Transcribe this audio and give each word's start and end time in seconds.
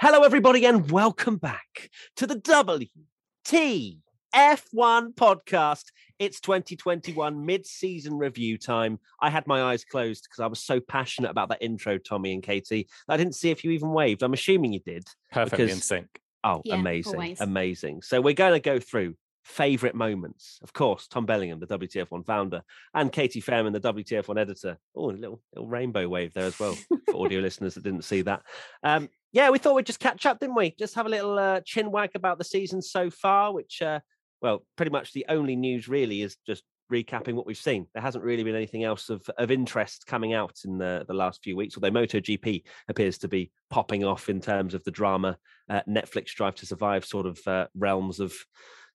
Hello, 0.00 0.22
everybody, 0.22 0.64
and 0.64 0.90
welcome 0.90 1.36
back 1.36 1.90
to 2.16 2.26
the 2.26 2.36
WTF1 2.36 3.98
podcast. 4.34 5.84
It's 6.18 6.40
2021 6.40 7.44
mid 7.44 7.66
season 7.66 8.16
review 8.16 8.56
time. 8.56 8.98
I 9.20 9.28
had 9.30 9.46
my 9.46 9.62
eyes 9.62 9.84
closed 9.84 10.24
because 10.24 10.40
I 10.42 10.46
was 10.46 10.60
so 10.60 10.80
passionate 10.80 11.30
about 11.30 11.50
that 11.50 11.62
intro, 11.62 11.98
Tommy 11.98 12.32
and 12.32 12.42
Katie. 12.42 12.88
I 13.08 13.16
didn't 13.18 13.34
see 13.34 13.50
if 13.50 13.62
you 13.62 13.72
even 13.72 13.90
waved. 13.90 14.22
I'm 14.22 14.32
assuming 14.32 14.72
you 14.72 14.80
did. 14.80 15.04
Perfectly 15.32 15.66
because- 15.66 15.76
in 15.76 15.82
sync. 15.82 16.06
Oh, 16.42 16.62
Yeah, 16.64 16.76
amazing. 16.76 17.12
always. 17.16 17.40
Amazing. 17.42 18.00
So 18.00 18.22
we're 18.22 18.32
going 18.32 18.54
to 18.54 18.60
go 18.60 18.78
through 18.80 19.14
favorite 19.44 19.94
moments. 19.94 20.58
Of 20.62 20.72
course, 20.72 21.06
Tom 21.08 21.26
Bellingham, 21.26 21.60
the 21.60 21.66
WTF1 21.66 22.24
founder, 22.24 22.62
and 22.94 23.12
Katie 23.12 23.42
Fairman, 23.42 23.74
the 23.74 23.80
WTF1 23.80 24.38
editor. 24.40 24.78
Oh, 24.96 25.10
a 25.10 25.12
little, 25.12 25.42
little 25.52 25.68
rainbow 25.68 26.08
wave 26.08 26.32
there 26.32 26.46
as 26.46 26.58
well 26.58 26.74
for 27.04 27.16
audio 27.16 27.40
listeners 27.42 27.74
that 27.74 27.84
didn't 27.84 28.04
see 28.04 28.22
that. 28.22 28.42
Um, 28.82 29.10
yeah, 29.32 29.50
we 29.50 29.58
thought 29.58 29.74
we'd 29.74 29.86
just 29.86 30.00
catch 30.00 30.26
up, 30.26 30.40
didn't 30.40 30.56
we? 30.56 30.74
Just 30.78 30.94
have 30.94 31.06
a 31.06 31.10
little 31.10 31.38
uh, 31.38 31.60
chin 31.64 31.90
wag 31.90 32.10
about 32.14 32.38
the 32.38 32.44
season 32.44 32.82
so 32.82 33.10
far, 33.10 33.52
which, 33.52 33.80
uh, 33.82 34.00
well, 34.42 34.64
pretty 34.76 34.90
much 34.90 35.12
the 35.12 35.26
only 35.28 35.56
news 35.56 35.88
really 35.88 36.22
is 36.22 36.36
just 36.46 36.64
recapping 36.92 37.34
what 37.34 37.46
we've 37.46 37.56
seen. 37.56 37.86
There 37.94 38.02
hasn't 38.02 38.24
really 38.24 38.42
been 38.42 38.56
anything 38.56 38.82
else 38.82 39.10
of, 39.10 39.22
of 39.38 39.50
interest 39.52 40.06
coming 40.06 40.32
out 40.34 40.58
in 40.64 40.78
the, 40.78 41.04
the 41.06 41.14
last 41.14 41.42
few 41.44 41.54
weeks, 41.56 41.76
although 41.76 41.90
MotoGP 41.92 42.64
appears 42.88 43.18
to 43.18 43.28
be 43.28 43.52
popping 43.70 44.04
off 44.04 44.28
in 44.28 44.40
terms 44.40 44.74
of 44.74 44.82
the 44.82 44.90
drama, 44.90 45.36
uh, 45.68 45.82
Netflix 45.88 46.34
Drive 46.34 46.56
to 46.56 46.66
Survive 46.66 47.04
sort 47.04 47.26
of 47.26 47.38
uh, 47.46 47.66
realms 47.76 48.18
of 48.18 48.34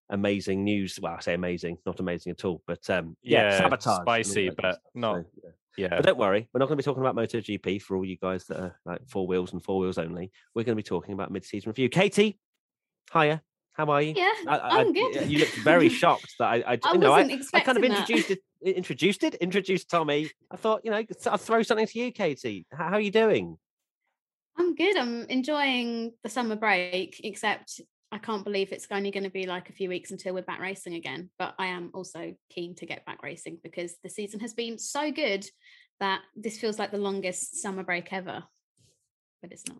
amazing 0.09 0.63
news. 0.65 0.99
Well, 1.01 1.15
I 1.17 1.21
say 1.21 1.33
amazing, 1.35 1.77
not 1.85 1.99
amazing 2.01 2.31
at 2.31 2.43
all, 2.43 2.61
but 2.67 2.87
um, 2.89 3.15
yeah, 3.23 3.51
Yeah, 3.51 3.57
sabotage. 3.59 4.01
spicy, 4.01 4.49
that 4.49 4.57
kind 4.61 4.73
of 4.75 4.79
but 4.93 4.99
not- 4.99 5.15
So, 5.15 5.25
yeah. 5.43 5.49
Yeah. 5.77 5.89
But 5.89 6.05
don't 6.05 6.17
worry, 6.17 6.47
we're 6.53 6.59
not 6.59 6.67
going 6.67 6.77
to 6.77 6.81
be 6.81 6.85
talking 6.85 7.01
about 7.01 7.15
MotoGP 7.15 7.81
for 7.81 7.97
all 7.97 8.05
you 8.05 8.17
guys 8.17 8.45
that 8.45 8.59
are 8.59 8.79
like 8.85 9.01
four 9.07 9.27
wheels 9.27 9.53
and 9.53 9.63
four 9.63 9.79
wheels 9.79 9.97
only. 9.97 10.31
We're 10.53 10.63
going 10.63 10.75
to 10.77 10.81
be 10.81 10.83
talking 10.83 11.13
about 11.13 11.31
mid-season 11.31 11.69
review. 11.69 11.89
Katie, 11.89 12.39
hiya, 13.13 13.41
how 13.73 13.85
are 13.87 14.01
you? 14.01 14.13
Yeah, 14.15 14.31
I, 14.47 14.57
I, 14.57 14.79
I'm 14.79 14.89
I- 14.89 14.91
good. 14.91 15.29
You 15.29 15.39
looked 15.39 15.57
very 15.57 15.89
shocked 16.01 16.35
that 16.39 16.45
I, 16.47 16.55
I, 16.55 16.79
I 16.83 16.93
you 16.93 16.99
know, 16.99 17.13
I, 17.13 17.23
wasn't 17.23 17.45
I 17.53 17.59
kind 17.59 17.77
of 17.77 17.83
expecting 17.83 17.91
that. 17.91 17.99
introduced 17.99 18.31
it, 18.31 18.39
introduced 18.61 19.23
it, 19.23 19.35
introduced 19.35 19.89
Tommy. 19.89 20.31
I 20.49 20.55
thought, 20.55 20.81
you 20.83 20.91
know, 20.91 21.03
I'll 21.27 21.37
throw 21.37 21.61
something 21.61 21.87
to 21.87 21.99
you, 21.99 22.11
Katie. 22.11 22.65
How, 22.71 22.85
how 22.89 22.93
are 22.93 23.01
you 23.01 23.11
doing? 23.11 23.57
I'm 24.57 24.75
good. 24.75 24.95
I'm 24.95 25.23
enjoying 25.25 26.13
the 26.23 26.29
summer 26.29 26.55
break, 26.55 27.19
except 27.23 27.81
I 28.15 28.17
can't 28.17 28.45
believe 28.45 28.71
it's 28.71 28.87
only 28.91 29.11
going 29.11 29.25
to 29.25 29.29
be 29.29 29.45
like 29.45 29.69
a 29.69 29.73
few 29.73 29.89
weeks 29.89 30.11
until 30.11 30.33
we're 30.33 30.41
back 30.41 30.61
racing 30.61 30.93
again. 30.93 31.29
But 31.37 31.53
I 31.59 31.65
am 31.65 31.91
also 31.93 32.33
keen 32.49 32.73
to 32.75 32.85
get 32.85 33.05
back 33.05 33.21
racing 33.21 33.57
because 33.61 33.97
the 34.03 34.09
season 34.09 34.39
has 34.39 34.53
been 34.53 34.79
so 34.79 35.11
good 35.11 35.45
that 35.99 36.21
this 36.33 36.57
feels 36.57 36.79
like 36.79 36.91
the 36.91 36.97
longest 36.97 37.61
summer 37.61 37.83
break 37.83 38.13
ever. 38.13 38.41
But 39.41 39.51
it's 39.51 39.67
not. 39.67 39.79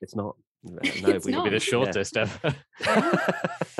It's 0.00 0.16
not. 0.16 0.34
No, 0.64 0.80
It's 0.82 1.24
we- 1.24 1.30
not. 1.30 1.44
Be 1.44 1.50
the 1.50 1.54
Yeah. 1.54 1.58
shortest 1.60 2.16
ever. 2.16 2.56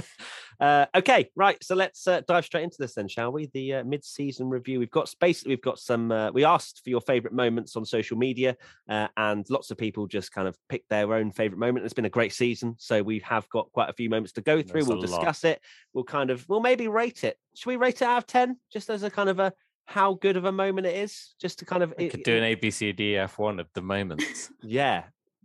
uh, 0.61 0.87
okay, 0.95 1.31
right. 1.37 1.63
So 1.63 1.75
let's 1.75 2.07
uh, 2.07 2.23
dive 2.27 2.45
straight 2.45 2.65
into 2.65 2.77
this 2.79 2.95
then, 2.95 3.07
shall 3.07 3.31
we? 3.31 3.51
The 3.55 3.75
uh, 3.75 3.85
mid-season 3.85 4.49
review. 4.49 4.81
We've 4.81 4.91
got 4.91 5.09
space. 5.09 5.45
We've 5.45 5.63
got 5.63 5.79
some. 5.79 6.11
Uh, 6.11 6.33
we 6.33 6.45
asked 6.45 6.83
for 6.83 6.91
your 6.91 7.01
favourite 7.01 7.35
moments 7.35 7.77
on 7.77 7.85
social 7.85 8.17
media, 8.17 8.57
uh, 8.89 9.09
and 9.17 9.49
lots 9.51 9.71
of 9.71 9.79
people 9.79 10.07
just 10.07 10.33
kind 10.33 10.49
of 10.49 10.57
picked 10.69 10.89
their 10.89 11.15
own 11.15 11.31
favourite 11.31 11.61
moment. 11.61 11.85
It's 11.85 11.95
been 11.95 12.07
a 12.07 12.11
great 12.11 12.33
season, 12.33 12.75
so 12.79 13.03
we 13.03 13.21
have 13.21 13.49
got 13.51 13.71
quite 13.73 13.89
a 13.89 13.93
few 13.93 14.11
moments 14.11 14.33
to 14.33 14.41
go 14.41 14.61
through. 14.63 14.83
A 14.83 14.85
we'll 14.85 14.99
lot. 14.99 15.07
discuss 15.07 15.45
it. 15.45 15.61
We'll 15.93 16.05
kind 16.05 16.31
of. 16.31 16.49
We'll 16.49 16.61
maybe 16.61 16.89
rate 16.89 17.23
it. 17.23 17.39
Should 17.55 17.69
we 17.69 17.77
rate 17.77 18.03
it 18.03 18.09
out 18.09 18.19
of 18.19 18.27
ten, 18.27 18.57
just 18.73 18.91
as 18.91 19.05
a 19.05 19.11
kind 19.11 19.29
of 19.29 19.39
a 19.39 19.53
how 19.85 20.15
good 20.15 20.37
of 20.37 20.45
a 20.45 20.53
moment 20.53 20.87
it 20.87 20.97
is, 20.97 21.35
just 21.41 21.61
to 21.61 21.65
kind 21.65 21.83
of. 21.83 21.95
We 21.97 22.07
it- 22.07 22.11
could 22.11 22.25
do 22.25 22.37
an 22.37 22.43
ABCD 22.43 23.13
F1 23.13 23.61
of 23.61 23.69
the 23.75 23.83
moments. 23.83 24.51
yeah, 24.63 25.05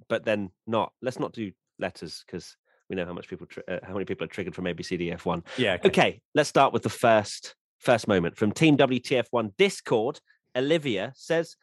but 0.10 0.26
then 0.26 0.50
not. 0.66 0.92
Let's 1.04 1.20
not 1.20 1.34
do 1.34 1.52
letters 1.80 2.24
because 2.26 2.58
we 2.90 2.96
know 2.96 3.06
how 3.06 3.14
much 3.14 3.28
people, 3.28 3.48
uh, 3.68 3.80
how 3.84 3.94
many 3.94 4.06
people 4.06 4.26
are 4.26 4.30
triggered 4.30 4.56
from 4.56 4.66
ABCDF 4.66 5.26
one. 5.26 5.44
Yeah. 5.58 5.78
Okay, 5.84 6.22
let's 6.36 6.50
start 6.50 6.74
with 6.74 6.84
the 6.84 6.90
first 6.90 7.56
first 7.80 8.08
moment 8.08 8.38
from 8.38 8.52
Team 8.52 8.78
WTF1 8.78 9.54
Discord. 9.58 10.20
Olivia 10.56 11.12
says, 11.16 11.56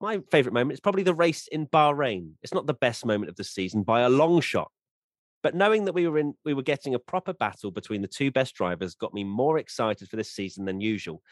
"My 0.00 0.20
favorite 0.30 0.52
moment 0.52 0.72
is 0.72 0.80
probably 0.80 1.02
the 1.02 1.14
race 1.14 1.46
in 1.46 1.66
Bahrain. 1.66 2.32
It's 2.42 2.54
not 2.54 2.66
the 2.66 2.74
best 2.74 3.04
moment 3.06 3.30
of 3.30 3.36
the 3.36 3.44
season 3.44 3.82
by 3.82 4.00
a 4.00 4.08
long 4.08 4.40
shot." 4.40 4.70
But 5.42 5.54
knowing 5.54 5.86
that 5.86 5.92
we 5.92 6.06
were 6.06 6.18
in, 6.18 6.34
we 6.44 6.54
were 6.54 6.62
getting 6.62 6.94
a 6.94 6.98
proper 6.98 7.32
battle 7.32 7.70
between 7.70 8.00
the 8.00 8.08
two 8.08 8.30
best 8.30 8.54
drivers 8.54 8.94
got 8.94 9.12
me 9.12 9.24
more 9.24 9.58
excited 9.58 10.08
for 10.08 10.16
this 10.16 10.30
season 10.30 10.64
than 10.64 10.80
usual. 10.80 11.22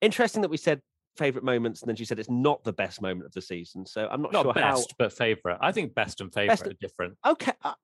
Interesting 0.00 0.42
that 0.42 0.50
we 0.50 0.56
said 0.56 0.80
favorite 1.16 1.44
moments, 1.44 1.82
and 1.82 1.88
then 1.88 1.96
she 1.96 2.04
said 2.04 2.18
it's 2.18 2.30
not 2.30 2.62
the 2.64 2.72
best 2.72 3.00
moment 3.00 3.26
of 3.26 3.32
the 3.32 3.40
season. 3.40 3.86
So 3.86 4.08
I'm 4.10 4.22
not, 4.22 4.32
Not 4.32 4.44
sure 4.44 4.54
best, 4.54 4.94
but 4.98 5.12
favorite. 5.12 5.58
I 5.60 5.72
think 5.72 5.94
best 5.94 6.20
and 6.20 6.32
favorite 6.32 6.48
Best- 6.48 6.66
are 6.66 6.74
different. 6.80 7.16
Okay, 7.26 7.52
uh, 7.62 7.74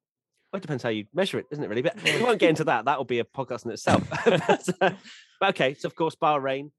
well, 0.52 0.58
it 0.58 0.62
depends 0.62 0.82
how 0.82 0.90
you 0.90 1.06
measure 1.14 1.38
it, 1.38 1.48
doesn't 1.48 1.64
it? 1.64 1.68
Really, 1.68 1.80
but 1.80 1.96
we 2.04 2.22
won't 2.22 2.38
get 2.38 2.50
into 2.50 2.64
that. 2.64 2.84
That 2.84 2.98
will 2.98 3.06
be 3.06 3.20
a 3.20 3.24
podcast 3.24 3.64
in 3.64 3.70
itself. 3.70 4.06
but, 4.26 4.68
uh, 4.82 4.90
but 5.40 5.48
okay, 5.50 5.74
so 5.74 5.86
of 5.86 5.94
course, 5.94 6.14
Bahrain, 6.14 6.70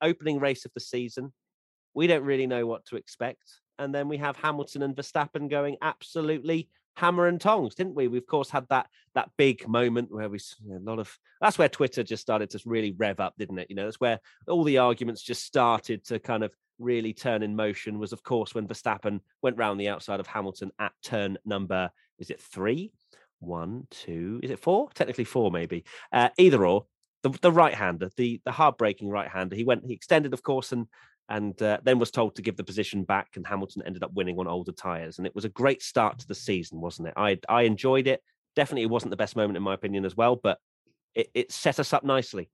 opening 0.00 0.38
race 0.38 0.64
of 0.64 0.72
the 0.74 0.80
season. 0.80 1.32
We 1.92 2.06
don't 2.06 2.22
really 2.22 2.46
know 2.46 2.66
what 2.66 2.84
to 2.86 2.96
expect, 2.96 3.42
and 3.80 3.92
then 3.92 4.08
we 4.08 4.18
have 4.18 4.36
Hamilton 4.36 4.82
and 4.82 4.94
Verstappen 4.94 5.50
going 5.50 5.76
absolutely 5.82 6.68
hammer 6.94 7.26
and 7.26 7.40
tongs, 7.40 7.74
didn't 7.74 7.94
we? 7.94 8.06
We 8.06 8.18
of 8.18 8.26
course 8.26 8.48
had 8.48 8.66
that 8.68 8.86
that 9.14 9.30
big 9.36 9.66
moment 9.66 10.12
where 10.12 10.28
we 10.28 10.38
you 10.62 10.74
know, 10.74 10.78
a 10.78 10.86
lot 10.88 11.00
of 11.00 11.18
that's 11.40 11.58
where 11.58 11.68
Twitter 11.68 12.04
just 12.04 12.22
started 12.22 12.50
to 12.50 12.60
really 12.64 12.94
rev 12.96 13.18
up, 13.18 13.34
didn't 13.38 13.58
it? 13.58 13.68
You 13.70 13.76
know, 13.76 13.86
that's 13.86 14.00
where 14.00 14.20
all 14.46 14.62
the 14.62 14.78
arguments 14.78 15.22
just 15.22 15.44
started 15.44 16.04
to 16.06 16.20
kind 16.20 16.44
of 16.44 16.54
really 16.78 17.12
turn 17.12 17.42
in 17.42 17.56
motion. 17.56 17.98
Was 17.98 18.12
of 18.12 18.22
course 18.22 18.54
when 18.54 18.68
Verstappen 18.68 19.18
went 19.42 19.56
round 19.56 19.80
the 19.80 19.88
outside 19.88 20.20
of 20.20 20.28
Hamilton 20.28 20.70
at 20.78 20.92
turn 21.02 21.38
number 21.44 21.90
is 22.18 22.30
it 22.30 22.40
three? 22.40 22.92
One, 23.40 23.86
two, 23.90 24.40
is 24.42 24.50
it 24.50 24.58
four? 24.58 24.90
Technically 24.94 25.24
four, 25.24 25.50
maybe. 25.50 25.84
Uh, 26.12 26.30
either 26.38 26.64
or. 26.66 26.86
The, 27.22 27.30
the 27.40 27.50
right 27.50 27.74
hander, 27.74 28.10
the 28.16 28.40
the 28.44 28.52
heartbreaking 28.52 29.08
right 29.08 29.26
hander. 29.26 29.56
He 29.56 29.64
went, 29.64 29.84
he 29.84 29.94
extended, 29.94 30.32
of 30.32 30.44
course, 30.44 30.70
and 30.70 30.86
and 31.28 31.60
uh, 31.60 31.78
then 31.82 31.98
was 31.98 32.12
told 32.12 32.36
to 32.36 32.42
give 32.42 32.56
the 32.56 32.62
position 32.62 33.02
back. 33.02 33.30
And 33.34 33.44
Hamilton 33.44 33.82
ended 33.84 34.04
up 34.04 34.12
winning 34.14 34.38
on 34.38 34.46
older 34.46 34.70
tires. 34.70 35.18
And 35.18 35.26
it 35.26 35.34
was 35.34 35.44
a 35.44 35.48
great 35.48 35.82
start 35.82 36.20
to 36.20 36.28
the 36.28 36.36
season, 36.36 36.80
wasn't 36.80 37.08
it? 37.08 37.14
I 37.16 37.38
I 37.48 37.62
enjoyed 37.62 38.06
it. 38.06 38.22
Definitely, 38.54 38.82
it 38.82 38.90
wasn't 38.90 39.10
the 39.10 39.16
best 39.16 39.34
moment 39.34 39.56
in 39.56 39.62
my 39.62 39.74
opinion 39.74 40.04
as 40.04 40.16
well, 40.16 40.36
but 40.36 40.58
it, 41.14 41.28
it 41.34 41.50
set 41.50 41.80
us 41.80 41.92
up 41.92 42.04
nicely. 42.04 42.48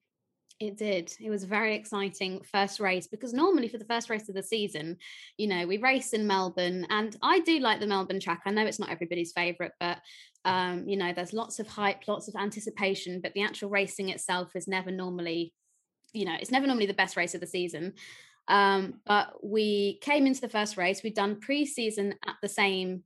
It 0.62 0.76
did. 0.76 1.12
It 1.18 1.28
was 1.28 1.42
very 1.42 1.74
exciting 1.74 2.40
first 2.44 2.78
race 2.78 3.08
because 3.08 3.32
normally 3.32 3.66
for 3.66 3.78
the 3.78 3.84
first 3.84 4.08
race 4.08 4.28
of 4.28 4.36
the 4.36 4.44
season, 4.44 4.96
you 5.36 5.48
know, 5.48 5.66
we 5.66 5.78
race 5.78 6.12
in 6.12 6.24
Melbourne 6.24 6.86
and 6.88 7.16
I 7.20 7.40
do 7.40 7.58
like 7.58 7.80
the 7.80 7.88
Melbourne 7.88 8.20
track. 8.20 8.42
I 8.46 8.52
know 8.52 8.64
it's 8.64 8.78
not 8.78 8.88
everybody's 8.88 9.32
favorite, 9.32 9.72
but 9.80 9.98
um, 10.44 10.86
you 10.86 10.96
know, 10.96 11.12
there's 11.12 11.32
lots 11.32 11.58
of 11.58 11.66
hype, 11.66 12.06
lots 12.06 12.28
of 12.28 12.36
anticipation, 12.36 13.20
but 13.20 13.34
the 13.34 13.42
actual 13.42 13.70
racing 13.70 14.10
itself 14.10 14.54
is 14.54 14.68
never 14.68 14.92
normally, 14.92 15.52
you 16.12 16.24
know, 16.24 16.36
it's 16.40 16.52
never 16.52 16.68
normally 16.68 16.86
the 16.86 16.94
best 16.94 17.16
race 17.16 17.34
of 17.34 17.40
the 17.40 17.46
season. 17.48 17.94
Um, 18.46 19.00
but 19.04 19.44
we 19.44 19.98
came 20.00 20.28
into 20.28 20.42
the 20.42 20.48
first 20.48 20.76
race, 20.76 21.02
we'd 21.02 21.14
done 21.14 21.40
pre-season 21.40 22.14
at 22.24 22.36
the 22.40 22.48
same 22.48 23.02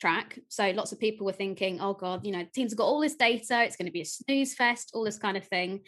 track. 0.00 0.38
So 0.46 0.70
lots 0.70 0.92
of 0.92 1.00
people 1.00 1.26
were 1.26 1.32
thinking, 1.32 1.80
oh 1.80 1.94
God, 1.94 2.24
you 2.24 2.30
know, 2.30 2.46
teams 2.54 2.70
have 2.70 2.78
got 2.78 2.86
all 2.86 3.00
this 3.00 3.16
data, 3.16 3.64
it's 3.64 3.74
going 3.74 3.86
to 3.86 3.92
be 3.92 4.02
a 4.02 4.04
snooze 4.04 4.54
fest, 4.54 4.92
all 4.94 5.02
this 5.02 5.18
kind 5.18 5.36
of 5.36 5.44
thing. 5.48 5.80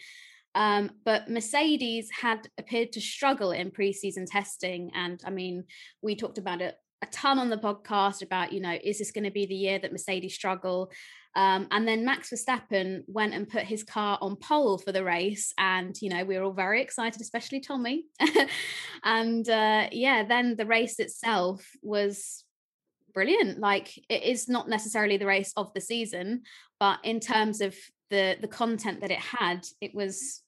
Um, 0.55 0.91
but 1.03 1.29
Mercedes 1.29 2.09
had 2.11 2.47
appeared 2.57 2.91
to 2.93 3.01
struggle 3.01 3.51
in 3.51 3.71
preseason 3.71 4.25
testing. 4.29 4.91
And 4.93 5.21
I 5.25 5.29
mean, 5.29 5.63
we 6.01 6.15
talked 6.15 6.37
about 6.37 6.61
it 6.61 6.75
a 7.01 7.05
ton 7.07 7.37
on 7.37 7.49
the 7.49 7.57
podcast 7.57 8.21
about, 8.21 8.53
you 8.53 8.61
know, 8.61 8.77
is 8.81 8.97
this 8.97 9.11
going 9.11 9.25
to 9.25 9.31
be 9.31 9.45
the 9.45 9.55
year 9.55 9.77
that 9.77 9.91
Mercedes 9.91 10.35
struggle? 10.35 10.89
Um, 11.35 11.67
and 11.71 11.87
then 11.87 12.05
Max 12.05 12.29
Verstappen 12.29 13.01
went 13.07 13.33
and 13.33 13.49
put 13.49 13.63
his 13.63 13.83
car 13.83 14.17
on 14.21 14.37
pole 14.37 14.77
for 14.77 14.91
the 14.91 15.03
race. 15.03 15.51
And, 15.57 15.95
you 16.01 16.09
know, 16.09 16.23
we 16.23 16.37
were 16.37 16.43
all 16.43 16.53
very 16.53 16.81
excited, 16.81 17.21
especially 17.21 17.59
Tommy. 17.59 18.05
and 19.03 19.47
uh, 19.49 19.87
yeah, 19.91 20.23
then 20.23 20.55
the 20.55 20.65
race 20.65 20.99
itself 20.99 21.67
was 21.81 22.45
brilliant. 23.13 23.59
Like 23.59 23.97
it 24.09 24.23
is 24.23 24.47
not 24.47 24.69
necessarily 24.69 25.17
the 25.17 25.25
race 25.25 25.51
of 25.57 25.73
the 25.73 25.81
season, 25.81 26.43
but 26.79 26.99
in 27.03 27.19
terms 27.19 27.61
of 27.61 27.75
the 28.09 28.37
the 28.39 28.47
content 28.47 29.01
that 29.01 29.11
it 29.11 29.19
had, 29.19 29.65
it 29.81 29.93
was 29.93 30.42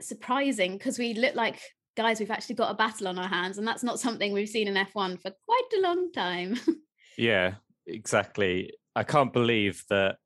surprising 0.00 0.72
because 0.72 0.98
we 0.98 1.14
look 1.14 1.34
like 1.34 1.60
guys 1.96 2.20
we've 2.20 2.30
actually 2.30 2.54
got 2.54 2.70
a 2.70 2.74
battle 2.74 3.08
on 3.08 3.18
our 3.18 3.28
hands 3.28 3.58
and 3.58 3.66
that's 3.66 3.82
not 3.82 3.98
something 3.98 4.32
we've 4.32 4.48
seen 4.48 4.68
in 4.68 4.74
F1 4.74 5.20
for 5.20 5.32
quite 5.44 5.78
a 5.78 5.80
long 5.80 6.12
time. 6.12 6.58
Yeah, 7.18 7.54
exactly. 7.84 8.72
I 8.94 9.02
can't 9.02 9.32
believe 9.32 9.84
that. 9.90 10.16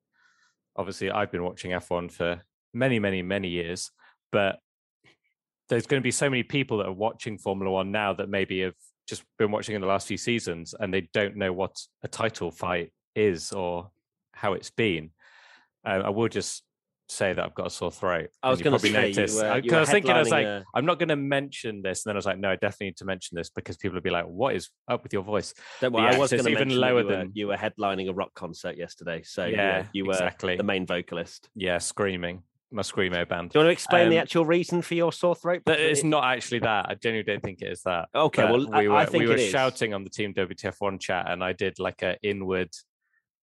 Obviously, 0.76 1.10
I've 1.10 1.32
been 1.32 1.42
watching 1.42 1.70
F1 1.70 2.12
for 2.12 2.42
many, 2.74 2.98
many, 2.98 3.22
many 3.22 3.48
years, 3.48 3.90
but 4.30 4.58
there's 5.69 5.86
going 5.86 6.00
to 6.00 6.04
be 6.04 6.10
so 6.10 6.28
many 6.28 6.42
people 6.42 6.78
that 6.78 6.86
are 6.86 6.92
watching 6.92 7.38
Formula 7.38 7.70
One 7.70 7.92
now 7.92 8.12
that 8.12 8.28
maybe 8.28 8.60
have 8.60 8.74
just 9.08 9.24
been 9.38 9.50
watching 9.50 9.74
in 9.74 9.80
the 9.80 9.86
last 9.86 10.06
few 10.06 10.19
seasons 10.19 10.74
and 10.78 10.92
they 10.92 11.08
don't 11.14 11.36
know 11.36 11.52
what 11.52 11.74
a 12.02 12.08
title 12.08 12.50
fight 12.50 12.92
is 13.14 13.52
or 13.52 13.90
how 14.32 14.52
it's 14.52 14.70
been. 14.70 15.10
Uh, 15.84 16.02
I 16.04 16.10
will 16.10 16.28
just 16.28 16.62
say 17.12 17.32
that 17.32 17.44
I've 17.44 17.54
got 17.54 17.66
a 17.66 17.70
sore 17.70 17.90
throat. 17.90 18.30
I 18.42 18.50
was 18.50 18.60
going 18.62 18.72
to 18.72 18.78
probably 18.78 18.92
say, 18.92 19.20
noticed. 19.20 19.36
you, 19.36 19.42
uh, 19.72 19.76
I, 19.76 19.80
was 19.80 19.90
thinking, 19.90 20.10
I 20.10 20.18
was 20.18 20.30
like, 20.30 20.46
a- 20.46 20.64
I'm 20.74 20.86
not 20.86 20.98
going 20.98 21.08
to 21.10 21.16
mention 21.16 21.82
this, 21.82 22.04
and 22.04 22.10
then 22.10 22.16
I 22.16 22.18
was 22.18 22.26
like, 22.26 22.38
no, 22.38 22.50
I 22.50 22.56
definitely 22.56 22.86
need 22.88 22.96
to 22.98 23.04
mention 23.04 23.36
this 23.36 23.50
because 23.50 23.76
people 23.76 23.94
would 23.94 24.02
be 24.02 24.10
like, 24.10 24.26
what 24.26 24.54
is 24.54 24.70
up 24.88 25.02
with 25.02 25.12
your 25.12 25.22
voice? 25.22 25.54
Don't 25.80 25.92
worry, 25.92 26.14
I 26.14 26.18
was 26.18 26.30
going 26.32 26.44
to 26.44 26.50
even 26.50 26.70
lower 26.70 27.00
you 27.00 27.06
were, 27.06 27.16
than- 27.16 27.30
you 27.34 27.46
were 27.48 27.56
headlining 27.56 28.08
a 28.08 28.12
rock 28.14 28.34
concert 28.34 28.76
yesterday, 28.76 29.22
so 29.24 29.44
you 29.46 29.52
were- 29.52 29.62
yeah, 29.62 29.84
you 29.92 30.04
were 30.04 30.12
exactly. 30.12 30.56
the 30.56 30.62
main 30.64 30.86
vocalist. 30.86 31.48
Yeah, 31.54 31.78
screaming. 31.78 32.42
My 32.74 32.80
screamo 32.80 33.28
band. 33.28 33.50
Do 33.50 33.58
you 33.58 33.64
want 33.64 33.68
to 33.68 33.72
explain 33.72 34.08
the 34.08 34.16
Um, 34.16 34.22
actual 34.22 34.46
reason 34.46 34.80
for 34.80 34.94
your 34.94 35.12
sore 35.12 35.34
throat? 35.34 35.60
But 35.66 35.78
it's 35.78 36.02
not 36.02 36.24
actually 36.24 36.60
that. 36.60 36.86
I 36.88 36.94
genuinely 36.94 37.30
don't 37.30 37.42
think 37.42 37.60
it 37.60 37.70
is 37.70 37.82
that. 37.82 38.08
Okay, 38.14 38.42
But 38.44 38.50
well, 38.50 38.80
we 38.80 38.88
were 38.88 38.96
I 38.96 39.04
think 39.04 39.24
we 39.24 39.28
were 39.28 39.36
shouting 39.36 39.92
on 39.92 40.04
the 40.04 40.08
Team 40.08 40.32
WTF1 40.32 40.98
chat, 40.98 41.30
and 41.30 41.44
I 41.44 41.52
did 41.52 41.78
like 41.78 42.00
a 42.00 42.16
inward 42.22 42.70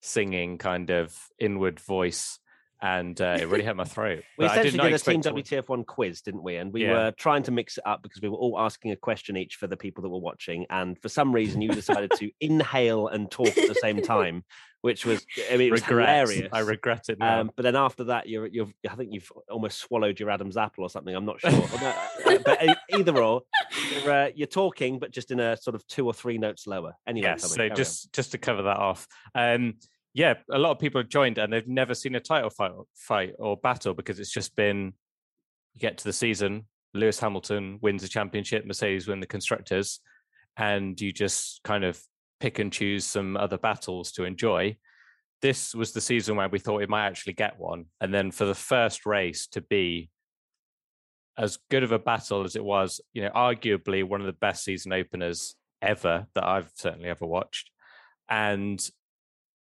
singing 0.00 0.58
kind 0.58 0.90
of 0.90 1.14
inward 1.38 1.80
voice, 1.80 2.38
and 2.80 3.20
uh, 3.20 3.38
it 3.40 3.48
really 3.48 3.64
hurt 3.64 3.76
my 3.76 3.84
throat. 3.84 4.22
We 4.38 4.46
But 4.46 4.58
essentially 4.58 4.90
did, 4.90 5.00
a 5.00 5.04
Team 5.04 5.22
WTF1 5.22 5.86
quiz, 5.86 6.20
didn't 6.22 6.42
we? 6.42 6.56
And 6.56 6.72
we 6.72 6.82
Yeah. 6.84 6.92
were 6.92 7.10
trying 7.12 7.42
to 7.44 7.50
mix 7.50 7.76
it 7.78 7.84
up 7.86 8.02
because 8.02 8.20
we 8.22 8.28
were 8.28 8.36
all 8.36 8.58
asking 8.58 8.92
a 8.92 8.96
question 8.96 9.36
each 9.36 9.56
for 9.56 9.66
the 9.66 9.76
people 9.76 10.02
that 10.02 10.08
were 10.10 10.20
watching. 10.20 10.64
And 10.70 10.96
for 11.00 11.08
some 11.08 11.32
reason, 11.34 11.60
you 11.60 11.70
decided 11.72 12.12
to 12.18 12.30
inhale 12.40 13.08
and 13.08 13.30
talk 13.30 13.48
at 13.58 13.66
the 13.68 13.74
same 13.74 14.00
time, 14.00 14.44
which 14.82 15.04
was, 15.04 15.26
I 15.50 15.56
mean, 15.56 15.68
it 15.68 15.72
was 15.72 15.82
hilarious. 15.84 16.50
I 16.52 16.60
regret 16.60 17.06
it 17.08 17.18
now. 17.18 17.40
Um, 17.40 17.50
but 17.56 17.64
then 17.64 17.74
after 17.74 18.04
that, 18.04 18.28
you're, 18.28 18.46
you're, 18.46 18.68
I 18.88 18.94
think 18.94 19.12
you've 19.12 19.30
almost 19.50 19.78
swallowed 19.80 20.20
your 20.20 20.30
Adam's 20.30 20.56
apple 20.56 20.84
or 20.84 20.90
something. 20.90 21.14
I'm 21.16 21.24
not 21.24 21.40
sure. 21.40 21.50
Uh, 21.50 22.38
but 22.44 22.62
e- 22.64 22.74
either 22.96 23.20
or, 23.20 23.42
you're, 24.04 24.12
uh, 24.12 24.28
you're 24.36 24.46
talking, 24.46 25.00
but 25.00 25.10
just 25.10 25.32
in 25.32 25.40
a 25.40 25.56
sort 25.56 25.74
of 25.74 25.84
two 25.88 26.06
or 26.06 26.14
three 26.14 26.38
notes 26.38 26.66
lower. 26.68 26.92
Anyway, 27.08 27.26
yes. 27.26 27.42
So 27.50 27.56
carry 27.56 27.70
on. 27.70 27.76
just 27.76 28.12
just 28.12 28.30
to 28.32 28.38
cover 28.38 28.62
that 28.62 28.76
off, 28.76 29.08
um, 29.34 29.74
yeah, 30.14 30.34
a 30.50 30.58
lot 30.58 30.72
of 30.72 30.78
people 30.78 31.00
have 31.00 31.08
joined 31.08 31.38
and 31.38 31.52
they've 31.52 31.68
never 31.68 31.94
seen 31.94 32.14
a 32.14 32.20
title 32.20 32.50
fight, 32.50 32.72
fight 32.94 33.34
or 33.38 33.56
battle 33.56 33.94
because 33.94 34.18
it's 34.18 34.32
just 34.32 34.56
been 34.56 34.92
you 35.74 35.80
get 35.80 35.98
to 35.98 36.04
the 36.04 36.12
season, 36.12 36.66
Lewis 36.94 37.20
Hamilton 37.20 37.78
wins 37.82 38.02
the 38.02 38.08
championship, 38.08 38.66
Mercedes 38.66 39.06
win 39.06 39.20
the 39.20 39.26
constructors, 39.26 40.00
and 40.56 41.00
you 41.00 41.12
just 41.12 41.60
kind 41.62 41.84
of 41.84 42.00
pick 42.40 42.58
and 42.58 42.72
choose 42.72 43.04
some 43.04 43.36
other 43.36 43.58
battles 43.58 44.12
to 44.12 44.24
enjoy. 44.24 44.76
This 45.40 45.74
was 45.74 45.92
the 45.92 46.00
season 46.00 46.36
where 46.36 46.48
we 46.48 46.58
thought 46.58 46.78
we 46.78 46.86
might 46.86 47.06
actually 47.06 47.34
get 47.34 47.58
one, 47.58 47.86
and 48.00 48.12
then 48.12 48.30
for 48.30 48.44
the 48.44 48.54
first 48.54 49.06
race 49.06 49.46
to 49.48 49.60
be 49.60 50.10
as 51.36 51.58
good 51.70 51.84
of 51.84 51.92
a 51.92 51.98
battle 51.98 52.42
as 52.42 52.56
it 52.56 52.64
was, 52.64 53.00
you 53.12 53.22
know, 53.22 53.30
arguably 53.30 54.02
one 54.02 54.20
of 54.20 54.26
the 54.26 54.32
best 54.32 54.64
season 54.64 54.92
openers 54.92 55.54
ever 55.80 56.26
that 56.34 56.44
I've 56.44 56.70
certainly 56.74 57.08
ever 57.08 57.26
watched, 57.26 57.70
and 58.28 58.84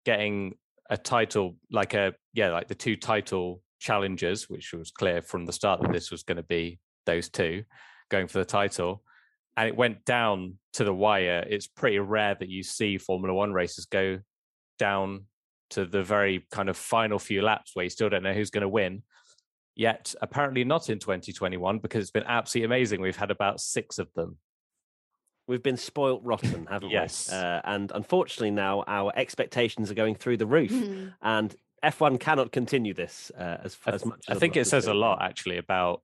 getting 0.07 0.55
a 0.89 0.95
title 0.95 1.57
like 1.69 1.93
a 1.93 2.13
yeah 2.33 2.49
like 2.49 2.69
the 2.69 2.75
two 2.75 2.95
title 2.95 3.61
challengers, 3.77 4.49
which 4.49 4.73
was 4.73 4.89
clear 4.89 5.21
from 5.21 5.45
the 5.45 5.51
start 5.51 5.81
that 5.81 5.91
this 5.91 6.11
was 6.11 6.23
going 6.23 6.37
to 6.37 6.43
be 6.43 6.79
those 7.05 7.27
two 7.27 7.65
going 8.09 8.25
for 8.25 8.39
the 8.39 8.45
title, 8.45 9.03
and 9.57 9.67
it 9.67 9.75
went 9.75 10.05
down 10.05 10.53
to 10.71 10.85
the 10.85 10.93
wire. 10.93 11.45
It's 11.49 11.67
pretty 11.67 11.99
rare 11.99 12.35
that 12.39 12.47
you 12.47 12.63
see 12.63 12.97
Formula 12.97 13.35
One 13.35 13.51
races 13.51 13.85
go 13.85 14.19
down 14.79 15.25
to 15.71 15.83
the 15.83 16.03
very 16.03 16.47
kind 16.51 16.69
of 16.69 16.77
final 16.77 17.19
few 17.19 17.41
laps 17.41 17.71
where 17.73 17.83
you 17.83 17.89
still 17.89 18.07
don't 18.07 18.23
know 18.23 18.33
who's 18.33 18.49
going 18.49 18.61
to 18.61 18.69
win. 18.69 19.03
Yet 19.75 20.15
apparently 20.21 20.63
not 20.63 20.89
in 20.89 20.99
2021 20.99 21.79
because 21.79 22.01
it's 22.01 22.11
been 22.11 22.23
absolutely 22.25 22.65
amazing. 22.65 23.01
We've 23.01 23.17
had 23.17 23.29
about 23.29 23.59
six 23.59 23.99
of 23.99 24.07
them. 24.13 24.37
We've 25.47 25.63
been 25.63 25.77
spoilt 25.77 26.21
rotten, 26.23 26.65
haven't 26.69 26.89
Yes. 26.89 27.29
we? 27.31 27.37
Uh, 27.37 27.61
and 27.63 27.91
unfortunately, 27.95 28.51
now 28.51 28.83
our 28.85 29.11
expectations 29.15 29.89
are 29.89 29.93
going 29.95 30.15
through 30.15 30.37
the 30.37 30.45
roof, 30.45 30.71
Mhm. 30.71 31.13
and 31.21 31.55
F1 31.83 32.19
cannot 32.19 32.51
continue 32.51 32.93
this 32.93 33.31
uh, 33.37 33.57
as 33.63 33.77
I, 33.85 33.91
as 33.91 34.05
much. 34.05 34.25
I 34.27 34.33
as 34.33 34.39
think 34.39 34.57
I'd 34.57 34.61
it 34.61 34.65
says 34.65 34.85
to. 34.85 34.91
a 34.91 34.93
lot 34.93 35.21
actually 35.21 35.57
about 35.57 36.01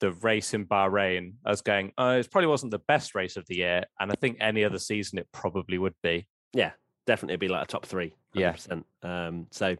the 0.00 0.12
race 0.12 0.52
in 0.52 0.66
Bahrain. 0.66 1.34
I 1.44 1.50
was 1.50 1.62
going, 1.62 1.92
oh, 1.96 2.18
it 2.18 2.30
probably 2.30 2.48
wasn't 2.48 2.70
the 2.72 2.78
best 2.78 3.14
race 3.14 3.36
of 3.36 3.46
the 3.46 3.56
year, 3.56 3.84
and 3.98 4.12
I 4.12 4.14
think 4.14 4.36
any 4.40 4.62
other 4.64 4.78
season 4.78 5.18
it 5.18 5.28
probably 5.32 5.78
would 5.78 5.94
be. 6.02 6.28
Yeah, 6.52 6.72
definitely 7.06 7.36
be 7.36 7.48
like 7.48 7.64
a 7.64 7.66
top 7.66 7.86
three. 7.86 8.14
Yeah. 8.34 8.52
100%. 8.52 8.84
Um, 9.02 9.46
so, 9.50 9.76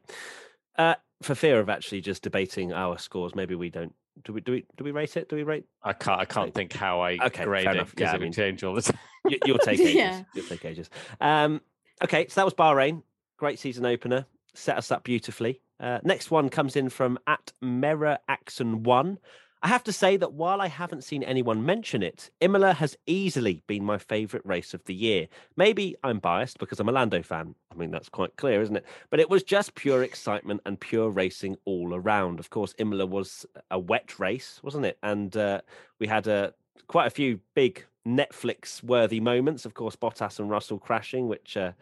uh, 0.77 0.95
for 1.23 1.35
fear 1.35 1.61
of 1.61 1.69
actually 1.69 2.01
just 2.01 2.23
debating 2.23 2.73
our 2.73 2.99
scores, 2.99 3.35
maybe 3.35 3.55
we 3.57 3.69
don't. 3.71 3.95
Do 4.25 4.33
we? 4.33 4.41
Do 4.41 4.53
we? 4.53 4.67
Do 4.77 4.85
we 4.85 4.91
rate 4.91 5.17
it? 5.17 5.29
Do 5.29 5.37
we 5.37 5.43
rate? 5.43 5.65
I 5.83 5.93
can't. 5.93 6.21
I 6.21 6.25
can't 6.25 6.53
think 6.55 6.73
how 6.73 7.01
I 7.01 7.19
Okay, 7.27 7.45
grade 7.45 7.65
fair 7.65 7.73
it 7.73 7.77
enough. 7.77 7.91
because 7.91 8.07
Yeah, 8.07 8.13
I 8.13 8.17
it 8.17 8.21
mean- 8.23 8.33
change 8.33 8.65
all 8.65 8.75
the 8.75 8.83
time. 8.83 8.99
You, 9.29 9.39
you'll 9.47 9.59
take 9.65 9.81
ages. 9.81 9.95
Yeah. 9.95 10.23
You'll 10.35 10.47
take 10.47 10.65
ages. 10.65 10.91
Um, 11.21 11.61
okay, 12.03 12.27
so 12.29 12.41
that 12.41 12.45
was 12.45 12.55
Bahrain. 12.55 13.03
Great 13.37 13.59
season 13.59 13.87
opener. 13.87 14.27
Set 14.55 14.77
us 14.77 14.91
up 14.91 15.05
beautifully. 15.05 15.61
Uh, 15.81 15.99
next 16.03 16.31
one 16.31 16.49
comes 16.49 16.75
in 16.77 16.89
from 16.89 17.19
at 17.27 17.53
Mera 17.61 18.19
Axon 18.29 18.83
One. 18.83 19.19
I 19.61 19.69
have 19.69 19.83
to 19.85 19.93
say 19.93 20.17
that 20.17 20.35
while 20.35 20.61
I 20.61 20.69
haven't 20.69 21.03
seen 21.03 21.25
anyone 21.25 21.67
mention 21.67 22.01
it, 22.03 22.31
Imola 22.41 22.75
has 22.75 22.97
easily 23.07 23.63
been 23.67 23.85
my 23.85 23.99
favourite 23.99 24.47
race 24.47 24.73
of 24.73 24.85
the 24.85 24.95
year. 24.95 25.27
Maybe 25.57 25.97
I'm 26.05 26.21
biased 26.21 26.59
because 26.59 26.79
I'm 26.79 26.89
a 26.89 26.93
Lando 26.93 27.23
fan. 27.23 27.57
I 27.73 27.75
mean, 27.75 27.91
that's 27.91 28.09
quite 28.09 28.37
clear, 28.37 28.63
isn't 28.63 28.77
it? 28.77 28.85
But 29.11 29.19
it 29.19 29.29
was 29.29 29.43
just 29.43 29.75
pure 29.75 30.05
excitement 30.05 30.61
and 30.65 30.79
pure 30.79 31.11
racing 31.11 31.57
all 31.65 31.93
around. 31.93 32.39
Of 32.39 32.51
course, 32.51 32.73
Imola 32.79 33.07
was 33.07 33.47
a 33.73 33.79
wet 33.81 34.21
race, 34.21 34.61
wasn't 34.63 34.87
it? 34.87 34.97
And 35.03 35.37
uh, 35.37 35.63
we 35.99 36.07
had 36.07 36.29
a 36.29 36.55
quite 36.87 37.07
a 37.07 37.11
few 37.11 37.41
big 37.55 37.85
Netflix 38.07 38.83
worthy 38.83 39.19
moments. 39.19 39.65
Of 39.65 39.75
course, 39.75 39.97
Bottas 39.97 40.39
and 40.39 40.49
Russell 40.49 40.79
crashing, 40.79 41.27
which 41.27 41.57
uh, 41.57 41.73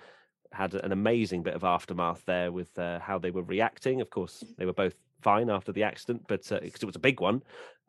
had 0.50 0.74
an 0.74 0.92
amazing 0.92 1.42
bit 1.42 1.54
of 1.54 1.62
aftermath 1.62 2.24
there 2.24 2.50
with 2.50 2.78
uh, 2.78 3.00
how 3.00 3.18
they 3.18 3.30
were 3.30 3.42
reacting. 3.42 4.00
Of 4.00 4.08
course, 4.08 4.42
they 4.56 4.64
were 4.64 4.72
both 4.72 4.94
fine 5.20 5.50
after 5.50 5.72
the 5.72 5.82
accident, 5.84 6.24
but 6.28 6.42
because 6.42 6.82
it 6.82 6.86
was 6.86 6.96
a 6.96 7.00
big 7.00 7.20
one. 7.20 7.42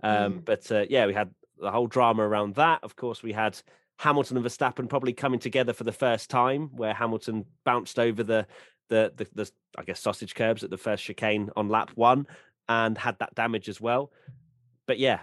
Um, 0.03 0.33
Mm. 0.35 0.45
But 0.45 0.71
uh, 0.71 0.85
yeah, 0.89 1.05
we 1.07 1.13
had 1.13 1.31
the 1.59 1.71
whole 1.71 1.87
drama 1.87 2.23
around 2.23 2.55
that. 2.55 2.83
Of 2.83 2.95
course, 2.95 3.23
we 3.23 3.33
had 3.33 3.59
Hamilton 3.97 4.37
and 4.37 4.45
Verstappen 4.45 4.89
probably 4.89 5.13
coming 5.13 5.39
together 5.39 5.73
for 5.73 5.83
the 5.83 5.91
first 5.91 6.29
time, 6.29 6.69
where 6.75 6.93
Hamilton 6.93 7.45
bounced 7.63 7.99
over 7.99 8.23
the 8.23 8.47
the 8.89 9.11
the, 9.15 9.27
the 9.33 9.51
I 9.77 9.83
guess 9.83 9.99
sausage 9.99 10.35
curbs 10.35 10.63
at 10.63 10.69
the 10.69 10.77
first 10.77 11.03
chicane 11.03 11.49
on 11.55 11.69
lap 11.69 11.91
one 11.95 12.27
and 12.69 12.97
had 12.97 13.19
that 13.19 13.35
damage 13.35 13.69
as 13.69 13.81
well. 13.81 14.11
But 14.85 14.99
yeah, 14.99 15.21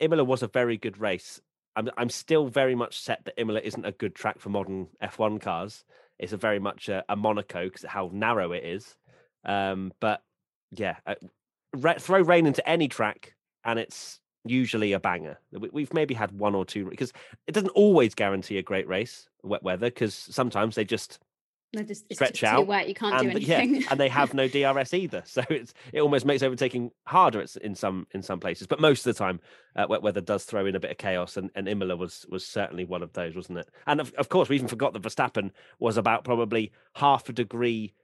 Imola 0.00 0.24
was 0.24 0.42
a 0.42 0.48
very 0.48 0.76
good 0.76 0.98
race. 0.98 1.40
I'm 1.76 1.90
I'm 1.96 2.10
still 2.10 2.46
very 2.48 2.74
much 2.74 3.00
set 3.00 3.24
that 3.24 3.40
Imola 3.40 3.60
isn't 3.60 3.84
a 3.84 3.92
good 3.92 4.14
track 4.14 4.40
for 4.40 4.50
modern 4.50 4.88
F1 5.02 5.40
cars. 5.40 5.84
It's 6.18 6.32
a 6.32 6.36
very 6.36 6.58
much 6.58 6.88
a, 6.88 7.04
a 7.08 7.16
Monaco 7.16 7.64
because 7.64 7.84
how 7.84 8.10
narrow 8.12 8.52
it 8.52 8.64
is. 8.64 8.96
Um, 9.44 9.92
but 9.98 10.22
yeah, 10.70 10.96
ra- 11.76 11.98
throw 11.98 12.20
rain 12.22 12.46
into 12.46 12.66
any 12.68 12.88
track 12.88 13.34
and 13.64 13.78
it's 13.78 14.20
usually 14.44 14.92
a 14.92 15.00
banger. 15.00 15.38
We- 15.52 15.70
We've 15.72 15.94
maybe 15.94 16.14
had 16.14 16.32
one 16.32 16.54
or 16.54 16.64
two 16.64 16.88
because 16.90 17.12
it 17.46 17.52
doesn't 17.52 17.70
always 17.70 18.14
guarantee 18.14 18.58
a 18.58 18.62
great 18.62 18.88
race, 18.88 19.28
wet 19.42 19.62
weather, 19.62 19.86
because 19.86 20.14
sometimes 20.14 20.74
they 20.74 20.84
just 20.84 21.20
They're 21.72 21.84
just, 21.84 22.12
Stretch 22.12 22.42
out 22.44 22.58
too 22.60 22.66
wet. 22.66 22.88
You 22.88 22.94
can't 22.94 23.18
do 23.22 23.30
and 23.30 23.40
yeah, 23.42 23.58
anything. 23.58 23.84
and 23.90 23.98
they 24.00 24.08
have 24.08 24.34
no 24.34 24.48
DRS 24.54 24.92
either. 24.94 25.22
So 25.24 25.42
it's 25.48 25.72
it 25.92 26.00
almost 26.00 26.26
makes 26.26 26.42
overtaking 26.42 26.90
harder 27.06 27.38
it's- 27.38 27.56
in 27.56 27.74
some 27.74 28.06
in 28.12 28.20
some 28.22 28.40
places. 28.40 28.66
But 28.66 28.80
most 28.80 29.06
of 29.06 29.14
the 29.14 29.18
time, 29.18 29.40
uh, 29.76 29.86
wet 29.88 30.02
weather 30.02 30.20
does 30.20 30.44
throw 30.44 30.66
in 30.66 30.74
a 30.76 30.80
bit 30.80 30.90
of 30.90 30.98
chaos, 30.98 31.36
and, 31.36 31.50
and 31.54 31.68
Imola 31.68 31.96
was 31.96 32.26
was 32.28 32.44
certainly 32.44 32.84
one 32.84 33.02
of 33.02 33.12
those, 33.14 33.34
wasn't 33.36 33.58
it? 33.58 33.70
And 33.86 34.00
of, 34.00 34.12
of 34.14 34.28
course, 34.28 34.48
we 34.48 34.56
even 34.56 34.68
forgot 34.68 34.92
that 34.92 35.02
Verstappen 35.02 35.50
was 35.78 35.96
about 35.96 36.24
probably 36.24 36.72
half 36.96 37.28
a 37.28 37.32
degree, 37.32 37.94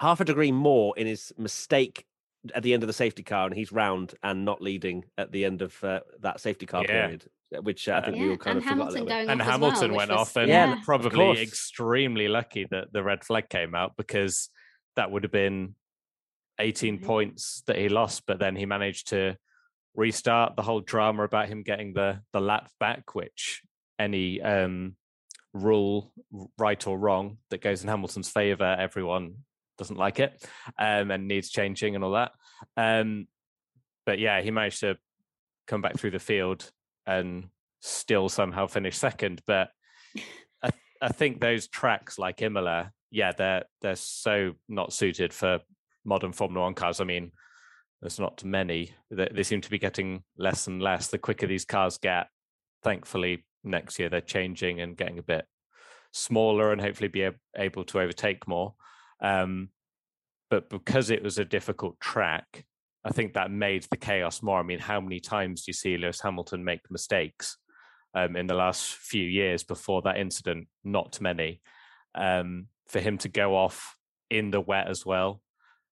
half 0.00 0.20
a 0.20 0.24
degree 0.24 0.52
more 0.52 0.96
in 0.96 1.06
his 1.08 1.32
mistake 1.36 2.06
at 2.54 2.62
the 2.62 2.72
end 2.72 2.82
of 2.82 2.86
the 2.86 2.92
safety 2.92 3.22
car, 3.22 3.46
and 3.46 3.54
he's 3.54 3.72
round 3.72 4.14
and 4.22 4.44
not 4.44 4.62
leading 4.62 5.04
at 5.16 5.32
the 5.32 5.44
end 5.44 5.62
of 5.62 5.82
uh, 5.84 6.00
that 6.20 6.40
safety 6.40 6.66
car 6.66 6.82
Yeah. 6.82 7.02
period, 7.06 7.24
uh, 7.56 7.62
which 7.62 7.88
uh, 7.88 8.00
I 8.02 8.06
think 8.10 8.16
we 8.22 8.30
all 8.30 8.36
kind 8.36 8.58
and 8.58 8.58
of 8.58 8.64
forgot 8.64 8.64
a 8.64 8.68
Hamilton 8.68 8.92
little 8.92 9.06
bit. 9.06 9.12
going 9.12 9.30
and 9.30 9.42
Hamilton 9.42 9.90
well, 9.90 9.96
went 9.98 10.10
was- 10.10 10.20
off 10.20 10.36
and 10.36 10.48
Yeah, 10.48 10.66
yeah. 10.74 10.80
probably 10.84 11.10
course. 11.10 11.40
extremely 11.40 12.28
lucky 12.28 12.64
that 12.70 12.92
the 12.92 13.02
red 13.02 13.24
flag 13.24 13.48
came 13.48 13.74
out 13.74 13.96
because 13.96 14.50
that 14.96 15.10
would 15.10 15.24
have 15.24 15.32
been 15.32 15.74
18 16.60 16.98
Mhm. 16.98 17.04
points 17.04 17.62
that 17.66 17.76
he 17.76 17.88
lost 17.88 18.24
but 18.26 18.38
then 18.40 18.56
he 18.56 18.66
managed 18.66 19.08
to 19.08 19.36
restart 19.94 20.56
the 20.56 20.62
whole 20.62 20.80
drama 20.80 21.22
about 21.24 21.48
him 21.48 21.62
getting 21.62 21.92
the 21.92 22.20
the 22.32 22.40
lap 22.40 22.68
back 22.80 23.14
which 23.14 23.62
any 23.98 24.40
um 24.42 24.96
rule 25.52 26.12
right 26.58 26.84
or 26.86 26.98
wrong 26.98 27.38
that 27.50 27.60
goes 27.62 27.82
in 27.82 27.88
Hamilton's 27.88 28.28
favor 28.30 28.76
everyone 28.78 29.36
doesn't 29.78 29.96
like 29.96 30.20
it 30.20 30.44
um 30.78 31.10
and 31.10 31.28
needs 31.28 31.48
changing 31.48 31.94
and 31.94 32.04
all 32.04 32.12
that 32.12 32.32
um 32.76 33.26
but 34.04 34.18
yeah 34.18 34.40
he 34.40 34.50
managed 34.50 34.80
to 34.80 34.96
come 35.66 35.80
back 35.80 35.96
through 35.96 36.10
the 36.10 36.18
field 36.18 36.70
and 37.06 37.48
still 37.80 38.28
somehow 38.28 38.66
finish 38.66 38.96
second 38.98 39.40
but 39.46 39.70
I, 40.62 40.70
I 41.02 41.08
think 41.08 41.40
those 41.40 41.68
tracks 41.68 42.18
like 42.18 42.42
Imola, 42.42 42.92
yeah, 43.10 43.32
they're 43.32 43.64
they're 43.80 43.96
so 43.96 44.54
not 44.68 44.92
suited 44.92 45.32
for 45.32 45.60
modern 46.04 46.32
Formula 46.32 46.64
One 46.64 46.74
cars. 46.74 47.00
I 47.00 47.04
mean, 47.04 47.32
there's 48.00 48.18
not 48.18 48.44
many. 48.44 48.92
They, 49.10 49.28
they 49.32 49.42
seem 49.42 49.60
to 49.62 49.70
be 49.70 49.78
getting 49.78 50.22
less 50.36 50.66
and 50.66 50.82
less 50.82 51.08
the 51.08 51.18
quicker 51.18 51.46
these 51.46 51.64
cars 51.64 51.98
get. 51.98 52.28
Thankfully, 52.82 53.44
next 53.64 53.98
year 53.98 54.08
they're 54.08 54.20
changing 54.20 54.80
and 54.80 54.96
getting 54.96 55.18
a 55.18 55.22
bit 55.22 55.46
smaller 56.12 56.72
and 56.72 56.80
hopefully 56.80 57.08
be 57.08 57.24
ab- 57.24 57.36
able 57.56 57.84
to 57.84 58.00
overtake 58.00 58.46
more. 58.48 58.74
Um, 59.20 59.70
but 60.50 60.70
because 60.70 61.10
it 61.10 61.22
was 61.22 61.38
a 61.38 61.44
difficult 61.44 62.00
track, 62.00 62.64
I 63.04 63.10
think 63.10 63.34
that 63.34 63.50
made 63.50 63.84
the 63.90 63.96
chaos 63.96 64.42
more. 64.42 64.58
I 64.58 64.62
mean, 64.62 64.78
how 64.78 65.00
many 65.00 65.20
times 65.20 65.64
do 65.64 65.70
you 65.70 65.74
see 65.74 65.96
Lewis 65.96 66.20
Hamilton 66.20 66.64
make 66.64 66.90
mistakes 66.90 67.56
um, 68.14 68.36
in 68.36 68.46
the 68.46 68.54
last 68.54 68.94
few 68.94 69.24
years 69.24 69.62
before 69.62 70.02
that 70.02 70.18
incident? 70.18 70.68
Not 70.84 71.20
many. 71.20 71.60
Um, 72.14 72.66
for 72.88 73.00
him 73.00 73.18
to 73.18 73.28
go 73.28 73.56
off 73.56 73.96
in 74.30 74.50
the 74.50 74.60
wet 74.60 74.88
as 74.88 75.04
well, 75.04 75.42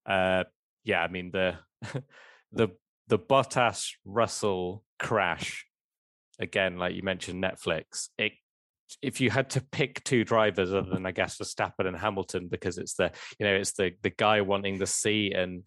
uh, 0.07 0.45
yeah, 0.85 1.03
I 1.03 1.09
mean 1.09 1.31
the 1.33 1.57
the 2.53 2.69
the 3.09 3.19
Bottas 3.19 3.93
Russell 4.05 4.83
crash 4.99 5.67
again, 6.39 6.79
like 6.79 6.95
you 6.95 7.03
mentioned, 7.03 7.43
Netflix. 7.43 8.09
It 8.19 8.33
if 9.03 9.21
you 9.21 9.31
had 9.31 9.51
to 9.51 9.61
pick 9.61 10.03
two 10.05 10.25
drivers 10.25 10.73
other 10.73 10.91
than 10.91 11.07
I 11.07 11.13
guess 11.13 11.39
Verstappen 11.39 11.87
and 11.87 11.97
Hamilton, 11.97 12.49
because 12.49 12.79
it's 12.79 12.95
the 12.95 13.13
you 13.39 13.47
know 13.47 13.55
it's 13.55 13.73
the 13.73 13.93
the 14.03 14.11
guy 14.11 14.41
wanting 14.41 14.79
the 14.79 14.87
seat 14.87 15.35
and 15.35 15.65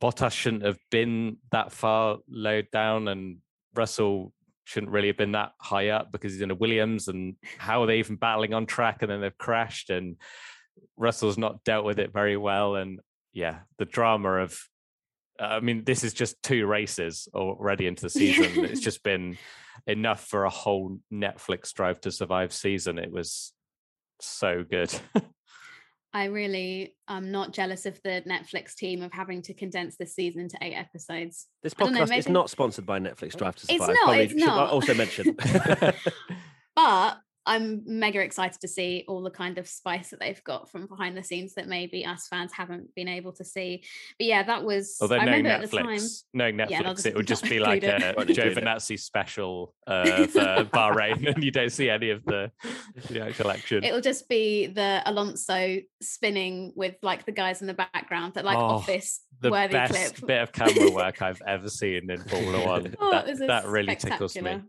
Bottas 0.00 0.32
shouldn't 0.32 0.64
have 0.64 0.78
been 0.90 1.38
that 1.52 1.72
far 1.72 2.18
low 2.28 2.62
down, 2.72 3.08
and 3.08 3.38
Russell 3.74 4.32
shouldn't 4.64 4.92
really 4.92 5.06
have 5.06 5.16
been 5.16 5.32
that 5.32 5.52
high 5.60 5.88
up 5.88 6.12
because 6.12 6.32
he's 6.32 6.42
in 6.42 6.50
a 6.50 6.54
Williams. 6.54 7.08
And 7.08 7.36
how 7.56 7.82
are 7.82 7.86
they 7.86 7.98
even 7.98 8.16
battling 8.16 8.52
on 8.52 8.66
track? 8.66 8.98
And 9.02 9.10
then 9.10 9.20
they've 9.20 9.38
crashed, 9.38 9.90
and 9.90 10.16
Russell's 10.96 11.38
not 11.38 11.64
dealt 11.64 11.84
with 11.84 11.98
it 11.98 12.12
very 12.12 12.36
well. 12.36 12.74
And 12.74 13.00
yeah, 13.32 13.60
the 13.78 13.84
drama 13.84 14.34
of 14.34 14.58
I 15.40 15.60
mean, 15.60 15.84
this 15.84 16.02
is 16.02 16.12
just 16.12 16.42
two 16.42 16.66
races 16.66 17.28
already 17.32 17.86
into 17.86 18.02
the 18.02 18.10
season. 18.10 18.64
it's 18.64 18.80
just 18.80 19.02
been 19.02 19.38
enough 19.88 20.24
for 20.26 20.44
a 20.44 20.50
whole 20.50 20.98
Netflix 21.12 21.72
Drive 21.72 22.00
to 22.02 22.12
Survive 22.12 22.52
season. 22.52 22.98
It 22.98 23.10
was 23.10 23.52
so 24.20 24.64
good. 24.68 24.92
I 26.12 26.24
really 26.26 26.94
am 27.08 27.30
not 27.30 27.52
jealous 27.52 27.84
of 27.84 28.00
the 28.02 28.22
Netflix 28.26 28.74
team 28.74 29.02
of 29.02 29.12
having 29.12 29.42
to 29.42 29.54
condense 29.54 29.96
this 29.96 30.14
season 30.14 30.42
into 30.42 30.58
eight 30.62 30.74
episodes. 30.74 31.46
This 31.62 31.74
podcast 31.74 31.92
know, 31.92 32.06
maybe... 32.06 32.18
is 32.18 32.28
not 32.28 32.48
sponsored 32.48 32.86
by 32.86 32.98
Netflix 32.98 33.36
Drive 33.36 33.56
to 33.56 33.66
Survive. 33.66 33.80
It's 33.80 33.88
not. 33.88 34.04
Probably 34.04 34.24
it's 34.24 34.34
not. 34.34 34.70
also 34.70 34.94
mentioned. 34.94 35.36
but 36.76 37.18
I'm 37.48 37.82
mega 37.86 38.20
excited 38.20 38.60
to 38.60 38.68
see 38.68 39.04
all 39.08 39.22
the 39.22 39.30
kind 39.30 39.56
of 39.56 39.66
spice 39.66 40.10
that 40.10 40.20
they've 40.20 40.42
got 40.44 40.70
from 40.70 40.86
behind 40.86 41.16
the 41.16 41.22
scenes 41.22 41.54
that 41.54 41.66
maybe 41.66 42.04
us 42.04 42.28
fans 42.28 42.52
haven't 42.52 42.94
been 42.94 43.08
able 43.08 43.32
to 43.32 43.44
see. 43.44 43.82
But 44.18 44.26
yeah, 44.26 44.42
that 44.42 44.64
was. 44.64 44.98
Although 45.00 45.16
I 45.16 45.24
no 45.24 45.32
Netflix, 45.32 46.24
no 46.34 46.52
Netflix, 46.52 46.70
yeah, 46.70 46.82
just, 46.82 47.06
it 47.06 47.16
would 47.16 47.26
just 47.26 47.44
be 47.44 47.58
like 47.58 47.82
a 47.82 47.98
Joe 48.26 48.50
Giovinazzi 48.50 49.00
special 49.00 49.74
uh, 49.86 50.26
for 50.26 50.64
Bahrain, 50.64 51.34
and 51.34 51.42
you 51.42 51.50
don't 51.50 51.72
see 51.72 51.88
any 51.88 52.10
of 52.10 52.22
the, 52.26 52.52
the 53.08 53.22
actual 53.22 53.50
action. 53.50 53.82
It'll 53.82 54.02
just 54.02 54.28
be 54.28 54.66
the 54.66 55.02
Alonso 55.06 55.78
spinning 56.02 56.72
with 56.76 56.96
like 57.02 57.24
the 57.24 57.32
guys 57.32 57.62
in 57.62 57.66
the 57.66 57.74
background, 57.74 58.34
that 58.34 58.44
like 58.44 58.58
oh, 58.58 58.60
office 58.60 59.22
the 59.40 59.50
worthy 59.50 59.72
best 59.72 60.16
clip. 60.16 60.26
bit 60.26 60.42
of 60.42 60.52
camera 60.52 60.90
work 60.90 61.22
I've 61.22 61.40
ever 61.46 61.70
seen 61.70 62.10
in 62.10 62.18
Formula 62.24 62.66
One. 62.66 62.94
Oh, 63.00 63.10
that, 63.10 63.38
that 63.46 63.66
really 63.66 63.96
tickles 63.96 64.36
me 64.36 64.60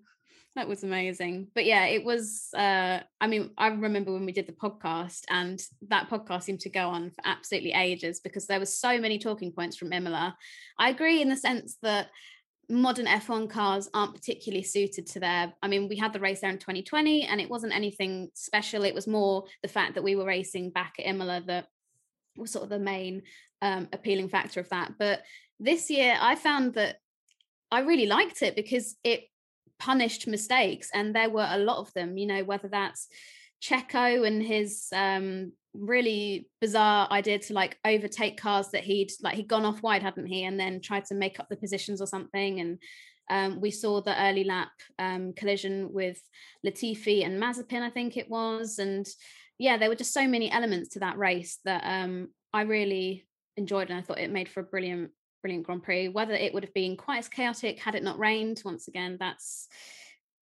that 0.56 0.68
was 0.68 0.84
amazing. 0.84 1.48
But 1.54 1.66
yeah 1.66 1.86
it 1.86 2.04
was 2.04 2.50
uh 2.56 3.00
i 3.22 3.28
mean 3.28 3.52
i 3.58 3.68
remember 3.68 4.12
when 4.12 4.26
we 4.26 4.32
did 4.32 4.48
the 4.48 4.54
podcast 4.54 5.22
and 5.30 5.62
that 5.90 6.10
podcast 6.10 6.44
seemed 6.44 6.62
to 6.62 6.70
go 6.70 6.90
on 6.90 7.12
for 7.12 7.22
absolutely 7.26 7.72
ages 7.72 8.20
because 8.20 8.48
there 8.48 8.60
was 8.60 8.78
so 8.78 9.00
many 9.00 9.20
talking 9.20 9.52
points 9.52 9.78
from 9.78 9.94
imola. 9.94 10.36
I 10.78 10.90
agree 10.90 11.22
in 11.22 11.30
the 11.30 11.38
sense 11.38 11.78
that 11.82 12.08
modern 12.70 13.06
f1 13.06 13.50
cars 13.50 13.90
aren't 13.94 14.14
particularly 14.14 14.64
suited 14.64 15.08
to 15.08 15.20
their 15.20 15.54
i 15.64 15.68
mean 15.68 15.88
we 15.88 15.96
had 15.96 16.14
the 16.14 16.20
race 16.20 16.42
there 16.42 16.52
in 16.52 16.60
2020 16.60 17.24
and 17.24 17.42
it 17.42 17.50
wasn't 17.50 17.76
anything 17.76 18.30
special. 18.34 18.84
It 18.84 18.96
was 18.96 19.08
more 19.08 19.46
the 19.62 19.70
fact 19.70 19.96
that 19.96 20.04
we 20.04 20.16
were 20.16 20.26
racing 20.26 20.72
back 20.72 20.96
at 21.00 21.08
imola 21.08 21.42
that 21.48 21.68
was 22.38 22.52
sort 22.52 22.64
of 22.64 22.70
the 22.70 22.80
main 22.80 23.24
um, 23.62 23.90
appealing 23.92 24.30
factor 24.30 24.62
of 24.62 24.70
that. 24.70 24.94
But 24.98 25.24
this 25.60 25.90
year 25.90 26.16
i 26.20 26.36
found 26.36 26.76
that 26.76 26.98
I 27.72 27.82
really 27.82 28.08
liked 28.08 28.42
it 28.42 28.56
because 28.56 28.96
it 29.04 29.26
punished 29.80 30.28
mistakes 30.28 30.90
and 30.94 31.16
there 31.16 31.30
were 31.30 31.48
a 31.50 31.58
lot 31.58 31.78
of 31.78 31.92
them 31.94 32.18
you 32.18 32.28
know 32.28 32.44
whether 32.44 32.68
that's 32.68 33.08
checo 33.62 34.26
and 34.26 34.44
his 34.44 34.88
um 34.94 35.52
really 35.74 36.48
bizarre 36.62 37.08
idea 37.12 37.40
to 37.40 37.54
like 37.54 37.78
overtake 37.86 38.40
cars 38.40 38.70
that 38.72 38.84
he'd 38.84 39.12
like 39.22 39.36
he'd 39.36 39.48
gone 39.48 39.66
off 39.66 39.84
wide 39.84 40.04
hadn't 40.04 40.26
he? 40.26 40.44
And 40.44 40.60
then 40.60 40.82
tried 40.82 41.06
to 41.06 41.16
make 41.16 41.40
up 41.40 41.48
the 41.50 41.58
positions 41.58 42.02
or 42.02 42.08
something. 42.08 42.60
And 42.60 42.80
um, 43.30 43.62
we 43.62 43.72
saw 43.72 44.02
the 44.02 44.20
early 44.20 44.44
lap 44.44 44.72
um, 44.98 45.34
collision 45.34 45.94
with 45.94 46.20
Latifi 46.66 47.26
and 47.26 47.42
Mazepin, 47.42 47.82
I 47.82 47.92
think 47.92 48.18
it 48.18 48.30
was, 48.30 48.80
and 48.80 49.08
yeah, 49.60 49.78
there 49.78 49.90
were 49.90 49.96
just 49.96 50.14
so 50.14 50.28
many 50.28 50.50
elements 50.50 50.90
to 50.90 51.00
that 51.02 51.18
race 51.18 51.60
that 51.64 51.84
um, 51.86 52.30
I 52.54 52.64
really 52.64 53.28
enjoyed, 53.56 53.90
and 53.90 54.00
I 54.00 54.02
thought 54.02 54.18
it 54.18 54.32
made 54.32 54.50
for 54.50 54.62
a 54.62 54.64
brilliant 54.64 55.12
brilliant 55.42 55.66
Grand 55.66 55.84
Prix. 55.84 56.10
Whether 56.10 56.34
it 56.34 56.54
would 56.54 56.64
have 56.64 56.74
been 56.74 56.98
quite 56.98 57.20
as 57.20 57.28
chaotic 57.28 57.80
had 57.80 57.96
it 57.96 58.04
not 58.04 58.20
rained, 58.20 58.62
once 58.66 58.88
again, 58.88 59.18
that's 59.20 59.68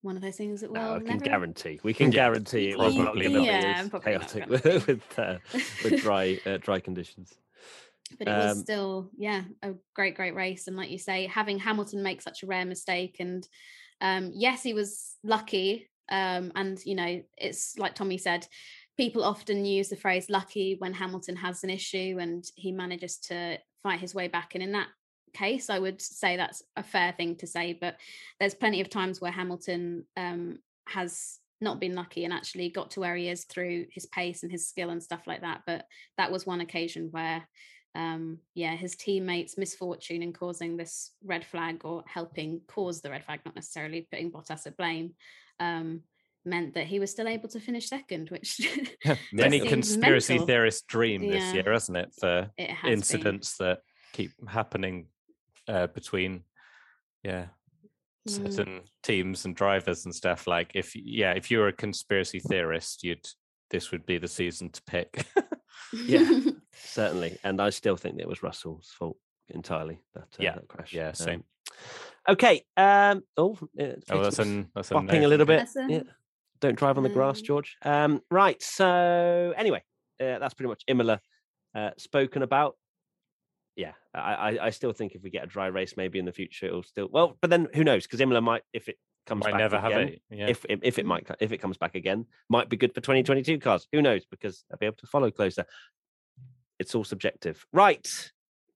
one 0.02 0.16
of 0.16 0.22
those 0.22 0.36
things 0.36 0.62
that 0.62 0.72
well, 0.72 0.94
no, 0.94 1.00
we 1.00 1.06
can 1.06 1.18
never... 1.18 1.26
guarantee. 1.26 1.80
We 1.84 1.94
can 1.94 2.10
guarantee 2.12 2.70
it 2.70 2.78
was 2.78 2.96
not 2.96 3.14
going 3.14 3.34
to 3.34 3.42
yeah, 3.42 3.84
be 3.84 4.00
chaotic 4.00 4.48
with 4.48 4.64
with, 4.88 5.20
uh, 5.20 5.38
with 5.84 6.02
dry 6.02 6.40
uh, 6.46 6.58
dry 6.58 6.80
conditions. 6.80 7.34
But 8.18 8.28
it 8.30 8.32
um, 8.32 8.48
was 8.48 8.60
still, 8.60 9.10
yeah, 9.18 9.44
a 9.62 9.74
great, 9.94 10.16
great 10.16 10.34
race. 10.34 10.68
And 10.68 10.78
like 10.78 10.90
you 10.90 10.98
say, 10.98 11.28
having 11.28 11.60
Hamilton 11.60 12.04
make 12.04 12.22
such 12.22 12.42
a 12.42 12.48
rare 12.48 12.66
mistake, 12.66 13.18
and 13.20 13.46
um, 14.00 14.32
yes, 14.34 14.64
he 14.64 14.74
was 14.74 15.16
lucky. 15.24 15.90
Um, 16.10 16.54
and 16.56 16.80
you 16.86 16.96
know, 16.96 17.22
it's 17.38 17.78
like 17.78 17.96
Tommy 17.96 18.18
said, 18.18 18.48
people 18.98 19.24
often 19.24 19.66
use 19.66 19.90
the 19.90 19.96
phrase 19.96 20.30
lucky 20.30 20.76
when 20.80 20.94
Hamilton 20.94 21.36
has 21.36 21.64
an 21.64 21.70
issue 21.70 22.18
and 22.20 22.44
he 22.56 22.72
manages 22.72 23.18
to 23.18 23.58
fight 23.84 24.00
his 24.00 24.16
way 24.16 24.28
back. 24.28 24.56
And 24.56 24.64
in 24.64 24.72
that 24.74 24.88
case, 25.34 25.70
I 25.70 25.80
would 25.80 26.02
say 26.02 26.38
that's 26.38 26.64
a 26.76 26.84
fair 26.84 27.14
thing 27.14 27.36
to 27.38 27.48
say. 27.48 27.78
But 27.80 27.98
there's 28.40 28.56
plenty 28.56 28.82
of 28.82 28.90
times 28.90 29.22
where 29.22 29.32
Hamilton 29.32 30.06
um, 30.16 30.60
has 30.88 31.40
not 31.60 31.80
been 31.80 31.96
lucky 31.96 32.24
and 32.24 32.34
actually 32.34 32.70
got 32.70 32.92
to 32.92 33.00
where 33.00 33.16
he 33.16 33.30
is 33.30 33.46
through 33.46 33.86
his 33.92 34.06
pace 34.08 34.44
and 34.44 34.52
his 34.52 34.68
skill 34.68 34.90
and 34.90 35.02
stuff 35.02 35.22
like 35.26 35.42
that. 35.42 35.62
But 35.66 35.86
that 36.18 36.32
was 36.32 36.46
one 36.46 36.62
occasion 36.62 37.10
where, 37.12 37.48
um, 37.96 38.40
yeah, 38.54 38.76
his 38.76 38.96
teammates' 38.96 39.58
misfortune 39.58 40.22
in 40.22 40.34
causing 40.34 40.78
this 40.78 41.12
red 41.24 41.46
flag 41.46 41.82
or 41.84 42.04
helping 42.08 42.62
cause 42.68 43.02
the 43.02 43.10
red 43.10 43.26
flag, 43.26 43.40
not 43.46 43.56
necessarily 43.56 44.08
putting 44.12 44.32
Bottas 44.32 44.68
at 44.68 44.78
blame. 44.78 45.14
Um, 45.60 46.02
meant 46.48 46.74
that 46.74 46.88
he 46.88 47.00
was 47.00 47.12
still 47.12 47.28
able 47.28 47.50
to 47.50 47.60
finish 47.60 47.90
second, 47.90 48.30
which 48.30 48.60
many 49.32 49.60
conspiracy 49.60 50.34
mental. 50.34 50.48
theorists 50.48 50.82
dream 50.88 51.24
yeah. 51.24 51.32
this 51.32 51.54
year, 51.54 51.72
hasn't 51.72 51.98
it? 51.98 52.14
For 52.20 52.50
it 52.58 52.72
incidents 52.86 53.58
been. 53.58 53.68
that 53.68 53.80
keep 54.14 54.32
happening 54.50 55.08
uh, 55.68 55.88
between, 55.88 56.44
yeah, 57.24 57.48
mm. 58.28 58.54
certain 58.54 58.82
teams 59.04 59.46
and 59.46 59.56
drivers 59.56 60.06
and 60.06 60.16
stuff. 60.16 60.48
Like, 60.48 60.72
if 60.74 60.96
yeah, 60.96 61.34
if 61.34 61.52
you're 61.52 61.68
a 61.68 61.74
conspiracy 61.74 62.40
theorist, 62.40 63.04
you'd 63.04 63.28
this 63.70 63.92
would 63.92 64.06
be 64.06 64.18
the 64.18 64.28
season 64.28 64.70
to 64.70 64.82
pick. 64.84 65.26
yeah, 65.94 66.40
certainly, 66.74 67.38
and 67.44 67.62
I 67.62 67.70
still 67.70 67.98
think 67.98 68.20
it 68.20 68.28
was 68.28 68.44
Russell's 68.44 68.94
fault 68.98 69.18
entirely. 69.50 70.02
That 70.14 70.24
uh, 70.24 70.40
yeah, 70.40 70.56
that 70.56 70.68
crash. 70.68 70.94
Yeah, 70.94 71.12
same. 71.12 71.44
Um, 72.28 72.34
okay. 72.34 72.64
Um, 72.76 73.24
oh, 73.36 73.58
oh, 74.10 74.24
that's 74.24 74.40
an 74.40 74.70
that's 74.74 74.92
a, 74.92 75.02
no. 75.02 75.14
a 75.14 75.28
little 75.28 75.46
bit. 75.46 75.68
Yeah. 75.88 76.04
Don't 76.60 76.78
drive 76.78 76.98
on 76.98 77.04
the 77.04 77.10
grass, 77.10 77.42
mm. 77.42 77.46
George. 77.46 77.78
Um, 77.84 78.22
right. 78.32 78.62
So 78.62 79.54
anyway, 79.56 79.84
uh, 80.20 80.40
that's 80.40 80.54
pretty 80.54 80.70
much 80.70 80.84
Imola 80.88 81.20
uh, 81.76 81.92
spoken 81.98 82.42
about. 82.42 82.76
Yeah, 83.76 83.92
I, 84.16 84.58
I 84.60 84.70
still 84.72 84.92
think 84.92 85.14
if 85.14 85.22
we 85.22 85.30
get 85.30 85.44
a 85.44 85.48
dry 85.48 85.68
race, 85.68 85.96
maybe 85.96 86.18
in 86.18 86.26
the 86.26 86.32
future 86.32 86.66
it'll 86.66 86.82
still 86.82 87.10
well. 87.12 87.38
But 87.42 87.52
then 87.52 87.68
who 87.76 87.84
knows? 87.84 88.08
Because 88.08 88.20
Imola 88.20 88.42
might, 88.42 88.64
if 88.74 88.90
it 88.90 88.98
comes 89.28 89.44
might 89.44 89.52
back 89.52 89.60
never 89.60 89.76
again, 89.78 89.92
have 89.92 90.02
it. 90.02 90.22
Yeah. 90.32 90.48
If, 90.48 90.66
if 90.68 90.80
if 90.82 91.00
it 91.00 91.06
might 91.06 91.28
if 91.40 91.52
it 91.52 91.60
comes 91.60 91.78
back 91.78 91.94
again, 91.94 92.26
might 92.50 92.70
be 92.70 92.78
good 92.78 92.96
for 92.96 93.02
2022 93.02 93.60
cars. 93.60 93.88
Who 93.92 94.02
knows? 94.02 94.26
Because 94.26 94.64
I'll 94.72 94.80
be 94.80 94.88
able 94.88 94.98
to 94.98 95.08
follow 95.08 95.30
closer. 95.30 95.66
It's 96.80 96.96
all 96.96 97.04
subjective. 97.04 97.66
Right. 97.72 98.08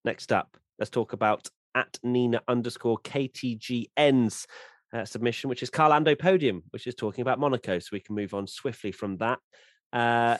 Next 0.06 0.32
up, 0.32 0.58
let's 0.78 0.90
talk 0.92 1.14
about 1.14 1.48
at 1.74 1.98
Nina 2.04 2.42
underscore 2.48 3.00
KTGNs 3.00 4.46
uh, 4.94 5.06
submission, 5.06 5.50
which 5.50 5.64
is 5.64 5.70
Carlando 5.70 6.18
Podium, 6.18 6.64
which 6.72 6.88
is 6.88 6.96
talking 6.96 7.22
about 7.22 7.40
Monaco. 7.40 7.80
So 7.80 7.90
we 7.94 8.00
can 8.00 8.16
move 8.16 8.34
on 8.34 8.48
swiftly 8.48 8.92
from 8.92 9.18
that. 9.18 9.40
Uh, 9.94 10.38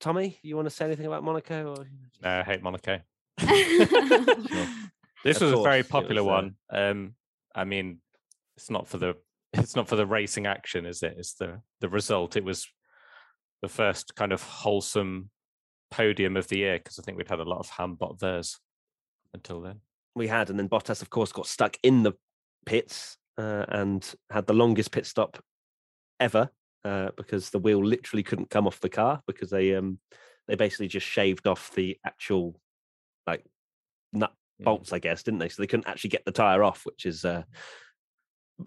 Tommy, 0.00 0.38
you 0.42 0.56
want 0.56 0.66
to 0.66 0.74
say 0.74 0.86
anything 0.86 1.06
about 1.06 1.22
Monaco? 1.22 1.74
Or... 1.74 1.86
No, 2.22 2.30
I 2.30 2.42
hate 2.42 2.62
Monaco. 2.62 3.00
This 5.24 5.36
of 5.36 5.42
was 5.42 5.52
course, 5.52 5.66
a 5.66 5.68
very 5.70 5.82
popular 5.82 6.24
was, 6.24 6.30
uh... 6.30 6.34
one. 6.34 6.54
Um, 6.70 7.14
I 7.54 7.64
mean, 7.64 7.98
it's 8.56 8.70
not 8.70 8.88
for 8.88 8.98
the 8.98 9.16
it's 9.52 9.76
not 9.76 9.88
for 9.88 9.96
the 9.96 10.06
racing 10.06 10.46
action, 10.46 10.86
is 10.86 11.02
it? 11.02 11.14
It's 11.18 11.34
the 11.34 11.60
the 11.80 11.88
result. 11.88 12.36
It 12.36 12.44
was 12.44 12.66
the 13.62 13.68
first 13.68 14.14
kind 14.16 14.32
of 14.32 14.42
wholesome 14.42 15.30
podium 15.90 16.36
of 16.36 16.48
the 16.48 16.58
year 16.58 16.78
because 16.78 16.98
I 16.98 17.02
think 17.02 17.18
we'd 17.18 17.28
had 17.28 17.40
a 17.40 17.44
lot 17.44 17.58
of 17.58 17.70
Hambot 17.70 18.18
Vers 18.18 18.58
until 19.34 19.60
then. 19.60 19.80
We 20.14 20.28
had, 20.28 20.50
and 20.50 20.58
then 20.58 20.68
Bottas, 20.68 21.02
of 21.02 21.10
course, 21.10 21.32
got 21.32 21.46
stuck 21.46 21.76
in 21.82 22.02
the 22.02 22.12
pits 22.64 23.16
uh, 23.40 23.64
and 23.68 24.14
had 24.30 24.46
the 24.46 24.52
longest 24.52 24.92
pit 24.92 25.06
stop 25.06 25.42
ever 26.18 26.50
uh, 26.84 27.10
because 27.16 27.50
the 27.50 27.58
wheel 27.58 27.84
literally 27.84 28.22
couldn't 28.22 28.50
come 28.50 28.66
off 28.66 28.80
the 28.80 28.88
car 28.88 29.22
because 29.26 29.50
they 29.50 29.74
um, 29.74 29.98
they 30.46 30.56
basically 30.56 30.88
just 30.88 31.06
shaved 31.06 31.46
off 31.46 31.72
the 31.74 31.96
actual 32.04 32.60
like 33.26 33.44
nut 34.12 34.32
bolts, 34.60 34.92
I 34.92 34.98
guess, 34.98 35.22
didn't 35.22 35.40
they? 35.40 35.48
So 35.48 35.62
they 35.62 35.66
couldn't 35.66 35.88
actually 35.88 36.10
get 36.10 36.24
the 36.24 36.32
tire 36.32 36.62
off, 36.62 36.82
which 36.84 37.06
is. 37.06 37.24
Uh, 37.24 37.42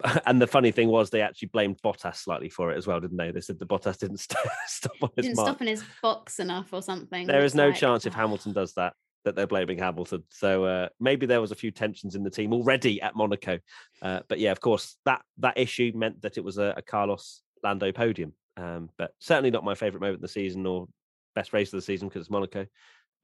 and 0.26 0.42
the 0.42 0.46
funny 0.48 0.72
thing 0.72 0.88
was, 0.88 1.10
they 1.10 1.20
actually 1.20 1.48
blamed 1.48 1.80
Bottas 1.80 2.16
slightly 2.16 2.48
for 2.48 2.72
it 2.72 2.76
as 2.76 2.84
well, 2.84 2.98
didn't 2.98 3.16
they? 3.16 3.30
They 3.30 3.40
said 3.40 3.60
the 3.60 3.66
Bottas 3.66 3.98
didn't 3.98 4.16
st- 4.18 4.40
stop 4.66 4.96
on 5.00 5.10
his 5.14 5.26
Didn't 5.26 5.36
mark. 5.36 5.48
stop 5.48 5.60
in 5.60 5.68
his 5.68 5.84
box 6.02 6.40
enough 6.40 6.72
or 6.72 6.82
something. 6.82 7.28
There 7.28 7.44
is 7.44 7.54
no 7.54 7.68
like, 7.68 7.76
chance 7.76 8.04
if 8.04 8.14
oh. 8.14 8.16
Hamilton 8.16 8.52
does 8.52 8.72
that 8.72 8.94
that 9.24 9.34
they're 9.34 9.46
blaming 9.46 9.78
Hamilton. 9.78 10.22
So 10.30 10.64
uh, 10.64 10.88
maybe 11.00 11.26
there 11.26 11.40
was 11.40 11.52
a 11.52 11.56
few 11.56 11.70
tensions 11.70 12.14
in 12.14 12.22
the 12.22 12.30
team 12.30 12.52
already 12.52 13.00
at 13.00 13.16
Monaco. 13.16 13.58
Uh, 14.02 14.20
but 14.28 14.38
yeah, 14.38 14.52
of 14.52 14.60
course, 14.60 14.96
that 15.04 15.22
that 15.38 15.58
issue 15.58 15.92
meant 15.94 16.22
that 16.22 16.36
it 16.36 16.44
was 16.44 16.58
a, 16.58 16.74
a 16.76 16.82
Carlos 16.82 17.42
Lando 17.62 17.90
podium. 17.92 18.32
Um, 18.56 18.90
but 18.96 19.12
certainly 19.18 19.50
not 19.50 19.64
my 19.64 19.74
favourite 19.74 20.00
moment 20.00 20.16
of 20.16 20.22
the 20.22 20.28
season 20.28 20.64
or 20.66 20.86
best 21.34 21.52
race 21.52 21.72
of 21.72 21.78
the 21.78 21.82
season 21.82 22.08
because 22.08 22.20
it's 22.20 22.30
Monaco. 22.30 22.66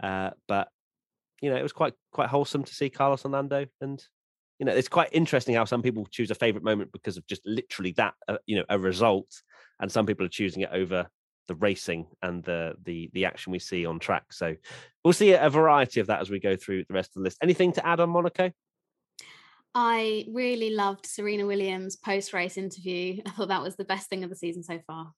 Uh, 0.02 0.30
but 0.48 0.68
you 1.40 1.50
know, 1.50 1.56
it 1.56 1.62
was 1.62 1.72
quite 1.72 1.94
quite 2.12 2.28
wholesome 2.28 2.64
to 2.64 2.74
see 2.74 2.90
Carlos 2.90 3.24
and 3.24 3.32
Lando, 3.32 3.66
and 3.80 4.02
you 4.58 4.66
know, 4.66 4.72
it's 4.72 4.88
quite 4.88 5.08
interesting 5.12 5.54
how 5.54 5.64
some 5.64 5.82
people 5.82 6.06
choose 6.10 6.30
a 6.30 6.34
favourite 6.34 6.64
moment 6.64 6.92
because 6.92 7.16
of 7.16 7.26
just 7.26 7.40
literally 7.46 7.92
that, 7.92 8.12
uh, 8.28 8.36
you 8.46 8.56
know, 8.56 8.64
a 8.68 8.78
result, 8.78 9.42
and 9.80 9.90
some 9.90 10.04
people 10.04 10.26
are 10.26 10.30
choosing 10.30 10.62
it 10.62 10.70
over 10.72 11.08
the 11.48 11.54
racing 11.56 12.06
and 12.22 12.42
the 12.44 12.74
the 12.84 13.10
the 13.12 13.24
action 13.24 13.52
we 13.52 13.58
see 13.58 13.86
on 13.86 13.98
track. 13.98 14.32
So 14.32 14.54
we'll 15.04 15.12
see 15.12 15.32
a 15.32 15.50
variety 15.50 16.00
of 16.00 16.06
that 16.08 16.20
as 16.20 16.30
we 16.30 16.40
go 16.40 16.56
through 16.56 16.84
the 16.84 16.94
rest 16.94 17.10
of 17.10 17.14
the 17.14 17.24
list. 17.24 17.38
Anything 17.42 17.72
to 17.74 17.86
add 17.86 18.00
on 18.00 18.10
Monaco? 18.10 18.52
I 19.74 20.26
really 20.32 20.70
loved 20.70 21.06
Serena 21.06 21.46
Williams 21.46 21.96
post 21.96 22.32
race 22.32 22.56
interview. 22.56 23.22
I 23.26 23.30
thought 23.30 23.48
that 23.48 23.62
was 23.62 23.76
the 23.76 23.84
best 23.84 24.08
thing 24.08 24.24
of 24.24 24.30
the 24.30 24.36
season 24.36 24.62
so 24.62 24.80
far. 24.86 25.12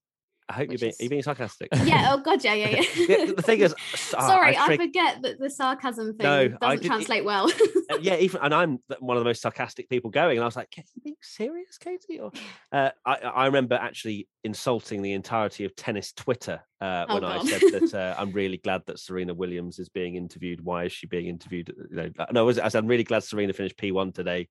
I 0.53 0.57
hope 0.57 0.69
you're 0.71 0.79
being, 0.79 0.91
is- 0.91 1.01
are 1.01 1.05
you 1.05 1.09
being 1.11 1.23
sarcastic. 1.23 1.69
Yeah. 1.85 2.11
Oh 2.13 2.19
God. 2.21 2.45
Yeah. 2.45 2.55
Yeah. 2.55 2.69
Yeah, 2.69 3.25
the 3.37 3.43
thing 3.43 3.61
is, 3.61 3.75
ah, 4.17 4.27
Sorry, 4.27 4.57
I, 4.57 4.69
frig- 4.69 4.77
forget 4.87 5.23
that 5.23 5.39
the 5.39 5.49
sarcasm 5.49 6.15
thing 6.17 6.25
No, 6.25 6.49
doesn't 6.49 6.85
translate 6.85 7.25
well. 7.25 7.51
uh, 7.91 7.99
yeah, 8.01 8.17
even 8.17 8.41
and 8.43 8.55
I'm 8.55 8.79
one 9.01 9.17
of 9.17 9.23
the 9.23 9.29
most 9.29 9.41
sarcastic 9.41 9.89
people 9.89 10.11
going, 10.11 10.37
and 10.37 10.43
I 10.43 10.47
was 10.47 10.57
like, 10.57 10.69
"Are 10.79 10.83
you 10.95 11.03
being 11.03 11.17
serious, 11.23 11.79
Katie?" 11.79 12.21
Or 12.21 12.31
uh, 12.73 12.91
I, 13.07 13.15
I 13.15 13.47
remember 13.47 13.75
actually 13.77 14.29
insulting 14.45 15.03
the 15.03 15.13
entirety 15.15 15.65
of 15.65 15.75
tennis 15.75 16.13
Twitter 16.13 16.61
uh, 16.81 17.07
Oh, 17.09 17.15
when 17.15 17.25
I 17.25 17.43
said 17.45 17.61
that 17.73 17.95
uh, 17.95 18.15
I'm 18.21 18.33
really 18.33 18.59
glad 18.59 18.83
that 18.87 18.99
Serena 18.99 19.33
Williams 19.35 19.79
is 19.79 19.89
being 19.89 20.17
interviewed. 20.17 20.61
Why 20.63 20.85
is 20.85 20.93
she 20.93 21.07
being 21.07 21.27
interviewed? 21.29 21.73
You 21.91 21.97
know, 21.97 22.11
uh, 22.19 22.27
no, 22.33 22.41
I 22.41 22.45
was- 22.45 22.59
I 22.59 22.69
said 22.69 22.81
I'm 22.81 22.87
really 22.89 23.05
glad 23.05 23.25
Serena 23.25 23.53
finished 23.55 23.77
P1 23.79 24.15
today. 24.15 24.49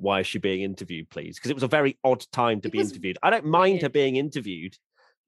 Why 0.00 0.20
is 0.20 0.26
she 0.26 0.38
being 0.38 0.62
interviewed, 0.62 1.08
please? 1.10 1.36
Because 1.36 1.50
it 1.52 1.54
was 1.54 1.62
a 1.62 1.68
very 1.68 1.98
odd 2.02 2.24
time 2.32 2.60
to 2.62 2.68
It 2.68 2.72
be 2.72 2.80
interviewed. 2.80 3.16
I 3.22 3.30
don't 3.30 3.46
mind 3.46 3.82
her 3.82 3.88
being 3.88 4.16
interviewed, 4.16 4.76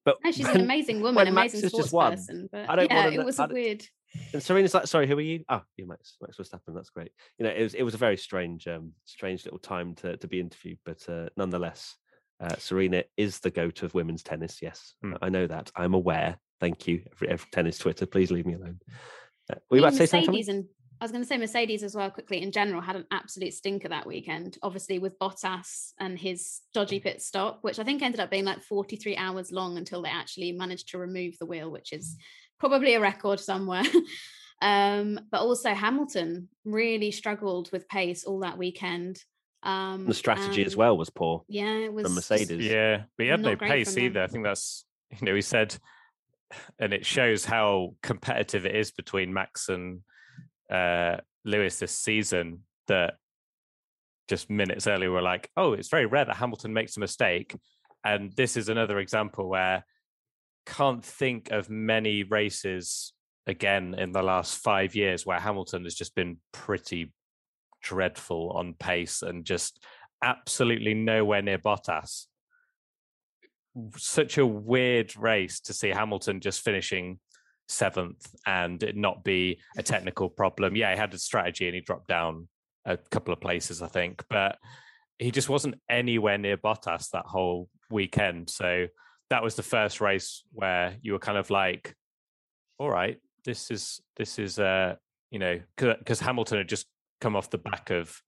but 0.06 0.16
No, 0.25 0.30
she's 0.32 0.48
an 0.48 0.62
amazing 0.62 1.00
woman, 1.02 1.16
when 1.26 1.34
Max 1.34 1.52
amazing 1.52 1.68
sports 1.68 1.84
just 1.86 1.92
won, 1.92 2.12
person. 2.12 2.48
But 2.50 2.70
I 2.70 2.76
don't 2.76 2.90
yeah, 2.90 3.04
wanna 3.04 3.20
it 3.20 3.25
was 3.26 3.38
I 3.38 3.44
a 3.44 3.48
don't- 3.48 3.54
weird. 3.54 3.84
And 4.32 4.42
Serena's 4.42 4.72
like, 4.72 4.86
sorry, 4.86 5.06
who 5.06 5.18
are 5.18 5.20
you? 5.20 5.44
Oh, 5.50 5.60
you're 5.76 5.86
Max, 5.86 6.16
Max 6.22 6.38
Verstappen. 6.38 6.75
That's 6.75 6.88
great. 6.88 7.10
You 7.38 7.44
know, 7.44 7.50
it 7.52 7.62
was 7.62 7.75
it 7.75 7.82
was 7.82 7.92
a 7.92 7.98
very 7.98 8.16
strange, 8.16 8.66
um, 8.66 8.92
strange 9.04 9.44
little 9.44 9.58
time 9.58 9.94
to 9.96 10.16
to 10.16 10.26
be 10.26 10.40
interviewed, 10.40 10.78
but 10.86 11.06
uh, 11.10 11.28
nonetheless, 11.36 11.96
uh, 12.40 12.54
Serena 12.56 13.04
is 13.18 13.40
the 13.40 13.50
goat 13.50 13.82
of 13.82 13.92
women's 13.92 14.22
tennis. 14.22 14.62
Yes, 14.62 14.94
Hmm. 15.02 15.14
I 15.20 15.28
know 15.28 15.46
that. 15.46 15.70
I'm 15.76 15.92
aware. 15.92 16.38
Thank 16.60 16.86
you, 16.88 17.02
every, 17.12 17.28
every 17.28 17.46
tennis 17.52 17.76
Twitter. 17.76 18.06
Please 18.06 18.30
leave 18.30 18.46
me 18.46 18.54
alone. 18.54 18.78
Uh, 19.52 19.56
I 19.56 19.58
were 19.70 19.76
you 19.76 19.82
about 19.82 19.90
to 19.90 19.96
say 19.98 20.06
something? 20.06 20.48
And 20.48 20.64
I 21.00 21.04
was 21.04 21.12
going 21.12 21.22
to 21.22 21.28
say 21.28 21.36
Mercedes 21.36 21.82
as 21.82 21.94
well 21.94 22.10
quickly 22.10 22.42
in 22.42 22.52
general 22.52 22.80
had 22.80 22.96
an 22.96 23.04
absolute 23.10 23.52
stinker 23.52 23.88
that 23.88 24.06
weekend. 24.06 24.56
Obviously 24.62 24.98
with 24.98 25.18
Bottas 25.18 25.92
and 26.00 26.18
his 26.18 26.60
dodgy 26.72 27.00
pit 27.00 27.20
stop, 27.20 27.58
which 27.62 27.78
I 27.78 27.84
think 27.84 28.00
ended 28.00 28.20
up 28.20 28.30
being 28.30 28.46
like 28.46 28.62
43 28.62 29.16
hours 29.16 29.52
long 29.52 29.76
until 29.76 30.00
they 30.00 30.08
actually 30.08 30.52
managed 30.52 30.88
to 30.90 30.98
remove 30.98 31.36
the 31.38 31.46
wheel, 31.46 31.70
which 31.70 31.92
is 31.92 32.16
probably 32.58 32.94
a 32.94 33.00
record 33.00 33.40
somewhere. 33.40 33.82
um, 34.62 35.20
but 35.30 35.42
also 35.42 35.74
Hamilton 35.74 36.48
really 36.64 37.10
struggled 37.10 37.70
with 37.72 37.88
pace 37.88 38.24
all 38.24 38.40
that 38.40 38.56
weekend. 38.56 39.22
Um, 39.62 40.06
The 40.06 40.14
strategy 40.14 40.64
as 40.64 40.76
well 40.76 40.96
was 40.96 41.10
poor. 41.10 41.44
Yeah, 41.46 41.74
it 41.74 41.92
was 41.92 42.04
from 42.06 42.14
just- 42.14 42.30
Mercedes. 42.30 42.64
Yeah, 42.64 43.02
but 43.18 43.24
he 43.24 43.28
had 43.28 43.40
no 43.40 43.56
pace 43.56 43.98
either. 43.98 44.22
I 44.22 44.28
think 44.28 44.44
that's 44.44 44.86
you 45.10 45.26
know 45.26 45.34
he 45.34 45.42
said, 45.42 45.76
and 46.78 46.94
it 46.94 47.04
shows 47.04 47.44
how 47.44 47.96
competitive 48.02 48.64
it 48.64 48.74
is 48.74 48.92
between 48.92 49.34
Max 49.34 49.68
and 49.68 50.00
uh, 50.70 51.18
Lewis 51.44 51.78
this 51.78 51.92
season. 51.92 52.61
That 52.88 53.14
just 54.28 54.49
minutes 54.49 54.86
earlier 54.86 55.10
we're 55.10 55.23
like, 55.23 55.50
oh, 55.56 55.73
it's 55.73 55.88
very 55.88 56.06
rare 56.06 56.25
that 56.25 56.36
Hamilton 56.36 56.73
makes 56.73 56.97
a 56.97 57.00
mistake, 57.00 57.54
and 58.04 58.32
this 58.36 58.56
is 58.56 58.69
another 58.69 58.99
example 58.99 59.49
where 59.49 59.84
can't 60.67 61.04
think 61.04 61.50
of 61.50 61.71
many 61.71 62.25
races 62.25 63.12
again 63.47 63.95
in 63.97 64.12
the 64.12 64.23
last 64.23 64.58
five 64.58 64.95
years 64.95 65.25
where 65.25 65.38
Hamilton 65.38 65.84
has 65.84 65.95
just 65.95 66.14
been 66.14 66.38
pretty 66.52 67.12
dreadful 67.82 68.50
on 68.50 68.75
pace 68.75 69.23
and 69.23 69.45
just 69.45 69.84
absolutely 70.23 70.95
nowhere 70.95 71.43
near 71.43 71.58
Bottas. 71.58 72.26
Such 73.97 74.38
a 74.38 74.47
weird 74.47 75.17
race 75.17 75.60
to 75.60 75.73
see 75.73 75.90
Hamilton 75.90 76.40
just 76.40 76.62
finishing 76.62 77.21
seventh 77.68 78.34
and 78.46 78.82
it 78.82 78.96
not 78.96 79.24
be 79.24 79.58
a 79.76 79.82
technical 79.82 80.28
problem. 80.28 80.76
Yeah, 80.76 80.92
he 80.92 80.98
had 80.98 81.14
a 81.14 81.18
strategy 81.18 81.66
and 81.66 81.74
he 81.74 81.80
dropped 81.80 82.08
down 82.08 82.48
a 82.84 82.96
couple 82.96 83.32
of 83.32 83.40
places, 83.40 83.82
I 83.82 83.88
think, 83.88 84.22
but 84.30 84.58
he 85.18 85.30
just 85.30 85.48
wasn't 85.48 85.76
anywhere 85.90 86.38
near 86.38 86.56
Bottas 86.56 87.10
that 87.10 87.24
whole 87.26 87.68
weekend. 87.90 88.50
So 88.50 88.86
that 89.30 89.42
was 89.42 89.56
the 89.56 89.62
first 89.62 90.00
race 90.00 90.44
where 90.52 90.96
you 91.02 91.12
were 91.12 91.18
kind 91.18 91.38
of 91.38 91.50
like, 91.50 91.94
all 92.78 92.90
right, 92.90 93.18
this 93.44 93.70
is 93.70 94.00
this 94.16 94.38
is 94.38 94.58
uh 94.58 94.96
you 95.30 95.38
know 95.38 95.60
because 95.76 96.20
Hamilton 96.20 96.58
had 96.58 96.68
just 96.68 96.86
come 97.20 97.36
off 97.36 97.50
the 97.50 97.58
back 97.58 97.90
of 97.90 98.20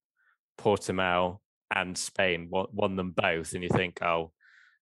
Portimao 0.58 1.38
and 1.74 1.96
Spain 1.96 2.48
won, 2.50 2.66
won 2.72 2.96
them 2.96 3.12
both, 3.12 3.52
and 3.52 3.62
you 3.62 3.68
think, 3.68 4.02
oh, 4.02 4.32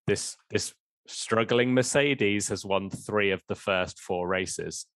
this 0.07 0.37
this 0.51 0.73
struggling 1.09 1.75
Mercedes 1.75 2.49
has 2.49 2.65
won 2.65 2.91
three 2.91 3.31
of 3.31 3.43
the 3.49 3.55
first 3.55 3.99
four 4.01 4.27
races, 4.29 4.87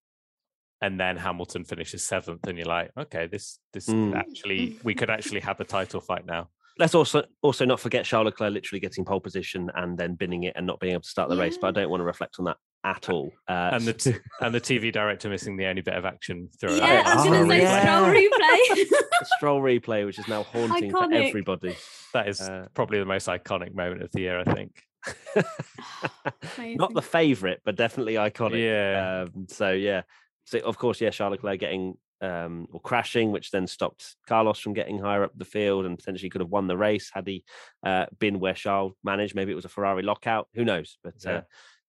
and 0.83 0.99
then 0.99 1.17
Hamilton 1.17 1.65
finishes 1.65 2.05
seventh, 2.05 2.47
and 2.47 2.57
you're 2.59 2.67
like, 2.67 2.91
okay, 2.99 3.27
this 3.27 3.59
this 3.73 3.87
Mm. 3.89 4.15
actually 4.17 4.79
we 4.85 4.95
could 4.95 5.11
actually 5.11 5.41
have 5.41 5.61
a 5.61 5.65
title 5.65 6.01
fight 6.01 6.27
now. 6.27 6.49
Let's 6.79 6.95
also 6.95 7.25
also 7.43 7.65
not 7.67 7.81
forget 7.81 8.05
Charles 8.07 8.27
Leclerc 8.27 8.53
literally 8.55 8.81
getting 8.81 9.05
pole 9.05 9.21
position 9.21 9.71
and 9.75 9.99
then 9.99 10.15
binning 10.15 10.45
it 10.45 10.55
and 10.57 10.67
not 10.67 10.81
being 10.81 10.93
able 10.95 11.03
to 11.03 11.09
start 11.09 11.29
the 11.29 11.37
race. 11.37 11.59
But 11.59 11.69
I 11.69 11.71
don't 11.81 11.91
want 11.91 12.01
to 12.01 12.05
reflect 12.05 12.37
on 12.39 12.47
that 12.47 12.57
at 12.85 13.11
all. 13.11 13.31
Uh, 13.47 13.71
And 13.75 13.85
the 13.85 13.93
t- 13.93 14.15
and 14.41 14.55
the 14.55 14.61
TV 14.61 14.91
director 14.91 15.29
missing 15.29 15.59
the 15.59 15.67
only 15.67 15.83
bit 15.83 15.93
of 15.95 16.07
action 16.07 16.49
through 16.59 16.77
it. 16.77 16.79
Yeah, 16.79 17.03
I 17.05 17.15
was 17.17 17.25
going 17.27 17.49
to 17.49 17.55
say. 17.55 17.81
Stroll 17.83 18.07
replay. 18.09 18.89
the 18.89 19.27
Stroll 19.37 19.61
replay, 19.61 20.07
which 20.07 20.19
is 20.19 20.29
now 20.29 20.45
haunting 20.45 20.91
for 20.91 21.13
everybody. 21.13 21.77
That 22.15 22.29
is 22.29 22.41
Uh, 22.41 22.69
probably 22.73 22.99
the 22.99 23.05
most 23.05 23.27
iconic 23.29 23.75
moment 23.75 24.03
of 24.03 24.11
the 24.13 24.21
year, 24.21 24.41
I 24.41 24.45
think. 24.55 24.83
Not 26.59 26.95
the 26.95 27.03
favourite, 27.03 27.59
but 27.65 27.77
definitely 27.77 28.15
iconic. 28.15 28.63
Yeah. 28.65 29.23
Um, 29.35 29.47
so 29.49 29.71
yeah. 29.73 30.03
So 30.45 30.59
of 30.61 30.79
course, 30.79 31.01
yeah, 31.01 31.11
Charles 31.11 31.33
Leclerc 31.33 31.61
getting 31.61 31.95
um, 32.21 32.67
or 32.73 32.81
crashing, 32.81 33.33
which 33.33 33.51
then 33.51 33.67
stopped 33.67 34.17
Carlos 34.27 34.59
from 34.59 34.75
getting 34.75 34.99
higher 34.99 35.25
up 35.25 35.33
the 35.37 35.45
field 35.45 35.87
and 35.87 35.97
potentially 35.99 36.29
could 36.29 36.41
have 36.43 36.51
won 36.51 36.67
the 36.67 36.77
race 36.77 37.11
had 37.13 37.27
he 37.27 37.45
uh, 37.85 38.07
been 38.19 38.41
where 38.41 38.55
Charles 38.55 38.93
managed. 39.03 39.35
Maybe 39.35 39.53
it 39.53 39.57
was 39.57 39.65
a 39.65 39.69
Ferrari 39.71 40.03
lockout. 40.03 40.49
Who 40.55 40.65
knows? 40.65 40.99
But 41.03 41.15
Yeah. 41.25 41.31
uh, 41.33 41.41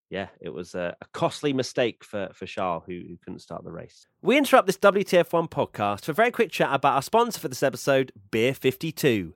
yeah, 0.10 0.28
it 0.42 0.50
was 0.50 0.76
a, 0.76 0.96
a 1.02 1.06
costly 1.14 1.54
mistake 1.54 2.04
for 2.04 2.30
for 2.34 2.46
Charles, 2.46 2.84
who, 2.86 2.94
who 2.94 3.18
couldn't 3.24 3.40
start 3.40 3.64
the 3.64 3.72
race. 3.72 4.06
We 4.22 4.38
interrupt 4.38 4.68
this 4.68 4.78
WTF1 4.78 5.50
podcast 5.50 6.04
for 6.06 6.12
a 6.12 6.16
very 6.16 6.32
quick 6.32 6.52
chat 6.52 6.70
about 6.74 6.96
our 6.96 7.02
sponsor 7.02 7.40
for 7.40 7.48
this 7.48 7.64
episode, 7.64 8.12
Beer 8.30 8.54
52. 8.54 9.34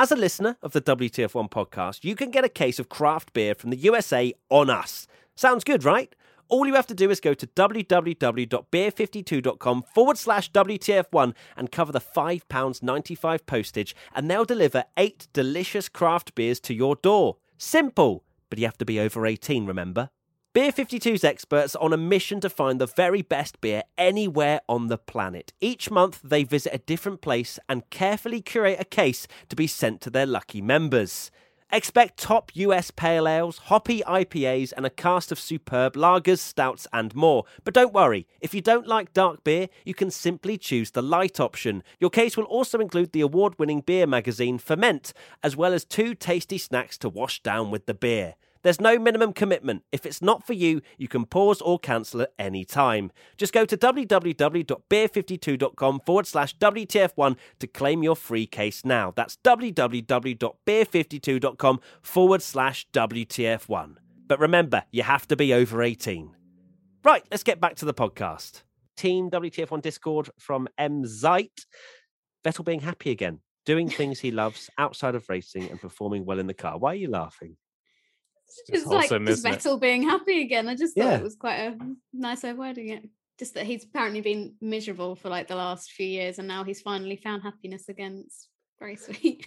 As 0.00 0.12
a 0.12 0.16
listener 0.16 0.56
of 0.62 0.70
the 0.70 0.80
WTF1 0.80 1.50
podcast, 1.50 2.04
you 2.04 2.14
can 2.14 2.30
get 2.30 2.44
a 2.44 2.48
case 2.48 2.78
of 2.78 2.88
craft 2.88 3.32
beer 3.32 3.52
from 3.52 3.70
the 3.70 3.76
USA 3.78 4.32
on 4.48 4.70
us. 4.70 5.08
Sounds 5.34 5.64
good, 5.64 5.82
right? 5.82 6.14
All 6.46 6.68
you 6.68 6.76
have 6.76 6.86
to 6.86 6.94
do 6.94 7.10
is 7.10 7.18
go 7.18 7.34
to 7.34 7.48
www.beer52.com 7.48 9.82
forward 9.92 10.16
slash 10.16 10.52
WTF1 10.52 11.34
and 11.56 11.72
cover 11.72 11.90
the 11.90 12.00
£5.95 12.00 13.46
postage, 13.46 13.96
and 14.14 14.30
they'll 14.30 14.44
deliver 14.44 14.84
eight 14.96 15.26
delicious 15.32 15.88
craft 15.88 16.36
beers 16.36 16.60
to 16.60 16.72
your 16.72 16.94
door. 16.94 17.38
Simple, 17.56 18.22
but 18.50 18.60
you 18.60 18.66
have 18.66 18.78
to 18.78 18.84
be 18.84 19.00
over 19.00 19.26
18, 19.26 19.66
remember? 19.66 20.10
Beer 20.58 20.72
52's 20.72 21.22
experts 21.22 21.76
are 21.76 21.84
on 21.84 21.92
a 21.92 21.96
mission 21.96 22.40
to 22.40 22.50
find 22.50 22.80
the 22.80 22.86
very 22.88 23.22
best 23.22 23.60
beer 23.60 23.84
anywhere 23.96 24.60
on 24.68 24.88
the 24.88 24.98
planet. 24.98 25.52
Each 25.60 25.88
month, 25.88 26.20
they 26.24 26.42
visit 26.42 26.74
a 26.74 26.78
different 26.78 27.20
place 27.20 27.60
and 27.68 27.88
carefully 27.90 28.40
curate 28.40 28.80
a 28.80 28.84
case 28.84 29.28
to 29.50 29.54
be 29.54 29.68
sent 29.68 30.00
to 30.00 30.10
their 30.10 30.26
lucky 30.26 30.60
members. 30.60 31.30
Expect 31.70 32.18
top 32.18 32.50
US 32.56 32.90
pale 32.90 33.28
ales, 33.28 33.58
hoppy 33.66 34.00
IPAs, 34.00 34.72
and 34.76 34.84
a 34.84 34.90
cast 34.90 35.30
of 35.30 35.38
superb 35.38 35.94
lagers, 35.94 36.40
stouts, 36.40 36.88
and 36.92 37.14
more. 37.14 37.44
But 37.62 37.74
don't 37.74 37.94
worry, 37.94 38.26
if 38.40 38.52
you 38.52 38.60
don't 38.60 38.88
like 38.88 39.12
dark 39.12 39.44
beer, 39.44 39.68
you 39.84 39.94
can 39.94 40.10
simply 40.10 40.58
choose 40.58 40.90
the 40.90 41.02
light 41.02 41.38
option. 41.38 41.84
Your 42.00 42.10
case 42.10 42.36
will 42.36 42.46
also 42.46 42.80
include 42.80 43.12
the 43.12 43.20
award 43.20 43.56
winning 43.60 43.82
beer 43.82 44.08
magazine 44.08 44.58
Ferment, 44.58 45.12
as 45.40 45.54
well 45.54 45.72
as 45.72 45.84
two 45.84 46.16
tasty 46.16 46.58
snacks 46.58 46.98
to 46.98 47.08
wash 47.08 47.40
down 47.44 47.70
with 47.70 47.86
the 47.86 47.94
beer. 47.94 48.34
There's 48.62 48.80
no 48.80 48.98
minimum 48.98 49.32
commitment. 49.32 49.84
If 49.92 50.04
it's 50.06 50.22
not 50.22 50.46
for 50.46 50.52
you, 50.52 50.80
you 50.96 51.08
can 51.08 51.26
pause 51.26 51.60
or 51.60 51.78
cancel 51.78 52.22
at 52.22 52.32
any 52.38 52.64
time. 52.64 53.10
Just 53.36 53.52
go 53.52 53.64
to 53.64 53.76
www.beer52.com 53.76 56.00
forward 56.00 56.26
slash 56.26 56.56
WTF1 56.58 57.36
to 57.58 57.66
claim 57.66 58.02
your 58.02 58.16
free 58.16 58.46
case 58.46 58.84
now. 58.84 59.12
That's 59.14 59.36
www.beer52.com 59.44 61.80
forward 62.02 62.42
slash 62.42 62.86
WTF1. 62.92 63.96
But 64.26 64.40
remember, 64.40 64.84
you 64.90 65.02
have 65.02 65.28
to 65.28 65.36
be 65.36 65.54
over 65.54 65.82
18. 65.82 66.34
Right, 67.04 67.24
let's 67.30 67.42
get 67.42 67.60
back 67.60 67.76
to 67.76 67.84
the 67.84 67.94
podcast. 67.94 68.62
Team 68.96 69.30
WTF1 69.30 69.80
Discord 69.80 70.30
from 70.38 70.68
M. 70.76 71.06
Zeit. 71.06 71.66
Vettel 72.44 72.64
being 72.64 72.80
happy 72.80 73.10
again, 73.10 73.40
doing 73.64 73.88
things 73.88 74.20
he 74.20 74.30
loves 74.30 74.68
outside 74.76 75.14
of 75.14 75.28
racing 75.28 75.70
and 75.70 75.80
performing 75.80 76.24
well 76.24 76.38
in 76.38 76.46
the 76.46 76.54
car. 76.54 76.78
Why 76.78 76.92
are 76.92 76.96
you 76.96 77.08
laughing? 77.08 77.56
It's 78.68 78.86
like 78.86 79.08
just 79.08 79.44
Vettel 79.44 79.80
being 79.80 80.02
happy 80.02 80.42
again. 80.42 80.68
I 80.68 80.74
just 80.74 80.96
thought 80.96 81.04
yeah. 81.04 81.16
it 81.16 81.22
was 81.22 81.36
quite 81.36 81.56
a 81.56 81.78
nice 82.12 82.42
way 82.42 82.50
of 82.50 82.58
wording 82.58 82.90
it. 82.90 83.08
Just 83.38 83.54
that 83.54 83.66
he's 83.66 83.84
apparently 83.84 84.20
been 84.20 84.54
miserable 84.60 85.14
for 85.14 85.28
like 85.28 85.46
the 85.46 85.54
last 85.54 85.92
few 85.92 86.06
years 86.06 86.38
and 86.38 86.48
now 86.48 86.64
he's 86.64 86.80
finally 86.80 87.16
found 87.16 87.42
happiness 87.42 87.88
again. 87.88 88.24
It's 88.26 88.48
very 88.78 88.96
sweet. 88.96 89.46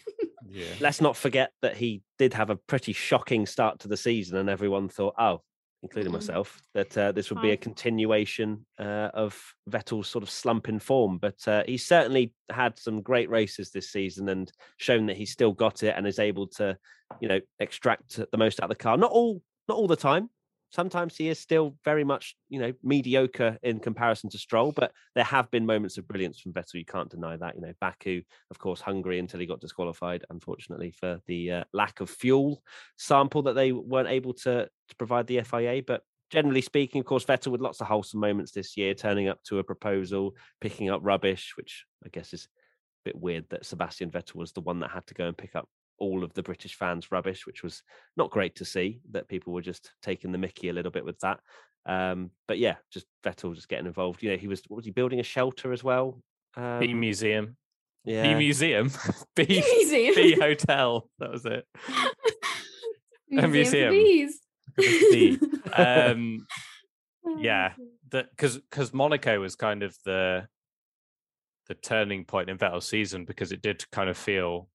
yeah. 0.50 0.66
Let's 0.80 1.02
not 1.02 1.18
forget 1.18 1.52
that 1.62 1.76
he 1.76 2.02
did 2.18 2.34
have 2.34 2.50
a 2.50 2.56
pretty 2.56 2.94
shocking 2.94 3.46
start 3.46 3.80
to 3.80 3.88
the 3.88 3.98
season 3.98 4.38
and 4.38 4.50
everyone 4.50 4.88
thought, 4.88 5.16
oh, 5.20 5.42
including 5.84 6.12
mm-hmm. 6.12 6.18
myself, 6.18 6.62
that 6.74 6.98
uh, 6.98 7.12
this 7.12 7.30
would 7.30 7.42
be 7.42 7.52
a 7.52 7.58
continuation 7.58 8.66
uh, 8.80 9.10
of 9.14 9.40
Vettel's 9.70 10.08
sort 10.08 10.24
of 10.24 10.30
slump 10.30 10.70
in 10.70 10.80
form. 10.80 11.18
But 11.18 11.48
uh, 11.48 11.64
he's 11.66 11.86
certainly 11.86 12.34
had 12.52 12.78
some 12.78 13.02
great 13.02 13.30
races 13.30 13.72
this 13.72 13.92
season 13.92 14.30
and 14.30 14.52
shown 14.78 15.08
that 15.08 15.18
he's 15.18 15.32
still 15.32 15.54
got 15.54 15.84
it 15.84 15.96
and 15.98 16.06
is 16.06 16.20
able 16.20 16.48
to, 16.48 16.78
you 17.20 17.28
know, 17.28 17.40
extract 17.60 18.20
the 18.32 18.38
most 18.38 18.60
out 18.60 18.66
of 18.66 18.78
the 18.78 18.84
car. 18.84 18.98
Not 18.98 19.12
all, 19.12 19.42
not 19.68 19.78
all 19.78 19.88
the 19.88 19.96
time, 19.96 20.30
sometimes 20.72 21.18
he 21.18 21.30
is 21.30 21.40
still 21.40 21.76
very 21.84 22.04
much, 22.04 22.36
you 22.50 22.60
know, 22.60 22.74
mediocre 22.82 23.58
in 23.62 23.80
comparison 23.80 24.30
to 24.30 24.38
Stroll, 24.38 24.72
but 24.72 24.92
there 25.16 25.24
have 25.24 25.52
been 25.52 25.66
moments 25.66 25.98
of 25.98 26.08
brilliance 26.08 26.40
from 26.40 26.54
Vettel. 26.54 26.76
You 26.76 26.86
can't 26.86 27.10
deny 27.10 27.38
that. 27.38 27.56
You 27.56 27.62
know, 27.62 27.74
Baku, 27.80 28.22
of 28.50 28.58
course, 28.58 28.82
Hungary 28.82 29.20
until 29.20 29.40
he 29.40 29.46
got 29.46 29.60
disqualified, 29.60 30.24
unfortunately, 30.30 30.92
for 30.92 31.20
the 31.28 31.52
uh, 31.52 31.64
lack 31.74 32.00
of 32.00 32.10
fuel 32.10 32.64
sample 32.98 33.44
that 33.44 33.54
they 33.54 33.72
weren't 33.72 34.10
able 34.10 34.34
to, 34.34 34.68
to 34.90 34.96
provide 34.98 35.28
the 35.28 35.42
FIA. 35.42 35.84
But 35.86 36.04
generally 36.30 36.62
speaking, 36.62 37.02
of 37.02 37.06
course, 37.06 37.26
Vettel 37.26 37.52
with 37.52 37.62
lots 37.62 37.82
of 37.82 37.88
wholesome 37.88 38.22
moments 38.22 38.52
this 38.52 38.78
year, 38.78 38.94
turning 38.94 39.28
up 39.28 39.44
to 39.44 39.60
a 39.60 39.64
proposal, 39.64 40.36
picking 40.62 40.90
up 40.90 41.02
rubbish, 41.04 41.54
which 41.58 41.86
I 42.06 42.10
guess 42.10 42.34
is 42.34 42.46
a 42.46 43.10
bit 43.10 43.20
weird 43.20 43.46
that 43.50 43.66
Sebastian 43.66 44.10
Vettel 44.10 44.36
was 44.36 44.54
the 44.54 44.62
one 44.62 44.80
that 44.80 44.92
had 44.92 45.06
to 45.08 45.14
go 45.14 45.28
and 45.28 45.38
pick 45.38 45.56
up 45.56 45.68
all 46.02 46.24
of 46.24 46.34
the 46.34 46.42
British 46.42 46.76
fans 46.76 47.12
rubbish, 47.12 47.46
which 47.46 47.62
was 47.62 47.84
not 48.18 48.32
great 48.32 48.56
to 48.56 48.66
see 48.66 49.00
that 49.12 49.30
people 49.30 49.54
were 49.54 49.62
just 49.62 49.92
taking 50.02 50.32
the 50.32 50.38
mickey 50.38 50.70
a 50.70 50.74
little 50.74 50.92
bit 50.92 51.06
with 51.06 51.20
that. 51.20 51.40
Um, 51.86 52.32
but 52.48 52.58
yeah, 52.58 52.78
just 52.92 53.06
Vettel 53.24 53.54
just 53.54 53.70
getting 53.70 53.86
involved. 53.86 54.24
You 54.24 54.32
know, 54.32 54.38
he 54.38 54.48
was 54.48 54.64
was 54.68 54.84
he 54.84 54.92
building 54.92 55.20
a 55.20 55.24
shelter 55.24 55.72
as 55.72 55.84
well? 55.84 56.20
Um, 56.58 56.80
B 56.80 56.94
museum. 56.96 57.56
Yeah. 58.04 58.24
B 58.24 58.34
museum. 58.34 58.90
B, 59.36 59.46
B 59.46 59.64
museum. 59.78 60.16
B 60.16 60.36
hotel. 60.42 61.08
That 61.20 61.32
was 61.32 61.46
it. 61.46 61.66
museum. 63.30 63.94
museum. 64.78 65.62
um, 65.74 66.48
yeah, 67.38 67.74
because 68.10 68.58
because 68.58 68.92
Monaco 68.92 69.40
was 69.40 69.56
kind 69.56 69.84
of 69.84 69.96
the 70.04 70.48
the 71.68 71.76
turning 71.76 72.26
point 72.26 72.50
in 72.50 72.58
Vettel's 72.58 72.88
season 72.88 73.24
because 73.24 73.52
it 73.52 73.62
did 73.62 73.90
kind 73.92 74.10
of 74.10 74.18
feel 74.18 74.68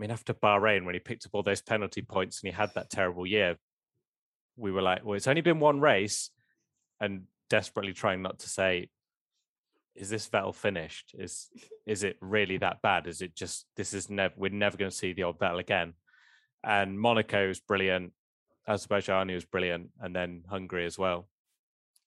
mean, 0.00 0.10
after 0.10 0.34
Bahrain, 0.34 0.84
when 0.84 0.94
he 0.94 1.00
picked 1.00 1.26
up 1.26 1.34
all 1.34 1.42
those 1.42 1.62
penalty 1.62 2.02
points 2.02 2.40
and 2.40 2.50
he 2.52 2.56
had 2.56 2.70
that 2.74 2.90
terrible 2.90 3.26
year, 3.26 3.56
we 4.56 4.72
were 4.72 4.82
like, 4.82 5.04
well, 5.04 5.16
it's 5.16 5.26
only 5.26 5.42
been 5.42 5.60
one 5.60 5.80
race, 5.80 6.30
and 7.00 7.22
desperately 7.48 7.92
trying 7.92 8.22
not 8.22 8.38
to 8.40 8.48
say, 8.48 8.88
is 9.94 10.08
this 10.08 10.28
Vettel 10.28 10.54
finished? 10.54 11.14
Is 11.18 11.48
is 11.86 12.04
it 12.04 12.16
really 12.20 12.58
that 12.58 12.80
bad? 12.82 13.06
Is 13.06 13.20
it 13.20 13.34
just 13.34 13.66
this 13.76 13.92
is 13.92 14.08
never 14.08 14.34
we're 14.36 14.50
never 14.50 14.76
going 14.76 14.90
to 14.90 14.96
see 14.96 15.12
the 15.12 15.24
old 15.24 15.38
Vettel 15.38 15.58
again? 15.58 15.94
And 16.64 16.98
Monaco 16.98 17.48
was 17.48 17.60
brilliant, 17.60 18.12
Azerbaijan 18.68 19.28
was 19.28 19.44
brilliant, 19.44 19.90
and 20.00 20.14
then 20.14 20.44
Hungary 20.48 20.86
as 20.86 20.98
well. 20.98 21.28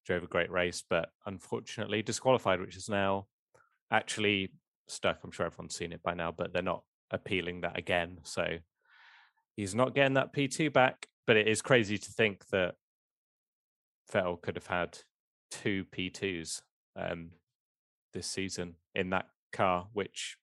Drove 0.05 0.23
a 0.23 0.27
great 0.27 0.51
race, 0.51 0.83
but 0.89 1.09
unfortunately 1.25 2.01
disqualified, 2.01 2.61
which 2.61 2.77
is 2.77 2.89
now 2.89 3.27
actually 3.91 4.51
stuck. 4.87 5.19
I'm 5.23 5.31
sure 5.31 5.45
everyone's 5.45 5.75
seen 5.75 5.93
it 5.93 6.03
by 6.03 6.13
now, 6.13 6.31
but 6.31 6.53
they're 6.53 6.61
not 6.61 6.83
appealing 7.13 7.61
that 7.61 7.77
again. 7.77 8.19
So 8.23 8.57
he's 9.55 9.75
not 9.75 9.95
getting 9.95 10.15
that 10.15 10.33
P2 10.33 10.73
back, 10.73 11.07
but 11.25 11.37
it 11.37 11.47
is 11.47 11.61
crazy 11.61 11.97
to 11.97 12.11
think 12.11 12.47
that 12.49 12.75
Vettel 14.11 14.41
could 14.41 14.55
have 14.55 14.67
had 14.67 14.97
two 15.51 15.85
P2s 15.95 16.61
um, 16.95 17.29
this 18.13 18.27
season 18.27 18.75
in 18.95 19.11
that 19.11 19.27
car, 19.51 19.87
which 19.93 20.37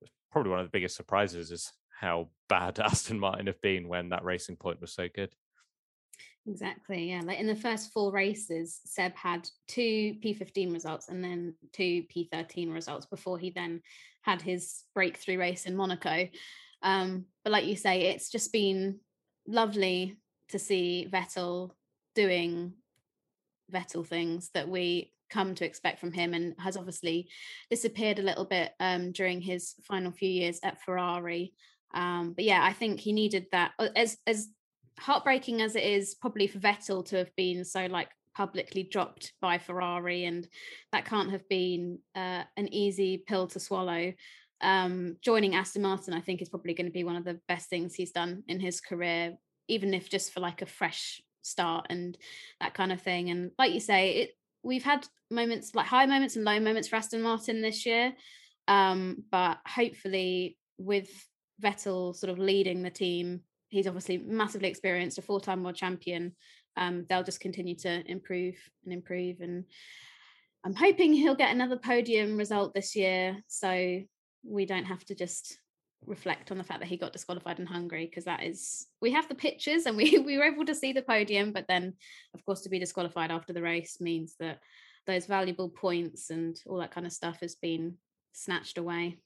was 0.00 0.10
probably 0.32 0.50
one 0.50 0.60
of 0.60 0.66
the 0.66 0.70
biggest 0.70 0.96
surprises 0.96 1.50
is 1.50 1.72
how 2.00 2.28
bad 2.48 2.78
Aston 2.84 3.18
Martin 3.18 3.46
have 3.46 3.60
been 3.60 3.88
when 3.88 4.08
that 4.10 4.24
racing 4.24 4.56
point 4.56 4.80
was 4.80 4.92
so 4.92 5.08
good. 5.14 5.34
Exactly. 6.46 7.10
Yeah. 7.10 7.20
Like 7.22 7.38
in 7.38 7.46
the 7.46 7.54
first 7.54 7.92
four 7.92 8.12
races, 8.12 8.80
Seb 8.86 9.14
had 9.14 9.48
two 9.68 10.14
P15 10.24 10.72
results 10.72 11.08
and 11.08 11.22
then 11.22 11.54
two 11.72 12.04
P13 12.14 12.72
results 12.72 13.06
before 13.06 13.38
he 13.38 13.50
then 13.50 13.82
had 14.22 14.42
his 14.42 14.82
breakthrough 14.94 15.38
race 15.38 15.66
in 15.66 15.76
Monaco. 15.76 16.28
Um, 16.82 17.26
but 17.44 17.52
like 17.52 17.66
you 17.66 17.76
say, 17.76 18.02
it's 18.02 18.30
just 18.30 18.52
been 18.52 19.00
lovely 19.46 20.16
to 20.50 20.58
see 20.58 21.08
Vettel 21.10 21.70
doing 22.14 22.74
Vettel 23.72 24.06
things 24.06 24.50
that 24.54 24.68
we 24.68 25.12
come 25.30 25.54
to 25.54 25.64
expect 25.64 26.00
from 26.00 26.12
him 26.12 26.34
and 26.34 26.54
has 26.58 26.76
obviously 26.76 27.28
disappeared 27.70 28.18
a 28.18 28.22
little 28.22 28.44
bit 28.44 28.72
um, 28.80 29.12
during 29.12 29.40
his 29.40 29.74
final 29.82 30.10
few 30.10 30.28
years 30.28 30.58
at 30.62 30.82
Ferrari. 30.82 31.52
Um, 31.94 32.32
but 32.32 32.44
yeah, 32.44 32.62
I 32.62 32.72
think 32.72 33.00
he 33.00 33.12
needed 33.12 33.46
that 33.52 33.72
as 33.96 34.16
as 34.26 34.48
heartbreaking 34.98 35.62
as 35.62 35.76
it 35.76 35.84
is 35.84 36.14
probably 36.14 36.46
for 36.46 36.58
Vettel 36.58 37.04
to 37.06 37.16
have 37.16 37.34
been 37.36 37.64
so 37.64 37.86
like 37.86 38.10
publicly 38.36 38.82
dropped 38.82 39.32
by 39.40 39.58
Ferrari, 39.58 40.24
and 40.24 40.48
that 40.92 41.04
can't 41.04 41.30
have 41.30 41.48
been 41.48 41.98
uh, 42.14 42.44
an 42.56 42.72
easy 42.72 43.24
pill 43.26 43.46
to 43.48 43.60
swallow. 43.60 44.12
Um, 44.62 45.16
joining 45.22 45.54
Aston 45.54 45.82
Martin, 45.82 46.14
I 46.14 46.20
think, 46.20 46.42
is 46.42 46.48
probably 46.48 46.74
going 46.74 46.86
to 46.86 46.92
be 46.92 47.04
one 47.04 47.16
of 47.16 47.24
the 47.24 47.40
best 47.48 47.68
things 47.68 47.94
he's 47.94 48.12
done 48.12 48.42
in 48.48 48.60
his 48.60 48.80
career, 48.80 49.36
even 49.68 49.94
if 49.94 50.10
just 50.10 50.32
for 50.32 50.40
like 50.40 50.62
a 50.62 50.66
fresh 50.66 51.20
start 51.42 51.86
and 51.90 52.16
that 52.60 52.74
kind 52.74 52.92
of 52.92 53.00
thing. 53.00 53.30
And 53.30 53.50
like 53.58 53.72
you 53.72 53.80
say, 53.80 54.10
it 54.10 54.30
we've 54.62 54.84
had 54.84 55.06
moments 55.30 55.74
like 55.74 55.86
high 55.86 56.04
moments 56.04 56.36
and 56.36 56.44
low 56.44 56.60
moments 56.60 56.88
for 56.88 56.96
Aston 56.96 57.22
Martin 57.22 57.62
this 57.62 57.86
year, 57.86 58.12
um, 58.68 59.24
but 59.30 59.58
hopefully 59.66 60.58
with 60.76 61.08
Vettel 61.62 62.14
sort 62.14 62.30
of 62.30 62.38
leading 62.38 62.82
the 62.82 62.90
team 62.90 63.40
he's 63.70 63.86
obviously 63.86 64.18
massively 64.18 64.68
experienced, 64.68 65.18
a 65.18 65.22
four-time 65.22 65.62
world 65.62 65.76
champion. 65.76 66.34
Um, 66.76 67.06
they'll 67.08 67.24
just 67.24 67.40
continue 67.40 67.74
to 67.76 68.02
improve 68.10 68.56
and 68.84 68.92
improve, 68.92 69.40
and 69.40 69.64
I'm 70.64 70.74
hoping 70.74 71.12
he'll 71.12 71.34
get 71.34 71.54
another 71.54 71.76
podium 71.76 72.36
result 72.36 72.74
this 72.74 72.94
year, 72.94 73.42
so 73.48 74.00
we 74.42 74.66
don't 74.66 74.84
have 74.84 75.04
to 75.06 75.14
just 75.14 75.58
reflect 76.06 76.50
on 76.50 76.58
the 76.58 76.64
fact 76.64 76.80
that 76.80 76.88
he 76.88 76.96
got 76.96 77.12
disqualified 77.12 77.58
in 77.58 77.66
Hungary 77.66 78.06
because 78.06 78.24
that 78.24 78.42
is 78.42 78.86
we 79.02 79.12
have 79.12 79.28
the 79.28 79.34
pictures 79.34 79.84
and 79.84 79.96
we 79.96 80.18
we 80.26 80.38
were 80.38 80.44
able 80.44 80.64
to 80.64 80.74
see 80.74 80.92
the 80.92 81.02
podium, 81.02 81.52
but 81.52 81.66
then 81.68 81.94
of 82.34 82.44
course 82.44 82.62
to 82.62 82.70
be 82.70 82.78
disqualified 82.78 83.30
after 83.30 83.52
the 83.52 83.62
race 83.62 84.00
means 84.00 84.36
that 84.40 84.58
those 85.06 85.26
valuable 85.26 85.68
points 85.68 86.30
and 86.30 86.56
all 86.66 86.78
that 86.78 86.92
kind 86.92 87.06
of 87.06 87.12
stuff 87.12 87.40
has 87.40 87.54
been 87.54 87.94
snatched 88.32 88.78
away. 88.78 89.18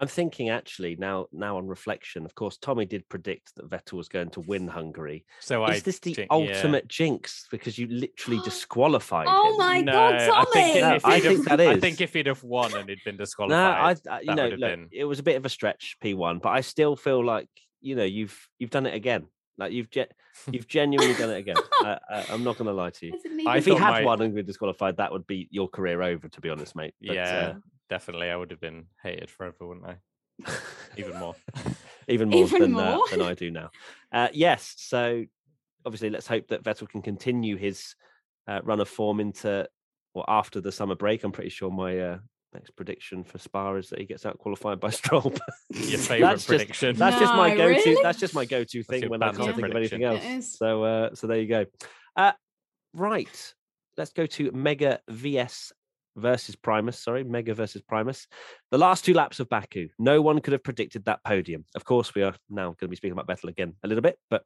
I'm 0.00 0.08
thinking 0.08 0.48
actually 0.48 0.96
now, 0.96 1.26
now 1.32 1.56
on 1.56 1.68
reflection, 1.68 2.24
of 2.24 2.34
course, 2.34 2.56
Tommy 2.56 2.84
did 2.84 3.08
predict 3.08 3.54
that 3.54 3.70
Vettel 3.70 3.92
was 3.92 4.08
going 4.08 4.30
to 4.30 4.40
win 4.40 4.66
Hungary. 4.66 5.24
So 5.40 5.64
is 5.66 5.76
I 5.76 5.80
this 5.80 6.00
the 6.00 6.26
ultimate 6.30 6.84
yeah. 6.84 6.88
jinx 6.88 7.46
because 7.50 7.78
you 7.78 7.86
literally 7.86 8.40
disqualified 8.44 9.26
oh 9.28 9.52
him? 9.52 9.58
my 9.58 9.80
no, 9.80 9.92
god, 9.92 10.18
Tommy! 10.18 10.32
I 10.32 10.44
think, 10.52 10.80
no, 10.80 10.98
I 11.04 11.20
think 11.20 11.44
that 11.48 11.60
is. 11.60 11.68
I 11.68 11.80
think 11.80 12.00
if 12.00 12.12
he'd 12.12 12.26
have 12.26 12.42
won 12.42 12.74
and 12.74 12.88
he'd 12.88 13.04
been 13.04 13.16
disqualified, 13.16 14.00
no, 14.04 14.12
I, 14.12 14.16
I 14.16 14.20
you 14.20 14.34
know, 14.34 14.48
look, 14.48 14.60
been... 14.60 14.88
it 14.90 15.04
was 15.04 15.20
a 15.20 15.22
bit 15.22 15.36
of 15.36 15.46
a 15.46 15.48
stretch 15.48 15.96
P1, 16.02 16.42
but 16.42 16.50
I 16.50 16.60
still 16.60 16.96
feel 16.96 17.24
like 17.24 17.48
you 17.80 17.94
know 17.94 18.04
you've 18.04 18.36
you've 18.58 18.70
done 18.70 18.86
it 18.86 18.94
again. 18.94 19.26
Like 19.56 19.72
you've 19.72 19.90
ge- 19.90 20.10
you've 20.50 20.66
genuinely 20.66 21.14
done 21.14 21.30
it 21.30 21.38
again. 21.38 21.56
uh, 21.84 21.98
uh, 22.10 22.24
I'm 22.30 22.42
not 22.42 22.58
going 22.58 22.66
to 22.66 22.72
lie 22.72 22.90
to 22.90 23.06
you. 23.06 23.12
If 23.24 23.64
he 23.64 23.74
had 23.74 23.90
my... 23.90 24.04
won 24.04 24.20
and 24.22 24.34
been 24.34 24.44
disqualified, 24.44 24.96
that 24.96 25.12
would 25.12 25.26
be 25.28 25.48
your 25.52 25.68
career 25.68 26.02
over. 26.02 26.28
To 26.28 26.40
be 26.40 26.50
honest, 26.50 26.74
mate. 26.74 26.94
But, 27.00 27.14
yeah. 27.14 27.52
Uh, 27.54 27.54
definitely 27.88 28.30
I 28.30 28.36
would 28.36 28.50
have 28.50 28.60
been 28.60 28.86
hated 29.02 29.30
forever, 29.30 29.66
wouldn't 29.66 29.86
I? 29.86 29.96
Even 30.96 31.16
more. 31.18 31.34
Even 32.08 32.28
more 32.30 32.44
Even 32.44 32.60
than 32.62 32.76
uh, 32.76 32.96
more? 32.96 33.04
Uh, 33.04 33.10
than 33.10 33.22
I 33.22 33.34
do 33.34 33.50
now. 33.50 33.70
Uh, 34.12 34.28
yes. 34.32 34.74
So 34.78 35.24
obviously, 35.86 36.10
let's 36.10 36.26
hope 36.26 36.48
that 36.48 36.62
Vettel 36.64 36.88
can 36.88 37.02
continue 37.02 37.56
his 37.56 37.94
uh, 38.48 38.60
run 38.64 38.80
of 38.80 38.88
form 38.88 39.20
into 39.20 39.68
or 40.14 40.24
after 40.28 40.60
the 40.60 40.72
summer 40.72 40.94
break. 40.94 41.24
I'm 41.24 41.32
pretty 41.32 41.50
sure 41.50 41.70
my 41.70 41.98
uh, 41.98 42.18
next 42.52 42.70
prediction 42.70 43.24
for 43.24 43.38
Spa 43.38 43.74
is 43.74 43.88
that 43.90 43.98
he 43.98 44.04
gets 44.06 44.24
out 44.24 44.38
qualified 44.38 44.80
by 44.80 44.90
Stroll. 44.90 45.32
Your 45.70 45.98
favourite 45.98 46.20
That's 46.20 46.42
just- 46.42 46.48
prediction. 46.48 46.96
That's 46.96 47.18
just 47.18 47.34
my 47.34 47.50
go-to. 47.50 47.66
really? 47.90 48.02
That's 48.02 48.18
just 48.18 48.34
my 48.34 48.44
go-to 48.44 48.78
That's 48.78 49.00
thing 49.00 49.10
when 49.10 49.22
I 49.22 49.32
can't 49.32 49.54
think 49.56 49.68
of 49.68 49.76
anything 49.76 50.04
else. 50.04 50.56
So, 50.56 50.84
uh, 50.84 51.14
so 51.14 51.26
there 51.26 51.40
you 51.40 51.48
go. 51.48 51.66
Uh, 52.16 52.32
right, 52.94 53.54
let's 53.96 54.12
go 54.12 54.26
to 54.26 54.52
Mega 54.52 55.00
VS 55.08 55.72
versus 56.16 56.56
Primus. 56.56 56.98
Sorry, 56.98 57.24
Mega 57.24 57.54
versus 57.54 57.82
Primus. 57.82 58.26
The 58.70 58.78
last 58.78 59.04
two 59.04 59.14
laps 59.14 59.40
of 59.40 59.48
Baku. 59.48 59.88
No 59.98 60.22
one 60.22 60.40
could 60.40 60.52
have 60.52 60.64
predicted 60.64 61.04
that 61.04 61.24
podium. 61.24 61.64
Of 61.74 61.84
course, 61.84 62.14
we 62.14 62.22
are 62.22 62.34
now 62.48 62.66
going 62.66 62.76
to 62.80 62.88
be 62.88 62.96
speaking 62.96 63.18
about 63.18 63.28
Vettel 63.28 63.50
again 63.50 63.74
a 63.82 63.88
little 63.88 64.02
bit, 64.02 64.18
but 64.30 64.44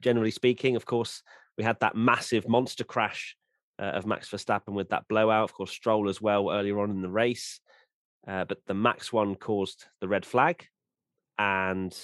generally 0.00 0.30
speaking, 0.30 0.76
of 0.76 0.84
course, 0.84 1.22
we 1.56 1.64
had 1.64 1.78
that 1.80 1.96
massive 1.96 2.48
monster 2.48 2.84
crash 2.84 3.36
uh, 3.78 3.86
of 3.86 4.06
Max 4.06 4.28
Verstappen 4.30 4.74
with 4.74 4.90
that 4.90 5.08
blowout. 5.08 5.44
Of 5.44 5.54
course, 5.54 5.70
Stroll 5.70 6.08
as 6.08 6.20
well 6.20 6.50
earlier 6.50 6.80
on 6.80 6.90
in 6.90 7.02
the 7.02 7.10
race. 7.10 7.60
Uh, 8.26 8.44
but 8.44 8.58
the 8.66 8.74
Max 8.74 9.12
one 9.12 9.34
caused 9.34 9.86
the 10.00 10.08
red 10.08 10.24
flag. 10.24 10.66
And 11.38 11.96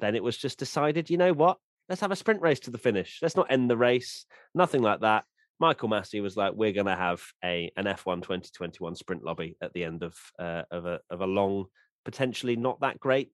then 0.00 0.14
it 0.14 0.22
was 0.22 0.36
just 0.36 0.58
decided, 0.58 1.10
you 1.10 1.16
know 1.16 1.32
what? 1.32 1.58
Let's 1.88 2.00
have 2.02 2.12
a 2.12 2.16
sprint 2.16 2.40
race 2.40 2.60
to 2.60 2.70
the 2.70 2.78
finish. 2.78 3.18
Let's 3.20 3.36
not 3.36 3.50
end 3.50 3.68
the 3.68 3.76
race. 3.76 4.24
Nothing 4.54 4.82
like 4.82 5.00
that. 5.00 5.24
Michael 5.60 5.90
Masi 5.90 6.22
was 6.22 6.36
like, 6.36 6.54
we're 6.54 6.72
going 6.72 6.86
to 6.86 6.96
have 6.96 7.22
a 7.44 7.70
an 7.76 7.84
F1 7.84 8.22
2021 8.22 8.96
sprint 8.96 9.22
lobby 9.22 9.56
at 9.62 9.72
the 9.74 9.84
end 9.84 10.02
of 10.02 10.14
uh, 10.38 10.62
of 10.70 10.86
a 10.86 11.00
of 11.10 11.20
a 11.20 11.26
long, 11.26 11.66
potentially 12.04 12.56
not 12.56 12.80
that 12.80 12.98
great 12.98 13.30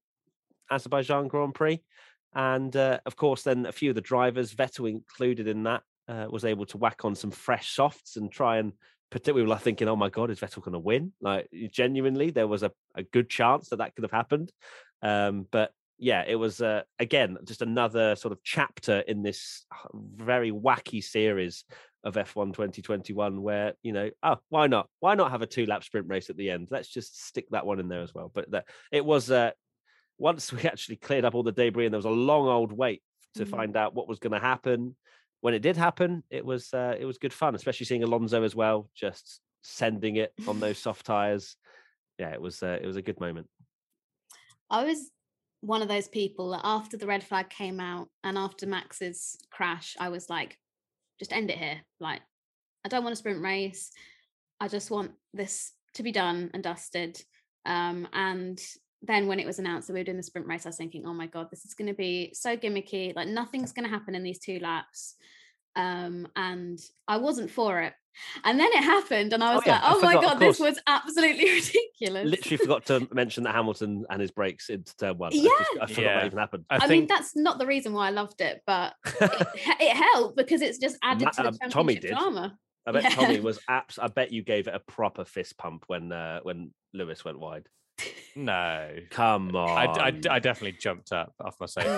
Azerbaijan 0.70 1.28
Grand 1.28 1.54
Prix. 1.54 1.82
And 2.34 2.76
uh, 2.76 3.00
of 3.06 3.16
course, 3.16 3.42
then 3.42 3.64
a 3.64 3.72
few 3.72 3.90
of 3.90 3.94
the 3.94 4.02
drivers, 4.02 4.54
Vettel 4.54 4.90
included 4.90 5.48
in 5.48 5.62
that, 5.62 5.82
uh, 6.08 6.26
was 6.28 6.44
able 6.44 6.66
to 6.66 6.78
whack 6.78 7.04
on 7.04 7.14
some 7.14 7.30
fresh 7.30 7.74
softs 7.74 8.16
and 8.16 8.30
try 8.30 8.58
and 8.58 8.72
it. 9.14 9.34
We 9.34 9.42
were 9.42 9.56
thinking, 9.56 9.88
oh 9.88 9.96
my 9.96 10.10
God, 10.10 10.30
is 10.30 10.40
Vettel 10.40 10.62
going 10.62 10.74
to 10.74 10.78
win? 10.78 11.12
Like, 11.20 11.48
genuinely, 11.72 12.30
there 12.30 12.48
was 12.48 12.62
a, 12.62 12.72
a 12.94 13.02
good 13.02 13.30
chance 13.30 13.70
that 13.70 13.76
that 13.76 13.94
could 13.94 14.04
have 14.04 14.10
happened. 14.10 14.52
Um, 15.00 15.46
but 15.50 15.72
yeah, 15.98 16.24
it 16.26 16.34
was, 16.34 16.60
uh, 16.60 16.82
again, 16.98 17.38
just 17.44 17.62
another 17.62 18.16
sort 18.16 18.32
of 18.32 18.42
chapter 18.42 18.98
in 19.00 19.22
this 19.22 19.64
very 19.94 20.50
wacky 20.50 21.02
series 21.02 21.64
of 22.06 22.14
F1 22.14 22.52
2021 22.54 23.42
where, 23.42 23.74
you 23.82 23.92
know, 23.92 24.10
oh, 24.22 24.36
why 24.48 24.66
not? 24.68 24.88
Why 25.00 25.14
not 25.14 25.32
have 25.32 25.42
a 25.42 25.46
two 25.46 25.66
lap 25.66 25.84
sprint 25.84 26.08
race 26.08 26.30
at 26.30 26.36
the 26.36 26.50
end? 26.50 26.68
Let's 26.70 26.88
just 26.88 27.26
stick 27.26 27.46
that 27.50 27.66
one 27.66 27.80
in 27.80 27.88
there 27.88 28.02
as 28.02 28.14
well. 28.14 28.30
But 28.32 28.50
that, 28.52 28.66
it 28.92 29.04
was, 29.04 29.30
uh, 29.30 29.50
once 30.18 30.52
we 30.52 30.62
actually 30.62 30.96
cleared 30.96 31.24
up 31.24 31.34
all 31.34 31.42
the 31.42 31.52
debris 31.52 31.84
and 31.86 31.92
there 31.92 31.98
was 31.98 32.04
a 32.06 32.10
long 32.10 32.48
old 32.48 32.72
wait 32.72 33.02
to 33.34 33.44
Mhm. 33.44 33.50
find 33.50 33.76
out 33.76 33.94
what 33.94 34.08
was 34.08 34.18
going 34.18 34.32
to 34.32 34.38
happen 34.38 34.96
when 35.42 35.52
it 35.52 35.60
did 35.60 35.76
happen 35.76 36.22
it 36.30 36.44
was 36.44 36.72
uh, 36.72 36.94
it 36.98 37.04
was 37.04 37.18
good 37.18 37.34
fun 37.34 37.54
especially 37.54 37.84
seeing 37.84 38.02
alonso 38.02 38.42
as 38.42 38.56
well 38.56 38.88
just 38.94 39.40
sending 39.62 40.16
it 40.16 40.32
on 40.48 40.58
those 40.58 40.78
soft 40.78 41.04
tires 41.04 41.56
yeah 42.18 42.30
it 42.32 42.40
was 42.40 42.62
uh, 42.62 42.78
it 42.80 42.86
was 42.86 42.96
a 42.96 43.02
good 43.02 43.20
moment 43.20 43.46
I 44.70 44.84
was 44.84 45.10
one 45.60 45.82
of 45.82 45.88
those 45.88 46.08
people 46.08 46.50
that 46.50 46.62
after 46.64 46.96
the 46.96 47.06
red 47.06 47.24
flag 47.24 47.50
came 47.50 47.80
out 47.80 48.08
and 48.24 48.38
after 48.38 48.66
Max's 48.66 49.36
crash, 49.50 49.96
I 49.98 50.08
was 50.10 50.28
like, 50.28 50.58
just 51.18 51.32
end 51.32 51.50
it 51.50 51.58
here. 51.58 51.80
Like, 52.00 52.22
I 52.84 52.88
don't 52.88 53.02
want 53.02 53.12
a 53.12 53.16
sprint 53.16 53.42
race. 53.42 53.90
I 54.60 54.68
just 54.68 54.90
want 54.90 55.12
this 55.34 55.72
to 55.94 56.02
be 56.02 56.12
done 56.12 56.50
and 56.54 56.62
dusted. 56.62 57.20
Um, 57.64 58.08
and 58.12 58.60
then 59.02 59.26
when 59.26 59.40
it 59.40 59.46
was 59.46 59.58
announced 59.58 59.88
that 59.88 59.94
we 59.94 60.00
were 60.00 60.04
doing 60.04 60.16
the 60.16 60.22
sprint 60.22 60.46
race, 60.46 60.66
I 60.66 60.70
was 60.70 60.76
thinking, 60.76 61.04
oh 61.06 61.14
my 61.14 61.26
God, 61.26 61.48
this 61.50 61.64
is 61.64 61.74
going 61.74 61.88
to 61.88 61.94
be 61.94 62.32
so 62.34 62.56
gimmicky. 62.56 63.14
Like, 63.14 63.28
nothing's 63.28 63.72
going 63.72 63.84
to 63.84 63.90
happen 63.90 64.14
in 64.14 64.22
these 64.22 64.38
two 64.38 64.58
laps. 64.60 65.16
Um, 65.74 66.28
and 66.36 66.78
I 67.06 67.18
wasn't 67.18 67.50
for 67.50 67.80
it. 67.82 67.92
And 68.44 68.58
then 68.58 68.68
it 68.72 68.82
happened, 68.82 69.32
and 69.32 69.42
I 69.42 69.52
Oh, 69.52 69.56
was 69.56 69.66
yeah, 69.66 69.72
like, 69.74 69.82
I 69.82 69.86
oh 69.94 70.00
my 70.00 70.14
forgot, 70.14 70.16
of 70.16 70.30
God, 70.30 70.38
this 70.40 70.58
was 70.60 70.78
absolutely 70.86 71.50
ridiculous. 71.54 72.30
literally 72.30 72.56
forgot 72.56 72.84
to 72.86 73.08
mention 73.12 73.44
that 73.44 73.54
hamilton 73.54 74.04
and 74.10 74.20
his 74.20 74.30
brakes 74.30 74.68
into 74.68 74.94
turn 74.96 75.18
one 75.18 75.32
I, 75.32 75.36
just, 75.36 75.44
Yeah. 75.44 75.82
I 75.82 75.86
forgot 75.86 75.98
Yeah. 76.02 76.18
that 76.20 76.26
even 76.26 76.38
happened 76.38 76.64
I, 76.70 76.76
I, 76.76 76.78
think 76.80 76.90
mean, 76.90 77.06
that's 77.08 77.36
not 77.36 77.58
the 77.58 77.66
reason 77.66 77.92
why 77.92 78.08
I 78.08 78.10
loved 78.10 78.40
it, 78.40 78.62
but 78.66 78.94
it, 79.04 79.46
it 79.80 79.96
helped 79.96 80.36
because 80.36 80.62
it's 80.62 80.78
just 80.78 80.96
added 81.02 81.24
Ma- 81.24 81.30
to 81.30 81.36
the 81.36 81.48
championship 81.50 81.70
Tommy 81.72 81.94
did. 81.96 82.10
drama. 82.10 82.58
i 82.86 82.92
bet 82.92 83.02
Yeah. 83.04 83.08
tommy 83.10 83.40
was 83.48 83.58
abs 83.68 83.98
i 83.98 84.08
bet 84.08 84.32
you 84.32 84.42
gave 84.42 84.68
it 84.68 84.74
a 84.74 84.80
proper 84.80 85.24
fist 85.24 85.56
pump 85.58 85.84
when 85.88 86.12
uh, 86.12 86.40
when 86.42 86.72
lewis 86.92 87.24
went 87.24 87.38
wide 87.38 87.68
no. 88.34 88.90
come 89.10 89.54
on 89.56 89.68
I, 89.68 90.08
I, 90.08 90.36
I 90.36 90.38
definitely 90.38 90.78
jumped 90.78 91.12
up 91.12 91.32
off 91.40 91.56
my 91.60 91.66
sofa. 91.66 91.88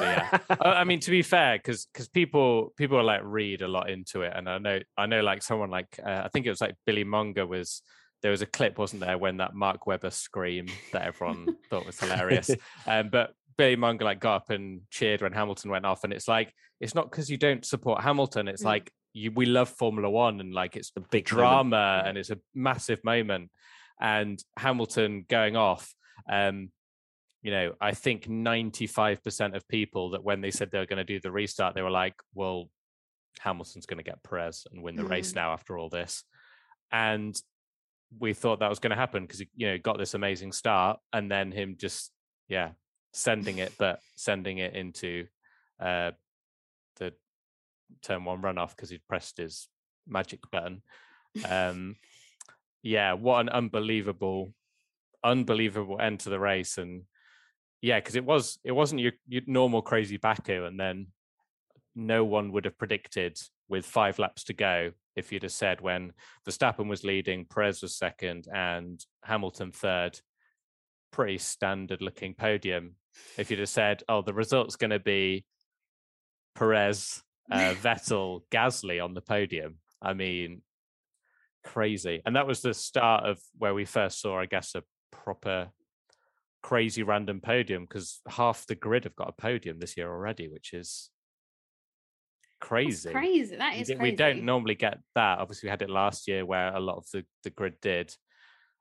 Yeah. 0.49 0.57
I 0.61 0.69
I 0.81 0.85
mean, 0.85 1.01
to 1.01 1.11
be 1.11 1.23
fair, 1.23 1.59
because 1.59 1.87
because 1.93 2.09
people 2.09 2.73
people 2.77 3.03
like 3.03 3.21
read 3.25 3.63
a 3.63 3.69
lot 3.69 3.91
into 3.91 4.23
it, 4.23 4.33
and 4.35 4.49
I 4.49 4.59
know 4.59 4.79
I 4.97 5.07
know 5.07 5.21
like 5.23 5.43
someone 5.43 5.71
like 5.71 5.99
uh, 6.05 6.23
I 6.25 6.29
think 6.29 6.47
it 6.47 6.51
was 6.51 6.61
like 6.61 6.75
Billy 6.87 7.05
Monger 7.05 7.47
was 7.47 7.83
there 8.23 8.31
was 8.33 8.43
a 8.43 8.47
clip, 8.47 8.79
wasn't 8.79 9.01
there, 9.03 9.17
when 9.19 9.37
that 9.37 9.55
Mark 9.55 9.87
Webber 9.87 10.11
scream 10.11 10.67
that 10.93 11.03
everyone 11.03 11.57
thought 11.71 11.87
was 11.87 12.01
hilarious. 12.01 12.51
Um, 12.87 13.11
but 13.11 13.33
Billy 13.57 13.77
Monger 13.77 14.05
like 14.05 14.21
got 14.21 14.37
up 14.37 14.51
and 14.51 14.81
cheered 14.91 15.23
when 15.23 15.33
Hamilton 15.33 15.71
went 15.71 15.87
off, 15.87 16.05
and 16.05 16.13
it's 16.13 16.29
like 16.29 16.53
it's 16.81 16.95
not 16.95 17.11
because 17.11 17.29
you 17.31 17.37
don't 17.37 17.65
support 17.65 18.03
Hamilton. 18.03 18.47
It's 18.49 18.63
Mm. 18.63 18.67
like 18.67 18.93
you 19.15 19.33
we 19.33 19.47
love 19.47 19.69
Formula 19.69 20.09
One, 20.09 20.41
and 20.41 20.53
like 20.55 20.77
it's 20.77 20.91
the 20.93 21.01
big 21.01 21.25
drama 21.25 22.03
Yeah. 22.03 22.09
and 22.09 22.19
it's 22.19 22.31
a 22.31 22.39
massive 22.55 23.03
moment 23.05 23.51
and 24.01 24.43
hamilton 24.57 25.25
going 25.29 25.57
off 25.57 25.95
um 26.31 26.71
you 27.43 27.51
know 27.51 27.73
i 27.81 27.93
think 27.93 28.27
95% 28.27 29.57
of 29.57 29.67
people 29.69 30.11
that 30.11 30.25
when 30.25 30.41
they 30.41 30.51
said 30.51 30.71
they 30.71 30.79
were 30.79 30.87
going 30.87 30.99
to 30.99 31.05
do 31.05 31.21
the 31.21 31.31
restart 31.31 31.75
they 31.75 31.83
were 31.83 31.91
like 31.91 32.15
well 32.35 32.69
hamilton's 33.41 33.87
going 33.87 33.99
to 33.99 34.05
get 34.05 34.23
perez 34.23 34.67
and 34.73 34.83
win 34.83 34.97
the 34.97 35.05
race 35.05 35.33
Mm. 35.33 35.37
now 35.37 35.53
after 35.53 35.79
all 35.79 35.89
this 35.89 36.25
and 36.91 37.41
we 38.19 38.33
thought 38.33 38.61
that 38.61 38.71
was 38.71 38.79
going 38.79 38.91
to 38.91 38.97
happen 38.97 39.25
because 39.25 39.41
he 39.41 39.49
you 39.55 39.69
know 39.69 39.79
got 39.79 39.99
this 39.99 40.15
amazing 40.15 40.53
start 40.53 40.99
and 41.13 41.31
then 41.31 41.53
him 41.53 41.77
just 41.79 42.11
yeah 42.49 42.71
sending 43.13 43.59
it 43.59 43.73
but 43.79 44.01
sending 44.17 44.59
it 44.59 44.75
into 44.75 45.27
uh 45.81 46.11
the 46.97 47.13
turn 48.03 48.25
one 48.25 48.41
runoff 48.43 48.71
because 48.71 48.91
he'd 48.91 49.07
pressed 49.09 49.37
his 49.37 49.69
magic 50.07 50.41
button 50.51 50.83
um 51.49 51.95
yeah 52.89 53.13
what 53.13 53.41
an 53.41 53.49
unbelievable 53.49 54.53
unbelievable 55.23 56.01
end 56.01 56.21
to 56.21 56.31
the 56.31 56.39
race 56.39 56.79
and 56.79 57.03
yeah 57.83 57.99
because 57.99 58.17
it 58.17 58.25
was 58.25 58.59
it 58.65 58.73
wasn't 58.73 59.01
your, 59.01 59.13
your 59.29 59.43
normal 59.47 59.83
crazy 59.83 60.17
baku 60.17 60.65
and 60.65 60.79
then 60.79 61.09
no 61.95 62.25
one 62.25 62.53
would 62.53 62.65
have 62.65 62.79
predicted 62.79 63.37
with 63.69 63.85
five 63.85 64.19
laps 64.19 64.45
to 64.45 64.53
go 64.53 64.93
if 65.19 65.33
you'd 65.33 65.43
have 65.43 65.53
said 65.53 65.81
when 65.81 66.13
Verstappen 66.49 66.89
was 66.89 67.03
leading, 67.03 67.45
Perez 67.45 67.83
was 67.83 67.97
second, 67.97 68.47
and 68.55 69.05
Hamilton 69.25 69.73
third. 69.73 70.21
Pretty 71.11 71.39
standard 71.39 72.01
looking 72.01 72.35
podium. 72.35 72.95
If 73.37 73.51
you'd 73.51 73.59
have 73.59 73.69
said, 73.69 74.05
"Oh, 74.09 74.23
the 74.23 74.33
result's 74.33 74.77
going 74.77 74.91
to 74.91 75.01
be 75.01 75.45
Perez, 76.55 77.23
uh, 77.51 77.75
Vettel, 77.83 78.43
Gasly 78.51 79.03
on 79.05 79.15
the 79.15 79.21
podium," 79.21 79.79
I 80.01 80.15
mean, 80.15 80.63
crazy. 81.73 82.23
And 82.25 82.37
that 82.37 82.47
was 82.47 82.61
the 82.61 82.75
start 82.75 83.25
of 83.25 83.39
where 83.57 83.75
we 83.75 83.85
first 83.85 84.21
saw, 84.21 84.39
I 84.39 84.47
guess, 84.47 84.75
a 84.75 84.83
proper 85.11 85.69
crazy 86.63 87.03
random 87.03 87.41
podium 87.41 87.85
because 87.85 88.21
half 88.29 88.67
the 88.67 88.75
grid 88.75 89.05
have 89.05 89.17
got 89.17 89.29
a 89.29 89.41
podium 89.41 89.79
this 89.79 89.97
year 89.97 90.11
already, 90.11 90.49
which 90.49 90.73
is 90.73 91.11
That's 92.61 92.69
crazy. 92.69 93.11
crazy. 93.11 93.57
That 93.57 93.73
We 93.75 93.85
crazy. 93.85 93.97
We 93.99 94.13
don't 94.13 94.45
normally 94.45 94.75
get 94.75 94.99
that. 95.15 95.39
Obviously, 95.39 95.67
we 95.69 95.71
had 95.71 95.83
it 95.83 95.91
last 95.91 96.27
year 96.29 96.45
where 96.45 96.75
a 96.75 96.81
lot 96.81 96.97
of 96.97 97.07
the, 97.13 97.25
the 97.45 97.51
grid 97.51 97.75
did. 97.81 98.15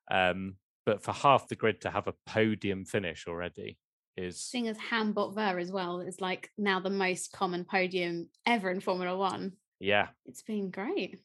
Um, 0.09 0.55
but 0.85 1.03
for 1.03 1.11
half 1.11 1.47
the 1.49 1.55
grid 1.55 1.81
to 1.81 1.89
have 1.91 2.07
a 2.07 2.13
podium 2.25 2.85
finish 2.85 3.25
already 3.27 3.77
is 4.15 4.39
Seeing 4.41 4.67
as 4.67 4.77
Hambot 4.77 5.35
Ver 5.35 5.59
as 5.59 5.71
well 5.71 5.99
is 5.99 6.19
like 6.21 6.49
now 6.57 6.79
the 6.79 6.89
most 6.89 7.31
common 7.33 7.65
podium 7.65 8.29
ever 8.45 8.71
in 8.71 8.79
Formula 8.79 9.15
One. 9.15 9.51
yeah, 9.79 10.07
It's 10.25 10.41
been 10.41 10.71
great. 10.71 11.19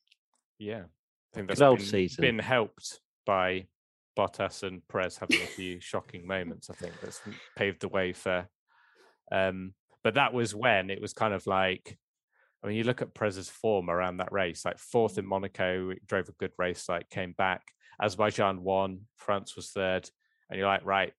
yeah. 0.59 0.83
I 1.33 1.37
think 1.37 1.49
that's 1.49 1.61
been, 1.61 1.79
season. 1.79 2.23
been 2.23 2.38
helped 2.38 3.01
by 3.25 3.66
Bottas 4.18 4.62
and 4.62 4.87
Perez 4.88 5.16
having 5.16 5.40
a 5.40 5.47
few 5.47 5.81
shocking 5.81 6.27
moments. 6.27 6.68
I 6.68 6.75
think 6.75 6.92
that's 7.01 7.21
paved 7.57 7.81
the 7.81 7.88
way 7.88 8.12
for. 8.12 8.47
Um, 9.31 9.73
but 10.05 10.14
that 10.14 10.35
was 10.35 10.55
when 10.55 10.90
it 10.90 11.01
was 11.01 11.12
kind 11.12 11.33
of 11.33 11.47
like, 11.47 11.97
I 12.62 12.66
mean, 12.66 12.77
you 12.77 12.85
look 12.85 13.03
at 13.03 13.14
Perez's 13.14 13.49
form 13.49 13.88
around 13.88 14.18
that 14.18 14.33
race, 14.33 14.64
like 14.64 14.79
fourth 14.79 15.18
in 15.18 15.27
Monaco, 15.27 15.92
drove 16.07 16.29
a 16.29 16.33
good 16.33 16.53
race, 16.59 16.88
like 16.88 17.09
came 17.09 17.33
back. 17.33 17.62
Azerbaijan 18.01 18.62
won, 18.62 19.03
France 19.16 19.57
was 19.57 19.71
third, 19.71 20.09
and 20.51 20.59
you're 20.59 20.68
like, 20.68 20.85
right, 20.85 21.12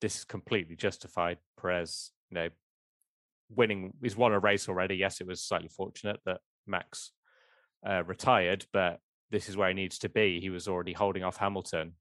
this 0.00 0.18
is 0.18 0.24
completely 0.24 0.76
justified. 0.76 1.38
Perez, 1.60 2.10
you 2.30 2.34
know, 2.34 2.48
winning, 3.54 3.92
he's 4.02 4.16
won 4.16 4.32
a 4.32 4.38
race 4.38 4.68
already. 4.68 4.96
Yes, 4.96 5.20
it 5.20 5.26
was 5.26 5.42
slightly 5.42 5.68
fortunate 5.68 6.20
that 6.26 6.40
Max 6.66 7.12
uh, 7.86 8.02
retired, 8.04 8.66
but 8.72 9.00
this 9.30 9.48
is 9.48 9.56
where 9.56 9.68
he 9.68 9.74
needs 9.74 9.98
to 9.98 10.08
be. 10.08 10.40
He 10.40 10.50
was 10.50 10.68
already 10.68 10.92
holding 10.92 11.22
off 11.22 11.36
Hamilton, 11.36 11.92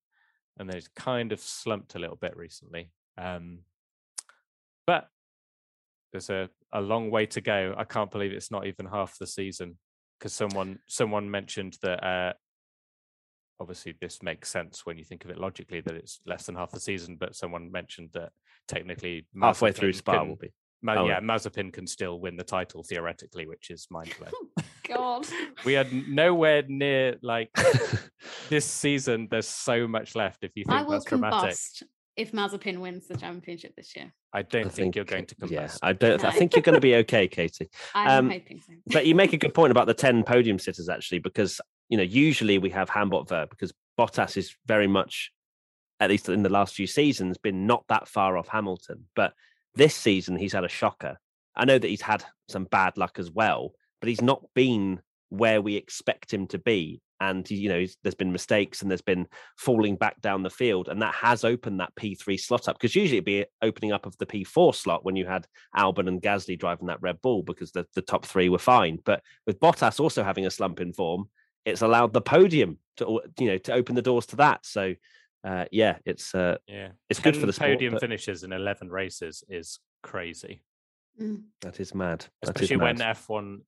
and 0.58 0.70
then 0.70 0.76
he's 0.76 0.89
kind 0.89 1.32
of 1.32 1.39
slumped 1.39 1.96
a 1.96 2.00
little 2.00 2.15
bit 2.15 2.36
recently. 2.36 2.92
Um, 3.18 3.60
but 4.86 5.08
there's 6.12 6.30
a, 6.30 6.50
a 6.74 6.82
long 6.82 7.12
way 7.12 7.26
to 7.28 7.42
go. 7.42 7.76
I 7.78 7.84
can't 7.84 8.12
believe 8.12 8.32
it's 8.32 8.52
not 8.52 8.65
even 8.65 8.86
half 8.86 9.18
the 9.20 9.28
season 9.28 9.78
because 10.20 10.34
someone 10.34 10.80
someone 10.88 11.30
mentioned 11.30 11.78
that 11.82 12.04
uh, 12.04 12.34
obviously 13.60 13.96
this 14.02 14.24
makes 14.24 14.50
sense 14.50 14.86
when 14.86 14.98
you 14.98 15.04
think 15.04 15.26
of 15.26 15.32
it 15.32 15.38
logically 15.38 15.82
that 15.82 15.96
it's 15.96 16.20
less 16.26 16.46
than 16.46 16.56
half 16.56 16.72
the 16.72 16.80
season. 16.80 17.18
But 17.20 17.36
someone 17.36 17.72
mentioned 17.72 18.10
that 18.13 18.32
technically 18.68 19.28
Halfway 19.39 19.72
through 19.72 19.94
Spa 19.94 20.24
will 20.24 20.36
be. 20.36 20.52
Ma- 20.82 20.96
Oh, 20.96 21.08
yeah, 21.08 21.15
right. 21.15 21.24
Mazepin 21.24 21.74
can 21.74 21.86
still 21.88 22.20
win 22.20 22.38
the 22.38 22.44
title 22.44 22.84
theoretically, 22.84 23.46
which 23.46 23.70
is 23.70 23.88
mind 23.89 24.13
blowing. 24.18 24.34
God. 24.88 25.28
we 25.65 25.76
are 25.78 25.86
nowhere 26.08 26.63
near 26.68 27.18
like 27.22 27.50
this 28.50 28.65
season. 28.65 29.28
There's 29.30 29.48
so 29.48 29.88
much 29.88 30.15
left. 30.15 30.44
If 30.44 30.52
you 30.56 30.63
think 30.63 30.74
I 30.74 30.78
think 30.80 30.88
will 30.89 30.96
that's 30.96 31.06
dramatic, 31.06 31.50
combust 31.52 31.84
if 32.15 32.32
Mazepin 32.32 32.80
wins 32.80 33.08
the 33.08 33.15
championship 33.15 33.76
this 33.76 33.96
year. 33.96 34.12
I 34.34 34.42
don't 34.42 34.65
I 34.65 34.70
think, 34.70 34.96
you're 34.96 35.06
going 35.06 35.26
to 35.26 35.36
combust. 35.36 35.52
Yeah, 35.52 35.70
I 35.82 35.94
don't. 35.94 36.24
I 36.24 36.32
think 36.32 36.54
you're 36.56 36.62
going 36.63 36.76
to 36.76 36.82
be 36.82 36.96
okay, 36.96 37.28
Katie. 37.28 37.70
I'm 37.94 38.26
Um, 38.26 38.32
hoping 38.32 38.60
so. 38.60 38.74
but 38.88 39.06
you 39.06 39.15
make 39.15 39.34
a 39.34 39.38
good 39.38 39.54
point 39.54 39.72
about 39.72 39.88
the 39.88 39.94
10 39.94 40.24
podium 40.24 40.60
sitters 40.60 40.89
actually 40.89 41.20
because 41.20 41.62
you 41.89 41.98
know 41.98 42.04
usually 42.04 42.58
we 42.58 42.70
have 42.72 42.89
Hambot 42.89 43.28
Ver 43.30 43.46
because 43.48 43.72
Bottas 44.00 44.38
is 44.38 44.56
very 44.65 44.88
much 44.88 45.32
at 46.00 46.10
least 46.10 46.30
in 46.30 46.44
the 46.44 46.50
last 46.50 46.74
few 46.76 46.88
seasons 46.88 47.38
been 47.38 47.68
not 47.68 47.84
that 47.89 48.08
far 48.08 48.38
off 48.38 48.48
Hamilton 48.48 49.06
but 49.15 49.34
this 49.76 49.96
season 49.96 50.36
he's 50.36 50.54
had 50.54 50.64
a 50.64 50.70
shocker. 50.70 51.20
I 51.56 51.66
know 51.66 51.78
that 51.78 51.88
he's 51.88 52.02
had 52.02 52.24
some 52.48 52.66
bad 52.66 52.98
luck 52.98 53.20
as 53.20 53.32
well 53.32 53.74
but 54.00 54.10
he's 54.10 54.22
not 54.22 54.44
been 54.54 55.02
where 55.30 55.62
we 55.62 55.76
expect 55.76 56.34
him 56.34 56.48
to 56.48 56.58
be. 56.58 57.02
And 57.22 57.50
you 57.52 57.68
know 57.68 57.86
there's 58.02 58.16
been 58.16 58.32
mistakes 58.32 58.82
and 58.82 58.90
there's 58.90 59.02
been 59.02 59.28
falling 59.58 59.98
back 59.98 60.22
down 60.22 60.42
the 60.42 60.50
field 60.50 60.88
and 60.88 61.02
that 61.02 61.14
has 61.16 61.44
opened 61.44 61.82
that 61.82 61.94
P3 61.96 62.40
slot 62.40 62.70
up 62.70 62.78
because 62.80 62.96
usually 62.96 63.18
it'd 63.18 63.26
be 63.26 63.46
opening 63.62 63.92
up 63.92 64.06
of 64.06 64.18
the 64.20 64.26
P4 64.26 64.74
slot 64.74 65.04
when 65.04 65.18
you 65.18 65.26
had 65.26 65.46
Albon 65.76 66.08
and 66.08 66.22
Gasly 66.22 66.58
driving 66.58 66.88
that 66.88 67.02
Red 67.02 67.22
Bull 67.22 67.44
because 67.44 67.74
the, 67.74 67.86
the 67.94 68.02
top 68.02 68.26
three 68.26 68.48
were 68.48 68.58
fine. 68.58 69.00
But 69.04 69.22
with 69.46 69.60
Bottas 69.60 70.00
also 70.00 70.24
having 70.24 70.46
a 70.46 70.50
slump 70.50 70.80
in 70.80 70.94
form, 70.94 71.28
it's 71.66 71.82
allowed 71.82 72.14
the 72.14 72.22
podium 72.22 72.78
to 72.98 73.22
you 73.38 73.48
know 73.48 73.58
to 73.58 73.74
open 73.74 73.96
the 73.96 74.02
doors 74.02 74.26
to 74.28 74.38
that. 74.38 74.66
So 74.66 74.94
uh, 75.43 75.65
yeah, 75.71 75.97
it's 76.06 76.34
uh, 76.36 76.58
Yeah, 76.67 76.89
it's 77.10 77.19
good 77.19 77.38
for 77.38 77.45
the 77.45 77.54
sport. 77.54 77.71
podium 77.71 77.93
but 77.93 78.02
finishes 78.02 78.43
in 78.43 78.52
11 78.52 78.89
races 78.89 79.43
is 79.49 79.80
crazy, 80.04 80.62
Mm. 81.19 81.43
that 81.62 81.80
is 81.80 81.93
mad. 81.93 82.25
Especially 82.41 82.78
when 82.78 82.97
mad. 82.97 83.15
F1 83.17 83.62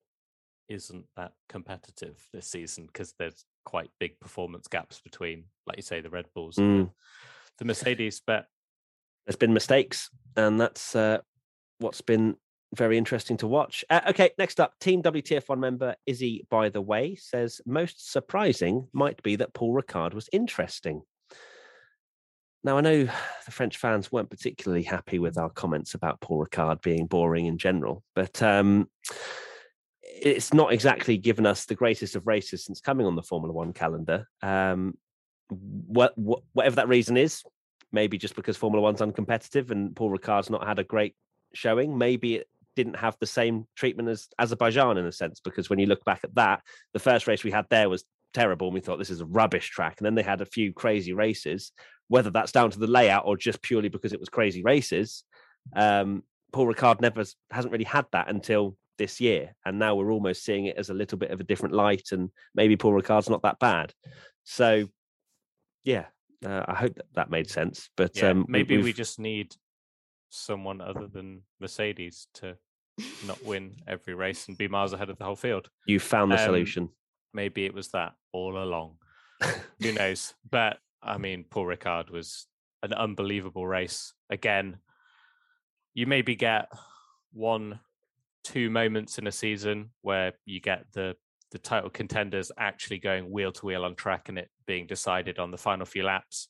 isn't 0.69 1.05
that 1.17 1.33
competitive 1.49 2.25
this 2.31 2.47
season 2.47 2.85
because 2.87 3.13
there's 3.19 3.43
quite 3.65 3.89
big 3.99 4.19
performance 4.19 4.67
gaps 4.67 5.01
between, 5.01 5.45
like 5.67 5.75
you 5.77 5.83
say, 5.83 5.99
the 6.01 6.09
Red 6.09 6.27
Bulls 6.33 6.55
Mm. 6.55 6.85
the, 6.85 6.91
the 7.59 7.65
Mercedes. 7.65 8.21
But 8.25 8.45
there's 9.25 9.35
been 9.35 9.53
mistakes, 9.53 10.09
and 10.35 10.59
that's 10.59 10.95
uh, 10.95 11.19
what's 11.79 12.01
been 12.01 12.37
very 12.73 12.97
interesting 12.97 13.35
to 13.37 13.47
watch. 13.47 13.83
Uh, 13.89 13.99
okay, 14.07 14.29
next 14.37 14.61
up, 14.61 14.79
Team 14.79 15.01
WTF1 15.03 15.59
member 15.59 15.95
Izzy, 16.05 16.47
by 16.49 16.69
the 16.69 16.81
way, 16.81 17.15
says 17.15 17.59
most 17.65 18.11
surprising 18.11 18.87
might 18.93 19.21
be 19.23 19.35
that 19.35 19.53
Paul 19.53 19.73
Ricard 19.75 20.13
was 20.13 20.29
interesting. 20.31 21.01
Now, 22.63 22.77
I 22.77 22.81
know 22.81 23.03
the 23.45 23.51
French 23.51 23.77
fans 23.77 24.11
weren't 24.11 24.29
particularly 24.29 24.83
happy 24.83 25.19
with 25.19 25.37
our 25.37 25.49
comments 25.49 25.93
about 25.93 26.21
Paul 26.21 26.45
Ricard 26.45 26.81
being 26.81 27.07
boring 27.07 27.45
in 27.45 27.57
general, 27.57 28.03
but 28.15 28.41
um, 28.41 28.89
it's 30.03 30.53
not 30.53 30.73
exactly 30.73 31.17
given 31.17 31.45
us 31.45 31.65
the 31.65 31.75
greatest 31.75 32.15
of 32.15 32.27
races 32.27 32.65
since 32.65 32.81
coming 32.81 33.07
on 33.07 33.15
the 33.15 33.23
Formula 33.23 33.53
One 33.53 33.73
calendar. 33.73 34.27
Um, 34.41 34.97
what, 35.49 36.17
what, 36.17 36.43
whatever 36.53 36.77
that 36.77 36.87
reason 36.87 37.17
is, 37.17 37.43
maybe 37.91 38.17
just 38.17 38.35
because 38.35 38.57
Formula 38.57 38.81
One's 38.81 39.01
uncompetitive 39.01 39.71
and 39.71 39.95
Paul 39.95 40.15
Ricard's 40.15 40.49
not 40.49 40.65
had 40.65 40.79
a 40.79 40.83
great 40.83 41.15
showing. 41.53 41.97
Maybe 41.97 42.35
it 42.35 42.47
didn't 42.75 42.95
have 42.95 43.17
the 43.19 43.27
same 43.27 43.67
treatment 43.75 44.09
as 44.09 44.29
Azerbaijan 44.39 44.97
in 44.97 45.05
a 45.05 45.11
sense, 45.11 45.41
because 45.43 45.69
when 45.69 45.79
you 45.79 45.87
look 45.87 46.05
back 46.05 46.21
at 46.23 46.35
that, 46.35 46.61
the 46.93 46.99
first 46.99 47.27
race 47.27 47.43
we 47.43 47.51
had 47.51 47.65
there 47.69 47.89
was 47.89 48.05
terrible. 48.33 48.67
And 48.67 48.73
we 48.73 48.79
thought 48.79 48.97
this 48.97 49.09
is 49.09 49.21
a 49.21 49.25
rubbish 49.25 49.69
track. 49.69 49.95
And 49.97 50.05
then 50.05 50.15
they 50.15 50.23
had 50.23 50.41
a 50.41 50.45
few 50.45 50.73
crazy 50.73 51.13
races, 51.13 51.71
whether 52.11 52.29
that's 52.29 52.51
down 52.51 52.69
to 52.69 52.77
the 52.77 52.87
layout 52.87 53.23
or 53.25 53.37
just 53.37 53.61
purely 53.61 53.87
because 53.87 54.11
it 54.11 54.19
was 54.19 54.27
crazy 54.27 54.61
races. 54.63 55.23
Um, 55.73 56.23
Paul 56.51 56.67
Ricard 56.67 56.99
never 56.99 57.23
hasn't 57.49 57.71
really 57.71 57.85
had 57.85 58.05
that 58.11 58.29
until 58.29 58.75
this 58.97 59.21
year. 59.21 59.55
And 59.65 59.79
now 59.79 59.95
we're 59.95 60.11
almost 60.11 60.43
seeing 60.43 60.65
it 60.65 60.75
as 60.75 60.89
a 60.89 60.93
little 60.93 61.17
bit 61.17 61.31
of 61.31 61.39
a 61.39 61.45
different 61.45 61.73
light. 61.73 62.09
And 62.11 62.29
maybe 62.53 62.75
Paul 62.75 62.91
Ricard's 63.01 63.29
not 63.29 63.43
that 63.43 63.59
bad. 63.59 63.93
So, 64.43 64.89
yeah, 65.85 66.07
uh, 66.45 66.65
I 66.67 66.75
hope 66.75 66.95
that, 66.95 67.05
that 67.13 67.29
made 67.29 67.49
sense. 67.49 67.89
But 67.95 68.17
yeah, 68.17 68.31
um, 68.31 68.45
maybe 68.49 68.77
we 68.81 68.91
just 68.91 69.17
need 69.17 69.55
someone 70.29 70.81
other 70.81 71.07
than 71.07 71.43
Mercedes 71.61 72.27
to 72.33 72.57
not 73.25 73.41
win 73.45 73.77
every 73.87 74.15
race 74.15 74.49
and 74.49 74.57
be 74.57 74.67
miles 74.67 74.91
ahead 74.91 75.09
of 75.09 75.17
the 75.17 75.23
whole 75.23 75.37
field. 75.37 75.69
you 75.87 75.97
found 75.97 76.29
the 76.33 76.39
um, 76.39 76.43
solution. 76.43 76.89
Maybe 77.33 77.63
it 77.63 77.73
was 77.73 77.87
that 77.91 78.15
all 78.33 78.61
along. 78.61 78.97
Who 79.81 79.93
knows? 79.93 80.33
But 80.49 80.77
I 81.03 81.17
mean, 81.17 81.45
Paul 81.49 81.65
Ricard 81.65 82.11
was 82.11 82.47
an 82.83 82.93
unbelievable 82.93 83.67
race. 83.67 84.13
Again, 84.29 84.77
you 85.93 86.05
maybe 86.07 86.35
get 86.35 86.67
one, 87.33 87.79
two 88.43 88.69
moments 88.69 89.17
in 89.17 89.27
a 89.27 89.31
season 89.31 89.91
where 90.01 90.33
you 90.45 90.59
get 90.59 90.85
the 90.93 91.15
the 91.51 91.59
title 91.59 91.89
contenders 91.89 92.49
actually 92.57 92.97
going 92.97 93.29
wheel 93.29 93.51
to 93.51 93.65
wheel 93.65 93.83
on 93.83 93.93
track 93.93 94.29
and 94.29 94.37
it 94.37 94.49
being 94.65 94.87
decided 94.87 95.37
on 95.37 95.51
the 95.51 95.57
final 95.57 95.85
few 95.85 96.03
laps. 96.03 96.47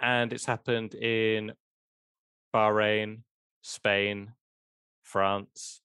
And 0.00 0.32
it's 0.32 0.46
happened 0.46 0.94
in 0.94 1.52
Bahrain, 2.54 3.24
Spain, 3.60 4.32
France. 5.02 5.82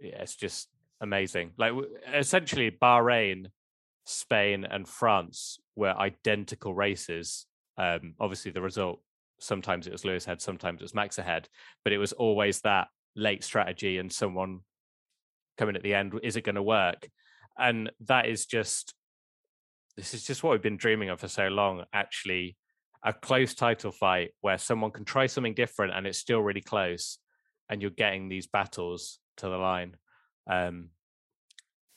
Yeah, 0.00 0.22
it's 0.22 0.34
just 0.34 0.68
amazing. 1.00 1.52
Like 1.58 1.72
essentially, 2.12 2.70
Bahrain, 2.70 3.48
Spain, 4.06 4.64
and 4.64 4.88
France 4.88 5.58
were 5.74 5.90
identical 5.90 6.72
races. 6.74 7.46
Um, 7.76 8.14
obviously, 8.18 8.52
the 8.52 8.62
result 8.62 9.00
sometimes 9.38 9.86
it 9.86 9.92
was 9.92 10.04
Lewis 10.04 10.26
ahead, 10.26 10.40
sometimes 10.40 10.80
it 10.80 10.84
was 10.84 10.94
Max 10.94 11.18
ahead, 11.18 11.48
but 11.84 11.92
it 11.92 11.98
was 11.98 12.12
always 12.12 12.60
that 12.62 12.88
late 13.14 13.44
strategy 13.44 13.98
and 13.98 14.10
someone 14.10 14.60
coming 15.58 15.76
at 15.76 15.82
the 15.82 15.94
end. 15.94 16.14
Is 16.22 16.36
it 16.36 16.44
going 16.44 16.54
to 16.54 16.62
work? 16.62 17.08
And 17.58 17.90
that 18.06 18.26
is 18.26 18.46
just 18.46 18.94
this 19.96 20.12
is 20.14 20.24
just 20.24 20.42
what 20.42 20.52
we've 20.52 20.62
been 20.62 20.76
dreaming 20.76 21.08
of 21.08 21.20
for 21.20 21.28
so 21.28 21.48
long. 21.48 21.84
Actually, 21.92 22.56
a 23.02 23.12
close 23.12 23.54
title 23.54 23.92
fight 23.92 24.30
where 24.40 24.58
someone 24.58 24.90
can 24.90 25.04
try 25.04 25.26
something 25.26 25.54
different 25.54 25.94
and 25.94 26.06
it's 26.06 26.18
still 26.18 26.40
really 26.40 26.60
close, 26.60 27.18
and 27.68 27.82
you're 27.82 27.90
getting 27.90 28.28
these 28.28 28.46
battles 28.46 29.18
to 29.38 29.48
the 29.48 29.56
line. 29.56 29.96
Um, 30.48 30.90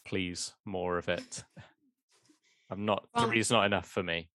please, 0.06 0.54
more 0.66 0.98
of 0.98 1.08
it. 1.10 1.44
I'm 2.70 2.86
not 2.86 3.08
Well- 3.16 3.32
is 3.32 3.52
not 3.52 3.66
enough 3.66 3.88
for 3.88 4.04
me. 4.04 4.30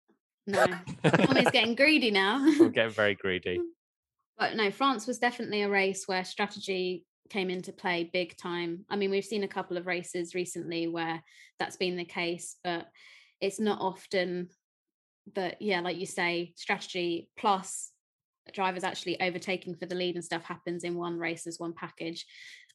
No, 0.46 0.66
Tommy's 1.04 1.50
getting 1.52 1.76
greedy 1.76 2.10
now. 2.10 2.36
I'm 2.44 2.72
getting 2.72 2.92
very 2.92 3.14
greedy. 3.14 3.60
But 4.38 4.56
no, 4.56 4.70
France 4.72 5.06
was 5.06 5.18
definitely 5.18 5.62
a 5.62 5.68
race 5.68 6.08
where 6.08 6.24
strategy 6.24 7.04
came 7.30 7.48
into 7.48 7.70
play 7.70 8.10
big 8.12 8.36
time. 8.36 8.84
I 8.90 8.96
mean, 8.96 9.10
we've 9.10 9.24
seen 9.24 9.44
a 9.44 9.48
couple 9.48 9.76
of 9.76 9.86
races 9.86 10.34
recently 10.34 10.88
where 10.88 11.22
that's 11.60 11.76
been 11.76 11.96
the 11.96 12.04
case, 12.04 12.56
but 12.64 12.88
it's 13.40 13.60
not 13.60 13.80
often 13.80 14.48
that, 15.34 15.60
yeah, 15.60 15.80
like 15.80 15.98
you 15.98 16.06
say, 16.06 16.54
strategy 16.56 17.28
plus 17.38 17.92
drivers 18.52 18.84
actually 18.84 19.20
overtaking 19.20 19.76
for 19.76 19.86
the 19.86 19.94
lead 19.94 20.16
and 20.16 20.24
stuff 20.24 20.44
happens 20.44 20.82
in 20.82 20.96
one 20.96 21.18
race 21.18 21.46
as 21.46 21.60
one 21.60 21.74
package. 21.74 22.26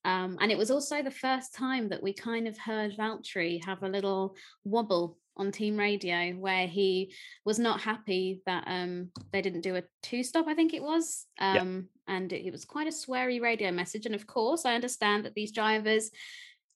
Um, 0.06 0.38
and 0.40 0.52
it 0.52 0.58
was 0.58 0.72
also 0.72 1.02
the 1.02 1.12
first 1.12 1.54
time 1.54 1.90
that 1.90 2.04
we 2.04 2.14
kind 2.14 2.48
of 2.48 2.58
heard 2.58 2.96
Valtteri 2.96 3.66
have 3.66 3.84
a 3.84 3.90
little 3.90 4.36
wobble 4.64 5.18
on 5.38 5.52
team 5.52 5.78
radio 5.78 6.32
where 6.34 6.68
he 6.68 7.14
was 7.46 7.60
not 7.60 7.82
happy 7.82 8.42
that 8.46 8.64
um, 8.68 9.10
they 9.32 9.42
didn't 9.42 9.62
do 9.62 9.76
a 9.76 9.84
two 10.04 10.24
stop, 10.24 10.48
I 10.48 10.54
think 10.54 10.74
it 10.74 10.84
was. 10.84 11.26
Yeah. 11.40 11.62
Um, 11.62 11.90
And 12.08 12.32
it, 12.32 12.48
it 12.48 12.52
was 12.52 12.66
quite 12.66 12.88
a 12.88 12.92
sweary 12.92 13.42
radio 13.42 13.72
message. 13.72 14.06
And 14.06 14.16
of 14.16 14.26
course, 14.26 14.66
I 14.66 14.76
understand 14.76 15.26
that 15.26 15.34
these 15.36 15.52
drivers, 15.52 16.10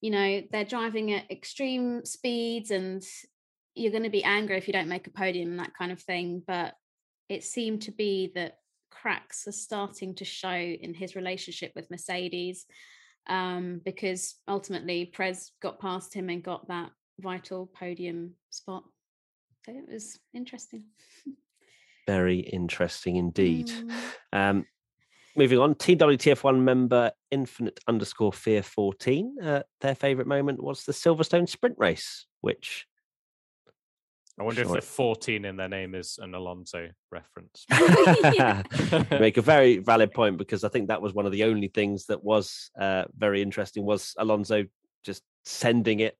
you 0.01 0.11
know, 0.11 0.41
they're 0.51 0.65
driving 0.65 1.13
at 1.13 1.31
extreme 1.31 2.03
speeds 2.05 2.71
and 2.71 3.03
you're 3.75 3.91
going 3.91 4.03
to 4.03 4.09
be 4.09 4.23
angry 4.23 4.57
if 4.57 4.67
you 4.67 4.73
don't 4.73 4.89
make 4.89 5.07
a 5.07 5.11
podium 5.11 5.51
and 5.51 5.59
that 5.59 5.73
kind 5.77 5.91
of 5.91 6.01
thing. 6.01 6.43
But 6.45 6.73
it 7.29 7.43
seemed 7.43 7.83
to 7.83 7.91
be 7.91 8.31
that 8.35 8.57
cracks 8.89 9.47
are 9.47 9.53
starting 9.53 10.15
to 10.15 10.25
show 10.25 10.51
in 10.51 10.93
his 10.93 11.15
relationship 11.15 11.71
with 11.75 11.89
Mercedes 11.89 12.65
um, 13.27 13.79
because 13.85 14.35
ultimately 14.47 15.05
Perez 15.05 15.51
got 15.61 15.79
past 15.79 16.13
him 16.13 16.29
and 16.29 16.43
got 16.43 16.67
that 16.67 16.91
vital 17.21 17.69
podium 17.77 18.35
spot. 18.49 18.83
So 19.65 19.71
it 19.71 19.91
was 19.91 20.19
interesting. 20.33 20.85
Very 22.07 22.39
interesting 22.39 23.15
indeed. 23.25 23.67
Mm. 23.67 23.93
Um, 24.33 24.65
moving 25.35 25.59
on, 25.59 25.75
TWTF1 25.75 26.61
member 26.61 27.11
Infinite 27.29 27.79
underscore 27.87 28.33
Fear 28.33 28.63
14. 28.63 29.37
Uh, 29.41 29.63
their 29.81 29.95
favourite 29.95 30.27
moment 30.27 30.61
was 30.61 30.83
the 30.83 30.93
Silverstone 30.93 31.47
sprint 31.47 31.75
race, 31.77 32.25
which 32.41 32.87
I 34.39 34.43
wonder 34.43 34.63
Sure. 34.63 34.77
if 34.77 34.83
the 34.83 34.87
14 34.87 35.45
in 35.45 35.57
their 35.57 35.69
name 35.69 35.93
is 35.93 36.17
an 36.19 36.33
Alonso 36.33 36.89
reference. 37.11 37.65
Make 39.11 39.37
a 39.37 39.41
very 39.41 39.77
valid 39.77 40.13
point 40.13 40.37
because 40.37 40.63
I 40.63 40.69
think 40.69 40.87
that 40.87 41.01
was 41.01 41.13
one 41.13 41.25
of 41.25 41.31
the 41.31 41.43
only 41.43 41.67
things 41.67 42.07
that 42.07 42.23
was 42.23 42.71
uh, 42.79 43.03
very 43.15 43.41
interesting 43.41 43.85
was 43.85 44.15
Alonso 44.17 44.65
just 45.03 45.21
sending 45.45 45.99
it 45.99 46.17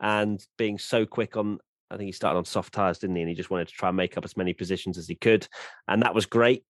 and 0.00 0.44
being 0.56 0.78
so 0.78 1.06
quick 1.06 1.36
on 1.36 1.58
I 1.90 1.96
think 1.96 2.06
he 2.06 2.12
started 2.12 2.38
on 2.38 2.44
soft 2.44 2.72
tires, 2.72 2.98
didn't 2.98 3.16
he? 3.16 3.22
And 3.22 3.28
he 3.28 3.34
just 3.34 3.50
wanted 3.50 3.68
to 3.68 3.74
try 3.74 3.88
and 3.88 3.96
make 3.96 4.16
up 4.16 4.24
as 4.24 4.36
many 4.36 4.52
positions 4.52 4.96
as 4.96 5.08
he 5.08 5.16
could, 5.16 5.46
and 5.88 6.02
that 6.02 6.14
was 6.14 6.26
great. 6.26 6.64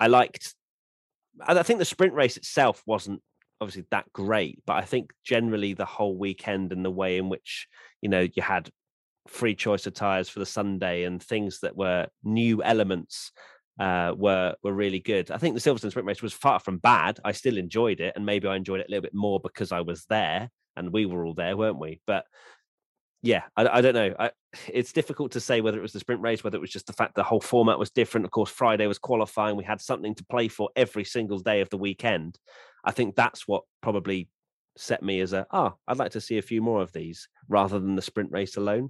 I 0.00 0.08
liked. 0.08 0.54
I 1.40 1.62
think 1.62 1.78
the 1.78 1.84
sprint 1.84 2.14
race 2.14 2.36
itself 2.36 2.82
wasn't 2.84 3.22
obviously 3.60 3.84
that 3.90 4.12
great, 4.12 4.60
but 4.66 4.76
I 4.76 4.82
think 4.82 5.12
generally 5.24 5.72
the 5.72 5.84
whole 5.84 6.16
weekend 6.16 6.72
and 6.72 6.84
the 6.84 6.90
way 6.90 7.16
in 7.16 7.28
which 7.28 7.68
you 8.02 8.08
know 8.08 8.26
you 8.34 8.42
had 8.42 8.70
free 9.28 9.54
choice 9.54 9.86
of 9.86 9.94
tires 9.94 10.28
for 10.28 10.40
the 10.40 10.46
Sunday 10.46 11.04
and 11.04 11.22
things 11.22 11.60
that 11.60 11.76
were 11.76 12.06
new 12.24 12.62
elements 12.62 13.30
uh, 13.78 14.14
were 14.16 14.56
were 14.64 14.72
really 14.72 15.00
good. 15.00 15.30
I 15.30 15.38
think 15.38 15.54
the 15.54 15.60
Silverstone 15.60 15.90
sprint 15.90 16.06
race 16.08 16.22
was 16.22 16.32
far 16.32 16.58
from 16.58 16.78
bad. 16.78 17.20
I 17.24 17.32
still 17.32 17.56
enjoyed 17.56 18.00
it, 18.00 18.14
and 18.16 18.26
maybe 18.26 18.48
I 18.48 18.56
enjoyed 18.56 18.80
it 18.80 18.88
a 18.88 18.90
little 18.90 19.02
bit 19.02 19.14
more 19.14 19.38
because 19.38 19.70
I 19.70 19.82
was 19.82 20.04
there 20.08 20.50
and 20.78 20.92
we 20.92 21.06
were 21.06 21.24
all 21.24 21.34
there, 21.34 21.56
weren't 21.56 21.78
we? 21.78 22.00
But 22.06 22.24
yeah, 23.22 23.42
I, 23.56 23.66
I 23.66 23.80
don't 23.80 23.94
know. 23.94 24.14
I, 24.18 24.30
it's 24.68 24.92
difficult 24.92 25.32
to 25.32 25.40
say 25.40 25.60
whether 25.60 25.78
it 25.78 25.82
was 25.82 25.92
the 25.92 26.00
sprint 26.00 26.22
race, 26.22 26.44
whether 26.44 26.56
it 26.56 26.60
was 26.60 26.70
just 26.70 26.86
the 26.86 26.92
fact 26.92 27.14
the 27.14 27.22
whole 27.22 27.40
format 27.40 27.78
was 27.78 27.90
different. 27.90 28.24
Of 28.24 28.30
course, 28.30 28.50
Friday 28.50 28.86
was 28.86 28.98
qualifying. 28.98 29.56
We 29.56 29.64
had 29.64 29.80
something 29.80 30.14
to 30.14 30.24
play 30.24 30.48
for 30.48 30.70
every 30.76 31.04
single 31.04 31.40
day 31.40 31.60
of 31.60 31.70
the 31.70 31.78
weekend. 31.78 32.38
I 32.84 32.92
think 32.92 33.16
that's 33.16 33.48
what 33.48 33.64
probably 33.82 34.28
set 34.76 35.02
me 35.02 35.20
as 35.20 35.32
a 35.32 35.44
oh, 35.50 35.74
I'd 35.88 35.98
like 35.98 36.12
to 36.12 36.20
see 36.20 36.38
a 36.38 36.42
few 36.42 36.62
more 36.62 36.80
of 36.80 36.92
these 36.92 37.28
rather 37.48 37.80
than 37.80 37.96
the 37.96 38.02
sprint 38.02 38.30
race 38.30 38.56
alone. 38.56 38.88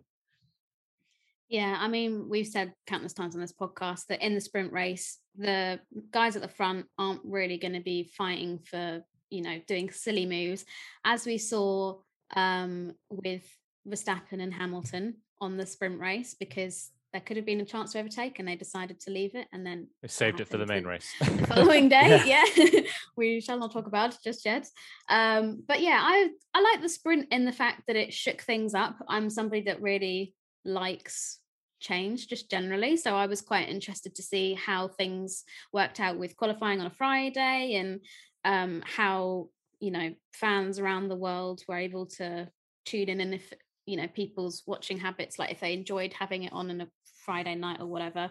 Yeah, 1.49 1.79
I 1.81 1.89
mean, 1.89 2.29
we've 2.29 2.47
said 2.47 2.75
countless 2.87 3.15
times 3.15 3.35
on 3.35 3.41
this 3.41 3.55
podcast 3.59 4.07
that 4.09 4.21
in 4.21 4.35
the 4.35 4.41
sprint 4.41 4.71
race, 4.71 5.19
the 5.35 5.81
guys 6.13 6.37
at 6.37 6.43
the 6.43 6.49
front 6.49 6.85
aren't 6.99 7.23
really 7.25 7.57
going 7.57 7.73
to 7.73 7.81
be 7.81 8.13
fighting 8.19 8.59
for, 8.59 9.03
you 9.31 9.43
know, 9.43 9.61
doing 9.67 9.91
silly 9.91 10.27
moves, 10.27 10.65
as 11.05 11.27
we 11.27 11.39
saw 11.39 11.97
um, 12.35 12.93
with 13.11 13.45
Verstappen 13.87 14.43
and 14.43 14.53
Hamilton 14.53 15.17
on 15.41 15.57
the 15.57 15.67
sprint 15.67 16.01
race, 16.01 16.35
because 16.39 16.91
there 17.13 17.23
could 17.23 17.37
have 17.37 17.47
been 17.47 17.61
a 17.61 17.65
chance 17.65 17.93
to 17.93 17.99
overtake 17.99 18.39
and 18.39 18.47
they 18.47 18.57
decided 18.57 19.01
to 19.01 19.11
leave 19.11 19.35
it 19.35 19.47
and 19.53 19.65
then 19.65 19.89
they 20.03 20.09
saved 20.09 20.41
it 20.41 20.49
for 20.49 20.59
the 20.59 20.67
main 20.67 20.85
race. 20.85 21.11
the 21.21 21.47
following 21.49 21.89
day 21.89 22.21
yeah. 22.27 22.81
We 23.17 23.41
shall 23.41 23.59
not 23.59 23.73
talk 23.73 23.87
about 23.87 24.13
it 24.13 24.21
just 24.23 24.45
yet. 24.45 24.69
Um, 25.09 25.63
but 25.67 25.81
yeah 25.81 26.01
i 26.03 26.29
i 26.55 26.61
like 26.61 26.83
the 26.83 26.89
sprint 26.89 27.29
in 27.31 27.45
the 27.45 27.53
fact 27.53 27.85
that 27.87 27.97
it 27.97 28.13
shook 28.13 28.43
things 28.43 28.75
up. 28.75 28.97
I'm 29.09 29.31
somebody 29.31 29.63
that 29.63 29.81
really 29.81 30.35
likes 30.65 31.39
change 31.81 32.27
just 32.27 32.51
generally 32.51 32.97
so 32.97 33.15
i 33.15 33.27
was 33.27 33.41
quite 33.41 33.69
interested 33.69 34.13
to 34.13 34.21
see 34.21 34.55
how 34.55 34.89
things 34.89 35.45
worked 35.73 36.01
out 36.01 36.19
with 36.19 36.37
qualifying 36.37 36.81
on 36.81 36.87
a 36.87 36.91
friday 36.91 37.77
and 37.77 38.01
um, 38.49 38.83
how 38.87 39.51
you 39.79 39.91
know 39.91 40.13
fans 40.33 40.79
around 40.79 41.09
the 41.09 41.17
world 41.17 41.63
were 41.69 41.77
able 41.77 42.07
to 42.07 42.49
tune 42.85 43.09
in 43.09 43.21
and 43.21 43.35
if 43.35 43.53
you 43.87 43.97
know 43.97 44.09
people's 44.09 44.63
watching 44.67 44.99
habits 44.99 45.39
like 45.39 45.53
if 45.53 45.61
they 45.61 45.75
enjoyed 45.75 46.13
having 46.13 46.45
it 46.45 46.53
on 46.53 46.71
on 46.71 46.81
a 46.81 46.89
friday 47.25 47.55
night 47.55 47.79
or 47.81 47.87
whatever 47.87 48.31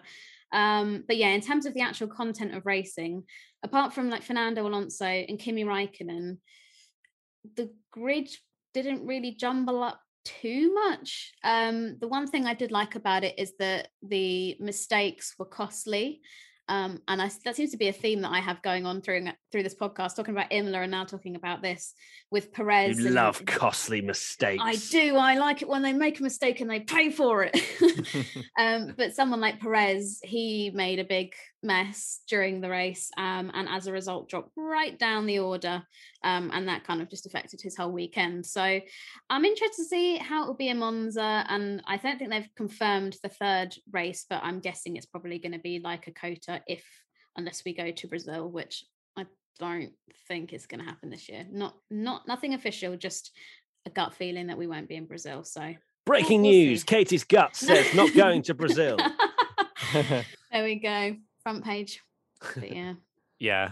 um 0.52 1.04
but 1.06 1.16
yeah 1.16 1.28
in 1.28 1.40
terms 1.40 1.64
of 1.64 1.72
the 1.72 1.80
actual 1.80 2.08
content 2.08 2.54
of 2.54 2.66
racing 2.66 3.22
apart 3.62 3.94
from 3.94 4.10
like 4.10 4.22
fernando 4.22 4.66
alonso 4.66 5.06
and 5.06 5.38
kimi 5.38 5.64
raikkonen 5.64 6.36
the 7.56 7.70
grid 7.92 8.28
didn't 8.74 9.06
really 9.06 9.32
jumble 9.32 9.82
up 9.82 10.00
too 10.24 10.74
much. 10.74 11.32
Um, 11.42 11.96
the 12.00 12.08
one 12.08 12.26
thing 12.26 12.46
I 12.46 12.52
did 12.52 12.70
like 12.70 12.96
about 12.96 13.24
it 13.24 13.38
is 13.38 13.54
that 13.58 13.88
the 14.02 14.56
mistakes 14.60 15.34
were 15.38 15.46
costly. 15.46 16.20
Um, 16.68 17.00
and 17.08 17.22
I, 17.22 17.30
that 17.44 17.56
seems 17.56 17.70
to 17.70 17.76
be 17.76 17.88
a 17.88 17.92
theme 17.92 18.20
that 18.22 18.30
I 18.30 18.40
have 18.40 18.60
going 18.62 18.84
on 18.84 19.00
through 19.00 19.26
through 19.50 19.62
this 19.62 19.74
podcast, 19.74 20.16
talking 20.16 20.34
about 20.34 20.52
Imola 20.52 20.82
and 20.82 20.90
now 20.90 21.04
talking 21.04 21.34
about 21.34 21.62
this 21.62 21.94
with 22.30 22.52
Perez. 22.52 22.98
You 22.98 23.06
and, 23.06 23.14
love 23.14 23.44
costly 23.46 24.00
mistakes. 24.00 24.62
I 24.64 24.76
do. 24.90 25.16
I 25.16 25.36
like 25.36 25.62
it 25.62 25.68
when 25.68 25.82
they 25.82 25.92
make 25.92 26.20
a 26.20 26.22
mistake 26.22 26.60
and 26.60 26.70
they 26.70 26.80
pay 26.80 27.10
for 27.10 27.48
it. 27.50 27.56
um, 28.58 28.94
but 28.96 29.14
someone 29.14 29.40
like 29.40 29.60
Perez, 29.60 30.20
he 30.22 30.70
made 30.74 30.98
a 30.98 31.04
big 31.04 31.34
mess 31.62 32.20
during 32.28 32.60
the 32.60 32.70
race, 32.70 33.10
um, 33.16 33.50
and 33.54 33.68
as 33.68 33.86
a 33.86 33.92
result, 33.92 34.28
dropped 34.28 34.52
right 34.56 34.98
down 34.98 35.26
the 35.26 35.38
order, 35.38 35.82
um, 36.24 36.50
and 36.52 36.68
that 36.68 36.84
kind 36.84 37.02
of 37.02 37.10
just 37.10 37.26
affected 37.26 37.60
his 37.60 37.76
whole 37.76 37.90
weekend. 37.90 38.46
So 38.46 38.80
I'm 39.30 39.44
interested 39.44 39.82
to 39.82 39.88
see 39.88 40.16
how 40.16 40.44
it 40.44 40.46
will 40.46 40.54
be 40.54 40.68
in 40.68 40.78
Monza, 40.78 41.44
and 41.48 41.82
I 41.86 41.96
don't 41.96 42.18
think 42.18 42.30
they've 42.30 42.54
confirmed 42.56 43.16
the 43.22 43.28
third 43.28 43.74
race, 43.92 44.24
but 44.28 44.42
I'm 44.42 44.60
guessing 44.60 44.96
it's 44.96 45.06
probably 45.06 45.38
going 45.38 45.52
to 45.52 45.58
be 45.58 45.80
like 45.80 46.06
a 46.06 46.12
COTA 46.12 46.62
if 46.66 46.84
unless 47.36 47.64
we 47.64 47.74
go 47.74 47.90
to 47.90 48.08
Brazil, 48.08 48.50
which 48.50 48.84
I 49.16 49.24
don't 49.58 49.92
think 50.26 50.52
is 50.52 50.66
going 50.66 50.80
to 50.80 50.86
happen 50.86 51.10
this 51.10 51.28
year. 51.28 51.46
Not 51.50 51.74
not 51.90 52.28
nothing 52.28 52.54
official, 52.54 52.96
just 52.96 53.32
a 53.86 53.90
gut 53.90 54.14
feeling 54.14 54.48
that 54.48 54.58
we 54.58 54.66
won't 54.66 54.88
be 54.88 54.96
in 54.96 55.06
Brazil. 55.06 55.44
So 55.44 55.74
breaking 56.04 56.42
news. 56.42 56.84
Katie's 56.84 57.24
gut 57.24 57.56
says 57.56 57.94
not 57.94 58.14
going 58.14 58.42
to 58.42 58.54
Brazil. 58.54 58.98
there 59.92 60.64
we 60.64 60.76
go, 60.76 61.16
front 61.48 61.64
page. 61.64 62.02
But 62.54 62.72
yeah, 62.74 62.94
yeah. 63.38 63.70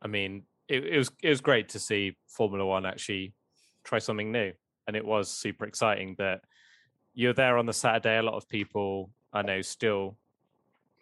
I 0.00 0.08
mean, 0.08 0.44
it, 0.68 0.84
it 0.84 0.98
was 0.98 1.10
it 1.22 1.28
was 1.28 1.40
great 1.40 1.70
to 1.70 1.78
see 1.78 2.16
Formula 2.28 2.64
One 2.64 2.86
actually 2.86 3.34
try 3.84 3.98
something 3.98 4.32
new, 4.32 4.52
and 4.86 4.96
it 4.96 5.04
was 5.04 5.30
super 5.30 5.66
exciting. 5.66 6.14
That 6.18 6.40
you're 7.12 7.34
there 7.34 7.58
on 7.58 7.66
the 7.66 7.72
Saturday. 7.72 8.18
A 8.18 8.22
lot 8.22 8.34
of 8.34 8.48
people 8.48 9.10
I 9.32 9.42
know 9.42 9.60
still 9.60 10.16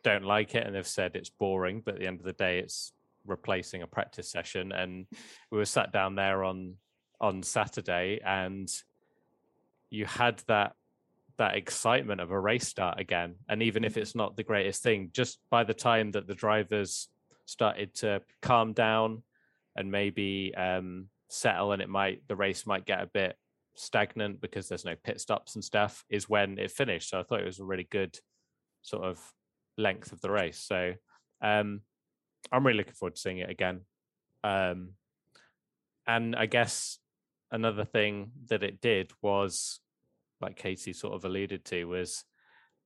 don't 0.03 0.25
like 0.25 0.57
it 0.57 0.67
and 0.67 0.75
they've 0.75 0.87
said 0.87 1.15
it's 1.15 1.31
boring, 1.31 1.81
but 1.85 1.95
at 1.95 2.01
the 2.01 2.09
end 2.09 2.19
of 2.19 2.27
the 2.27 2.33
day, 2.33 2.59
it's 2.59 2.93
replacing 3.25 3.83
a 3.83 3.87
practice 3.87 4.29
session. 4.29 4.73
And 4.73 5.07
we 5.51 5.59
were 5.59 5.65
sat 5.65 5.93
down 5.93 6.17
there 6.17 6.43
on 6.43 6.75
on 7.21 7.43
Saturday, 7.45 8.21
and 8.25 8.69
you 9.91 10.07
had 10.07 10.43
that 10.49 10.75
that 11.39 11.57
excitement 11.57 12.21
of 12.21 12.31
a 12.31 12.39
race 12.39 12.69
start 12.69 13.01
again. 13.01 13.37
And 13.49 13.63
even 13.63 13.85
if 13.85 13.93
mm-hmm. 13.93 14.03
it's 14.03 14.15
not 14.15 14.37
the 14.37 14.43
greatest 14.43 14.83
thing, 14.83 15.11
just 15.13 15.39
by 15.51 15.65
the 15.65 15.75
time 15.75 16.13
that 16.13 16.27
the 16.27 16.35
drivers 16.35 17.09
started 17.47 17.95
to 17.95 18.23
calm 18.41 18.73
down 18.73 19.23
and 19.77 19.91
maybe 19.91 20.55
um, 20.55 21.09
settle, 21.29 21.73
and 21.73 21.83
it 21.83 21.89
might 21.89 22.23
the 22.29 22.37
race 22.37 22.67
might 22.67 22.87
get 22.87 23.03
a 23.03 23.07
bit 23.07 23.37
stagnant 23.75 24.41
because 24.41 24.69
there's 24.69 24.85
no 24.85 24.97
pit 25.03 25.21
stops 25.21 25.55
and 25.55 25.65
stuff, 25.65 26.05
is 26.09 26.29
when 26.29 26.59
it 26.59 26.71
finished. 26.71 27.09
So 27.11 27.21
I 27.21 27.23
thought 27.23 27.41
it 27.41 27.47
was 27.47 27.61
a 27.61 27.65
really 27.65 27.89
good 27.91 28.19
sort 28.83 29.05
of 29.05 29.19
length 29.79 30.13
of 30.13 30.21
the 30.21 30.31
race. 30.31 30.59
So 30.59 30.93
um, 31.41 31.81
I'm 32.51 32.67
really 32.67 32.79
looking 32.79 32.95
forward 32.95 33.15
to 33.15 33.21
seeing 33.21 33.39
it 33.39 33.51
again. 33.51 33.81
Um, 34.45 34.91
and 36.07 36.35
I 36.35 36.47
guess 36.47 36.99
another 37.51 37.85
thing 37.85 38.33
that 38.49 38.63
it 38.63 38.81
did 38.81 39.13
was, 39.23 39.81
like 40.43 40.57
Katie 40.57 40.93
sort 40.93 41.15
of 41.15 41.25
alluded 41.25 41.65
to, 41.67 41.85
was 41.85 42.25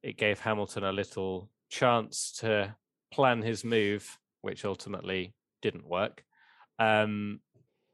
it 0.02 0.18
gave 0.18 0.40
Hamilton 0.40 0.84
a 0.84 0.92
little 0.92 1.50
chance 1.70 2.32
to 2.40 2.76
plan 3.12 3.42
his 3.42 3.64
move, 3.64 4.18
which 4.42 4.64
ultimately 4.64 5.34
didn't 5.62 5.88
work. 5.88 6.24
Um, 6.78 7.40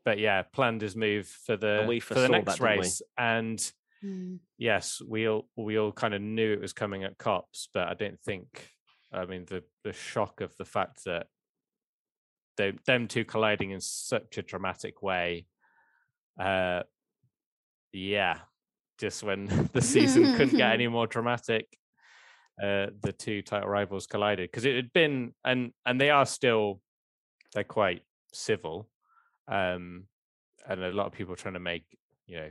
but 0.04 0.18
yeah, 0.18 0.42
planned 0.42 0.82
his 0.82 0.96
move 0.96 1.26
for 1.26 1.56
the 1.56 2.00
for 2.02 2.14
the 2.14 2.28
next 2.28 2.58
that, 2.58 2.60
race, 2.60 3.00
and 3.16 3.58
mm. 4.04 4.38
yes, 4.58 5.00
we 5.06 5.28
all 5.28 5.48
we 5.56 5.78
all 5.78 5.92
kind 5.92 6.12
of 6.12 6.20
knew 6.20 6.52
it 6.52 6.60
was 6.60 6.72
coming 6.72 7.04
at 7.04 7.18
Copse, 7.18 7.68
but 7.72 7.86
I 7.86 7.94
don't 7.94 8.20
think 8.20 8.72
I 9.12 9.26
mean, 9.26 9.44
the 9.48 9.62
the 9.84 9.92
shock 9.92 10.40
of 10.40 10.56
the 10.56 10.64
fact 10.64 11.04
that 11.04 11.26
they 12.56 12.72
them 12.86 13.08
two 13.08 13.24
colliding 13.24 13.70
in 13.70 13.80
such 13.80 14.38
a 14.38 14.42
dramatic 14.42 15.02
way. 15.02 15.46
Uh, 16.38 16.82
yeah, 17.92 18.38
just 19.02 19.24
when 19.24 19.46
the 19.72 19.82
season 19.82 20.36
couldn't 20.36 20.56
get 20.56 20.72
any 20.72 20.86
more 20.96 21.08
dramatic, 21.08 21.66
uh, 22.62 22.86
the 23.02 23.12
two 23.12 23.42
title 23.42 23.68
rivals 23.68 24.06
collided. 24.06 24.48
Because 24.48 24.64
it 24.64 24.76
had 24.76 24.92
been 24.92 25.34
and 25.44 25.72
and 25.84 26.00
they 26.00 26.10
are 26.10 26.24
still 26.24 26.80
they're 27.52 27.64
quite 27.64 28.02
civil, 28.32 28.88
um, 29.48 30.04
and 30.66 30.82
a 30.82 30.92
lot 30.92 31.06
of 31.06 31.12
people 31.12 31.34
trying 31.34 31.54
to 31.54 31.60
make 31.60 31.84
you 32.26 32.36
know 32.36 32.50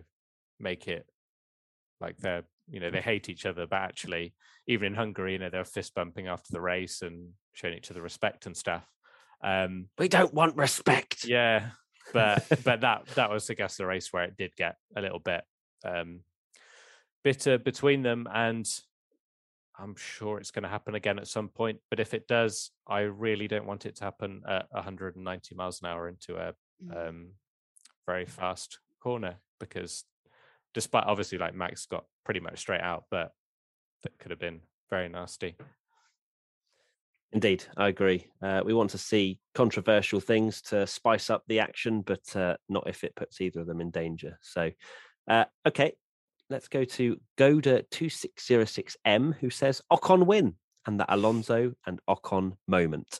make 0.60 0.88
it 0.88 1.08
like 2.02 2.18
they're 2.18 2.44
you 2.70 2.82
know 2.82 2.92
they 2.92 3.02
hate 3.02 3.30
each 3.30 3.46
other 3.46 3.66
but 3.66 3.78
actually 3.78 4.34
even 4.68 4.88
in 4.88 4.94
hungary 4.94 5.34
you 5.34 5.40
know 5.40 5.50
they're 5.50 5.66
fist 5.66 5.96
bumping 5.96 6.28
after 6.28 6.52
the 6.52 6.62
race 6.62 7.02
and 7.02 7.30
showing 7.54 7.74
each 7.74 7.90
other 7.90 8.02
respect 8.02 8.46
and 8.46 8.56
stuff. 8.58 8.86
Um 9.44 9.88
we 9.98 10.10
don't 10.10 10.34
want 10.34 10.58
respect. 10.58 11.26
Yeah 11.26 11.72
but 12.14 12.44
but 12.64 12.82
that 12.82 13.06
that 13.16 13.30
was 13.34 13.48
i 13.50 13.54
guess 13.54 13.78
the 13.78 13.86
race 13.86 14.12
where 14.12 14.24
it 14.24 14.36
did 14.36 14.56
get 14.56 14.76
a 14.98 15.02
little 15.02 15.20
bit 15.20 15.44
um 15.86 16.22
bitter 17.24 17.58
between 17.58 18.02
them 18.02 18.28
and 18.34 18.68
i'm 19.80 19.96
sure 19.96 20.38
it's 20.38 20.52
going 20.52 20.64
to 20.64 20.70
happen 20.70 20.96
again 20.96 21.18
at 21.20 21.28
some 21.28 21.48
point 21.48 21.80
but 21.90 22.00
if 22.00 22.14
it 22.14 22.28
does 22.28 22.72
i 22.88 23.02
really 23.02 23.48
don't 23.48 23.66
want 23.66 23.86
it 23.86 23.96
to 23.96 24.04
happen 24.04 24.42
at 24.48 24.66
190 24.72 25.56
miles 25.56 25.82
an 25.82 25.88
hour 25.88 26.08
into 26.08 26.36
a 26.36 26.54
mm. 26.84 27.10
um 27.10 27.28
very 28.06 28.26
fast 28.26 28.80
corner 29.02 29.36
because 29.60 30.04
despite 30.74 31.06
obviously 31.06 31.38
like 31.38 31.56
Max 31.56 31.86
got 31.86 32.06
pretty 32.26 32.40
much 32.40 32.60
straight 32.60 32.82
out, 32.82 33.06
but 33.12 33.32
that 34.04 34.18
could 34.20 34.32
have 34.32 34.40
been 34.40 34.62
very 34.90 35.10
nasty. 35.10 35.56
Indeed, 37.34 37.64
I 37.78 37.88
agree. 37.88 38.28
Uh, 38.42 38.62
we 38.66 38.74
want 38.74 38.90
to 38.90 38.98
see 38.98 39.40
controversial 39.56 40.20
things 40.20 40.62
to 40.64 40.86
spice 40.86 41.30
up 41.30 41.44
the 41.48 41.60
action, 41.60 42.02
but 42.02 42.36
uh, 42.36 42.58
not 42.68 42.88
if 42.88 43.04
it 43.04 43.16
puts 43.16 43.40
either 43.40 43.62
of 43.62 43.68
them 43.68 43.80
in 43.80 43.90
danger. 43.90 44.38
So, 44.42 44.72
uh, 45.30 45.46
okay, 45.66 45.94
let's 46.52 46.68
go 46.68 46.84
to 46.84 47.18
Goda2606M, 47.38 49.36
who 49.40 49.50
says 49.50 49.82
Ocon 49.92 50.26
win 50.26 50.56
and 50.86 51.00
that 51.00 51.08
Alonso 51.12 51.74
and 51.88 52.00
Ocon 52.10 52.54
moment. 52.68 53.20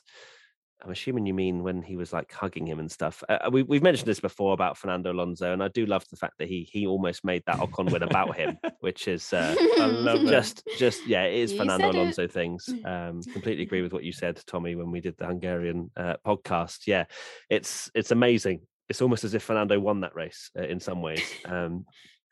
I'm 0.84 0.90
assuming 0.90 1.26
you 1.26 1.34
mean 1.34 1.62
when 1.62 1.80
he 1.80 1.94
was 1.96 2.12
like 2.12 2.32
hugging 2.32 2.66
him 2.66 2.80
and 2.80 2.90
stuff. 2.90 3.22
Uh, 3.28 3.48
we, 3.52 3.62
we've 3.62 3.84
mentioned 3.84 4.08
this 4.08 4.18
before 4.18 4.52
about 4.52 4.76
Fernando 4.76 5.12
Alonso, 5.12 5.52
and 5.52 5.62
I 5.62 5.68
do 5.68 5.86
love 5.86 6.04
the 6.10 6.16
fact 6.16 6.34
that 6.40 6.48
he 6.48 6.68
he 6.72 6.88
almost 6.88 7.24
made 7.24 7.44
that 7.46 7.58
Ocon 7.58 7.92
win 7.92 8.02
about 8.02 8.36
him, 8.36 8.58
which 8.80 9.06
is 9.06 9.32
uh, 9.32 9.54
I 9.80 9.86
love 9.86 10.22
just 10.22 10.64
just 10.78 11.06
yeah, 11.06 11.22
it 11.22 11.34
is 11.34 11.52
You 11.52 11.58
Fernando 11.58 11.84
said 11.86 11.94
it. 11.94 11.98
Alonso 11.98 12.26
things. 12.26 12.68
Um, 12.84 13.22
completely 13.22 13.62
agree 13.62 13.82
with 13.82 13.92
what 13.92 14.02
you 14.02 14.10
said, 14.10 14.42
Tommy, 14.46 14.74
when 14.74 14.90
we 14.90 15.00
did 15.00 15.16
the 15.18 15.26
Hungarian 15.26 15.90
uh, 15.96 16.14
podcast. 16.26 16.88
Yeah, 16.88 17.04
it's 17.48 17.88
it's 17.94 18.10
amazing. 18.10 18.62
It's 18.88 19.00
almost 19.00 19.22
as 19.22 19.34
if 19.34 19.44
Fernando 19.44 19.78
won 19.78 20.00
that 20.00 20.16
race 20.16 20.50
uh, 20.58 20.64
in 20.64 20.80
some 20.80 21.00
ways. 21.00 21.22
Um, 21.44 21.86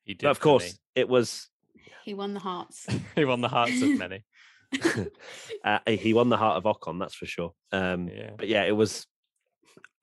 He 0.04 0.14
did 0.14 0.24
but 0.24 0.30
of 0.30 0.38
for 0.38 0.42
course, 0.42 0.72
me. 0.72 0.78
It 0.94 1.08
was 1.08 1.48
he 2.04 2.14
won 2.14 2.34
the 2.34 2.40
hearts. 2.40 2.86
he 3.14 3.24
won 3.24 3.40
the 3.40 3.48
hearts 3.48 3.80
of 3.82 3.90
many. 3.98 4.24
uh, 5.64 5.78
he 5.86 6.14
won 6.14 6.28
the 6.28 6.36
heart 6.36 6.56
of 6.56 6.64
Ocon, 6.64 6.98
that's 7.00 7.14
for 7.14 7.26
sure. 7.26 7.52
Um, 7.72 8.08
Yeah. 8.08 8.30
But 8.36 8.48
yeah, 8.48 8.64
it 8.64 8.76
was 8.76 9.06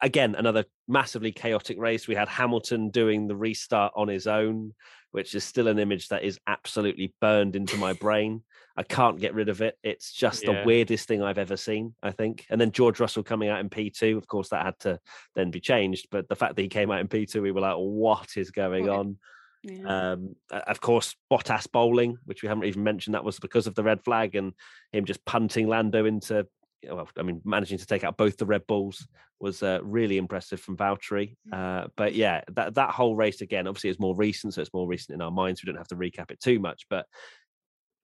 again 0.02 0.36
another 0.36 0.66
massively 0.88 1.32
chaotic 1.32 1.80
race. 1.80 2.08
We 2.08 2.16
had 2.16 2.28
Hamilton 2.28 2.90
doing 2.90 3.28
the 3.28 3.36
restart 3.36 3.94
on 3.96 4.08
his 4.08 4.28
own, 4.28 4.74
which 5.12 5.34
is 5.36 5.44
still 5.44 5.68
an 5.68 5.80
image 5.80 6.10
that 6.10 6.24
is 6.24 6.40
absolutely 6.48 7.14
burned 7.22 7.56
into 7.56 7.78
my 7.78 7.94
brain. 7.94 8.44
I 8.76 8.84
can't 8.84 9.20
get 9.20 9.34
rid 9.34 9.50
of 9.50 9.62
it. 9.62 9.76
It's 9.82 10.12
just 10.14 10.46
the 10.46 10.62
weirdest 10.64 11.08
thing 11.08 11.24
I've 11.24 11.40
ever 11.40 11.58
seen, 11.58 11.96
I 12.04 12.12
think. 12.12 12.46
And 12.52 12.62
then 12.62 12.72
George 12.72 13.00
Russell 13.00 13.24
coming 13.24 13.50
out 13.50 13.60
in 13.60 13.72
P2, 13.72 14.16
of 14.16 14.28
course, 14.28 14.50
that 14.50 14.64
had 14.64 14.78
to 14.82 15.00
then 15.34 15.50
be 15.50 15.60
changed. 15.60 16.10
But 16.12 16.30
the 16.30 16.36
fact 16.36 16.56
that 16.56 16.62
he 16.62 16.68
came 16.68 16.92
out 16.92 17.00
in 17.00 17.08
P2, 17.08 17.42
we 17.42 17.52
were 17.52 17.62
like, 17.62 17.76
what 17.76 18.38
is 18.38 18.52
going 18.52 18.86
What? 18.86 19.00
on? 19.00 19.18
Yeah. 19.68 20.12
Um, 20.12 20.36
of 20.50 20.80
course, 20.82 21.16
Bottas 21.32 21.70
bowling, 21.72 22.18
which 22.26 22.42
we 22.42 22.48
haven't 22.48 22.66
even 22.66 22.84
mentioned, 22.84 23.16
that 23.16 23.24
was 23.24 23.40
because 23.40 23.68
of 23.68 23.76
the 23.76 23.84
red 23.84 24.04
flag 24.04 24.36
and 24.36 24.54
him 24.92 25.06
just 25.06 25.26
punting 25.26 25.68
Lando 25.68 26.06
into. 26.06 26.48
Well, 26.88 27.10
I 27.18 27.24
mean, 27.24 27.42
managing 27.44 27.80
to 27.80 27.88
take 27.88 28.04
out 28.04 28.18
both 28.18 28.38
the 28.38 28.46
Red 28.46 28.66
Bulls 28.68 29.08
was 29.40 29.64
uh, 29.64 29.80
really 29.84 30.18
impressive 30.18 30.60
from 30.60 30.78
Valtteri. 30.78 31.36
Uh, 31.52 31.88
but 31.98 32.14
yeah, 32.14 32.42
that 32.54 32.76
that 32.76 32.92
whole 32.92 33.16
race 33.16 33.42
again, 33.42 33.68
obviously, 33.68 33.90
it's 33.90 34.00
more 34.00 34.16
recent, 34.16 34.54
so 34.54 34.62
it's 34.62 34.74
more 34.74 34.88
recent 34.88 35.16
in 35.16 35.22
our 35.22 35.32
minds. 35.32 35.62
We 35.62 35.68
don't 35.68 35.78
have 35.78 35.88
to 35.90 35.96
recap 35.96 36.32
it 36.32 36.40
too 36.40 36.60
much, 36.60 36.86
but 36.90 37.06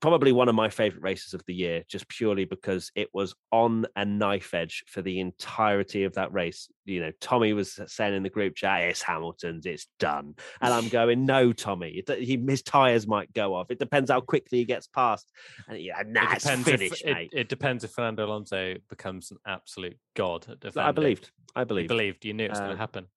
probably 0.04 0.34
one 0.34 0.50
of 0.50 0.56
my 0.56 0.68
favorite 0.68 1.02
races 1.02 1.34
of 1.34 1.42
the 1.48 1.54
year, 1.54 1.82
just 1.88 2.06
purely 2.10 2.44
because 2.44 2.92
it 2.94 3.08
was 3.14 3.34
on 3.54 3.86
a 3.96 4.04
knife 4.04 4.54
edge 4.54 4.84
for 4.86 5.02
the 5.02 5.22
entirety 5.22 6.04
of 6.04 6.14
that 6.16 6.34
race. 6.34 6.68
You 6.84 7.00
know, 7.00 7.12
Tommy 7.22 7.54
was 7.54 7.80
saying 7.88 8.14
in 8.14 8.22
the 8.22 8.30
group 8.30 8.54
chat, 8.54 8.82
"It's 8.82 9.02
Hamilton's, 9.02 9.66
it's 9.66 9.88
done," 10.00 10.36
and 10.60 10.74
I'm 10.74 10.90
going, 11.00 11.26
"No, 11.26 11.54
Tommy, 11.54 12.04
he, 12.20 12.38
his 12.46 12.62
tires 12.62 13.08
might 13.08 13.32
go 13.32 13.56
off. 13.56 13.72
It 13.72 13.80
depends 13.80 14.12
how 14.12 14.20
quickly 14.20 14.58
he 14.58 14.66
gets 14.66 14.88
past." 14.88 15.32
And 15.70 15.80
yeah, 15.80 16.04
nah, 16.06 16.34
it 16.34 16.40
depends 16.40 16.66
finished, 16.66 17.04
if 17.06 17.18
it, 17.18 17.30
it 17.32 17.48
depends 17.48 17.86
if 17.86 17.92
Fernando 17.92 18.26
Alonso 18.26 18.76
becomes 18.90 19.32
an 19.32 19.38
absolute 19.48 19.98
god. 20.18 20.46
I 20.76 20.92
believed. 20.92 21.32
I 21.56 21.62
You 21.62 21.66
believed. 21.66 21.88
believed. 21.88 22.26
You 22.26 22.34
knew 22.34 22.44
it 22.44 22.50
was 22.50 22.60
going 22.60 22.72
to 22.72 22.74
um, 22.74 22.80
happen. 22.80 23.08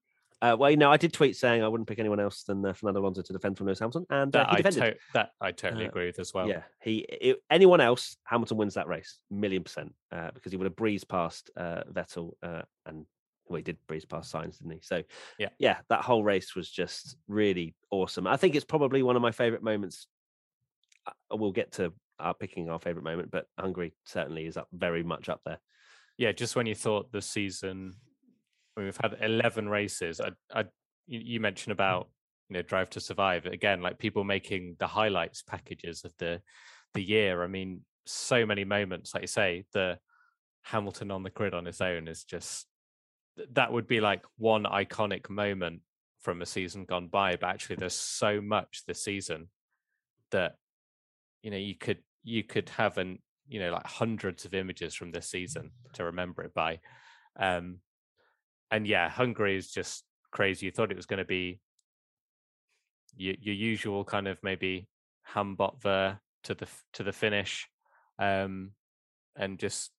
Uh, 0.43 0.55
well, 0.59 0.71
you 0.71 0.77
know, 0.77 0.91
I 0.93 0.97
did 0.99 1.13
tweet 1.15 1.35
saying 1.37 1.63
I 1.63 1.69
wouldn't 1.69 1.89
pick 1.89 1.99
anyone 1.99 2.21
else 2.21 2.43
than 2.43 2.65
uh, 2.65 2.73
Fernando 2.75 3.01
Alonso 3.01 3.23
to 3.23 3.33
defend 3.33 3.57
from 3.57 3.67
Lewis 3.67 3.79
Hamilton, 3.79 4.05
and 4.11 4.35
uh, 4.37 4.41
That 4.45 4.51
he 4.51 4.57
I, 4.81 4.91
to- 4.91 4.97
that 5.15 5.31
I 5.41 5.51
totally 5.53 5.87
Uh, 5.87 5.89
agree 5.89 6.07
with 6.07 6.19
as 6.19 6.35
well. 6.35 6.49
Yeah, 6.49 6.63
he 6.83 7.07
i 7.23 7.35
anyone 7.51 7.81
else, 7.81 8.17
Hamilton 8.25 8.59
wins 8.59 8.75
that 8.75 8.87
race, 8.87 9.19
million 9.31 9.65
percent, 9.65 9.95
uh, 10.13 10.31
because 10.35 10.53
he 10.53 10.59
would 10.59 10.67
have 10.67 10.77
breezed 10.77 11.09
past 11.09 11.51
uh, 11.57 11.85
Vettel 11.91 12.33
uh, 12.43 12.63
and 12.85 13.07
well, 13.49 13.57
he 13.57 13.63
did 13.63 13.79
breeze 13.87 14.05
past 14.05 14.33
Sainz, 14.33 14.59
didn't 14.59 14.73
he? 14.73 14.81
So 14.83 15.03
Yeah. 15.39 15.51
yeah, 15.59 15.79
that 15.89 16.03
whole 16.03 16.23
race 16.25 16.55
was 16.55 16.69
just 16.71 17.17
really 17.29 17.75
awesome. 17.91 18.27
I 18.27 18.37
think 18.37 18.57
it's 18.57 18.65
probably 18.65 19.03
one 19.03 19.17
of 19.17 19.23
my 19.23 19.31
favorite 19.33 19.63
moments. 19.63 20.07
Uh, 21.07 21.13
We'll 21.37 21.53
get 21.53 21.73
to 21.73 21.93
our 22.19 22.35
picking 22.35 22.69
our 22.69 22.79
favorite 22.81 23.05
moment, 23.05 23.31
but 23.31 23.47
Hungary 23.59 23.95
certainly 24.05 24.47
is 24.47 24.57
up 24.57 24.69
very 24.73 25.03
much 25.03 25.29
up 25.29 25.41
there. 25.47 25.61
yeah, 26.19 26.33
just 26.33 26.57
when 26.57 26.67
you 26.67 26.75
thought 26.75 27.13
the 27.13 27.23
season, 27.23 27.95
we've 28.77 28.99
had 29.03 29.17
eleven 29.21 29.69
races, 29.69 30.21
I, 30.21 30.31
I, 30.53 30.65
you, 31.07 31.21
you 31.21 31.41
mentioned 31.41 31.73
about 31.73 32.09
you 32.49 32.55
know 32.55 32.63
Drive 32.63 32.91
to 32.91 33.01
Survive 33.01 33.47
again, 33.47 33.81
like 33.81 33.99
people 33.99 34.25
making 34.25 34.77
the 34.79 34.87
highlights 34.87 35.43
packages 35.43 36.05
of 36.05 36.13
the 36.19 36.41
the 36.95 37.03
year. 37.03 37.43
I 37.43 37.47
mean, 37.47 37.83
so 38.05 38.47
many 38.47 38.65
moments, 38.65 39.15
like 39.15 39.23
you 39.23 39.29
say, 39.29 39.65
the 39.73 39.99
Hamilton 40.63 41.11
on 41.11 41.23
the 41.23 41.31
grid 41.31 41.55
on 41.55 41.65
his 41.65 41.81
own 41.81 42.09
is 42.09 42.25
just 42.25 42.67
that 43.53 43.73
would 43.73 43.87
be 43.87 44.01
like 44.01 44.23
one 44.39 44.65
iconic 44.65 45.29
moment 45.29 45.81
from 46.21 46.43
a 46.43 46.47
season 46.47 46.85
gone 46.85 47.09
by. 47.09 47.37
But 47.37 47.51
actually, 47.51 47.77
there's 47.77 47.95
so 47.95 48.41
much 48.41 48.83
this 48.87 49.03
season 49.03 49.49
that 50.31 50.57
you 51.43 51.51
know 51.51 51.57
you 51.57 51.75
could 51.75 51.99
you 52.25 52.43
could 52.43 52.69
have 52.71 52.99
an 52.99 53.19
you 53.49 53.61
know 53.61 53.73
like 53.73 53.87
hundreds 53.87 54.45
of 54.45 54.55
images 54.55 54.95
from 54.95 55.13
this 55.13 55.31
season 55.31 55.71
to 55.93 56.05
remember 56.05 56.43
it 56.43 56.53
by 56.53 56.81
um 57.39 57.79
and 58.71 58.87
yeah 58.87 59.09
hungary 59.09 59.57
is 59.57 59.71
just 59.71 60.05
crazy. 60.31 60.67
You 60.67 60.73
thought 60.73 60.91
it 60.91 60.97
was 60.97 61.07
going 61.07 61.19
to 61.19 61.25
be 61.25 61.61
your, 63.17 63.35
your 63.41 63.55
usual 63.55 64.05
kind 64.05 64.29
of 64.29 64.39
maybe 64.43 64.89
hambot 65.35 65.81
there 65.81 66.21
to 66.45 66.55
the 66.55 66.67
to 66.93 67.03
the 67.03 67.13
finish 67.13 67.67
um 68.19 68.71
and 69.35 69.59
just 69.59 69.91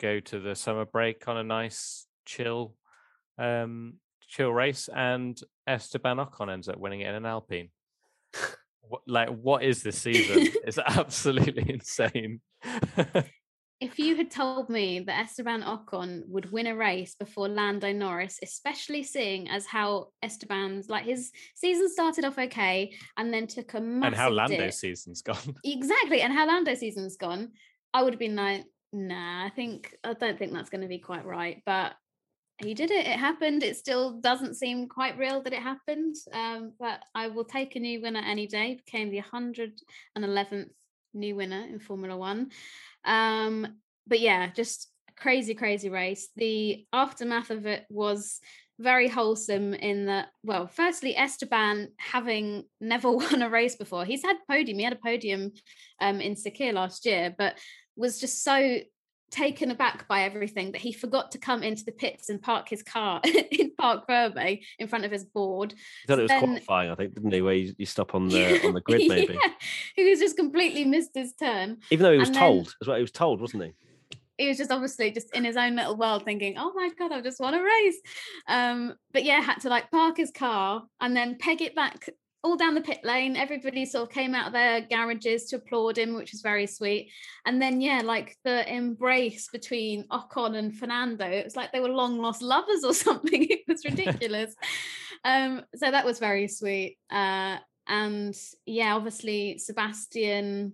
go 0.00 0.20
to 0.20 0.38
the 0.38 0.54
summer 0.54 0.84
break 0.84 1.26
on 1.26 1.36
a 1.36 1.42
nice 1.42 2.06
chill 2.24 2.74
um 3.38 3.94
chill 4.28 4.52
race 4.52 4.88
and 4.94 5.40
esteban 5.66 6.18
ocon 6.18 6.52
ends 6.52 6.68
up 6.68 6.78
winning 6.78 7.00
it 7.00 7.08
in 7.08 7.14
an 7.14 7.26
alpine. 7.26 7.70
Like 9.08 9.30
what 9.30 9.64
is 9.64 9.82
this 9.82 9.98
season? 9.98 10.46
It's 10.64 10.78
absolutely 10.78 11.68
insane 11.74 12.40
if 13.78 13.98
you 13.98 14.16
had 14.16 14.30
told 14.30 14.70
me 14.70 15.00
that 15.00 15.26
Esteban 15.26 15.62
Ocon 15.62 16.26
would 16.28 16.50
win 16.50 16.66
a 16.66 16.74
race 16.74 17.14
before 17.14 17.48
Lando 17.48 17.92
Norris, 17.92 18.38
especially 18.42 19.02
seeing 19.02 19.48
as 19.50 19.66
how 19.66 20.08
Esteban's 20.22 20.88
like 20.88 21.04
his 21.04 21.30
season 21.54 21.90
started 21.90 22.24
off 22.24 22.38
okay 22.38 22.94
and 23.18 23.32
then 23.32 23.46
took 23.46 23.74
a 23.74 23.80
massive 23.80 24.06
and 24.06 24.16
how 24.16 24.28
dip. 24.28 24.36
Lando's 24.36 24.78
season's 24.78 25.20
gone. 25.20 25.54
exactly, 25.64 26.22
and 26.22 26.32
how 26.32 26.46
Lando's 26.46 26.78
season's 26.78 27.16
gone, 27.16 27.50
I 27.92 28.02
would 28.02 28.14
have 28.14 28.20
been 28.20 28.36
like, 28.36 28.64
nah, 28.94 29.44
I 29.44 29.50
think 29.50 29.94
I 30.02 30.14
don't 30.14 30.38
think 30.38 30.52
that's 30.52 30.70
going 30.70 30.82
to 30.82 30.88
be 30.88 30.98
quite 30.98 31.26
right, 31.26 31.62
but. 31.66 31.94
He 32.64 32.72
did 32.72 32.90
it. 32.90 33.06
It 33.06 33.18
happened. 33.18 33.62
It 33.62 33.76
still 33.76 34.12
doesn't 34.18 34.54
seem 34.54 34.88
quite 34.88 35.18
real 35.18 35.42
that 35.42 35.52
it 35.52 35.60
happened. 35.60 36.16
Um, 36.32 36.72
but 36.80 37.02
I 37.14 37.28
will 37.28 37.44
take 37.44 37.76
a 37.76 37.78
new 37.78 38.00
winner 38.00 38.22
any 38.26 38.46
day. 38.46 38.80
Became 38.82 39.10
the 39.10 39.20
111th 39.20 40.70
new 41.16 41.36
winner 41.36 41.64
in 41.68 41.78
Formula 41.78 42.16
One. 42.16 42.50
Um, 43.04 43.66
but 44.06 44.20
yeah, 44.20 44.50
just 44.52 44.90
crazy, 45.16 45.54
crazy 45.54 45.88
race. 45.88 46.28
The 46.36 46.86
aftermath 46.92 47.50
of 47.50 47.66
it 47.66 47.84
was 47.88 48.40
very 48.78 49.08
wholesome 49.08 49.72
in 49.74 50.06
that, 50.06 50.28
well, 50.42 50.66
firstly, 50.66 51.16
Esteban 51.16 51.88
having 51.98 52.64
never 52.80 53.10
won 53.12 53.42
a 53.42 53.50
race 53.50 53.76
before, 53.76 54.04
he's 54.04 54.22
had 54.22 54.36
podium, 54.48 54.78
he 54.78 54.84
had 54.84 54.92
a 54.92 54.96
podium 54.96 55.52
um, 56.00 56.20
in 56.20 56.34
Sakhir 56.34 56.74
last 56.74 57.06
year, 57.06 57.34
but 57.36 57.58
was 57.96 58.20
just 58.20 58.44
so 58.44 58.78
taken 59.30 59.70
aback 59.70 60.06
by 60.08 60.22
everything 60.22 60.72
that 60.72 60.80
he 60.80 60.92
forgot 60.92 61.32
to 61.32 61.38
come 61.38 61.62
into 61.62 61.84
the 61.84 61.92
pits 61.92 62.28
and 62.28 62.40
park 62.40 62.68
his 62.68 62.82
car 62.82 63.20
in 63.50 63.72
Parc 63.78 64.06
Fermé 64.08 64.62
in 64.78 64.88
front 64.88 65.04
of 65.04 65.10
his 65.10 65.24
board. 65.24 65.72
He 65.72 66.06
thought 66.06 66.18
it 66.18 66.22
was 66.22 66.28
Then- 66.28 66.40
qualifying, 66.44 66.90
I 66.90 66.94
think, 66.94 67.14
didn't 67.14 67.32
he? 67.32 67.42
Where 67.42 67.54
you, 67.54 67.74
you 67.78 67.86
stop 67.86 68.14
on 68.14 68.28
the 68.28 68.60
on 68.66 68.74
the 68.74 68.80
grid, 68.80 69.08
maybe. 69.08 69.34
Yeah, 69.34 69.50
he 69.94 70.08
was 70.08 70.20
just 70.20 70.36
completely 70.36 70.84
missed 70.84 71.10
his 71.14 71.32
turn. 71.34 71.78
Even 71.90 72.04
though 72.04 72.12
he 72.12 72.18
was 72.18 72.28
And 72.28 72.36
told, 72.36 72.74
as 72.80 72.88
well, 72.88 72.96
he 72.96 73.02
was 73.02 73.10
told, 73.12 73.40
wasn't 73.40 73.64
he? 73.64 73.72
he 74.38 74.48
was 74.48 74.58
just 74.58 74.70
obviously 74.70 75.10
just 75.10 75.34
in 75.34 75.44
his 75.44 75.56
own 75.56 75.76
little 75.76 75.96
world 75.96 76.22
thinking 76.22 76.56
oh 76.58 76.70
my 76.74 76.90
god 76.98 77.10
i've 77.10 77.24
just 77.24 77.40
want 77.40 77.56
a 77.56 77.62
race 77.62 77.96
um 78.48 78.94
but 79.14 79.24
yeah 79.24 79.40
had 79.40 79.58
to 79.58 79.70
like 79.70 79.90
park 79.90 80.18
his 80.18 80.30
car 80.30 80.82
and 81.00 81.16
then 81.16 81.38
peg 81.38 81.62
it 81.62 81.74
back 81.74 82.10
all 82.46 82.56
down 82.56 82.74
the 82.74 82.80
pit 82.80 83.00
lane 83.02 83.36
everybody 83.36 83.84
sort 83.84 84.08
of 84.08 84.14
came 84.14 84.34
out 84.34 84.46
of 84.46 84.52
their 84.52 84.80
garages 84.82 85.46
to 85.46 85.56
applaud 85.56 85.98
him 85.98 86.14
which 86.14 86.32
was 86.32 86.40
very 86.40 86.66
sweet 86.66 87.10
and 87.44 87.60
then 87.60 87.80
yeah 87.80 88.00
like 88.04 88.36
the 88.44 88.72
embrace 88.72 89.48
between 89.52 90.06
ocon 90.08 90.56
and 90.56 90.76
fernando 90.78 91.26
it 91.26 91.44
was 91.44 91.56
like 91.56 91.72
they 91.72 91.80
were 91.80 91.88
long 91.88 92.18
lost 92.18 92.42
lovers 92.42 92.84
or 92.84 92.94
something 93.06 93.46
it 93.48 93.60
was 93.66 93.84
ridiculous 93.84 94.54
um 95.24 95.62
so 95.74 95.90
that 95.90 96.04
was 96.04 96.18
very 96.18 96.46
sweet 96.46 96.98
uh 97.10 97.56
and 97.88 98.34
yeah 98.64 98.94
obviously 98.94 99.58
sebastian 99.58 100.72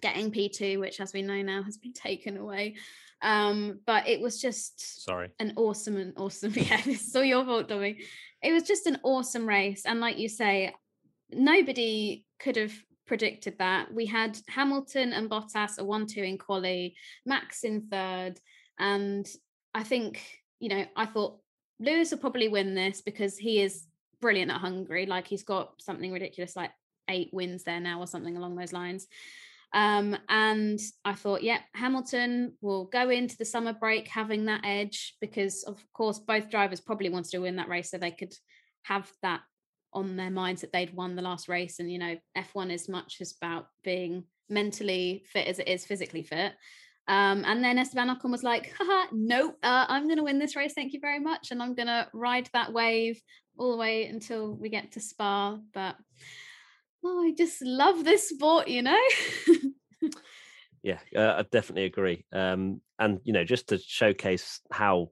getting 0.00 0.30
P2, 0.30 0.78
which 0.78 1.00
as 1.00 1.12
we 1.12 1.22
know 1.22 1.42
now 1.42 1.62
has 1.62 1.76
been 1.76 1.92
taken 1.92 2.36
away. 2.36 2.76
Um, 3.20 3.80
but 3.84 4.08
it 4.08 4.20
was 4.20 4.40
just 4.40 5.04
Sorry. 5.04 5.30
an 5.40 5.54
awesome 5.56 5.96
and 5.96 6.12
awesome. 6.16 6.52
Yeah, 6.56 6.80
this 6.82 7.08
is 7.08 7.16
all 7.16 7.24
your 7.24 7.44
fault, 7.44 7.68
Tommy. 7.68 7.98
It 8.42 8.52
was 8.52 8.62
just 8.62 8.86
an 8.86 8.98
awesome 9.02 9.48
race. 9.48 9.82
And 9.84 10.00
like 10.00 10.18
you 10.18 10.28
say, 10.28 10.72
nobody 11.30 12.24
could 12.40 12.56
have 12.56 12.72
predicted 13.06 13.58
that. 13.58 13.92
We 13.92 14.06
had 14.06 14.38
Hamilton 14.48 15.12
and 15.12 15.30
Bottas 15.30 15.78
a 15.78 15.84
1 15.84 16.06
2 16.06 16.22
in 16.22 16.38
quali, 16.38 16.94
Max 17.26 17.64
in 17.64 17.88
third. 17.90 18.38
And 18.78 19.26
I 19.74 19.82
think, 19.82 20.22
you 20.60 20.68
know, 20.68 20.84
I 20.96 21.06
thought 21.06 21.38
Lewis 21.80 22.10
will 22.10 22.18
probably 22.18 22.48
win 22.48 22.74
this 22.74 23.00
because 23.00 23.36
he 23.36 23.60
is 23.60 23.86
brilliant 24.20 24.50
at 24.50 24.60
Hungary. 24.60 25.06
Like 25.06 25.26
he's 25.26 25.42
got 25.42 25.72
something 25.80 26.12
ridiculous 26.12 26.56
like 26.56 26.70
eight 27.08 27.30
wins 27.32 27.64
there 27.64 27.80
now 27.80 28.00
or 28.00 28.06
something 28.06 28.36
along 28.36 28.56
those 28.56 28.72
lines. 28.72 29.06
Um, 29.74 30.16
and 30.28 30.80
I 31.04 31.14
thought, 31.14 31.42
yeah, 31.42 31.58
Hamilton 31.74 32.54
will 32.60 32.86
go 32.86 33.10
into 33.10 33.36
the 33.36 33.44
summer 33.44 33.74
break 33.74 34.08
having 34.08 34.46
that 34.46 34.62
edge 34.64 35.16
because, 35.20 35.62
of 35.64 35.82
course, 35.92 36.18
both 36.18 36.50
drivers 36.50 36.80
probably 36.80 37.10
wanted 37.10 37.32
to 37.32 37.40
win 37.40 37.56
that 37.56 37.68
race 37.68 37.90
so 37.90 37.98
they 37.98 38.10
could 38.10 38.32
have 38.84 39.10
that 39.22 39.40
on 39.92 40.16
their 40.16 40.30
minds 40.30 40.60
that 40.60 40.72
they'd 40.72 40.94
won 40.94 41.16
the 41.16 41.22
last 41.22 41.48
race. 41.48 41.78
And, 41.78 41.90
you 41.90 41.98
know, 41.98 42.16
F1 42.36 42.72
is 42.72 42.88
much 42.88 43.18
as 43.20 43.34
about 43.40 43.66
being 43.82 44.24
mentally 44.48 45.24
fit 45.26 45.46
as 45.46 45.58
it 45.58 45.68
is 45.68 45.86
physically 45.86 46.22
fit. 46.22 46.52
Um, 47.08 47.42
and 47.46 47.64
then 47.64 47.78
Esteban 47.78 48.14
Ocon 48.14 48.30
was 48.30 48.42
like, 48.42 48.72
haha, 48.78 49.06
no, 49.12 49.48
uh, 49.62 49.86
I'm 49.88 50.04
going 50.04 50.18
to 50.18 50.24
win 50.24 50.38
this 50.38 50.56
race. 50.56 50.74
Thank 50.74 50.92
you 50.92 51.00
very 51.00 51.18
much. 51.18 51.50
And 51.50 51.62
I'm 51.62 51.74
going 51.74 51.86
to 51.86 52.06
ride 52.12 52.50
that 52.52 52.72
wave 52.72 53.20
all 53.56 53.72
the 53.72 53.78
way 53.78 54.04
until 54.06 54.54
we 54.54 54.68
get 54.68 54.92
to 54.92 55.00
Spa. 55.00 55.58
But 55.72 55.96
oh, 57.04 57.24
I 57.24 57.32
just 57.32 57.62
love 57.62 58.04
this 58.04 58.28
sport, 58.28 58.68
you 58.68 58.82
know? 58.82 59.00
yeah, 60.82 60.98
uh, 61.16 61.36
I 61.38 61.44
definitely 61.50 61.84
agree. 61.84 62.26
Um, 62.30 62.82
and, 62.98 63.20
you 63.24 63.32
know, 63.32 63.44
just 63.44 63.68
to 63.68 63.78
showcase 63.78 64.60
how 64.70 65.10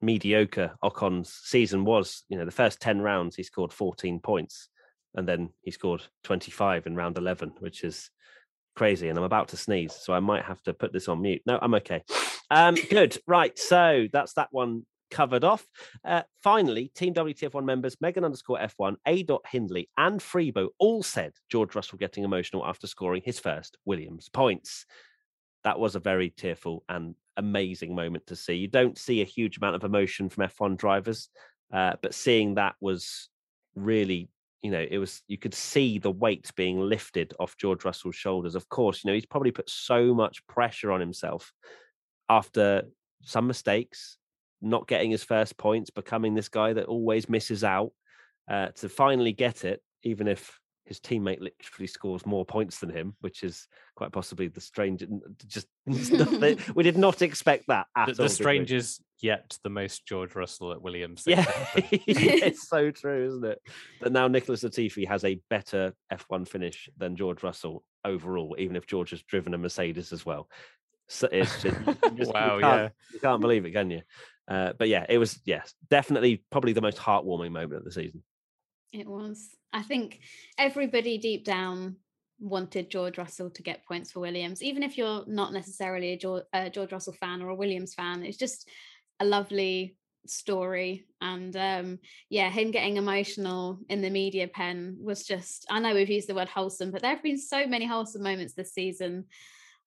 mediocre 0.00 0.72
Ocon's 0.82 1.32
season 1.44 1.84
was, 1.84 2.24
you 2.28 2.38
know, 2.38 2.44
the 2.44 2.50
first 2.50 2.80
10 2.80 3.00
rounds, 3.00 3.36
he 3.36 3.42
scored 3.42 3.72
14 3.72 4.20
points. 4.20 4.68
And 5.14 5.26
then 5.26 5.50
he 5.62 5.70
scored 5.70 6.02
25 6.24 6.86
in 6.86 6.94
round 6.94 7.18
11, 7.18 7.54
which 7.60 7.82
is 7.82 8.10
crazy 8.78 9.08
and 9.08 9.18
I'm 9.18 9.24
about 9.24 9.48
to 9.48 9.56
sneeze, 9.56 9.92
so 9.92 10.12
I 10.12 10.20
might 10.20 10.44
have 10.44 10.62
to 10.62 10.72
put 10.72 10.92
this 10.92 11.08
on 11.08 11.20
mute. 11.20 11.42
No, 11.44 11.58
I'm 11.60 11.74
okay. 11.74 12.04
Um, 12.50 12.76
good. 12.90 13.18
Right. 13.26 13.58
So 13.58 14.06
that's 14.12 14.34
that 14.34 14.48
one 14.52 14.86
covered 15.10 15.42
off. 15.42 15.66
Uh, 16.04 16.22
finally, 16.42 16.92
Team 16.94 17.12
WTF1 17.12 17.64
members 17.64 17.96
Megan 18.00 18.24
underscore 18.24 18.58
F1, 18.58 18.96
A. 19.06 19.24
Dot 19.24 19.42
Hindley, 19.50 19.88
and 19.96 20.20
Freebo 20.20 20.68
all 20.78 21.02
said 21.02 21.32
George 21.50 21.74
Russell 21.74 21.98
getting 21.98 22.24
emotional 22.24 22.64
after 22.64 22.86
scoring 22.86 23.22
his 23.24 23.40
first 23.40 23.76
Williams 23.84 24.28
points. 24.28 24.86
That 25.64 25.80
was 25.80 25.96
a 25.96 26.00
very 26.00 26.30
tearful 26.30 26.84
and 26.88 27.16
amazing 27.38 27.94
moment 27.94 28.26
to 28.26 28.36
see. 28.36 28.54
You 28.54 28.68
don't 28.68 28.98
see 28.98 29.22
a 29.22 29.24
huge 29.24 29.56
amount 29.56 29.76
of 29.76 29.84
emotion 29.84 30.28
from 30.28 30.46
F1 30.48 30.76
drivers, 30.76 31.30
uh, 31.72 31.94
but 32.02 32.14
seeing 32.14 32.54
that 32.54 32.74
was 32.80 33.28
really 33.74 34.28
you 34.62 34.72
know, 34.72 34.84
it 34.90 34.98
was 34.98 35.22
you 35.28 35.38
could 35.38 35.54
see 35.54 35.98
the 35.98 36.10
weight 36.10 36.50
being 36.56 36.80
lifted 36.80 37.32
off 37.38 37.56
George 37.56 37.84
Russell's 37.84 38.16
shoulders. 38.16 38.54
Of 38.54 38.68
course, 38.68 39.04
you 39.04 39.08
know, 39.08 39.14
he's 39.14 39.26
probably 39.26 39.52
put 39.52 39.70
so 39.70 40.12
much 40.14 40.44
pressure 40.46 40.90
on 40.90 41.00
himself 41.00 41.52
after 42.28 42.82
some 43.22 43.46
mistakes, 43.46 44.18
not 44.60 44.88
getting 44.88 45.10
his 45.10 45.22
first 45.22 45.56
points, 45.56 45.90
becoming 45.90 46.34
this 46.34 46.48
guy 46.48 46.72
that 46.72 46.86
always 46.86 47.28
misses 47.28 47.62
out, 47.62 47.92
uh, 48.50 48.68
to 48.76 48.88
finally 48.88 49.32
get 49.32 49.64
it, 49.64 49.80
even 50.02 50.26
if 50.26 50.58
his 50.88 50.98
teammate 50.98 51.40
literally 51.40 51.86
scores 51.86 52.24
more 52.24 52.46
points 52.46 52.78
than 52.78 52.88
him, 52.88 53.14
which 53.20 53.42
is 53.42 53.68
quite 53.94 54.10
possibly 54.10 54.48
the 54.48 54.60
strange. 54.60 55.06
Just 55.46 55.66
we 55.86 56.82
did 56.82 56.96
not 56.96 57.20
expect 57.20 57.64
that 57.68 57.86
at 57.94 58.06
the, 58.06 58.22
all. 58.22 58.28
The 58.28 58.34
strangers 58.34 59.00
yet 59.20 59.58
the 59.62 59.70
most 59.70 60.06
George 60.06 60.34
Russell 60.34 60.72
at 60.72 60.80
Williams. 60.80 61.24
Yeah, 61.26 61.44
it's 61.74 62.68
so 62.68 62.90
true, 62.90 63.26
isn't 63.26 63.44
it? 63.44 63.60
That 64.00 64.12
now 64.12 64.28
Nicholas 64.28 64.64
Latifi 64.64 65.06
has 65.06 65.24
a 65.24 65.40
better 65.50 65.92
F1 66.12 66.48
finish 66.48 66.88
than 66.96 67.16
George 67.16 67.42
Russell 67.42 67.84
overall, 68.04 68.56
even 68.58 68.74
if 68.74 68.86
George 68.86 69.10
has 69.10 69.22
driven 69.22 69.54
a 69.54 69.58
Mercedes 69.58 70.12
as 70.12 70.24
well. 70.24 70.48
So 71.08 71.28
it's 71.30 71.62
just, 71.62 71.76
just 72.16 72.32
wow, 72.32 72.56
you 72.56 72.66
yeah, 72.66 72.88
you 73.12 73.20
can't 73.20 73.40
believe 73.40 73.64
it, 73.64 73.72
can 73.72 73.90
you? 73.90 74.02
Uh, 74.46 74.72
but 74.78 74.88
yeah, 74.88 75.04
it 75.08 75.18
was 75.18 75.38
yes, 75.44 75.74
definitely 75.90 76.44
probably 76.50 76.72
the 76.72 76.80
most 76.80 76.96
heartwarming 76.96 77.52
moment 77.52 77.74
of 77.74 77.84
the 77.84 77.92
season. 77.92 78.22
It 78.92 79.06
was. 79.06 79.48
I 79.72 79.82
think 79.82 80.20
everybody 80.56 81.18
deep 81.18 81.44
down 81.44 81.96
wanted 82.40 82.90
George 82.90 83.18
Russell 83.18 83.50
to 83.50 83.62
get 83.62 83.84
points 83.86 84.12
for 84.12 84.20
Williams, 84.20 84.62
even 84.62 84.82
if 84.82 84.96
you're 84.96 85.24
not 85.26 85.52
necessarily 85.52 86.12
a 86.12 86.16
George, 86.16 86.44
George 86.72 86.92
Russell 86.92 87.12
fan 87.14 87.42
or 87.42 87.50
a 87.50 87.54
Williams 87.54 87.94
fan. 87.94 88.22
It's 88.24 88.38
just 88.38 88.68
a 89.20 89.24
lovely 89.24 89.96
story 90.26 91.06
and 91.20 91.56
um 91.56 91.98
yeah 92.28 92.50
him 92.50 92.70
getting 92.70 92.96
emotional 92.96 93.78
in 93.88 94.02
the 94.02 94.10
media 94.10 94.46
pen 94.46 94.96
was 95.00 95.24
just 95.24 95.64
i 95.70 95.78
know 95.78 95.94
we've 95.94 96.10
used 96.10 96.28
the 96.28 96.34
word 96.34 96.48
wholesome 96.48 96.90
but 96.90 97.00
there 97.00 97.12
have 97.12 97.22
been 97.22 97.38
so 97.38 97.66
many 97.66 97.86
wholesome 97.86 98.22
moments 98.22 98.52
this 98.52 98.74
season 98.74 99.24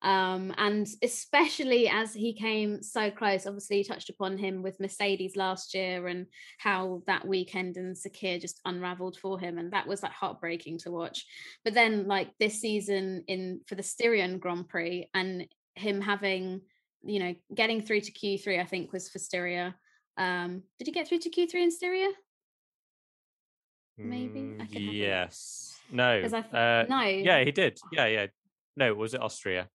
um, 0.01 0.53
and 0.57 0.87
especially 1.03 1.87
as 1.87 2.13
he 2.13 2.33
came 2.33 2.81
so 2.81 3.11
close, 3.11 3.45
obviously 3.45 3.79
you 3.79 3.83
touched 3.83 4.09
upon 4.09 4.37
him 4.37 4.63
with 4.63 4.79
Mercedes 4.79 5.35
last 5.35 5.75
year 5.75 6.07
and 6.07 6.25
how 6.57 7.03
that 7.05 7.27
weekend 7.27 7.77
in 7.77 7.93
Sakhir 7.93 8.41
just 8.41 8.61
unraveled 8.65 9.17
for 9.17 9.39
him, 9.39 9.57
and 9.57 9.71
that 9.73 9.87
was 9.87 10.01
like 10.01 10.11
heartbreaking 10.11 10.79
to 10.79 10.91
watch. 10.91 11.25
But 11.63 11.75
then, 11.75 12.07
like 12.07 12.29
this 12.39 12.59
season 12.59 13.23
in 13.27 13.61
for 13.67 13.75
the 13.75 13.83
Styrian 13.83 14.39
Grand 14.39 14.69
Prix, 14.69 15.07
and 15.13 15.45
him 15.75 16.01
having, 16.01 16.61
you 17.03 17.19
know, 17.19 17.35
getting 17.53 17.81
through 17.81 18.01
to 18.01 18.11
Q3, 18.11 18.59
I 18.59 18.65
think 18.65 18.91
was 18.91 19.09
for 19.09 19.19
Styria. 19.19 19.75
Um, 20.17 20.63
did 20.79 20.87
he 20.87 20.91
get 20.91 21.07
through 21.07 21.19
to 21.19 21.29
Q3 21.29 21.53
in 21.55 21.71
Styria? 21.71 22.09
Maybe. 23.97 24.57
yes. 24.71 25.79
No. 25.91 26.03
I, 26.03 26.57
uh, 26.57 26.85
no. 26.89 27.01
Yeah, 27.03 27.43
he 27.43 27.51
did. 27.51 27.77
Yeah, 27.91 28.07
yeah. 28.07 28.27
No, 28.75 28.93
was 28.95 29.13
it 29.13 29.21
Austria? 29.21 29.69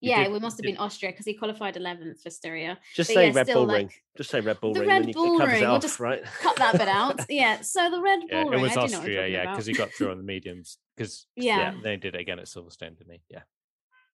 Yeah, 0.00 0.24
did, 0.24 0.34
it 0.34 0.42
must 0.42 0.56
have 0.56 0.64
been 0.64 0.78
Austria 0.78 1.12
because 1.12 1.26
he 1.26 1.34
qualified 1.34 1.74
11th 1.74 2.22
for 2.22 2.30
Styria. 2.30 2.78
Just 2.94 3.10
but 3.10 3.14
say 3.14 3.26
yeah, 3.28 3.32
Red 3.34 3.46
Bull 3.48 3.66
like, 3.66 3.76
Ring. 3.76 3.90
Just 4.16 4.30
say 4.30 4.40
Red 4.40 4.60
Bull 4.60 4.72
the 4.72 4.80
Ring. 4.80 4.88
Red 4.88 5.12
Bull 5.12 5.38
Ring. 5.38 5.60
We'll 5.60 5.78
just 5.78 6.00
right? 6.00 6.22
cut 6.40 6.56
that 6.56 6.72
bit 6.78 6.88
out. 6.88 7.20
Yeah. 7.28 7.60
So 7.60 7.90
the 7.90 8.00
Red 8.00 8.20
yeah, 8.28 8.44
Bull 8.44 8.52
It 8.54 8.60
was 8.60 8.76
I 8.76 8.82
Austria, 8.82 9.26
yeah, 9.26 9.50
because 9.50 9.66
he 9.66 9.72
got 9.72 9.92
through 9.92 10.10
on 10.10 10.16
the 10.16 10.24
mediums. 10.24 10.78
Because 10.96 11.26
yeah. 11.36 11.58
yeah, 11.58 11.74
they 11.82 11.96
did 11.96 12.14
it 12.14 12.20
again 12.20 12.38
at 12.38 12.46
Silverstone, 12.46 12.96
didn't 12.98 13.12
he? 13.12 13.20
Yeah. 13.28 13.42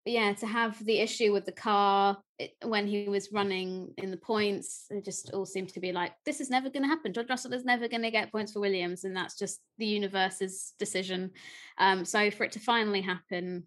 Yeah, 0.07 0.33
to 0.33 0.45
have 0.45 0.83
the 0.85 0.99
issue 0.99 1.33
with 1.33 1.45
the 1.45 1.51
car 1.51 2.17
it, 2.37 2.51
when 2.63 2.85
he 2.85 3.09
was 3.09 3.31
running 3.31 3.91
in 3.97 4.11
the 4.11 4.17
points, 4.17 4.85
it 4.91 5.03
just 5.03 5.31
all 5.31 5.47
seemed 5.47 5.69
to 5.69 5.79
be 5.79 5.91
like, 5.91 6.11
this 6.25 6.39
is 6.39 6.51
never 6.51 6.69
going 6.69 6.83
to 6.83 6.89
happen. 6.89 7.11
George 7.11 7.29
Russell 7.29 7.53
is 7.53 7.65
never 7.65 7.87
going 7.87 8.03
to 8.03 8.11
get 8.11 8.31
points 8.31 8.51
for 8.51 8.59
Williams, 8.59 9.03
and 9.03 9.17
that's 9.17 9.35
just 9.35 9.61
the 9.79 9.87
universe's 9.87 10.73
decision. 10.77 11.31
Um, 11.79 12.05
so 12.05 12.29
for 12.29 12.43
it 12.43 12.51
to 12.51 12.59
finally 12.59 13.01
happen, 13.01 13.63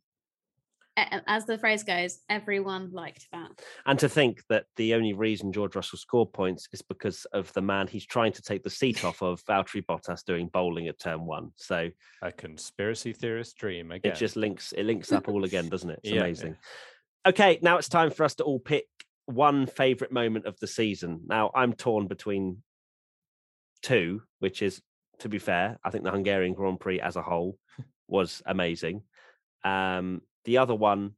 as 1.26 1.46
the 1.46 1.58
phrase 1.58 1.82
goes, 1.82 2.20
everyone 2.28 2.90
liked 2.92 3.26
that. 3.32 3.50
And 3.86 3.98
to 3.98 4.08
think 4.08 4.42
that 4.48 4.66
the 4.76 4.94
only 4.94 5.12
reason 5.12 5.52
George 5.52 5.76
Russell 5.76 5.98
scored 5.98 6.32
points 6.32 6.68
is 6.72 6.82
because 6.82 7.24
of 7.26 7.52
the 7.52 7.62
man 7.62 7.86
he's 7.86 8.06
trying 8.06 8.32
to 8.32 8.42
take 8.42 8.62
the 8.62 8.70
seat 8.70 9.04
off 9.04 9.22
of 9.22 9.44
Valtteri 9.44 9.84
Bottas 9.84 10.24
doing 10.24 10.48
bowling 10.48 10.88
at 10.88 10.98
turn 10.98 11.24
one. 11.24 11.52
So 11.56 11.90
a 12.22 12.32
conspiracy 12.32 13.12
theorist 13.12 13.56
dream 13.56 13.92
again. 13.92 14.12
It 14.12 14.16
just 14.16 14.36
links 14.36 14.72
it 14.72 14.84
links 14.84 15.12
up 15.12 15.28
all 15.28 15.44
again, 15.44 15.68
doesn't 15.68 15.90
it? 15.90 16.00
It's 16.02 16.12
yeah, 16.12 16.20
amazing. 16.20 16.56
Yeah. 17.24 17.30
Okay, 17.30 17.58
now 17.62 17.78
it's 17.78 17.88
time 17.88 18.10
for 18.10 18.24
us 18.24 18.36
to 18.36 18.44
all 18.44 18.60
pick 18.60 18.86
one 19.26 19.66
favorite 19.66 20.12
moment 20.12 20.46
of 20.46 20.58
the 20.60 20.66
season. 20.66 21.20
Now 21.26 21.50
I'm 21.54 21.74
torn 21.74 22.06
between 22.06 22.62
two, 23.82 24.22
which 24.38 24.62
is 24.62 24.80
to 25.20 25.28
be 25.28 25.38
fair, 25.38 25.78
I 25.84 25.90
think 25.90 26.04
the 26.04 26.10
Hungarian 26.10 26.54
Grand 26.54 26.80
Prix 26.80 27.00
as 27.00 27.16
a 27.16 27.22
whole 27.22 27.58
was 28.08 28.42
amazing. 28.46 29.02
Um, 29.64 30.22
the 30.48 30.56
other 30.56 30.74
one 30.74 31.12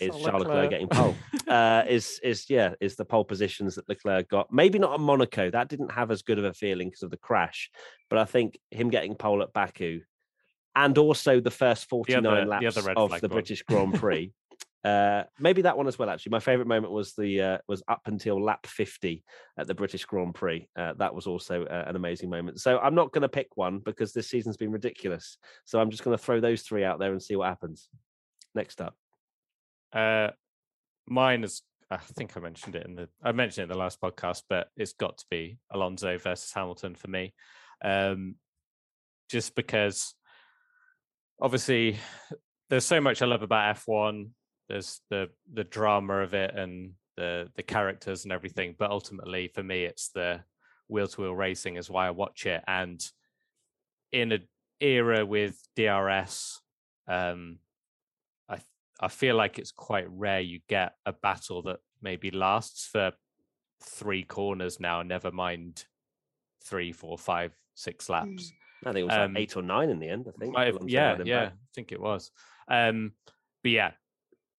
is 0.00 0.08
Charles, 0.08 0.24
Charles 0.24 0.40
Leclerc. 0.44 0.48
Leclerc 0.48 0.70
getting 0.70 0.88
pole. 0.88 1.14
uh, 1.46 1.84
is 1.86 2.18
is 2.22 2.48
yeah 2.48 2.72
is 2.80 2.96
the 2.96 3.04
pole 3.04 3.24
positions 3.24 3.74
that 3.74 3.86
Leclerc 3.86 4.30
got. 4.30 4.50
Maybe 4.50 4.78
not 4.78 4.94
at 4.94 5.00
Monaco. 5.00 5.50
That 5.50 5.68
didn't 5.68 5.92
have 5.92 6.10
as 6.10 6.22
good 6.22 6.38
of 6.38 6.46
a 6.46 6.54
feeling 6.54 6.88
because 6.88 7.02
of 7.02 7.10
the 7.10 7.18
crash. 7.18 7.70
But 8.08 8.18
I 8.18 8.24
think 8.24 8.58
him 8.70 8.88
getting 8.88 9.14
pole 9.14 9.42
at 9.42 9.52
Baku, 9.52 10.00
and 10.74 10.96
also 10.96 11.38
the 11.38 11.50
first 11.50 11.90
forty 11.90 12.18
nine 12.18 12.48
laps 12.48 12.74
the 12.74 12.92
of 12.96 13.10
the 13.10 13.28
one. 13.28 13.36
British 13.36 13.62
Grand 13.64 13.94
Prix. 13.94 14.32
Uh, 14.82 15.22
maybe 15.38 15.62
that 15.62 15.76
one 15.76 15.86
as 15.86 15.98
well. 15.98 16.08
Actually, 16.08 16.30
my 16.30 16.40
favorite 16.40 16.66
moment 16.66 16.92
was 16.92 17.12
the 17.12 17.40
uh, 17.40 17.58
was 17.68 17.82
up 17.86 18.00
until 18.06 18.42
lap 18.42 18.66
fifty 18.66 19.22
at 19.58 19.66
the 19.66 19.74
British 19.74 20.06
Grand 20.06 20.34
Prix. 20.34 20.66
Uh, 20.74 20.94
that 20.94 21.14
was 21.14 21.26
also 21.26 21.64
uh, 21.66 21.84
an 21.86 21.96
amazing 21.96 22.30
moment. 22.30 22.58
So 22.60 22.78
I'm 22.78 22.94
not 22.94 23.12
going 23.12 23.22
to 23.22 23.28
pick 23.28 23.56
one 23.56 23.80
because 23.80 24.12
this 24.12 24.30
season's 24.30 24.56
been 24.56 24.72
ridiculous. 24.72 25.36
So 25.66 25.78
I'm 25.78 25.90
just 25.90 26.02
going 26.02 26.16
to 26.16 26.24
throw 26.24 26.40
those 26.40 26.62
three 26.62 26.84
out 26.84 26.98
there 26.98 27.12
and 27.12 27.22
see 27.22 27.36
what 27.36 27.48
happens. 27.48 27.88
Next 28.54 28.80
up. 28.80 28.96
Uh, 29.92 30.30
mine 31.06 31.44
is, 31.44 31.62
I 31.90 31.96
think 31.96 32.36
I 32.36 32.40
mentioned 32.40 32.76
it 32.76 32.86
in 32.86 32.94
the, 32.94 33.08
I 33.22 33.32
mentioned 33.32 33.62
it 33.62 33.70
in 33.70 33.76
the 33.76 33.82
last 33.82 34.00
podcast, 34.00 34.42
but 34.48 34.68
it's 34.76 34.94
got 34.94 35.18
to 35.18 35.24
be 35.30 35.58
Alonso 35.70 36.18
versus 36.18 36.52
Hamilton 36.52 36.94
for 36.94 37.08
me. 37.08 37.34
Um, 37.84 38.36
just 39.28 39.54
because 39.54 40.14
obviously 41.40 41.96
there's 42.70 42.84
so 42.84 43.00
much 43.00 43.22
I 43.22 43.26
love 43.26 43.42
about 43.42 43.76
F1. 43.76 44.28
There's 44.68 45.00
the 45.10 45.28
the 45.52 45.64
drama 45.64 46.18
of 46.18 46.34
it 46.34 46.54
and 46.54 46.92
the 47.16 47.48
the 47.56 47.62
characters 47.62 48.24
and 48.24 48.32
everything, 48.32 48.74
but 48.78 48.90
ultimately 48.90 49.48
for 49.48 49.62
me 49.62 49.84
it's 49.84 50.10
the 50.10 50.40
wheel 50.88 51.08
to 51.08 51.22
wheel 51.22 51.34
racing 51.34 51.76
is 51.76 51.90
why 51.90 52.06
I 52.06 52.10
watch 52.10 52.46
it. 52.46 52.62
And 52.66 53.02
in 54.12 54.32
an 54.32 54.46
era 54.80 55.24
with 55.24 55.58
DRS, 55.76 56.60
um, 57.08 57.58
I 59.02 59.08
feel 59.08 59.34
like 59.36 59.58
it's 59.58 59.72
quite 59.72 60.06
rare 60.08 60.40
you 60.40 60.60
get 60.68 60.92
a 61.04 61.12
battle 61.12 61.62
that 61.62 61.80
maybe 62.00 62.30
lasts 62.30 62.86
for 62.86 63.12
three 63.82 64.22
corners 64.22 64.78
now, 64.80 65.02
never 65.02 65.30
mind 65.32 65.84
three, 66.64 66.92
four, 66.92 67.18
five, 67.18 67.52
six 67.74 68.08
laps. 68.08 68.52
I 68.84 68.92
think 68.92 69.02
it 69.02 69.04
was 69.04 69.12
Um, 69.14 69.34
like 69.34 69.42
eight 69.42 69.56
or 69.56 69.62
nine 69.62 69.90
in 69.90 69.98
the 69.98 70.08
end. 70.08 70.26
I 70.28 70.32
think. 70.38 70.52
Might 70.52 70.66
have- 70.68 70.76
yeah, 70.88 71.16
yeah, 71.26 71.44
back. 71.46 71.52
I 71.52 71.56
think 71.74 71.92
it 71.92 72.00
was. 72.00 72.30
Um, 72.68 73.12
but 73.62 73.70
yeah, 73.72 73.92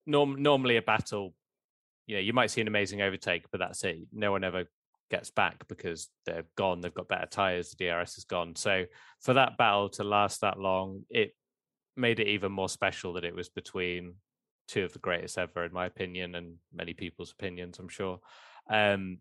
norm- 0.06 0.42
normally 0.42 0.76
a 0.76 0.82
battle, 0.82 1.34
you 2.06 2.16
know, 2.16 2.20
you 2.20 2.32
might 2.34 2.50
see 2.50 2.60
an 2.60 2.68
amazing 2.68 3.00
overtake, 3.00 3.50
but 3.50 3.58
that's 3.60 3.82
it. 3.84 3.98
No 4.12 4.30
one 4.30 4.44
ever 4.44 4.64
gets 5.10 5.30
back 5.30 5.66
because 5.68 6.10
they're 6.26 6.44
gone. 6.56 6.80
They've 6.80 6.92
got 6.92 7.08
better 7.08 7.26
tires. 7.26 7.70
The 7.70 7.76
DRS 7.86 8.18
is 8.18 8.24
gone. 8.24 8.56
So 8.56 8.84
for 9.22 9.34
that 9.34 9.56
battle 9.56 9.88
to 9.90 10.04
last 10.04 10.40
that 10.42 10.58
long, 10.58 11.04
it 11.08 11.34
made 11.96 12.20
it 12.20 12.28
even 12.28 12.52
more 12.52 12.68
special 12.68 13.14
that 13.14 13.24
it 13.24 13.34
was 13.34 13.48
between 13.48 14.16
two 14.68 14.84
of 14.84 14.92
the 14.92 14.98
greatest 14.98 15.38
ever, 15.38 15.64
in 15.64 15.72
my 15.72 15.86
opinion, 15.86 16.34
and 16.34 16.56
many 16.72 16.94
people's 16.94 17.32
opinions, 17.32 17.78
I'm 17.78 17.88
sure. 17.88 18.20
Um, 18.70 19.18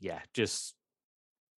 yeah, 0.00 0.20
just 0.34 0.74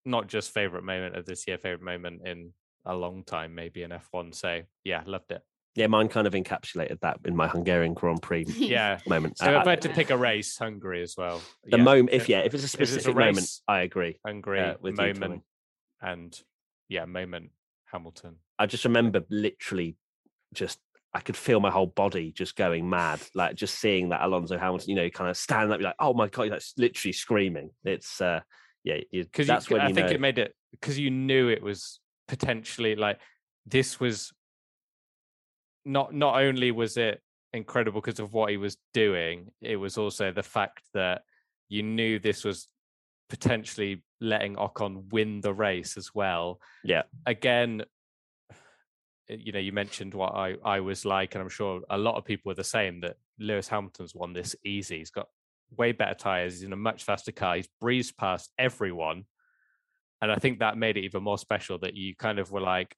not 0.04 0.26
just 0.26 0.50
favorite 0.52 0.84
moment 0.84 1.16
of 1.16 1.26
this 1.26 1.46
year, 1.46 1.58
favorite 1.58 1.82
moment 1.82 2.22
in 2.26 2.52
a 2.84 2.94
long 2.94 3.24
time, 3.24 3.54
maybe 3.54 3.82
in 3.82 3.90
F1. 3.90 4.34
So 4.34 4.62
yeah, 4.84 5.02
loved 5.06 5.32
it. 5.32 5.42
Yeah, 5.74 5.86
mine 5.86 6.08
kind 6.08 6.26
of 6.26 6.32
encapsulated 6.32 7.00
that 7.00 7.20
in 7.24 7.36
my 7.36 7.46
Hungarian 7.46 7.94
Grand 7.94 8.20
Prix 8.22 8.44
Yeah. 8.56 8.98
moment. 9.06 9.38
So 9.38 9.46
I- 9.54 9.60
if 9.60 9.66
I- 9.66 9.70
had 9.70 9.82
to 9.82 9.88
pick 9.90 10.10
a 10.10 10.16
race, 10.16 10.56
Hungary 10.56 11.02
as 11.02 11.14
well. 11.16 11.40
the 11.64 11.76
yeah, 11.76 11.82
moment, 11.82 12.10
if 12.12 12.28
yeah, 12.28 12.40
if 12.40 12.54
it's 12.54 12.62
a 12.62 12.64
it's 12.64 12.74
a 12.74 12.76
specific 12.76 13.14
moment, 13.14 13.48
I 13.68 13.80
agree. 13.80 14.18
Hungary 14.24 14.60
uh, 14.60 14.74
with 14.80 14.96
moment 14.96 15.42
and 16.00 16.40
yeah, 16.88 17.04
moment 17.04 17.50
Hamilton. 17.92 18.36
I 18.58 18.66
just 18.66 18.84
remember 18.84 19.24
literally 19.30 19.96
just 20.54 20.78
I 21.14 21.20
could 21.20 21.36
feel 21.36 21.60
my 21.60 21.70
whole 21.70 21.86
body 21.86 22.32
just 22.32 22.54
going 22.56 22.88
mad, 22.88 23.20
like 23.34 23.56
just 23.56 23.78
seeing 23.78 24.10
that 24.10 24.22
Alonso 24.22 24.58
Hamilton, 24.58 24.90
you 24.90 24.96
know, 24.96 25.10
kind 25.10 25.30
of 25.30 25.36
standing 25.36 25.72
up, 25.72 25.80
like, 25.80 25.94
oh 25.98 26.12
my 26.14 26.28
god, 26.28 26.52
that's 26.52 26.74
literally 26.76 27.12
screaming. 27.12 27.70
It's 27.84 28.20
uh 28.20 28.40
yeah, 28.84 28.98
Because 29.12 29.46
that's 29.46 29.70
when 29.70 29.80
I 29.80 29.92
think 29.92 30.08
know. 30.08 30.12
it 30.14 30.20
made 30.20 30.38
it 30.38 30.54
because 30.72 30.98
you 30.98 31.10
knew 31.10 31.48
it 31.48 31.62
was 31.62 32.00
potentially 32.26 32.94
like 32.94 33.18
this 33.66 33.98
was 33.98 34.32
not 35.84 36.14
not 36.14 36.40
only 36.40 36.70
was 36.70 36.96
it 36.96 37.20
incredible 37.52 38.00
because 38.00 38.20
of 38.20 38.32
what 38.32 38.50
he 38.50 38.56
was 38.56 38.76
doing, 38.92 39.50
it 39.60 39.76
was 39.76 39.98
also 39.98 40.30
the 40.30 40.42
fact 40.42 40.82
that 40.94 41.22
you 41.68 41.82
knew 41.82 42.18
this 42.18 42.44
was 42.44 42.68
potentially 43.28 44.02
letting 44.20 44.56
Ocon 44.56 45.10
win 45.12 45.40
the 45.40 45.52
race 45.52 45.96
as 45.96 46.14
well. 46.14 46.60
Yeah. 46.84 47.02
Again, 47.26 47.82
you 49.28 49.52
know, 49.52 49.58
you 49.58 49.72
mentioned 49.72 50.14
what 50.14 50.34
I, 50.34 50.56
I 50.64 50.80
was 50.80 51.04
like, 51.04 51.34
and 51.34 51.42
I'm 51.42 51.48
sure 51.48 51.80
a 51.90 51.98
lot 51.98 52.16
of 52.16 52.24
people 52.24 52.50
were 52.50 52.54
the 52.54 52.64
same 52.64 53.00
that 53.00 53.16
Lewis 53.38 53.68
Hamilton's 53.68 54.14
won 54.14 54.32
this 54.32 54.56
easy. 54.64 54.98
He's 54.98 55.10
got 55.10 55.28
way 55.76 55.92
better 55.92 56.14
tires. 56.14 56.54
He's 56.54 56.62
in 56.62 56.72
a 56.72 56.76
much 56.76 57.04
faster 57.04 57.32
car. 57.32 57.56
He's 57.56 57.68
breezed 57.80 58.16
past 58.16 58.50
everyone. 58.58 59.24
And 60.20 60.32
I 60.32 60.36
think 60.36 60.58
that 60.58 60.78
made 60.78 60.96
it 60.96 61.04
even 61.04 61.22
more 61.22 61.38
special 61.38 61.78
that 61.78 61.94
you 61.94 62.16
kind 62.16 62.38
of 62.38 62.50
were 62.50 62.60
like, 62.60 62.96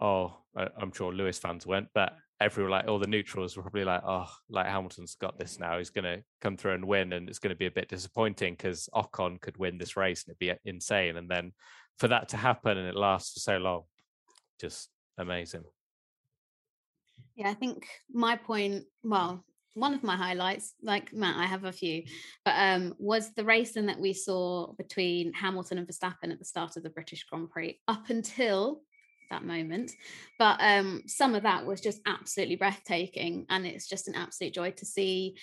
oh, 0.00 0.36
I'm 0.56 0.92
sure 0.92 1.12
Lewis 1.12 1.38
fans 1.38 1.66
went, 1.66 1.88
but 1.94 2.14
everyone 2.40 2.70
like 2.70 2.88
all 2.88 2.98
the 2.98 3.06
neutrals 3.06 3.56
were 3.56 3.62
probably 3.62 3.84
like, 3.84 4.02
oh, 4.06 4.30
like 4.48 4.66
Hamilton's 4.66 5.16
got 5.16 5.38
this 5.38 5.58
now. 5.58 5.78
He's 5.78 5.90
going 5.90 6.04
to 6.04 6.22
come 6.40 6.56
through 6.56 6.74
and 6.74 6.84
win, 6.86 7.12
and 7.12 7.28
it's 7.28 7.38
going 7.38 7.50
to 7.50 7.56
be 7.56 7.66
a 7.66 7.70
bit 7.70 7.88
disappointing 7.88 8.54
because 8.54 8.88
Ocon 8.94 9.40
could 9.40 9.56
win 9.56 9.78
this 9.78 9.96
race 9.96 10.24
and 10.24 10.32
it'd 10.32 10.38
be 10.38 10.50
uh, 10.50 10.56
insane. 10.64 11.16
And 11.16 11.28
then 11.28 11.52
for 11.98 12.08
that 12.08 12.28
to 12.30 12.36
happen 12.36 12.78
and 12.78 12.88
it 12.88 12.96
lasts 12.96 13.34
for 13.34 13.40
so 13.40 13.58
long, 13.58 13.82
just 14.60 14.88
amazing. 15.18 15.64
Yeah, 17.36 17.50
I 17.50 17.54
think 17.54 17.86
my 18.12 18.36
point, 18.36 18.84
well, 19.02 19.44
one 19.74 19.92
of 19.92 20.04
my 20.04 20.16
highlights, 20.16 20.74
like 20.82 21.12
Matt, 21.12 21.36
I 21.36 21.46
have 21.46 21.64
a 21.64 21.72
few, 21.72 22.04
but 22.44 22.54
um, 22.56 22.94
was 22.98 23.32
the 23.34 23.44
racing 23.44 23.86
that 23.86 23.98
we 23.98 24.12
saw 24.12 24.72
between 24.74 25.32
Hamilton 25.32 25.78
and 25.78 25.88
Verstappen 25.88 26.30
at 26.30 26.38
the 26.38 26.44
start 26.44 26.76
of 26.76 26.84
the 26.84 26.90
British 26.90 27.24
Grand 27.24 27.50
Prix 27.50 27.80
up 27.88 28.08
until 28.08 28.82
that 29.30 29.44
moment. 29.44 29.90
But 30.38 30.58
um, 30.60 31.02
some 31.06 31.34
of 31.34 31.42
that 31.42 31.66
was 31.66 31.80
just 31.80 32.00
absolutely 32.06 32.56
breathtaking, 32.56 33.46
and 33.50 33.66
it's 33.66 33.88
just 33.88 34.06
an 34.06 34.14
absolute 34.14 34.54
joy 34.54 34.70
to 34.72 34.86
see 34.86 35.36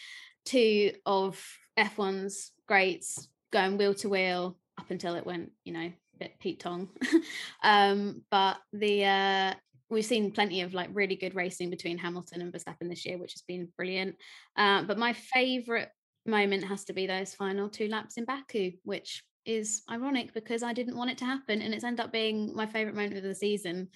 two 0.45 0.93
of 1.05 1.43
F1's 1.77 2.51
greats 2.67 3.27
going 3.51 3.77
wheel 3.77 3.93
to 3.95 4.09
wheel 4.09 4.57
up 4.79 4.89
until 4.91 5.15
it 5.15 5.25
went, 5.25 5.51
you 5.65 5.73
know, 5.73 5.91
bit 6.21 6.39
Pete 6.39 6.59
Tong. 6.59 6.89
um, 7.63 8.21
but 8.29 8.57
the 8.73 9.05
uh, 9.05 9.53
we've 9.89 10.05
seen 10.05 10.31
plenty 10.31 10.61
of 10.61 10.73
like 10.73 10.89
really 10.93 11.15
good 11.15 11.35
racing 11.35 11.69
between 11.69 11.97
Hamilton 11.97 12.41
and 12.41 12.53
Verstappen 12.53 12.89
this 12.89 13.05
year, 13.05 13.17
which 13.17 13.33
has 13.33 13.43
been 13.47 13.69
brilliant. 13.75 14.15
Uh, 14.55 14.83
but 14.83 14.97
my 14.97 15.13
favourite 15.13 15.89
moment 16.25 16.63
has 16.65 16.85
to 16.85 16.93
be 16.93 17.07
those 17.07 17.33
final 17.33 17.67
two 17.69 17.87
laps 17.87 18.17
in 18.17 18.25
Baku, 18.25 18.71
which 18.83 19.23
is 19.45 19.81
ironic 19.89 20.33
because 20.33 20.61
I 20.61 20.73
didn't 20.73 20.97
want 20.97 21.11
it 21.11 21.17
to 21.19 21.25
happen, 21.25 21.61
and 21.61 21.73
it's 21.73 21.83
ended 21.83 22.05
up 22.05 22.11
being 22.11 22.55
my 22.55 22.65
favourite 22.65 22.95
moment 22.95 23.17
of 23.17 23.23
the 23.23 23.35
season. 23.35 23.89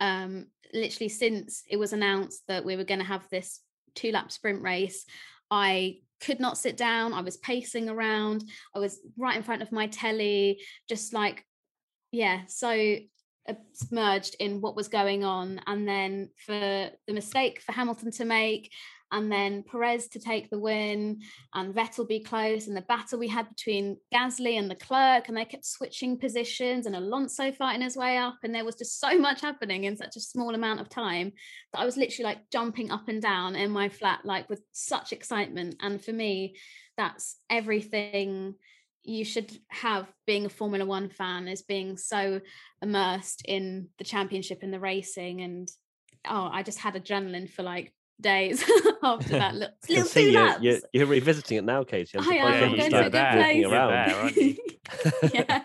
Um, 0.00 0.46
literally 0.74 1.08
since 1.08 1.62
it 1.68 1.76
was 1.76 1.92
announced 1.92 2.42
that 2.48 2.64
we 2.64 2.76
were 2.76 2.84
going 2.84 3.00
to 3.00 3.06
have 3.06 3.28
this 3.30 3.60
two 3.94 4.10
lap 4.10 4.32
sprint 4.32 4.62
race, 4.62 5.04
I 5.50 5.98
could 6.22 6.40
not 6.40 6.56
sit 6.56 6.76
down. 6.76 7.12
I 7.12 7.20
was 7.20 7.36
pacing 7.36 7.88
around. 7.88 8.44
I 8.74 8.78
was 8.78 9.00
right 9.18 9.36
in 9.36 9.42
front 9.42 9.62
of 9.62 9.72
my 9.72 9.88
telly, 9.88 10.60
just 10.88 11.12
like, 11.12 11.44
yeah, 12.12 12.42
so 12.46 12.96
uh, 13.48 13.54
submerged 13.72 14.36
in 14.38 14.60
what 14.60 14.76
was 14.76 14.88
going 14.88 15.24
on. 15.24 15.60
And 15.66 15.88
then 15.88 16.28
for 16.46 16.52
the 17.06 17.12
mistake 17.12 17.60
for 17.60 17.72
Hamilton 17.72 18.12
to 18.12 18.24
make, 18.24 18.70
and 19.10 19.30
then 19.30 19.62
Perez 19.62 20.08
to 20.08 20.18
take 20.18 20.48
the 20.48 20.58
win, 20.58 21.20
and 21.52 21.74
Vettel 21.74 22.08
be 22.08 22.20
close, 22.20 22.66
and 22.66 22.76
the 22.76 22.82
battle 22.82 23.18
we 23.18 23.28
had 23.28 23.46
between 23.48 23.98
Gasly 24.12 24.58
and 24.58 24.68
Leclerc, 24.68 25.28
and 25.28 25.36
they 25.36 25.44
kept 25.44 25.66
switching 25.66 26.18
positions, 26.18 26.86
and 26.86 26.96
Alonso 26.96 27.52
fighting 27.52 27.82
his 27.82 27.96
way 27.96 28.16
up, 28.16 28.38
and 28.42 28.54
there 28.54 28.64
was 28.64 28.76
just 28.76 28.98
so 28.98 29.18
much 29.18 29.42
happening 29.42 29.84
in 29.84 29.98
such 29.98 30.16
a 30.16 30.20
small 30.20 30.54
amount 30.54 30.80
of 30.80 30.88
time 30.88 31.32
that 31.72 31.80
I 31.80 31.84
was 31.84 31.98
literally 31.98 32.24
like 32.24 32.50
jumping 32.50 32.90
up 32.90 33.08
and 33.08 33.20
down 33.20 33.54
in 33.54 33.70
my 33.70 33.90
flat, 33.90 34.20
like 34.24 34.48
with 34.48 34.62
such 34.72 35.12
excitement. 35.12 35.76
And 35.82 36.02
for 36.02 36.12
me, 36.12 36.56
that's 36.96 37.36
everything 37.50 38.54
you 39.04 39.24
should 39.24 39.50
have 39.68 40.06
being 40.26 40.46
a 40.46 40.48
Formula 40.48 40.84
One 40.84 41.08
fan 41.08 41.48
is 41.48 41.62
being 41.62 41.96
so 41.96 42.40
immersed 42.80 43.42
in 43.46 43.88
the 43.98 44.04
championship 44.04 44.60
and 44.62 44.72
the 44.72 44.80
racing. 44.80 45.40
And 45.40 45.68
oh, 46.28 46.48
I 46.52 46.62
just 46.62 46.78
had 46.78 46.94
adrenaline 46.94 47.50
for 47.50 47.62
like 47.62 47.92
days 48.20 48.62
after 49.02 49.30
that. 49.30 49.54
Little, 49.54 49.74
can 49.86 49.94
little 49.94 50.08
see 50.08 50.24
two 50.24 50.30
you're, 50.30 50.42
laps. 50.44 50.62
you're, 50.62 50.78
you're 50.92 51.06
revisiting 51.06 51.58
it 51.58 51.64
now, 51.64 51.84
Katie. 51.84 52.16
I'm 52.16 52.24
surprised 52.24 52.38
you 52.38 52.46
I'm 52.46 52.52
haven't 52.54 52.78
going 52.78 52.90
to 52.90 52.96
a 52.96 53.10
started 53.10 53.12
good 53.12 53.36
walking 53.36 53.62
place. 53.62 53.72
around. 53.72 54.34
There, 54.34 55.30
yeah. 55.34 55.62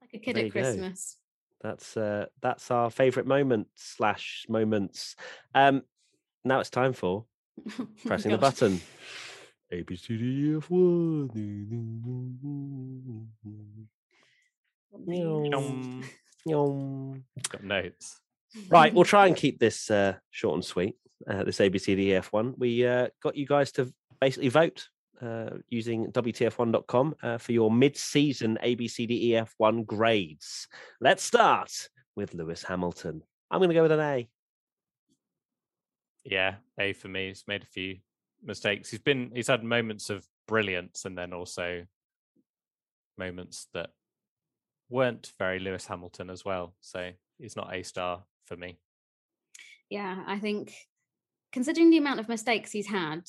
like 0.00 0.14
a 0.14 0.18
kid 0.18 0.36
There 0.36 0.40
at 0.40 0.46
you 0.46 0.50
go. 0.52 0.60
Christmas. 0.60 1.16
That's 1.62 1.96
uh, 1.96 2.26
that's 2.42 2.70
our 2.70 2.90
favourite 2.90 3.26
moment 3.26 3.68
slash 3.74 4.46
moments. 4.48 5.16
Um, 5.54 5.82
now 6.44 6.60
it's 6.60 6.70
time 6.70 6.92
for 6.92 7.24
Oh 7.78 7.88
pressing 8.04 8.30
the 8.30 8.38
button. 8.38 8.80
A 9.72 9.82
B 9.82 9.96
C 9.96 10.16
D 10.16 10.24
E 10.24 10.56
F 10.56 10.70
one. 10.70 11.30
Meow. 15.04 15.42
got 17.50 17.64
notes. 17.64 18.20
Right, 18.68 18.94
we'll 18.94 19.04
try 19.04 19.26
and 19.26 19.36
keep 19.44 19.58
this 19.58 19.90
uh, 19.90 20.14
short 20.30 20.54
and 20.54 20.64
sweet. 20.64 20.94
Uh, 21.28 21.44
this 21.44 21.58
ABCDEF 21.58 22.26
one, 22.26 22.54
we 22.58 22.86
uh, 22.86 23.08
got 23.22 23.36
you 23.36 23.46
guys 23.46 23.72
to 23.72 23.92
basically 24.20 24.48
vote 24.48 24.86
uh, 25.22 25.50
using 25.68 26.12
WTF1.com 26.12 27.14
uh, 27.22 27.38
for 27.38 27.52
your 27.52 27.70
mid-season 27.70 28.58
ABCDEF1 28.62 29.86
grades. 29.86 30.68
Let's 31.00 31.22
start 31.22 31.72
with 32.14 32.34
Lewis 32.34 32.62
Hamilton. 32.62 33.22
I'm 33.50 33.60
going 33.60 33.70
to 33.70 33.74
go 33.74 33.82
with 33.82 33.92
an 33.92 34.00
A. 34.00 34.28
Yeah, 36.24 36.56
A 36.78 36.92
for 36.92 37.08
me. 37.08 37.28
He's 37.28 37.44
made 37.46 37.62
a 37.62 37.66
few 37.66 37.98
mistakes. 38.42 38.90
He's 38.90 39.00
been 39.00 39.30
he's 39.34 39.48
had 39.48 39.64
moments 39.64 40.10
of 40.10 40.26
brilliance 40.46 41.04
and 41.04 41.16
then 41.16 41.32
also 41.32 41.84
moments 43.18 43.66
that 43.74 43.90
weren't 44.88 45.32
very 45.38 45.58
Lewis 45.58 45.86
Hamilton 45.86 46.30
as 46.30 46.44
well. 46.44 46.74
So 46.80 47.10
he's 47.38 47.56
not 47.56 47.74
A 47.74 47.82
star 47.82 48.24
for 48.44 48.56
me. 48.56 48.78
Yeah, 49.90 50.22
I 50.26 50.38
think 50.38 50.74
considering 51.52 51.90
the 51.90 51.98
amount 51.98 52.20
of 52.20 52.28
mistakes 52.28 52.70
he's 52.70 52.88
had, 52.88 53.22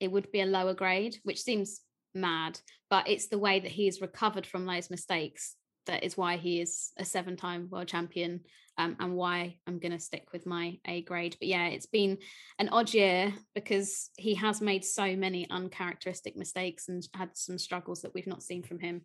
it 0.00 0.10
would 0.10 0.30
be 0.32 0.40
a 0.40 0.46
lower 0.46 0.74
grade, 0.74 1.16
which 1.22 1.42
seems 1.42 1.80
mad, 2.14 2.58
but 2.90 3.08
it's 3.08 3.28
the 3.28 3.38
way 3.38 3.60
that 3.60 3.70
he's 3.70 4.00
recovered 4.00 4.46
from 4.46 4.66
those 4.66 4.90
mistakes 4.90 5.56
that 5.86 6.04
is 6.04 6.16
why 6.16 6.36
he 6.36 6.60
is 6.60 6.90
a 6.96 7.04
seven 7.04 7.36
time 7.36 7.68
world 7.70 7.88
champion 7.88 8.40
um, 8.78 8.96
and 9.00 9.14
why 9.14 9.56
I'm 9.66 9.78
going 9.78 9.92
to 9.92 9.98
stick 9.98 10.32
with 10.32 10.46
my 10.46 10.78
A 10.86 11.02
grade. 11.02 11.36
But 11.38 11.48
yeah, 11.48 11.66
it's 11.66 11.86
been 11.86 12.18
an 12.58 12.68
odd 12.70 12.92
year 12.94 13.32
because 13.54 14.10
he 14.16 14.34
has 14.34 14.60
made 14.60 14.84
so 14.84 15.14
many 15.14 15.48
uncharacteristic 15.50 16.36
mistakes 16.36 16.88
and 16.88 17.06
had 17.14 17.30
some 17.34 17.58
struggles 17.58 18.02
that 18.02 18.14
we've 18.14 18.26
not 18.26 18.42
seen 18.42 18.62
from 18.62 18.78
him 18.78 19.02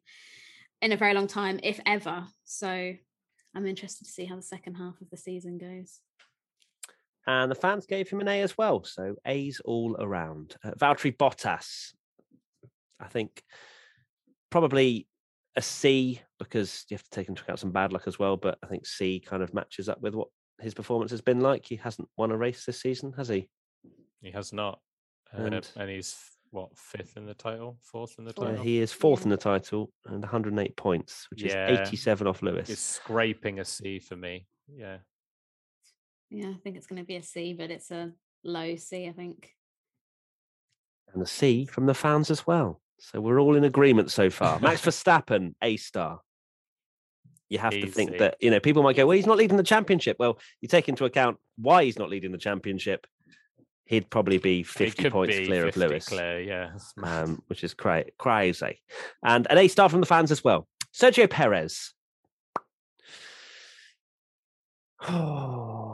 in 0.82 0.92
a 0.92 0.98
very 0.98 1.14
long 1.14 1.28
time, 1.28 1.60
if 1.64 1.80
ever. 1.86 2.26
So 2.46 2.94
I'm 3.56 3.68
interested 3.68 4.06
to 4.06 4.12
see 4.12 4.26
how 4.26 4.36
the 4.36 4.42
second 4.42 4.76
half 4.76 5.02
of 5.02 5.10
the 5.10 5.18
season 5.18 5.58
goes. 5.58 6.00
And 7.26 7.52
the 7.52 7.56
fans 7.56 7.86
gave 7.86 8.10
him 8.10 8.22
an 8.22 8.30
A 8.30 8.42
as 8.42 8.58
well. 8.58 8.86
So 8.86 9.16
A's 9.26 9.60
all 9.66 9.98
around. 10.00 10.56
Uh, 10.64 10.72
Valtteri 10.80 11.16
Bottas, 11.18 11.92
I 13.02 13.08
think, 13.08 13.44
probably 14.50 15.08
a 15.58 15.62
C 15.62 16.22
because 16.39 16.86
you 16.89 16.95
have 16.95 17.03
to 17.03 17.10
take 17.10 17.28
into 17.30 17.41
account 17.43 17.60
some 17.60 17.72
bad 17.72 17.91
luck 17.91 18.03
as 18.08 18.18
well. 18.20 18.38
But 18.38 18.58
I 18.64 18.68
think 18.68 18.86
C 18.86 19.20
kind 19.20 19.43
of 19.43 19.53
matches 19.53 19.89
up 19.89 19.99
with 20.01 20.14
what 20.16 20.30
his 20.62 20.74
performance 20.74 21.12
has 21.12 21.22
been 21.22 21.41
like. 21.41 21.66
He 21.66 21.76
hasn't 21.76 22.08
won 22.16 22.32
a 22.32 22.38
race 22.38 22.64
this 22.66 22.80
season, 22.82 23.12
has 23.18 23.28
he? 23.28 23.49
He 24.22 24.32
has 24.32 24.53
not, 24.53 24.80
uh, 25.34 25.43
And- 25.43 25.70
and 25.76 25.89
he's 25.89 26.16
what 26.51 26.78
fifth 26.78 27.18
in 27.18 27.26
the 27.26 27.34
title, 27.34 27.78
fourth 27.82 28.18
in 28.18 28.24
the 28.26 28.32
Fourth. 28.34 28.47
Uh, 28.47 28.51
title. 28.51 28.64
he 28.64 28.80
is 28.80 28.93
fourth 28.93 29.24
in 29.26 29.30
the 29.30 29.36
title 29.38 29.91
and 30.05 30.24
108 30.24 30.78
points, 30.78 31.28
which 31.30 31.43
Yeah. 31.43 31.70
is 31.72 31.80
87 31.89 32.26
off 32.26 32.41
Lewis. 32.41 32.70
He's 32.70 32.80
scraping 32.80 33.60
a 33.60 33.66
C 33.66 33.99
for 33.99 34.16
me. 34.16 34.47
Yeah, 34.68 34.99
Yeah, 36.30 36.49
I 36.51 36.58
think 36.64 36.78
it's 36.78 36.88
going 36.88 37.01
to 37.01 37.05
be 37.05 37.16
a 37.18 37.24
C, 37.24 37.53
but 37.53 37.70
it's 37.72 37.91
a 37.91 38.14
low 38.43 38.76
C, 38.78 39.08
I 39.08 39.12
think. 39.14 39.53
and 41.14 41.22
a 41.22 41.26
C 41.26 41.66
from 41.66 41.86
the 41.86 41.93
fans 41.93 42.30
as 42.32 42.45
well. 42.47 42.82
So 43.00 43.22
we're 43.22 43.39
all 43.39 43.56
in 43.56 43.64
agreement 43.64 44.12
so 44.12 44.30
far. 44.30 44.60
Max 44.62 44.82
Verstappen, 44.82 45.54
A 45.62 45.78
star. 45.78 46.22
You 47.50 47.60
have 47.60 47.72
to 47.72 47.88
think 47.88 48.18
that, 48.18 48.36
you 48.41 48.52
know, 48.52 48.60
people 48.60 48.84
might 48.84 48.98
go, 48.98 49.06
well, 49.06 49.16
he's 49.16 49.26
not 49.26 49.38
leading 49.38 49.56
the 49.56 49.64
championship. 49.64 50.18
Well, 50.20 50.38
you 50.60 50.68
take 50.68 50.89
into 50.89 51.06
account 51.06 51.38
why 51.58 51.86
he's 51.86 51.98
not 51.98 52.10
leading 52.10 52.34
the 52.34 52.38
championship, 52.38 53.08
he'd 53.86 54.10
probably 54.10 54.38
be 54.38 54.64
50 54.64 55.10
points 55.10 55.38
be 55.38 55.45
clear 55.45 55.64
50 55.66 55.82
of 55.84 55.89
Lewis, 55.89 56.06
Clear, 56.10 56.41
yeah. 56.41 56.72
Um, 57.02 57.41
which 57.48 57.64
is 57.64 57.74
cra- 57.74 58.12
crazy. 58.18 58.82
And 59.24 59.48
an 59.50 59.58
A 59.58 59.68
star 59.70 59.88
from 59.88 60.02
the 60.02 60.06
fans 60.06 60.30
as 60.30 60.43
well. 60.43 60.68
Sergio 60.93 61.30
Perez. 61.30 61.93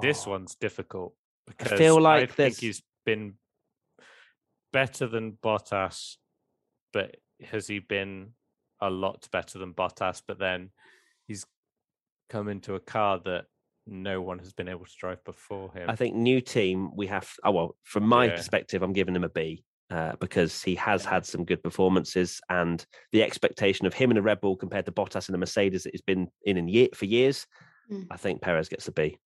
this 0.02 0.26
one's 0.26 0.56
difficult 0.56 1.14
because 1.46 1.74
I 1.74 1.78
feel 1.78 2.02
like 2.02 2.24
I 2.24 2.26
think 2.26 2.36
there's- 2.38 2.58
he's 2.58 2.82
been 3.06 3.36
better 4.72 5.06
than 5.08 5.34
Bottas, 5.44 6.18
but 6.94 7.18
has 7.44 7.68
he 7.68 7.80
been 7.80 8.30
a 8.80 8.90
lot 8.90 9.28
better 9.32 9.60
than 9.60 9.74
Bottas? 9.74 10.22
But 10.26 10.40
then 10.40 10.70
he's 11.28 11.46
come 12.30 12.48
into 12.48 12.76
a 12.76 12.80
car 12.80 13.20
that 13.26 13.46
no 13.86 14.22
one 14.22 14.40
has 14.40 14.54
been 14.54 14.70
able 14.70 14.86
to 14.86 14.98
drive 14.98 15.24
before 15.26 15.74
him. 15.74 15.90
I 15.90 15.96
think 15.96 16.16
new 16.16 16.40
team 16.40 16.96
we 16.96 17.08
have. 17.08 17.30
Oh 17.44 17.52
well, 17.52 17.76
from 17.84 18.04
my 18.04 18.26
Yeah. 18.28 18.36
perspective, 18.36 18.82
I'm 18.82 18.94
giving 18.94 19.16
him 19.16 19.26
a 19.26 19.30
B 19.30 19.66
uh, 19.90 20.16
because 20.20 20.64
he 20.64 20.76
has 20.76 21.04
Yeah. 21.04 21.10
had 21.10 21.26
some 21.26 21.44
good 21.44 21.62
performances, 21.62 22.40
and 22.50 22.86
the 23.12 23.24
expectation 23.24 23.86
of 23.86 23.94
him 23.94 24.10
in 24.12 24.18
a 24.18 24.22
Red 24.22 24.40
Bull 24.40 24.56
compared 24.56 24.86
to 24.86 24.92
Bottas 24.94 25.28
in 25.28 25.36
a 25.36 25.38
Mercedes 25.38 25.84
that 25.84 25.94
he's 25.94 26.02
been 26.02 26.30
in 26.46 26.58
in 26.58 26.70
year, 26.70 26.88
for 26.94 27.06
years. 27.06 27.46
Mm. 27.92 28.08
I 28.10 28.16
think 28.18 28.42
Perez 28.42 28.70
gets 28.70 28.88
a 28.88 28.94
B, 28.94 29.18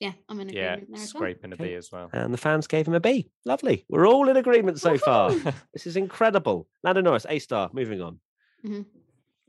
Yeah, 0.00 0.12
I'm 0.28 0.38
in 0.40 0.48
yeah, 0.50 0.74
agreement 0.74 0.88
there 0.94 1.02
as 1.02 1.14
well. 1.14 1.20
scraping 1.20 1.52
a 1.52 1.54
Okay. 1.54 1.68
B 1.68 1.74
as 1.74 1.90
well. 1.90 2.10
and 2.12 2.32
the 2.34 2.38
fans 2.38 2.66
gave 2.66 2.86
him 2.86 2.94
a 2.94 3.00
B. 3.00 3.30
Lovely, 3.44 3.84
we're 3.88 4.06
all 4.06 4.28
in 4.28 4.36
agreement 4.36 4.78
so 4.80 4.98
far. 4.98 5.30
This 5.72 5.86
is 5.86 5.96
incredible. 5.96 6.68
Lando 6.82 7.00
Norris, 7.00 7.26
A 7.28 7.38
star. 7.38 7.70
Moving 7.72 8.00
on, 8.02 8.20
Mhm. 8.64 8.84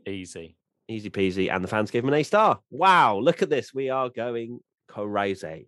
Easy. 0.07 0.55
easy 0.87 1.09
peasy, 1.09 1.51
and 1.53 1.61
the 1.63 1.67
fans 1.67 1.91
gave 1.91 2.03
him 2.03 2.07
an 2.09 2.13
A 2.19 2.23
star. 2.23 2.61
Wow, 2.71 3.17
look 3.19 3.41
at 3.41 3.49
this. 3.49 3.73
We 3.73 3.89
are 3.89 4.09
going 4.09 4.61
crazy. 4.87 5.67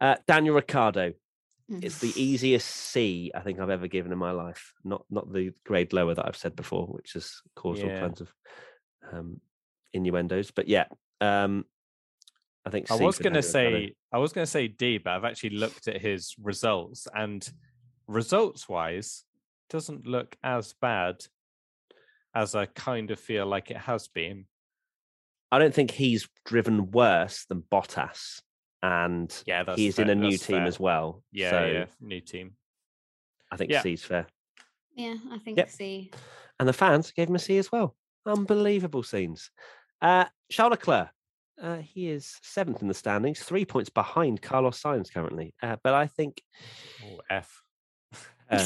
Uh, 0.00 0.16
Daniel 0.28 0.54
Ricciardo, 0.54 1.12
it's 1.68 1.98
the 1.98 2.12
Mhm. 2.12 2.16
easiest 2.16 2.68
C 2.68 3.32
I 3.34 3.40
think 3.40 3.58
I've 3.58 3.68
ever 3.70 3.88
given 3.88 4.12
in 4.12 4.18
my 4.18 4.30
life. 4.30 4.74
Not 4.84 5.04
not 5.10 5.32
the 5.32 5.52
grade 5.64 5.92
lower 5.92 6.14
that 6.14 6.26
I've 6.26 6.36
said 6.36 6.54
before, 6.54 6.86
which 6.86 7.14
has 7.14 7.42
caused 7.56 7.82
all 7.82 7.90
kinds 7.90 8.20
of 8.20 8.32
um, 9.12 9.40
innuendos. 9.92 10.52
But 10.52 10.68
yeah, 10.68 10.86
um, 11.20 11.64
I 12.66 12.70
think 12.70 12.90
I 12.90 12.94
was 12.96 13.18
going 13.18 13.32
to 13.34 13.40
Daniel 13.40 13.72
Ricciardo. 13.72 13.86
say 13.86 13.94
I 14.12 14.18
was 14.18 14.32
going 14.32 14.44
to 14.44 14.50
say 14.50 14.68
D, 14.68 14.98
but 14.98 15.12
I've 15.12 15.24
actually 15.24 15.50
looked 15.50 15.88
at 15.88 16.00
his 16.00 16.34
results, 16.40 17.08
and 17.14 17.48
results 18.06 18.68
wise, 18.68 19.24
doesn't 19.70 20.06
look 20.06 20.36
as 20.42 20.74
bad 20.80 21.24
as 22.34 22.54
I 22.54 22.66
kind 22.66 23.10
of 23.10 23.18
feel 23.18 23.46
like 23.46 23.70
it 23.70 23.76
has 23.78 24.08
been. 24.08 24.44
I 25.52 25.58
don't 25.58 25.74
think 25.74 25.90
he's 25.90 26.28
driven 26.44 26.90
worse 26.90 27.44
than 27.48 27.62
Bottas, 27.72 28.40
and 28.82 29.34
Yeah, 29.46 29.62
that's 29.64 29.78
he's 29.78 29.98
in 29.98 30.10
a 30.10 30.14
new 30.14 30.30
that's 30.32 30.46
team 30.46 30.56
fair. 30.58 30.66
as 30.66 30.78
well. 30.78 31.22
Yeah, 31.32 31.50
so 31.50 31.64
yeah, 31.66 31.84
new 32.00 32.20
team. 32.20 32.52
I 33.50 33.56
think 33.56 33.70
Yeah. 33.70 33.82
C's 33.82 34.04
fair. 34.04 34.26
Yeah, 34.94 35.16
I 35.32 35.38
think 35.38 35.56
Yep. 35.58 35.70
C. 35.70 36.10
And 36.60 36.68
the 36.68 36.72
fans 36.72 37.10
gave 37.10 37.28
him 37.28 37.34
a 37.34 37.38
C 37.38 37.56
as 37.58 37.72
well. 37.72 37.96
Unbelievable 38.26 39.02
scenes. 39.02 39.50
Uh, 40.00 40.26
Charles 40.50 40.72
Leclerc, 40.72 41.08
uh, 41.60 41.78
he 41.78 42.08
is 42.08 42.36
seventh 42.42 42.82
in 42.82 42.88
the 42.88 42.94
standings, 42.94 43.40
three 43.40 43.64
points 43.64 43.90
behind 43.90 44.42
Carlos 44.42 44.80
Sainz 44.82 45.12
currently. 45.12 45.54
Uh, 45.62 45.76
but 45.82 45.94
I 45.94 46.06
think 46.06 46.42
Oh, 47.04 47.20
F. 47.30 47.62
uh, 48.50 48.64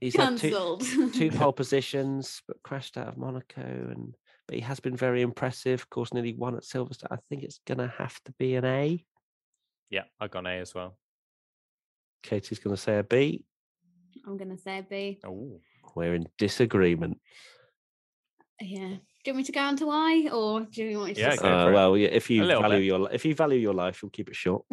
he's 0.00 0.14
had 0.16 0.36
two, 0.38 0.78
two 1.14 1.30
pole 1.30 1.52
positions, 1.62 2.42
but 2.46 2.62
crashed 2.62 2.96
out 2.96 3.08
of 3.08 3.16
Monaco. 3.16 3.62
And 3.62 4.14
but 4.46 4.56
he 4.56 4.60
has 4.60 4.78
been 4.80 4.96
very 4.96 5.22
impressive. 5.22 5.80
Of 5.80 5.90
course, 5.90 6.12
nearly 6.12 6.34
won 6.34 6.54
at 6.56 6.62
Silverstone. 6.62 7.08
I 7.10 7.16
think 7.28 7.42
it's 7.42 7.60
going 7.66 7.78
to 7.78 7.92
have 7.98 8.18
to 8.24 8.32
be 8.38 8.54
an 8.56 8.64
A. 8.64 9.04
yeah, 9.90 10.04
I 10.20 10.28
got 10.28 10.40
an 10.40 10.46
A 10.46 10.60
as 10.60 10.74
well. 10.74 10.96
Katie's 12.22 12.58
going 12.58 12.76
to 12.76 12.80
say 12.80 12.98
a 12.98 13.02
B. 13.02 13.44
I'm 14.26 14.36
going 14.36 14.50
to 14.54 14.58
say 14.62 14.86
B. 14.88 15.20
Oh, 15.26 15.60
We're 15.94 16.14
in 16.14 16.26
disagreement. 16.38 17.20
Yeah. 18.60 18.96
Do 19.24 19.30
you 19.30 19.34
want 19.36 19.38
me 19.38 19.44
to 19.44 19.52
go 19.52 19.60
on 19.60 19.76
to 19.78 19.88
I 19.90 20.28
or 20.30 20.60
do 20.60 20.84
you 20.84 20.98
want 20.98 21.08
me 21.08 21.14
to 21.14 21.20
Yeah, 21.20 21.30
just... 21.30 21.42
go 21.42 21.48
Uh, 21.48 21.72
well, 21.72 21.96
yeah, 21.96 22.08
if 22.08 22.28
you 22.28 22.46
value 22.46 22.76
bit. 22.76 22.84
your 22.84 23.10
if 23.10 23.24
you 23.24 23.34
value 23.34 23.58
your 23.58 23.72
life, 23.72 24.02
you'll 24.02 24.10
keep 24.10 24.28
it 24.28 24.36
short. 24.36 24.64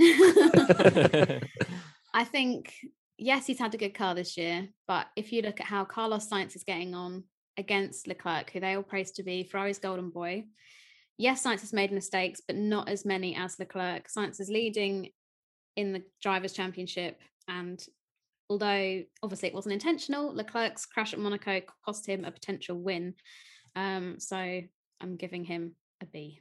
I 2.13 2.25
think 2.25 2.73
yes, 3.17 3.47
he's 3.47 3.59
had 3.59 3.73
a 3.73 3.77
good 3.77 3.93
car 3.93 4.13
this 4.13 4.35
year, 4.35 4.67
but 4.89 5.07
if 5.15 5.31
you 5.31 5.41
look 5.41 5.61
at 5.61 5.67
how 5.67 5.85
Carlos 5.85 6.27
Sainz 6.27 6.55
is 6.57 6.65
getting 6.65 6.93
on 6.93 7.23
against 7.55 8.07
Leclerc, 8.07 8.49
who 8.49 8.59
they 8.59 8.75
all 8.75 8.83
praise 8.83 9.11
to 9.11 9.23
be 9.23 9.43
Ferrari's 9.43 9.79
golden 9.79 10.09
boy, 10.09 10.43
yes, 11.17 11.45
Sainz 11.45 11.61
has 11.61 11.71
made 11.71 11.93
mistakes, 11.93 12.41
but 12.45 12.57
not 12.57 12.89
as 12.89 13.05
many 13.05 13.37
as 13.37 13.57
Leclerc. 13.57 14.09
Sainz 14.09 14.41
is 14.41 14.49
leading 14.49 15.11
in 15.77 15.93
the 15.93 16.03
drivers' 16.21 16.51
championship, 16.51 17.21
and 17.47 17.81
although 18.49 19.01
obviously 19.23 19.47
it 19.47 19.55
wasn't 19.55 19.71
intentional, 19.71 20.35
Leclerc's 20.35 20.85
crash 20.85 21.13
at 21.13 21.19
Monaco 21.19 21.61
cost 21.85 22.05
him 22.05 22.25
a 22.25 22.31
potential 22.31 22.77
win. 22.77 23.13
Um, 23.75 24.19
so 24.19 24.35
I'm 24.37 25.15
giving 25.17 25.43
him 25.45 25.75
a 26.01 26.05
B. 26.05 26.39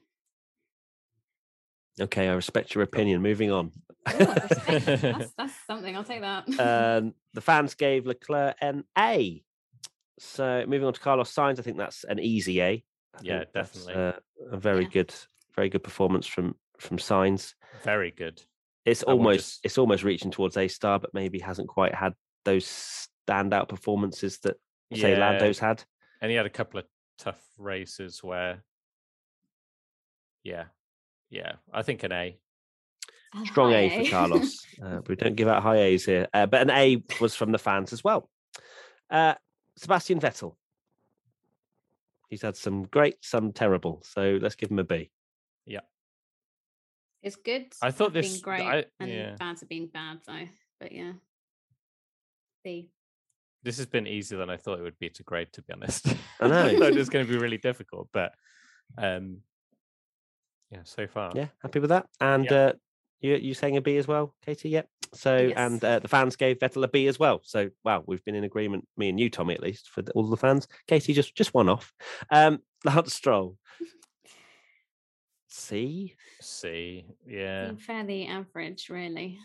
Okay, 2.00 2.28
I 2.28 2.32
respect 2.34 2.74
your 2.74 2.82
opinion. 2.84 3.20
Moving 3.22 3.50
on. 3.50 3.66
Ooh, 3.66 4.12
I 4.12 4.14
respect 4.50 4.86
that. 4.86 5.00
that's, 5.00 5.32
that's 5.36 5.54
something. 5.66 5.94
I'll 5.96 6.04
take 6.04 6.22
that. 6.22 6.48
um, 6.60 7.14
the 7.34 7.40
fans 7.40 7.74
gave 7.74 8.06
Leclerc 8.06 8.56
an 8.60 8.84
A. 8.98 9.42
So 10.18 10.64
moving 10.66 10.86
on 10.86 10.92
to 10.94 11.00
Carlos 11.00 11.32
Sainz, 11.34 11.58
I 11.58 11.62
think 11.62 11.76
that's 11.76 12.04
an 12.04 12.18
easy 12.18 12.60
A. 12.60 12.84
I 13.14 13.18
Yeah, 13.22 13.44
definitely. 13.52 13.94
uh, 13.94 14.12
a 14.50 14.56
very 14.56 14.84
Yeah. 14.84 14.90
good, 14.90 15.14
very 15.54 15.68
good 15.68 15.82
performance 15.82 16.26
from 16.26 16.54
from 16.78 16.96
Sainz. 16.96 17.54
very 17.84 18.10
good. 18.10 18.40
It's 18.86 19.04
I 19.06 19.12
almost 19.12 19.38
just- 19.38 19.60
it's 19.64 19.78
almost 19.78 20.02
reaching 20.02 20.30
towards 20.30 20.56
A 20.56 20.66
star, 20.68 20.98
but 20.98 21.12
maybe 21.12 21.38
hasn't 21.38 21.68
quite 21.68 21.94
had 21.94 22.14
those 22.46 22.64
standout 23.28 23.68
performances 23.68 24.38
that 24.40 24.56
say 24.94 25.12
Yeah, 25.12 25.18
Lando's 25.18 25.58
had. 25.58 25.84
and 26.22 26.30
he 26.30 26.36
had 26.36 26.46
a 26.46 26.50
couple 26.50 26.80
of 26.80 26.86
tough 27.20 27.42
races 27.58 28.22
where, 28.24 28.64
yeah, 30.42 30.64
yeah, 31.28 31.52
I 31.72 31.82
think 31.82 32.02
an 32.02 32.12
A. 32.12 32.38
A 33.40 33.46
Strong 33.46 33.72
high 33.72 33.78
A 33.78 34.04
for 34.04 34.10
Carlos. 34.16 34.66
uh, 34.82 35.00
we 35.06 35.14
don't 35.14 35.36
give 35.36 35.46
out 35.48 35.62
high 35.62 35.78
A's 35.82 36.04
here, 36.04 36.26
uh, 36.34 36.46
but 36.46 36.62
an 36.62 36.70
A 36.70 37.02
was 37.20 37.34
from 37.36 37.52
the 37.52 37.58
fans 37.58 37.92
as 37.92 38.02
well. 38.02 38.28
Uh, 39.08 39.34
Sebastian 39.76 40.18
Vettel. 40.20 40.56
He's 42.28 42.42
had 42.42 42.56
some 42.56 42.84
great, 42.84 43.16
some 43.24 43.52
terrible. 43.52 44.02
So 44.04 44.38
let's 44.40 44.54
give 44.56 44.70
him 44.70 44.78
a 44.78 44.84
B. 44.84 45.10
Yeah. 45.66 45.80
It's 47.22 47.36
good. 47.36 47.66
I 47.82 47.90
thought 47.90 48.14
have 48.14 48.14
this- 48.14 48.32
been 48.34 48.42
great 48.42 48.62
I- 48.62 48.84
and 48.98 49.10
yeah. 49.10 49.34
bad's 49.38 49.60
have 49.60 49.68
been 49.68 49.86
bad 49.88 50.18
though. 50.26 50.48
But 50.80 50.92
yeah. 50.92 51.12
B. 52.64 52.90
This 53.62 53.76
has 53.76 53.86
been 53.86 54.06
easier 54.06 54.38
than 54.38 54.48
I 54.50 54.56
thought 54.56 54.78
it 54.78 54.82
would 54.82 54.98
be 54.98 55.10
to 55.10 55.22
grade, 55.22 55.52
to 55.52 55.62
be 55.62 55.72
honest. 55.72 56.06
I 56.40 56.48
know. 56.48 56.68
thought 56.78 56.92
it 56.92 56.96
was 56.96 57.10
going 57.10 57.26
to 57.26 57.30
be 57.32 57.38
really 57.38 57.58
difficult, 57.58 58.08
but 58.12 58.32
um, 58.96 59.38
yeah, 60.70 60.80
so 60.84 61.06
far, 61.06 61.32
Yeah, 61.34 61.48
happy 61.62 61.78
with 61.80 61.90
that. 61.90 62.06
And 62.20 62.44
Yeah. 62.46 62.56
uh, 62.56 62.72
you 63.20 63.34
you 63.36 63.54
saying 63.54 63.76
a 63.76 63.80
B 63.82 63.96
as 63.98 64.08
well, 64.08 64.34
Katie? 64.44 64.70
Yep. 64.70 64.88
So 65.12 65.52
and 65.56 65.84
uh, 65.84 65.98
the 65.98 66.08
fans 66.08 66.36
gave 66.36 66.58
Vettel 66.60 66.84
a 66.84 66.88
B 66.88 67.06
as 67.08 67.18
well. 67.18 67.40
So 67.44 67.68
wow, 67.84 68.02
we've 68.06 68.24
been 68.24 68.34
in 68.36 68.44
agreement, 68.44 68.86
me 68.96 69.08
and 69.10 69.18
you, 69.20 69.28
Tommy, 69.28 69.52
at 69.54 69.60
least 69.62 69.90
for 69.90 70.00
the, 70.02 70.12
all 70.12 70.26
the 70.28 70.36
fans. 70.36 70.66
Katie 70.86 71.12
just 71.12 71.34
just 71.34 71.52
one 71.52 71.68
off. 71.68 71.92
Um, 72.30 72.60
Lance 72.84 73.12
Stroll. 73.12 73.58
C. 75.48 76.14
C, 76.40 77.04
yeah, 77.26 77.66
Been 77.66 77.76
fairly 77.76 78.26
average, 78.26 78.88
really. 78.88 79.38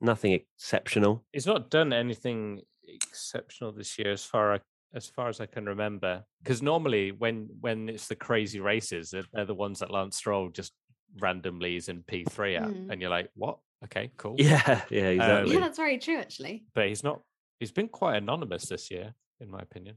Nothing 0.00 0.32
exceptional. 0.32 1.24
he's 1.32 1.46
not 1.46 1.70
done 1.70 1.92
anything 1.92 2.60
exceptional 2.88 3.72
this 3.72 3.98
year, 3.98 4.12
as 4.12 4.24
far 4.24 4.54
I, 4.54 4.60
as 4.94 5.08
far 5.08 5.28
as 5.28 5.40
I 5.40 5.46
can 5.46 5.66
remember. 5.66 6.24
Because 6.42 6.62
normally, 6.62 7.12
when 7.12 7.48
when 7.60 7.88
it's 7.88 8.08
the 8.08 8.16
crazy 8.16 8.60
races, 8.60 9.10
they're, 9.10 9.24
they're 9.32 9.44
the 9.44 9.54
ones 9.54 9.78
that 9.80 9.90
Lance 9.90 10.16
Stroll 10.16 10.48
just 10.48 10.72
randomly 11.20 11.76
is 11.76 11.88
in 11.88 12.02
P 12.02 12.24
three 12.28 12.56
at, 12.56 12.64
Mm. 12.68 12.90
and 12.90 13.00
you're 13.00 13.10
like, 13.10 13.30
what? 13.34 13.58
Okay, 13.84 14.10
cool. 14.16 14.36
Yeah, 14.38 14.82
yeah, 14.90 15.08
exactly. 15.08 15.54
Yeah, 15.54 15.60
that's 15.60 15.76
very 15.78 15.98
true 15.98 16.16
actually. 16.18 16.64
but 16.74 16.88
he's 16.88 17.04
not. 17.04 17.20
He's 17.60 17.72
been 17.72 17.88
quite 17.88 18.16
anonymous 18.16 18.66
this 18.66 18.90
year, 18.90 19.14
in 19.40 19.50
my 19.50 19.60
opinion. 19.60 19.96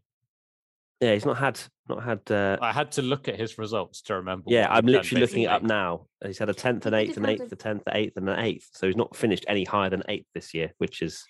Yeah, 1.01 1.13
he's 1.13 1.25
not 1.25 1.37
had 1.37 1.59
not 1.87 2.03
had. 2.03 2.19
Uh, 2.29 2.57
I 2.61 2.73
had 2.73 2.91
to 2.93 3.01
look 3.01 3.29
at 3.29 3.39
his 3.39 3.57
results 3.57 4.01
to 4.03 4.15
remember. 4.15 4.45
yeah, 4.47 4.67
I'm 4.69 4.85
done, 4.85 4.95
literally 4.95 5.21
looking 5.21 5.43
it 5.43 5.47
up 5.47 5.63
now. 5.63 6.07
He's 6.25 6.37
had 6.37 6.49
a 6.49 6.53
tenth, 6.53 6.85
an 6.85 6.93
He 6.93 6.99
eighth, 6.99 7.13
did 7.15 7.23
an 7.23 7.29
eighth, 7.29 7.41
a- 7.51 7.55
a 7.55 7.57
tenth, 7.57 7.83
an 7.87 7.95
eighth, 7.95 8.17
and 8.17 8.29
an 8.29 8.39
eighth. 8.39 8.67
So 8.73 8.85
he's 8.87 8.97
not 8.97 9.15
finished 9.15 9.45
any 9.47 9.63
higher 9.63 9.89
than 9.89 10.03
eighth 10.09 10.27
this 10.33 10.53
year, 10.53 10.73
which 10.77 11.01
is 11.01 11.23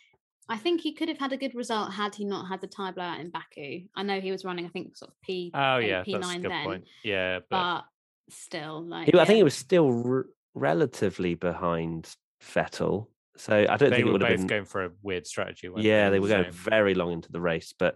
I 0.50 0.58
think 0.58 0.82
he 0.82 0.94
could 0.94 1.08
have 1.10 1.20
had 1.20 1.32
a 1.32 1.38
good 1.38 1.54
result 1.56 1.94
had 1.94 2.16
he 2.16 2.26
not 2.26 2.48
had 2.48 2.60
the 2.62 2.68
tie 2.68 2.92
blowout 2.92 3.20
in 3.20 3.30
Baku. 3.30 3.82
I 3.96 4.04
know 4.04 4.20
he 4.20 4.32
was 4.32 4.44
running, 4.44 4.66
I 4.66 4.70
think, 4.70 4.98
sort 4.98 5.12
of 5.12 5.22
P 5.22 5.52
Oh 5.54 5.78
eight, 5.78 5.90
yeah, 5.90 6.04
P 6.04 6.14
that's 6.14 6.26
a 6.26 6.28
nine 6.28 6.42
good 6.42 6.52
then, 6.52 6.66
point. 6.66 6.84
Yeah, 7.04 7.40
but 7.50 7.82
but 7.82 7.86
still, 8.34 8.84
like 8.84 9.06
He, 9.08 9.20
I 9.20 9.26
think 9.26 9.38
he 9.38 9.44
was 9.44 9.54
still 9.56 10.04
r- 10.10 10.26
relatively 10.56 11.36
behind 11.36 12.10
Vettel. 12.44 13.08
So 13.38 13.54
I 13.56 13.66
don't 13.78 13.90
they 13.92 13.98
think 13.98 14.08
it 14.08 14.12
would 14.12 14.22
have 14.22 14.38
been. 14.38 14.48
going 14.48 14.66
for 14.66 14.86
a 14.86 14.92
weird 15.02 15.26
strategy. 15.26 15.70
yeah, 15.78 16.10
they 16.10 16.20
were 16.20 16.28
going 16.28 16.52
So- 16.52 16.70
very 16.70 16.94
long 16.94 17.14
into 17.14 17.32
the 17.32 17.40
race, 17.40 17.74
but 17.78 17.96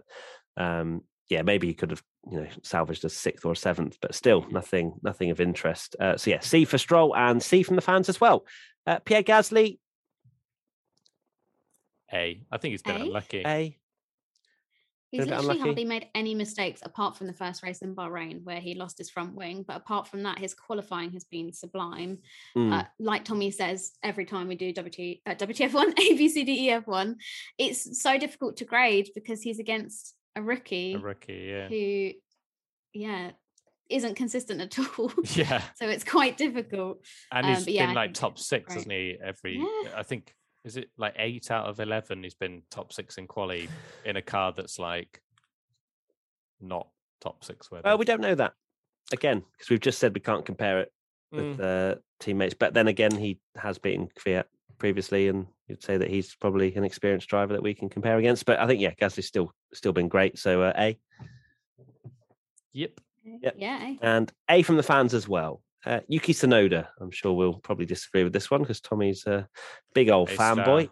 um, 0.56 1.02
yeah, 1.28 1.42
maybe 1.42 1.66
he 1.66 1.74
could 1.74 1.90
have 1.90 2.02
you 2.30 2.40
know 2.40 2.46
salvaged 2.62 3.04
a 3.04 3.10
sixth 3.10 3.44
or 3.44 3.52
a 3.52 3.56
seventh, 3.56 3.98
but 4.00 4.14
still 4.14 4.46
nothing, 4.50 4.94
nothing 5.02 5.30
of 5.30 5.40
interest. 5.40 5.96
Uh, 6.00 6.16
so 6.16 6.30
yeah, 6.30 6.40
C 6.40 6.64
for 6.64 6.78
Stroll 6.78 7.14
and 7.16 7.42
C 7.42 7.62
from 7.62 7.76
the 7.76 7.82
fans 7.82 8.08
as 8.08 8.20
well. 8.20 8.46
Uh, 8.86 8.98
Pierre 9.00 9.22
Gasly, 9.22 9.78
A. 12.14 12.40
I 12.50 12.58
think 12.58 12.72
he's 12.72 12.82
been 12.82 12.96
A? 12.96 13.04
unlucky. 13.04 13.42
A. 13.46 13.76
He's 15.10 15.26
literally 15.26 15.42
unlucky. 15.42 15.60
hardly 15.60 15.84
made 15.84 16.08
any 16.16 16.34
mistakes 16.34 16.80
apart 16.84 17.16
from 17.16 17.28
the 17.28 17.32
first 17.32 17.62
race 17.62 17.82
in 17.82 17.94
Bahrain 17.94 18.42
where 18.42 18.58
he 18.58 18.74
lost 18.74 18.98
his 18.98 19.10
front 19.10 19.34
wing. 19.36 19.64
But 19.66 19.76
apart 19.76 20.08
from 20.08 20.24
that, 20.24 20.38
his 20.40 20.54
qualifying 20.54 21.12
has 21.12 21.22
been 21.22 21.52
sublime. 21.52 22.18
Mm. 22.56 22.72
Uh, 22.80 22.84
like 22.98 23.24
Tommy 23.24 23.52
says, 23.52 23.92
every 24.02 24.24
time 24.24 24.48
we 24.48 24.56
do 24.56 24.72
WT, 24.72 25.20
uh, 25.24 25.34
WTF1, 25.36 25.94
ABCDEF1, 25.94 27.14
it's 27.58 28.02
so 28.02 28.18
difficult 28.18 28.56
to 28.56 28.64
grade 28.64 29.10
because 29.14 29.40
he's 29.40 29.60
against 29.60 30.14
a 30.34 30.42
rookie 30.42 30.94
A 30.94 30.98
rookie, 30.98 31.46
yeah. 31.48 31.68
who, 31.68 32.10
yeah, 32.92 33.30
isn't 33.88 34.16
consistent 34.16 34.60
at 34.60 34.76
all. 34.98 35.12
Yeah, 35.36 35.62
so 35.76 35.88
it's 35.88 36.02
quite 36.02 36.36
difficult. 36.36 37.04
and 37.30 37.46
Um, 37.46 37.54
he's 37.54 37.64
but 37.66 37.74
yeah, 37.74 37.86
been 37.86 37.96
I 37.96 38.00
like 38.00 38.14
top 38.14 38.36
six, 38.40 38.66
great. 38.66 38.74
hasn't 38.78 38.92
he? 38.92 39.16
Every, 39.22 39.58
Yeah. 39.58 39.90
I 39.96 40.02
think, 40.02 40.34
is 40.64 40.76
it 40.76 40.90
like 40.96 41.14
eight 41.18 41.50
out 41.50 41.66
of 41.66 41.80
eleven? 41.80 42.22
He's 42.22 42.34
been 42.34 42.62
top 42.70 42.92
six 42.92 43.18
in 43.18 43.26
quali 43.26 43.68
in 44.04 44.16
a 44.16 44.22
car 44.22 44.52
that's 44.56 44.78
like 44.78 45.20
not 46.60 46.88
top 47.20 47.44
six. 47.44 47.70
Worthy. 47.70 47.82
Well, 47.84 47.98
we 47.98 48.04
don't 48.04 48.20
know 48.20 48.34
that 48.34 48.54
again 49.12 49.42
because 49.52 49.70
we've 49.70 49.80
just 49.80 49.98
said 49.98 50.14
we 50.14 50.20
can't 50.20 50.44
compare 50.46 50.80
it 50.80 50.92
with 51.32 51.58
Mm. 51.58 51.92
uh, 51.92 51.94
teammates. 52.20 52.54
But 52.54 52.74
then 52.74 52.88
again, 52.88 53.16
he 53.16 53.38
has 53.56 53.78
beaten 53.78 54.08
Kvyat 54.18 54.44
previously, 54.78 55.28
and 55.28 55.46
you'd 55.68 55.82
say 55.82 55.96
that 55.98 56.08
he's 56.10 56.34
probably 56.36 56.74
an 56.76 56.84
experienced 56.84 57.28
driver 57.28 57.52
that 57.54 57.62
we 57.62 57.74
can 57.74 57.88
compare 57.88 58.18
against. 58.18 58.46
But 58.46 58.58
I 58.60 58.66
think 58.66 58.80
yeah, 58.80 58.94
Gasly's 58.94 59.26
still 59.26 59.52
still 59.72 59.92
been 59.92 60.08
great. 60.08 60.38
So 60.38 60.62
uh, 60.62 60.72
A 60.78 60.98
Yep. 62.72 63.00
Yep. 63.42 63.54
Yeah. 63.58 63.94
and 64.02 64.32
A 64.50 64.62
from 64.62 64.76
the 64.76 64.82
fans 64.82 65.14
as 65.14 65.28
well. 65.28 65.62
Uh, 65.86 66.00
Yuki 66.08 66.32
Tsunoda, 66.32 66.88
I'm 67.00 67.10
sure 67.10 67.32
we'll 67.32 67.54
probably 67.54 67.86
disagree 67.86 68.24
with 68.24 68.32
this 68.32 68.50
one 68.50 68.62
because 68.62 68.80
Tommy's 68.80 69.26
a 69.26 69.48
big 69.94 70.08
old 70.08 70.30
fanboy. 70.30 70.88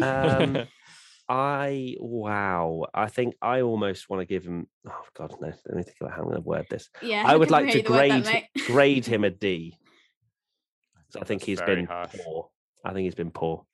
Um, 0.00 0.66
I 1.28 1.96
wow, 1.98 2.86
I 2.92 3.06
think 3.08 3.34
I 3.40 3.62
almost 3.62 4.10
want 4.10 4.20
to 4.20 4.26
give 4.26 4.44
him. 4.44 4.66
Oh 4.88 5.04
God, 5.14 5.34
no! 5.40 5.46
Let 5.46 5.76
me 5.76 5.82
think 5.82 5.96
about 6.00 6.12
how 6.12 6.18
I'm 6.22 6.24
going 6.24 6.36
to 6.36 6.42
word 6.42 6.66
this. 6.68 6.90
yeah. 7.00 7.22
I 7.26 7.36
would 7.36 7.50
like 7.50 7.66
to 7.66 7.72
hear 7.72 7.82
the 7.82 7.90
word 7.90 8.10
that, 8.10 8.24
grade 8.24 8.44
mate. 8.54 8.66
grade 8.66 9.06
him 9.06 9.24
a 9.24 9.30
D. 9.30 9.76
So 11.10 11.20
I 11.22 11.24
think 11.24 11.40
that's 11.40 11.46
he's 11.46 11.58
very 11.60 11.76
been 11.76 11.86
harsh. 11.86 12.14
poor. 12.24 12.48
I 12.84 12.92
think 12.92 13.04
he's 13.04 13.14
been 13.14 13.30
poor. 13.30 13.64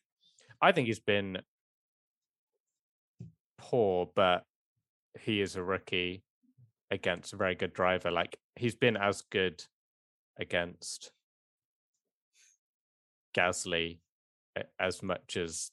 I 0.61 0.73
think 0.73 0.89
he's 0.89 1.01
been 1.01 1.39
poor, 3.57 4.11
but 4.15 4.45
he 5.21 5.41
is 5.41 5.57
a 5.57 5.63
rookie 5.63 6.23
against 6.91 7.33
a 7.33 7.37
very 7.37 7.55
good 7.55 7.73
driver. 7.73 8.11
Like 8.11 8.39
he's 8.57 8.75
been 8.75 8.97
as 8.97 9.23
good 9.23 9.65
against 10.39 11.11
Gasly 13.37 13.99
as 14.79 15.03
much 15.03 15.37
as 15.37 15.71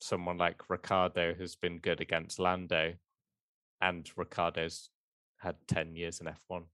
someone 0.00 0.38
like 0.38 0.68
Ricciardo 0.68 1.34
has 1.34 1.54
been 1.56 1.78
good 1.78 2.00
against 2.00 2.38
Lando, 2.38 2.94
and 3.80 4.08
Ricciardo's 4.16 4.90
had 5.38 5.56
ten 5.66 5.96
years 5.96 6.20
in 6.20 6.28
F 6.28 6.40
one. 6.48 6.64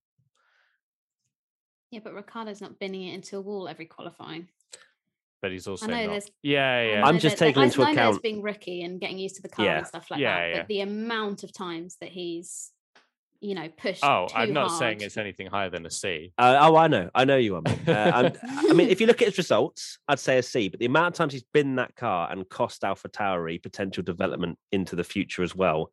Yeah, 1.90 2.00
but 2.04 2.12
Ricciardo's 2.14 2.60
not 2.60 2.78
binning 2.78 3.08
it 3.08 3.14
into 3.14 3.38
a 3.38 3.40
wall 3.40 3.68
every 3.68 3.86
qualifying. 3.86 4.48
But 5.40 5.52
he's 5.52 5.68
also 5.68 5.86
know 5.86 5.94
not. 5.94 6.06
there's- 6.10 6.30
Yeah, 6.42 6.58
oh, 6.60 6.78
I 6.80 6.84
yeah. 6.98 7.04
I'm 7.06 7.18
just 7.20 7.38
that- 7.38 7.44
taking 7.46 7.62
I 7.62 7.66
into 7.66 7.78
know 7.78 7.84
there's 7.84 7.96
account- 7.96 8.22
being 8.22 8.42
rookie 8.42 8.82
and 8.82 9.00
getting 9.00 9.18
used 9.18 9.36
to 9.36 9.42
the 9.42 9.48
car 9.48 9.64
Yeah. 9.64 9.78
and 9.78 9.86
stuff 9.86 10.10
like 10.10 10.20
Yeah, 10.20 10.36
that. 10.40 10.48
yeah. 10.48 10.58
But 10.58 10.66
the 10.68 10.80
amount 10.80 11.44
of 11.44 11.52
times 11.52 11.96
that 12.00 12.10
he's, 12.10 12.72
you 13.40 13.54
know, 13.54 13.68
pushed. 13.68 14.04
Oh, 14.04 14.26
too 14.28 14.34
I'm 14.36 14.52
not 14.52 14.78
saying 14.78 15.00
it's 15.00 15.16
anything 15.16 15.46
higher 15.46 15.70
than 15.70 15.86
a 15.86 15.90
C. 15.90 16.32
Uh, 16.38 16.58
oh, 16.60 16.76
I 16.76 16.88
know, 16.88 17.10
I 17.14 17.24
know 17.24 17.36
you 17.36 17.56
are. 17.56 17.62
Uh, 17.86 17.92
I'm- 17.92 18.32
mean, 18.76 18.88
if 18.88 19.00
you 19.00 19.06
look 19.06 19.20
at 19.22 19.28
his 19.28 19.38
results, 19.38 19.98
I'd 20.08 20.18
say 20.18 20.38
a 20.38 20.42
C. 20.42 20.68
But 20.68 20.80
the 20.80 20.86
amount 20.86 21.14
of 21.14 21.14
times 21.14 21.32
he's 21.32 21.44
been 21.52 21.76
that 21.76 21.94
car 21.96 22.30
and 22.30 22.48
cost 22.48 22.84
Alpha 22.84 23.08
Tauri 23.08 23.62
potential 23.62 24.02
development 24.02 24.58
into 24.72 24.96
the 24.96 25.04
future 25.04 25.42
as 25.42 25.54
well, 25.54 25.90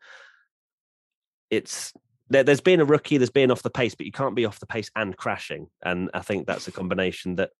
it's 1.49 1.93
there, 2.29 2.43
there's 2.43 2.61
been 2.61 2.79
a 2.79 2.85
rookie, 2.85 3.17
there's 3.17 3.29
been 3.29 3.51
off 3.51 3.63
the 3.63 3.69
pace, 3.69 3.95
but 3.95 4.05
you 4.05 4.11
can't 4.11 4.35
be 4.35 4.45
off 4.45 4.59
the 4.59 4.65
pace 4.65 4.89
and 4.95 5.15
crashing. 5.15 5.67
And 5.83 6.09
I 6.13 6.21
think 6.21 6.47
that's 6.47 6.67
a 6.67 6.71
combination 6.71 7.35
that 7.35 7.51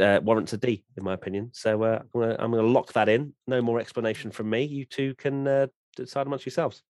uh, 0.00 0.20
warrants 0.22 0.52
a 0.52 0.56
D, 0.56 0.84
in 0.96 1.04
my 1.04 1.12
opinion. 1.12 1.50
So 1.52 1.82
uh, 1.82 2.00
I'm 2.00 2.20
gonna 2.20 2.36
I'm 2.38 2.50
gonna 2.50 2.62
lock 2.62 2.92
that 2.94 3.08
in. 3.08 3.34
No 3.46 3.60
more 3.60 3.80
explanation 3.80 4.30
from 4.30 4.48
me. 4.50 4.64
You 4.64 4.84
two 4.86 5.14
can 5.16 5.46
uh, 5.46 5.66
decide 5.96 6.26
amongst 6.26 6.46
yourselves. 6.46 6.82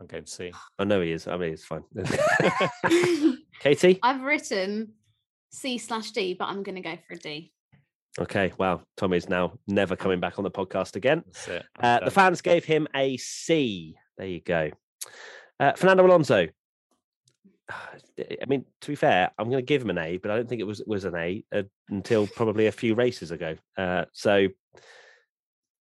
I'm 0.00 0.06
going 0.06 0.24
to 0.24 0.30
C. 0.30 0.52
I 0.78 0.84
know 0.84 1.00
he 1.00 1.12
is. 1.12 1.26
I 1.26 1.36
mean, 1.36 1.52
it's 1.52 1.64
fine. 1.64 1.82
Katie. 3.60 3.98
I've 4.02 4.22
written 4.22 4.92
C 5.50 5.78
slash 5.78 6.12
D, 6.12 6.34
but 6.34 6.46
I'm 6.46 6.62
going 6.62 6.76
to 6.76 6.80
go 6.80 6.96
for 7.06 7.14
a 7.14 7.18
D. 7.18 7.52
Okay, 8.18 8.52
wow. 8.58 8.82
Tommy's 8.96 9.28
now 9.28 9.58
never 9.66 9.96
coming 9.96 10.20
back 10.20 10.38
on 10.38 10.44
the 10.44 10.50
podcast 10.50 10.96
again. 10.96 11.22
That's 11.26 11.48
it. 11.48 11.66
Uh, 11.80 12.00
the 12.04 12.10
fans 12.10 12.40
gave 12.40 12.64
him 12.64 12.88
a 12.94 13.16
C. 13.16 13.96
There 14.16 14.26
you 14.26 14.40
go. 14.40 14.70
Uh, 15.60 15.72
Fernando 15.72 16.06
Alonso. 16.06 16.48
I 17.70 18.46
mean, 18.48 18.64
to 18.80 18.88
be 18.88 18.96
fair, 18.96 19.30
I'm 19.38 19.50
going 19.50 19.62
to 19.62 19.66
give 19.66 19.82
him 19.82 19.90
an 19.90 19.98
A, 19.98 20.16
but 20.16 20.30
I 20.30 20.36
don't 20.36 20.48
think 20.48 20.60
it 20.60 20.66
was 20.66 20.82
was 20.86 21.04
an 21.04 21.14
A 21.14 21.44
uh, 21.52 21.62
until 21.90 22.26
probably 22.26 22.66
a 22.66 22.72
few 22.72 22.94
races 22.94 23.30
ago. 23.30 23.56
Uh, 23.76 24.04
so 24.12 24.48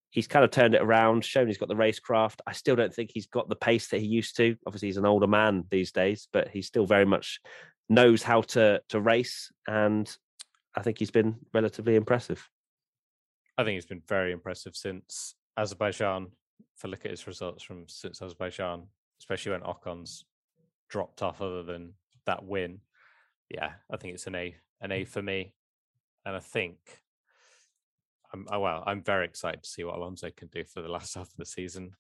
he's 0.10 0.28
kind 0.28 0.45
of 0.45 0.51
turned 0.51 0.76
it 0.76 0.82
around, 0.82 1.26
shown 1.26 1.47
he's 1.47 1.58
got 1.58 1.70
the 1.70 1.76
racecraft. 1.76 2.39
I 2.45 2.53
still 2.53 2.76
don't 2.76 2.93
think 2.93 3.12
he's 3.14 3.28
got 3.28 3.49
the 3.49 3.55
pace 3.55 3.88
that 3.89 3.99
he 3.99 4.08
used 4.08 4.38
to. 4.38 4.55
Obviously, 4.66 4.88
he's 4.88 4.97
an 4.97 5.05
older 5.05 5.28
man 5.28 5.66
these 5.70 5.91
days, 5.91 6.28
but 6.32 6.47
he 6.49 6.62
still 6.62 6.86
very 6.86 7.05
much 7.05 7.39
knows 7.89 8.24
how 8.24 8.41
to 8.41 8.82
to 8.89 8.99
race, 8.99 9.51
and 9.68 10.10
I 10.76 10.82
think 10.82 10.99
he's 10.99 11.12
been 11.12 11.38
relatively 11.53 11.95
impressive. 11.95 12.47
I 13.58 13.64
think 13.64 13.76
he's 13.76 13.86
been 13.86 14.03
very 14.08 14.32
impressive 14.32 14.76
since 14.76 15.36
Azerbaijan. 15.58 16.28
If 16.78 16.86
I 16.86 16.89
look 16.89 17.05
at 17.05 17.12
his 17.12 17.26
results 17.26 17.64
from 17.64 17.86
since 17.88 18.22
Azerbaijan, 18.22 18.84
especially 19.20 19.53
when 19.53 19.64
Ocon's 19.64 20.26
dropped 20.89 21.24
off, 21.24 21.41
other 21.41 21.64
than 21.64 21.93
that 22.26 22.45
win, 22.45 22.80
yeah, 23.49 23.72
I 23.89 23.97
think 23.97 24.14
it's 24.14 24.28
an 24.28 24.36
A, 24.36 24.55
an 24.82 24.91
A 24.91 25.03
hmm. 25.03 25.10
for 25.10 25.22
me. 25.22 25.53
And 26.26 26.36
I 26.36 26.39
think, 26.39 26.78
I'm 28.34 28.46
oh, 28.52 28.60
well, 28.60 28.84
I'm 28.86 29.04
very 29.04 29.26
excited 29.26 29.64
to 29.64 29.70
see 29.70 29.84
what 29.84 29.96
Alonso 29.96 30.30
can 30.36 30.48
do 30.50 30.64
for 30.66 30.82
the 30.82 30.90
last 30.90 31.14
half 31.16 31.28
of 31.28 31.38
the 31.38 31.46
season 31.46 31.92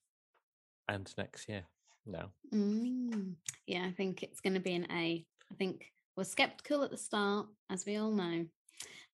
and 0.87 1.11
next 1.17 1.47
year. 1.49 1.63
No, 2.05 2.29
Mm, 2.53 3.33
yeah, 3.65 3.85
I 3.85 3.91
think 3.91 4.23
it's 4.23 4.39
going 4.39 4.53
to 4.53 4.61
be 4.61 4.73
an 4.73 4.87
A. 4.91 5.25
I 5.51 5.55
think 5.55 5.91
we're 6.15 6.23
skeptical 6.23 6.83
at 6.83 6.91
the 6.91 6.97
start, 6.97 7.47
as 7.69 7.85
we 7.85 7.97
all 7.97 8.11
know, 8.11 8.45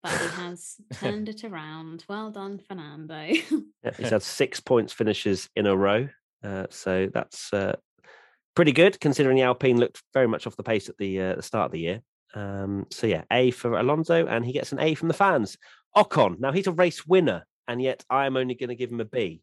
but 0.03 0.11
he 0.11 0.27
has 0.43 0.75
turned 0.95 1.29
it 1.29 1.45
around. 1.45 2.05
Well 2.09 2.31
done, 2.31 2.59
Fernando. 2.67 3.29
Yeah, 3.83 3.93
he's 3.97 4.11
had 4.11 4.23
six 4.23 4.61
points 4.61 4.93
finishes 4.93 5.49
in 5.57 5.67
a 5.67 5.75
row. 5.75 6.09
Uh, 6.45 6.67
so 6.69 7.09
that's 7.15 7.51
uh, 7.55 7.77
pretty 8.55 8.73
good 8.73 9.01
considering 9.01 9.37
the 9.37 9.43
Alpine 9.43 9.79
looked 9.79 10.03
very 10.13 10.27
much 10.27 10.47
off 10.47 10.57
the 10.57 10.63
pace 10.63 10.89
at 10.89 10.99
the, 10.99 11.19
uh, 11.19 11.35
the 11.37 11.43
start 11.43 11.67
of 11.67 11.73
the 11.73 11.81
year. 11.81 12.03
Um, 12.35 12.87
so 12.91 13.07
yeah, 13.07 13.23
A 13.33 13.53
for 13.53 13.79
Alonso, 13.79 14.27
and 14.27 14.45
he 14.45 14.53
gets 14.53 14.73
an 14.73 14.81
A 14.81 14.95
from 14.95 15.09
the 15.09 15.15
fans. 15.15 15.57
Ocon, 15.97 16.39
now 16.39 16.53
he's 16.53 16.67
a 16.67 16.73
race 16.73 17.07
winner, 17.07 17.47
and 17.67 17.83
yet 17.83 18.05
I'm 18.09 18.37
only 18.37 18.55
going 18.55 18.69
to 18.69 18.77
give 18.77 18.91
him 18.91 19.01
a 19.01 19.05
B. 19.05 19.43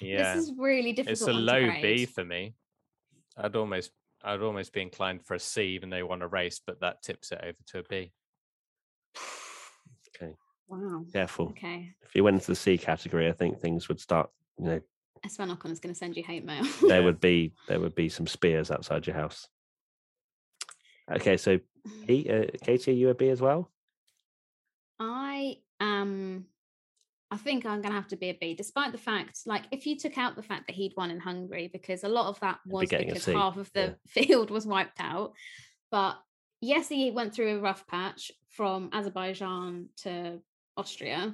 yeah, 0.00 0.34
This 0.34 0.44
is 0.44 0.52
really 0.56 0.92
difficult. 0.92 1.12
it's 1.12 1.28
a 1.28 1.32
low 1.32 1.70
B 1.82 2.06
for 2.06 2.24
me. 2.24 2.54
I'd 3.36 3.56
almost, 3.56 3.90
I'd 4.22 4.40
almost 4.40 4.72
be 4.72 4.80
inclined 4.82 5.24
for 5.24 5.34
a 5.34 5.38
C, 5.40 5.62
even 5.74 5.90
though 5.90 5.96
he 5.98 6.02
won 6.02 6.22
a 6.22 6.28
race, 6.28 6.60
but 6.64 6.80
that 6.80 7.02
tips 7.02 7.32
it 7.32 7.40
over 7.42 7.56
to 7.68 7.78
a 7.78 7.82
B. 7.82 8.12
Okay. 10.22 10.34
Wow. 10.68 11.04
Careful. 11.12 11.48
Okay. 11.50 11.92
If 12.02 12.14
you 12.14 12.22
went 12.24 12.34
into 12.34 12.48
the 12.48 12.54
C 12.56 12.76
category, 12.76 13.28
I 13.28 13.32
think 13.32 13.58
things 13.58 13.88
would 13.88 13.98
start. 14.00 14.28
You 14.58 14.64
know, 14.66 14.80
Sven 15.26 15.48
Ocon 15.48 15.70
is 15.70 15.80
going 15.80 15.94
to 15.94 15.98
send 15.98 16.14
you 16.14 16.22
hate 16.22 16.44
mail. 16.44 16.62
there 16.86 17.02
would 17.02 17.20
be 17.20 17.54
there 17.68 17.80
would 17.80 17.94
be 17.94 18.10
some 18.10 18.26
spears 18.26 18.70
outside 18.70 19.06
your 19.06 19.16
house. 19.16 19.48
Okay, 21.10 21.36
so 21.36 21.58
B, 22.06 22.28
uh, 22.30 22.56
Katie, 22.64 22.90
are 22.90 22.94
you 22.94 23.08
a 23.10 23.14
B 23.14 23.28
as 23.28 23.40
well? 23.40 23.70
I 24.98 25.56
am 25.80 26.46
I 27.32 27.36
think 27.36 27.64
I'm 27.64 27.80
going 27.80 27.92
to 27.92 28.00
have 28.00 28.08
to 28.08 28.16
be 28.16 28.30
a 28.30 28.34
B, 28.40 28.54
despite 28.54 28.90
the 28.90 28.98
fact, 28.98 29.42
like, 29.46 29.62
if 29.70 29.86
you 29.86 29.96
took 29.96 30.18
out 30.18 30.34
the 30.34 30.42
fact 30.42 30.66
that 30.66 30.74
he'd 30.74 30.94
won 30.96 31.12
in 31.12 31.20
Hungary, 31.20 31.70
because 31.72 32.02
a 32.02 32.08
lot 32.08 32.26
of 32.26 32.40
that 32.40 32.58
was 32.66 32.92
a 32.92 32.98
because 32.98 33.24
half 33.26 33.56
of 33.56 33.70
the 33.72 33.80
yeah. 33.80 33.92
field 34.08 34.50
was 34.50 34.66
wiped 34.66 35.00
out. 35.00 35.34
But 35.92 36.18
yes, 36.60 36.88
he 36.88 37.12
went 37.12 37.32
through 37.32 37.56
a 37.56 37.60
rough 37.60 37.86
patch 37.86 38.32
from 38.48 38.90
Azerbaijan 38.92 39.90
to 39.98 40.40
Austria. 40.76 41.32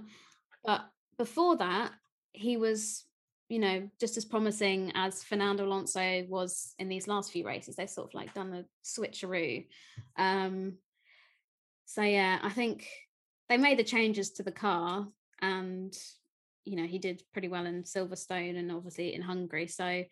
But 0.65 0.83
before 1.17 1.57
that, 1.57 1.93
he 2.33 2.59
was, 2.59 3.05
you 3.49 3.59
know, 3.59 3.89
just 4.01 4.17
as 4.17 4.25
promising 4.25 4.93
as 4.95 5.23
Fernando 5.23 5.65
Alonso 5.65 6.25
was 6.29 6.75
in 6.79 6.89
these 6.89 7.07
last 7.07 7.31
few 7.31 7.47
races. 7.47 7.77
They've 7.77 7.89
sort 7.89 8.09
of 8.09 8.15
like 8.15 8.35
done 8.35 8.51
the 8.51 8.65
switcheroo. 8.85 9.67
Um, 10.17 10.75
so 11.85 12.03
yeah, 12.03 12.39
I 12.43 12.51
think 12.51 12.89
they 13.49 13.57
made 13.57 13.79
the 13.79 13.85
changes 13.85 14.31
to 14.33 14.43
the 14.43 14.53
car 14.53 15.07
and 15.41 15.97
you 16.65 16.77
know 16.77 16.87
he 16.87 16.99
did 16.99 17.23
pretty 17.33 17.49
well 17.49 17.67
in 17.67 17.85
Silverstone 17.85 18.59
and 18.59 18.73
obviously 18.73 19.15
in 19.15 19.23
Hungary. 19.23 19.69
So 19.69 20.05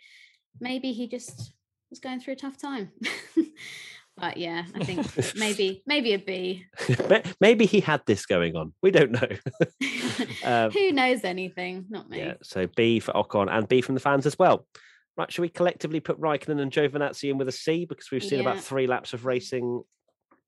maybe 0.60 0.92
he 0.92 1.08
just 1.08 1.52
was 1.90 1.98
going 1.98 2.20
through 2.20 2.34
a 2.34 2.36
tough 2.36 2.56
time. 2.56 2.92
but 4.16 4.36
yeah, 4.36 4.64
I 4.74 4.84
think 4.84 5.06
maybe 5.36 5.82
maybe 5.86 6.12
a 6.14 6.18
B. 6.18 6.64
Ma- 7.10 7.20
Maybe 7.40 7.66
he 7.66 7.80
had 7.80 8.02
this 8.06 8.26
going 8.26 8.56
on. 8.56 8.72
We 8.82 8.90
don't 8.90 9.12
know. 9.12 9.28
Um, 10.44 10.70
Who 10.72 10.92
knows 10.92 11.24
anything? 11.24 11.86
Not 11.88 12.08
me. 12.10 12.18
yeah, 12.18 12.34
so 12.42 12.66
B 12.76 13.00
for 13.00 13.12
Ocon 13.12 13.48
and 13.50 13.66
B 13.66 13.80
from 13.80 13.94
the 13.94 14.00
fans 14.00 14.26
as 14.26 14.38
well. 14.38 14.66
Right, 15.16 15.30
should 15.32 15.42
we 15.42 15.48
collectively 15.48 16.00
put 16.00 16.20
Raikkonen 16.20 16.60
and 16.60 16.70
Giovinazzi 16.70 17.30
in 17.30 17.38
with 17.38 17.48
a 17.48 17.52
C 17.52 17.84
because 17.86 18.10
we've 18.10 18.22
seen 18.22 18.40
Yeah. 18.42 18.50
about 18.50 18.60
three 18.62 18.86
laps 18.86 19.12
of 19.14 19.24
racing, 19.24 19.82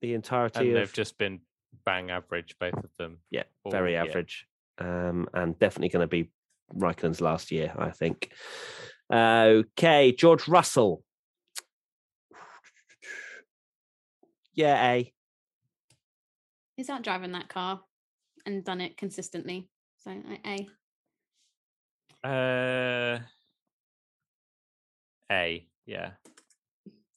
the 0.01 0.13
entirety 0.13 0.67
and 0.67 0.75
they've 0.77 0.93
just 0.93 1.17
been 1.17 1.39
bang 1.85 2.11
average, 2.11 2.55
both 2.59 2.75
of 2.75 2.89
them. 2.99 3.17
yeah, 3.31 3.43
all 3.63 3.71
very 3.71 3.93
year. 3.93 4.01
average, 4.03 4.45
um, 4.77 5.27
and 5.33 5.57
definitely 5.57 5.89
going 5.89 6.03
to 6.03 6.07
be 6.07 6.29
Raikkonen's 6.75 7.19
last 7.21 7.51
year, 7.51 7.73
I 7.77 7.89
think. 7.89 8.31
Okay, 9.11 10.11
George 10.11 10.47
Russell. 10.47 11.03
Yeah, 14.57 14.91
A. 14.91 15.13
He's 16.75 16.89
out 16.89 17.03
driving 17.03 17.31
that 17.33 17.47
car 17.47 17.79
and 18.45 18.65
done 18.65 18.81
it 18.81 18.97
consistently. 18.97 19.69
So 20.03 20.11
A. 20.45 20.67
Uh, 22.27 23.19
A, 25.31 25.67
yeah, 25.85 26.11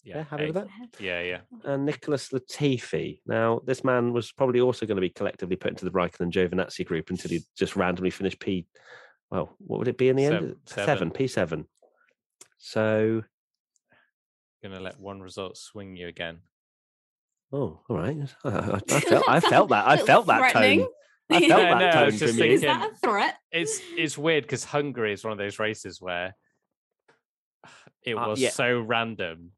Yeah, 0.05 0.25
happy 0.25 0.47
with 0.47 0.55
that. 0.55 0.69
Yeah, 1.01 1.23
yeah. 1.23 1.41
and 1.65 1.87
Nicholas 1.87 2.29
Latifi. 2.29 3.21
Now, 3.25 3.63
this 3.65 3.83
man 3.85 4.13
was 4.13 4.33
probably 4.33 4.61
also 4.61 4.85
going 4.85 4.97
to 4.97 5.01
be 5.01 5.09
collectively 5.09 5.57
put 5.57 5.71
into 5.71 5.87
the 5.87 5.91
Raikkonen 5.93 6.21
and 6.21 6.33
Giovinazzi 6.33 6.85
group 6.85 7.09
until 7.09 7.31
he 7.31 7.41
just 7.57 7.75
randomly 7.75 8.11
finished 8.11 8.39
P. 8.39 8.67
Well, 9.31 9.57
what 9.59 9.79
would 9.79 9.89
it 9.89 9.97
be 9.97 10.11
in 10.11 10.17
the 10.17 10.27
end? 10.27 10.57
Sev- 10.67 10.85
Seven, 10.85 11.11
P 11.11 11.27
seven. 11.27 11.65
So, 12.59 13.23
Gonna 14.63 14.81
let 14.81 15.01
one 15.01 15.21
result 15.23 15.57
swing 15.57 15.97
you 15.97 16.09
again. 16.09 16.41
Oh, 17.53 17.81
all 17.89 17.97
right. 17.97 18.17
I, 18.45 18.49
I- 18.49 18.81
I 18.91 19.01
felt, 19.01 19.29
I 19.29 19.41
felt 19.41 19.69
that. 19.71 19.87
I 19.89 19.97
felt 19.99 20.27
that 20.27 20.53
tone. 20.53 20.87
I 21.33 21.39
felt 21.47 21.61
Yeah, 21.63 21.79
that 21.79 21.79
no, 21.79 21.91
tone 21.93 22.07
was 22.07 22.19
just 22.19 22.35
from 22.37 22.45
you. 22.47 22.53
Is 22.53 22.61
that 22.63 22.91
a 22.93 22.97
threat? 22.97 23.37
It's 23.53 23.81
it's 23.97 24.19
weird 24.19 24.45
because 24.45 24.65
Hungary 24.65 25.13
is 25.13 25.23
one 25.25 25.33
of 25.33 25.39
those 25.39 25.59
races 25.59 26.01
where 26.01 26.35
it 28.03 28.15
Uh, 28.15 28.29
was 28.29 28.41
yeah. 28.41 28.51
so 28.51 28.81
random. 28.81 29.53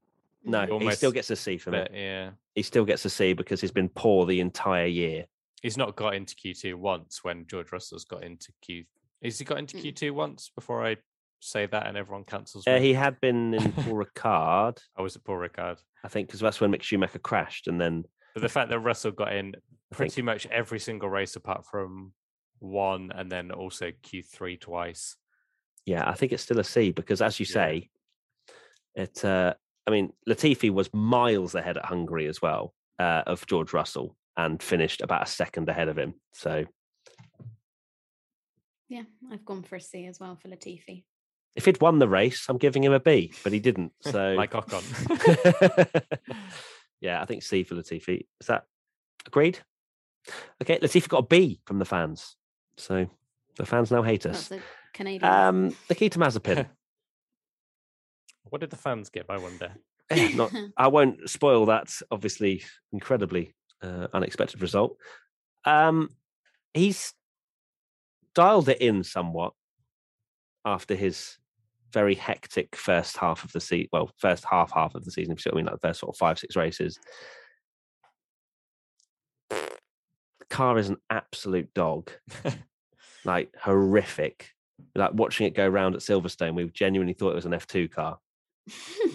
No, 0.44 0.64
You 0.64 0.78
he 0.80 0.90
still 0.92 1.12
gets 1.12 1.30
a 1.30 1.36
C 1.36 1.56
for 1.58 1.70
me. 1.70 1.78
But 1.78 1.94
yeah, 1.94 2.30
He 2.54 2.62
still 2.62 2.84
gets 2.84 3.04
a 3.04 3.10
C 3.10 3.32
because 3.32 3.60
he's 3.60 3.70
been 3.70 3.88
poor 3.88 4.26
the 4.26 4.40
entire 4.40 4.86
year. 4.86 5.26
he's 5.62 5.76
not 5.76 5.94
got 5.94 6.14
into 6.14 6.34
Q2 6.34 6.74
once 6.74 7.22
when 7.22 7.46
George 7.46 7.70
Russell's 7.70 8.04
got 8.04 8.24
into 8.24 8.52
Q. 8.60 8.84
Has 9.22 9.38
he 9.38 9.44
got 9.44 9.58
into 9.58 9.76
Mm. 9.76 9.82
Q2 9.94 10.10
once 10.10 10.50
before 10.54 10.84
I 10.84 10.96
say 11.38 11.66
that 11.66 11.86
and 11.86 11.96
everyone 11.96 12.24
cancels? 12.24 12.66
Uh, 12.66 12.80
he 12.80 12.92
had 12.92 13.20
been 13.20 13.54
in 13.54 13.72
Paul 13.72 13.94
Ricard, 14.04 14.78
I 14.96 15.02
was 15.02 15.14
at 15.14 15.22
Paul 15.24 15.36
Ricard. 15.36 15.78
I 16.04 16.08
think, 16.08 16.28
because 16.28 16.40
that's 16.40 16.60
when 16.60 16.72
Mick 16.72 16.82
Schumacher 16.82 17.18
crashed, 17.18 17.68
and 17.68 17.80
then 17.80 18.04
But 18.34 18.40
the 18.42 18.48
fact 18.48 18.70
that 18.70 18.80
Russell 18.80 19.12
got 19.12 19.32
in 19.34 19.48
I 19.48 19.94
think- 19.94 20.12
pretty 20.12 20.22
much 20.22 20.46
every 20.46 20.78
single 20.80 21.08
race 21.10 21.36
apart 21.36 21.64
from 21.66 22.12
one 22.58 23.10
and 23.12 23.30
then 23.30 23.50
also 23.50 23.90
Q3 24.02 24.58
twice. 24.60 25.16
Yeah, 25.84 26.08
I 26.08 26.14
think 26.14 26.32
it's 26.32 26.42
still 26.42 26.58
a 26.60 26.64
C 26.64 26.92
because, 26.92 27.20
as 27.20 27.38
you 27.40 27.46
Yeah. 27.48 27.52
say, 27.54 27.90
it. 28.94 29.24
Uh, 29.24 29.54
I 29.86 29.90
mean, 29.90 30.12
Latifi 30.28 30.70
was 30.70 30.92
miles 30.94 31.54
ahead 31.56 31.76
at 31.76 31.84
Hungary 31.84 32.26
as 32.28 32.40
well 32.40 32.72
uh, 33.00 33.22
of 33.26 33.44
George 33.46 33.72
Russell 33.72 34.16
and 34.36 34.62
finished 34.62 35.00
about 35.02 35.22
a 35.24 35.26
second 35.30 35.68
ahead 35.68 35.88
of 35.88 35.98
him. 35.98 36.14
So, 36.32 36.64
Yeah, 38.88 39.02
I've 39.30 39.44
gone 39.44 39.62
for 39.62 39.76
a 39.76 39.80
C 39.80 40.06
as 40.06 40.20
well 40.20 40.36
for 40.36 40.48
Latifi. 40.48 41.04
If 41.54 41.64
he'd 41.66 41.80
won 41.80 41.98
the 41.98 42.08
race, 42.08 42.46
I'm 42.48 42.58
giving 42.58 42.82
him 42.82 42.92
a 42.92 43.00
B, 43.00 43.32
but 43.44 43.52
he 43.52 43.60
didn't. 43.60 43.92
So, 44.02 44.34
Like 44.34 44.52
Ocon. 44.52 46.02
yeah, 47.00 47.20
I 47.20 47.24
think 47.24 47.42
C 47.42 47.62
for 47.62 47.74
Latifi. 47.74 48.26
Is 48.40 48.46
that 48.46 48.64
agreed? 49.26 49.58
Okay, 50.62 50.78
Latifi 50.78 51.08
got 51.08 51.24
a 51.24 51.26
B 51.26 51.60
from 51.64 51.78
the 51.78 51.84
fans, 51.84 52.36
so 52.76 53.08
the 53.56 53.66
fans 53.66 53.90
now 53.90 54.02
hate 54.02 54.26
us. 54.26 54.48
That's 54.48 54.62
a 54.62 54.64
Canadian. 54.94 55.30
Um, 55.30 55.76
Nikita 55.88 56.18
Mazepin. 56.18 56.66
what 58.44 58.60
did 58.60 58.70
the 58.70 58.76
fans 58.76 59.08
give? 59.08 59.28
I 59.28 59.38
wonder. 59.38 59.72
Not 60.34 60.52
I 60.76 60.88
won't 60.88 61.28
spoil 61.30 61.66
that 61.66 61.90
obviously 62.10 62.64
incredibly 62.92 63.54
uh, 63.82 64.08
unexpected 64.12 64.60
result. 64.60 64.96
Um, 65.64 66.10
he's 66.74 67.14
dialed 68.34 68.68
it 68.68 68.80
in 68.80 69.04
somewhat 69.04 69.54
after 70.64 70.94
his 70.94 71.38
very 71.92 72.14
hectic 72.14 72.74
first 72.76 73.16
half 73.16 73.44
of 73.44 73.52
the 73.52 73.60
season. 73.60 73.88
Well, 73.92 74.10
first 74.18 74.44
half 74.44 74.72
half 74.72 74.94
of 74.94 75.04
the 75.04 75.10
season, 75.10 75.32
if 75.32 75.38
you 75.38 75.42
see 75.42 75.50
what 75.50 75.56
I 75.56 75.58
mean, 75.58 75.66
like 75.66 75.74
the 75.80 75.88
first 75.88 76.00
sort 76.00 76.14
of 76.14 76.18
five 76.18 76.38
six 76.38 76.56
races. 76.56 76.98
The 79.50 80.46
car 80.50 80.78
is 80.78 80.88
an 80.88 80.96
absolute 81.10 81.72
dog, 81.74 82.10
like 83.24 83.54
horrific. 83.60 84.50
Like 84.94 85.12
watching 85.14 85.46
it 85.46 85.54
go 85.54 85.68
round 85.68 85.94
at 85.94 86.00
Silverstone, 86.00 86.54
we 86.54 86.68
genuinely 86.70 87.14
thought 87.14 87.30
it 87.30 87.36
was 87.36 87.46
an 87.46 87.54
F 87.54 87.66
two 87.66 87.88
car. 87.88 88.18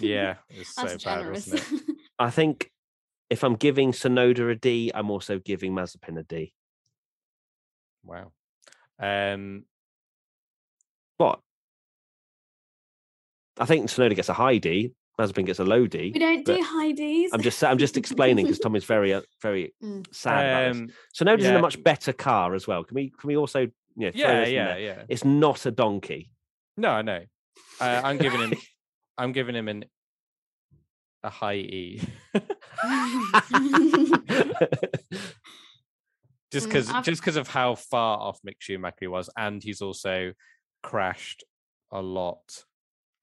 Yeah, 0.00 0.36
it's 0.48 0.74
so 0.74 0.82
That's 0.82 1.04
bad, 1.04 1.18
generous. 1.20 1.48
wasn't 1.50 1.88
it? 1.88 1.96
I 2.18 2.30
think 2.30 2.70
if 3.30 3.44
I'm 3.44 3.54
giving 3.56 3.92
Tsunoda 3.92 4.50
a 4.50 4.54
D, 4.54 4.90
I'm 4.94 5.10
also 5.10 5.38
giving 5.38 5.72
Mazepin 5.72 6.18
a 6.18 6.22
D. 6.22 6.52
Wow. 8.02 8.32
Um, 8.98 9.64
What? 11.18 11.40
I 13.60 13.64
think 13.66 13.86
Tsunoda 13.86 14.14
gets 14.14 14.28
a 14.28 14.34
high 14.34 14.58
D. 14.58 14.92
Mazepin 15.20 15.46
gets 15.46 15.58
a 15.58 15.64
low 15.64 15.86
D. 15.86 16.12
We 16.14 16.20
don't 16.20 16.44
do 16.46 16.60
high 16.62 16.92
Ds. 16.92 17.32
I'm 17.32 17.40
just 17.42 17.62
I'm 17.64 17.78
just 17.78 17.96
explaining 18.02 18.44
because 18.46 18.60
Tommy's 18.60 18.84
very 18.84 19.12
uh, 19.14 19.22
very 19.42 19.74
Mm. 19.82 20.06
sad 20.14 20.72
about 20.72 20.72
this. 20.74 20.80
um, 20.82 20.88
Tsunoda's 21.26 21.44
in 21.46 21.56
a 21.56 21.60
much 21.60 21.82
better 21.82 22.12
car 22.12 22.54
as 22.54 22.66
well. 22.68 22.84
Can 22.84 22.94
we 22.94 23.10
can 23.10 23.26
we 23.28 23.36
also 23.36 23.60
you 23.60 23.70
know, 23.96 24.10
throw 24.12 24.20
yeah, 24.20 24.38
this 24.40 24.48
in 24.48 24.54
yeah, 24.54 24.66
there? 24.68 24.78
yeah. 24.80 25.02
It's 25.08 25.24
not 25.24 25.66
a 25.66 25.70
donkey. 25.72 26.30
No, 26.76 26.90
I 26.90 27.02
know. 27.02 27.20
Uh, 27.80 28.00
I'm 28.04 28.18
giving 28.18 28.40
him. 28.40 28.54
I'm 29.18 29.32
giving 29.32 29.56
him 29.56 29.66
an 29.66 29.84
a 31.24 31.30
high 31.30 31.54
E, 31.56 32.00
just 36.52 36.66
Mm, 36.66 36.68
because 36.68 36.90
I've- 36.90 37.04
just 37.04 37.20
because 37.20 37.36
of 37.36 37.48
how 37.48 37.74
far 37.74 38.18
off 38.18 38.38
Mick 38.46 38.54
Schumacher 38.60 38.96
he 39.00 39.06
was, 39.08 39.28
and 39.36 39.62
he's 39.62 39.80
also 39.82 40.32
crashed 40.82 41.42
a 41.90 42.00
lot, 42.00 42.64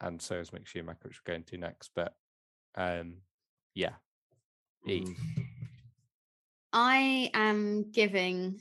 and 0.05 0.21
so 0.21 0.35
is 0.35 0.51
Mick 0.51 0.67
Schumacher, 0.67 0.99
which 1.03 1.19
we're 1.25 1.33
going 1.33 1.43
to 1.43 1.57
next. 1.57 1.89
But 1.95 2.13
um, 2.75 3.15
yeah, 3.73 3.93
E. 4.87 5.01
Mm. 5.01 5.15
I 6.71 7.31
am 7.33 7.91
giving 7.91 8.59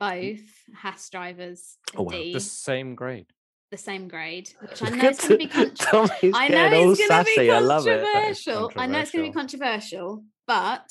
both 0.00 0.40
Haas 0.74 1.08
drivers 1.10 1.76
a 1.94 1.98
Oh, 1.98 2.02
wow. 2.04 2.12
D, 2.12 2.32
the 2.32 2.40
same 2.40 2.94
grade. 2.94 3.26
the 3.70 3.76
same 3.76 4.08
grade, 4.08 4.50
which 4.60 4.82
I 4.82 4.88
know 4.90 5.08
it's 5.08 5.28
going 5.28 5.38
to 5.40 5.46
be. 5.46 5.46
Con- 5.46 5.72
I 6.34 6.48
know 6.48 6.90
it's 6.90 6.98
going 6.98 7.24
to 7.24 7.24
be 7.24 7.34
sassy. 7.34 7.50
I 7.50 7.58
love 7.58 7.86
it. 7.86 8.02
controversial. 8.02 8.72
I 8.76 8.86
know 8.86 9.00
it's 9.00 9.10
going 9.10 9.24
to 9.24 9.30
be 9.30 9.34
controversial. 9.34 10.08
controversial, 10.08 10.24
but 10.46 10.90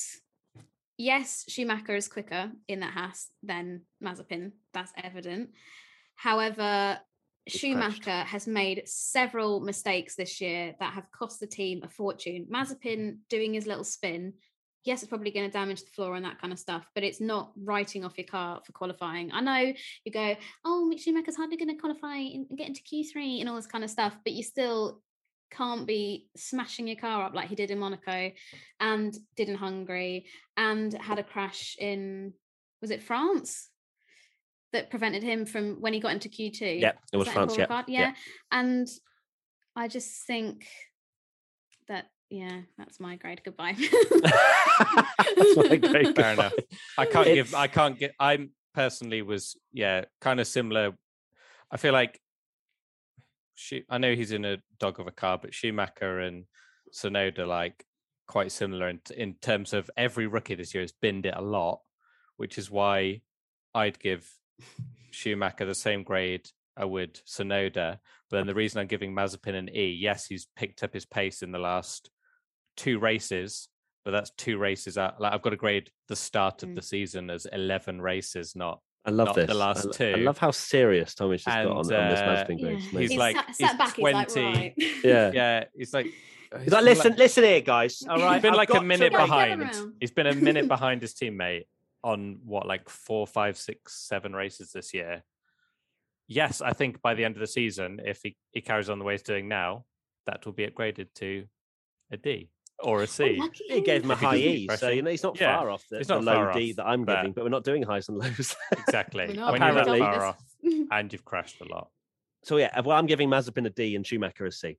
yes, 0.97 1.45
Schumacher 1.47 1.95
is 1.95 2.07
quicker 2.07 2.51
in 2.67 2.81
that 2.81 2.93
Haas 2.93 3.29
than 3.41 3.81
Mazepin. 4.03 4.51
That's 4.73 4.91
evident. 5.01 5.49
However, 6.15 6.99
Crashed. 7.51 7.61
Schumacher 7.61 8.23
has 8.23 8.47
made 8.47 8.83
several 8.85 9.59
mistakes 9.59 10.15
this 10.15 10.41
year 10.41 10.75
that 10.79 10.93
have 10.93 11.11
cost 11.11 11.39
the 11.39 11.47
team 11.47 11.81
a 11.83 11.89
fortune. 11.89 12.47
Mazepin 12.51 13.17
doing 13.29 13.53
his 13.53 13.67
little 13.67 13.83
spin. 13.83 14.33
Yes, 14.83 15.03
it's 15.03 15.09
probably 15.09 15.31
going 15.31 15.45
to 15.45 15.51
damage 15.51 15.81
the 15.81 15.91
floor 15.91 16.15
and 16.15 16.25
that 16.25 16.41
kind 16.41 16.51
of 16.51 16.57
stuff, 16.57 16.87
but 16.95 17.03
it's 17.03 17.21
not 17.21 17.51
writing 17.55 18.03
off 18.03 18.17
your 18.17 18.25
car 18.25 18.61
for 18.65 18.71
qualifying. 18.71 19.31
I 19.31 19.41
know 19.41 19.73
you 20.03 20.11
go, 20.11 20.35
oh, 20.65 20.89
Mick 20.91 20.99
Schumacher's 20.99 21.35
hardly 21.35 21.57
going 21.57 21.69
to 21.69 21.79
qualify 21.79 22.15
and 22.15 22.47
get 22.57 22.67
into 22.67 22.81
Q3 22.81 23.41
and 23.41 23.49
all 23.49 23.55
this 23.55 23.67
kind 23.67 23.83
of 23.83 23.91
stuff, 23.91 24.17
but 24.23 24.33
you 24.33 24.41
still 24.41 25.01
can't 25.51 25.85
be 25.85 26.27
smashing 26.35 26.87
your 26.87 26.95
car 26.95 27.25
up 27.25 27.35
like 27.35 27.49
he 27.49 27.55
did 27.55 27.69
in 27.69 27.77
Monaco 27.77 28.31
and 28.79 29.15
did 29.35 29.49
in 29.49 29.55
Hungary 29.55 30.25
and 30.57 30.93
had 30.93 31.19
a 31.19 31.23
crash 31.23 31.75
in 31.77 32.33
was 32.81 32.89
it 32.89 33.03
France? 33.03 33.69
That 34.73 34.89
prevented 34.89 35.21
him 35.21 35.45
from 35.45 35.81
when 35.81 35.91
he 35.93 35.99
got 35.99 36.13
into 36.13 36.29
Q2. 36.29 36.79
Yeah, 36.79 36.93
it 37.11 37.17
was 37.17 37.27
that 37.27 37.31
in 37.31 37.49
France. 37.49 37.57
Paul 37.67 37.83
Yeah, 37.87 37.99
yeah. 37.99 38.13
And 38.51 38.87
I 39.75 39.87
just 39.87 40.25
think 40.25 40.65
that 41.87 42.09
yeah, 42.29 42.61
that's 42.77 42.99
my 42.99 43.17
grade. 43.17 43.41
Goodbye. 43.43 43.75
That's 45.35 45.57
my 45.57 45.75
great 45.75 46.15
Fair 46.15 46.33
enough. 46.33 46.53
I 46.97 47.05
can't 47.05 47.27
It's- 47.27 47.49
give. 47.49 47.55
I 47.55 47.67
can't 47.67 47.99
get. 47.99 48.13
I 48.19 48.47
personally 48.73 49.21
was 49.21 49.57
yeah, 49.73 50.05
kind 50.21 50.39
of 50.39 50.47
similar. 50.47 50.93
I 51.69 51.77
feel 51.77 51.93
like. 51.93 52.19
She, 53.55 53.83
I 53.89 53.97
know 53.97 54.15
he's 54.15 54.31
in 54.31 54.45
a 54.45 54.57
dog 54.79 54.99
of 54.99 55.07
a 55.07 55.11
car, 55.11 55.37
but 55.39 55.53
Schumacher 55.53 56.19
and 56.19 56.45
Tsunoda 56.93 57.45
like 57.45 57.85
quite 58.27 58.51
similar 58.51 58.87
in 58.87 59.01
in 59.15 59.35
terms 59.35 59.73
of 59.73 59.89
every 59.97 60.25
rookie 60.25 60.55
this 60.55 60.73
year 60.73 60.81
has 60.81 60.93
binned 60.93 61.25
it 61.25 61.35
a 61.35 61.41
lot, 61.41 61.81
which 62.37 62.57
is 62.57 62.71
why 62.71 63.21
I'd 63.75 63.99
give 63.99 64.27
Schumacher 65.11 65.65
the 65.65 65.75
same 65.75 66.03
grade 66.03 66.47
I 66.77 66.85
would 66.85 67.15
Tsunoda. 67.15 67.97
But 68.29 68.37
then 68.37 68.47
the 68.47 68.55
reason 68.55 68.79
I'm 68.79 68.87
giving 68.87 69.13
Mazepin 69.13 69.55
an 69.55 69.69
E, 69.75 69.97
yes, 69.99 70.25
he's 70.25 70.47
picked 70.55 70.83
up 70.83 70.93
his 70.93 71.05
pace 71.05 71.41
in 71.41 71.51
the 71.51 71.59
last 71.59 72.09
two 72.77 72.97
races, 72.99 73.67
but 74.05 74.11
that's 74.11 74.31
two 74.37 74.57
races 74.57 74.97
out. 74.97 75.19
Like 75.19 75.33
I've 75.33 75.41
got 75.41 75.49
to 75.49 75.57
grade 75.57 75.89
the 76.07 76.15
start 76.15 76.63
of 76.63 76.69
Mm. 76.69 76.75
the 76.75 76.81
season 76.81 77.29
as 77.29 77.45
11 77.51 78.01
races, 78.01 78.55
not 78.55 78.79
I 79.03 79.09
love 79.11 79.35
not 79.35 79.47
the 79.47 79.53
last 79.53 79.81
I, 79.83 79.87
lo- 79.87 79.91
two. 79.91 80.13
I 80.15 80.21
love 80.21 80.37
how 80.37 80.51
serious 80.51 81.13
Tommy's 81.15 81.43
just 81.43 81.55
got 81.55 81.65
on, 81.65 81.85
And, 81.91 81.93
on 81.95 82.09
this 82.09 82.19
uh, 82.19 82.23
Mazepin 82.23 82.61
grade. 82.61 82.61
Yeah. 82.61 82.77
It's 82.77 82.91
amazing. 82.93 83.09
He's 83.09 83.17
like- 83.17 83.35
sat, 83.35 83.55
sat 83.55 83.69
he's 83.69 83.77
back. 83.77 83.95
He's 83.95 84.03
like 84.13 84.27
20. 84.29 84.53
right. 84.57 84.73
yeah. 85.03 85.31
yeah. 85.33 85.63
He's 85.75 85.93
like 85.93 86.07
He's 86.63 86.73
like, 86.73 86.83
listen, 86.83 87.15
listen 87.17 87.43
here, 87.45 87.61
guys. 87.61 88.03
All 88.09 88.17
right, 88.17 88.33
He's 88.33 88.41
been 88.41 88.51
I've 88.51 88.57
like 88.57 88.69
a 88.69 88.73
got 88.73 88.79
to 88.79 88.85
minute 88.85 89.11
Go, 89.13 89.19
make- 89.19 89.27
go 89.29 89.33
behind. 89.33 89.61
around. 89.61 89.93
He's 90.01 90.11
been 90.11 90.27
a 90.27 90.35
minute 90.35 90.67
behind 90.67 91.01
his 91.01 91.13
teammate 91.13 91.63
on 92.03 92.39
what, 92.45 92.67
like 92.67 92.89
four, 92.89 93.27
five, 93.27 93.57
six, 93.57 93.93
seven 94.07 94.33
races 94.33 94.71
this 94.71 94.93
year. 94.93 95.23
Yes, 96.27 96.61
I 96.61 96.73
think 96.73 97.01
by 97.01 97.13
the 97.13 97.25
end 97.25 97.35
of 97.35 97.41
the 97.41 97.47
season, 97.47 97.99
if 98.05 98.21
he, 98.23 98.37
he 98.51 98.61
carries 98.61 98.89
on 98.89 98.99
the 98.99 99.05
way 99.05 99.13
he's 99.13 99.21
doing 99.21 99.47
now, 99.47 99.85
that 100.25 100.45
will 100.45 100.53
be 100.53 100.65
upgraded 100.65 101.07
to 101.15 101.45
a 102.11 102.17
D 102.17 102.49
or 102.79 103.03
a 103.03 103.07
C. 103.07 103.37
Oh, 103.41 103.49
He 103.67 103.81
gave 103.81 104.03
him 104.03 104.11
a 104.11 104.15
high 104.15 104.37
E, 104.37 104.67
so 104.77 104.89
you 104.89 105.01
know 105.01 105.11
he's 105.11 105.23
not 105.23 105.39
Yeah, 105.39 105.57
far 105.57 105.69
off 105.69 105.83
the, 105.91 105.97
he's 105.97 106.07
the 106.07 106.15
not 106.15 106.23
low 106.23 106.33
far 106.33 106.53
D 106.53 106.71
off, 106.71 106.75
that 106.77 106.85
I'm 106.87 107.03
but- 107.05 107.15
giving, 107.17 107.31
but 107.33 107.43
we're 107.43 107.49
not 107.49 107.63
doing 107.63 107.83
highs 107.83 108.07
and 108.09 108.17
lows. 108.17 108.55
exactly. 108.71 109.27
We're 109.27 109.33
not 109.33 109.51
you're 109.51 109.59
that 109.59 109.71
apparently- 109.71 109.99
far 109.99 110.25
off 110.25 110.43
and 110.91 111.11
you've 111.11 111.25
crashed 111.25 111.59
a 111.61 111.65
lot. 111.65 111.89
so 112.43 112.57
yeah, 112.57 112.79
well, 112.81 112.97
I'm 112.97 113.07
giving 113.07 113.29
Mazepin 113.29 113.65
a 113.65 113.69
D 113.69 113.95
and 113.95 114.05
Schumacher 114.07 114.45
a 114.45 114.51
C. 114.51 114.77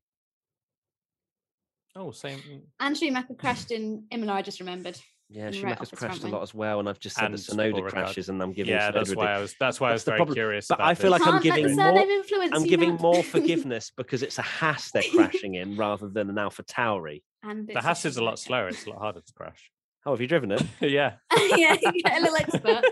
Oh, 1.94 2.10
same. 2.10 2.40
and 2.80 2.96
Schumacher 2.96 3.34
crashed 3.34 3.70
in 3.70 4.04
Imola. 4.10 4.34
I 4.34 4.42
just 4.42 4.60
remembered. 4.60 4.98
Yeah, 5.34 5.46
And 5.46 5.54
right 5.54 5.60
Schumacher's 5.60 5.80
off 5.86 5.90
his 5.90 5.98
crashed 5.98 6.24
a 6.24 6.28
lot 6.28 6.42
as 6.42 6.52
well, 6.52 6.78
and 6.78 6.88
I've 6.88 6.98
just 7.00 7.16
said 7.16 7.24
And 7.26 7.34
that 7.34 7.38
Tsunoda 7.40 7.72
Paul 7.72 7.80
Ricard. 7.82 7.88
crashes, 7.90 8.28
and 8.28 8.42
I'm 8.42 8.52
giving 8.52 8.72
Yeah, 8.74 8.90
Tsunoda 8.90 8.94
that's 8.94 9.10
a 9.10 9.14
D. 9.14 9.18
why 9.18 9.32
I 9.32 9.38
was. 9.40 9.54
That's 9.59 9.80
why 9.80 9.88
I 9.88 9.92
was 9.94 10.04
very 10.04 10.18
problem. 10.18 10.34
curious. 10.34 10.66
But 10.68 10.74
about 10.74 10.88
I 10.88 10.94
feel 10.94 11.10
like. 11.10 11.22
I'm 11.22 11.40
Can't 11.40 11.44
let 11.46 11.54
the 11.54 11.60
giving 11.62 11.76
more- 11.76 12.48
I'm 12.52 12.64
giving 12.64 12.94
more 12.96 13.22
forgiveness 13.36 13.92
because 13.96 14.22
it's 14.22 14.38
a 14.38 14.42
Haas 14.42 14.90
they're 14.90 15.02
crashing 15.14 15.54
in 15.54 15.76
rather 15.76 16.09
than 16.09 16.28
an 16.28 16.36
Alpha 16.36 16.62
Tauri. 16.64 17.22
And 17.42 17.66
the 17.66 17.72
it's 17.76 17.84
Haas 17.84 18.04
is 18.04 18.18
a 18.18 18.24
lot 18.24 18.38
slower. 18.38 18.68
It's 18.68 18.84
a 18.86 18.90
lot 18.90 18.98
harder 18.98 19.20
to 19.20 19.32
crash. 19.32 19.70
Oh, 20.04 20.10
have 20.10 20.20
you 20.20 20.26
driven 20.26 20.52
it? 20.52 20.62
yeah. 20.80 21.14
yeah, 21.56 21.76
you 21.80 22.02
get 22.02 22.18
a 22.18 22.20
little 22.20 22.36
expert. 22.36 22.82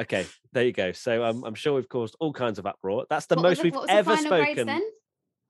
Okay, 0.00 0.26
there 0.52 0.64
you 0.64 0.72
go. 0.72 0.92
So 0.92 1.24
um, 1.24 1.44
I'm 1.44 1.54
sure 1.54 1.74
we've 1.74 1.88
caused 1.88 2.16
all 2.20 2.32
kinds 2.32 2.58
of 2.58 2.66
uproar. 2.66 3.06
That's 3.08 3.26
the 3.26 3.36
What 3.36 3.44
was 3.44 3.50
most 3.50 3.58
the- 3.58 3.64
we've 3.64 3.74
what 3.74 3.80
was 3.82 3.88
the 3.88 3.94
ever 3.94 4.16
final 4.16 4.30
grades 4.30 4.50
spoken. 4.60 4.66
then 4.66 4.82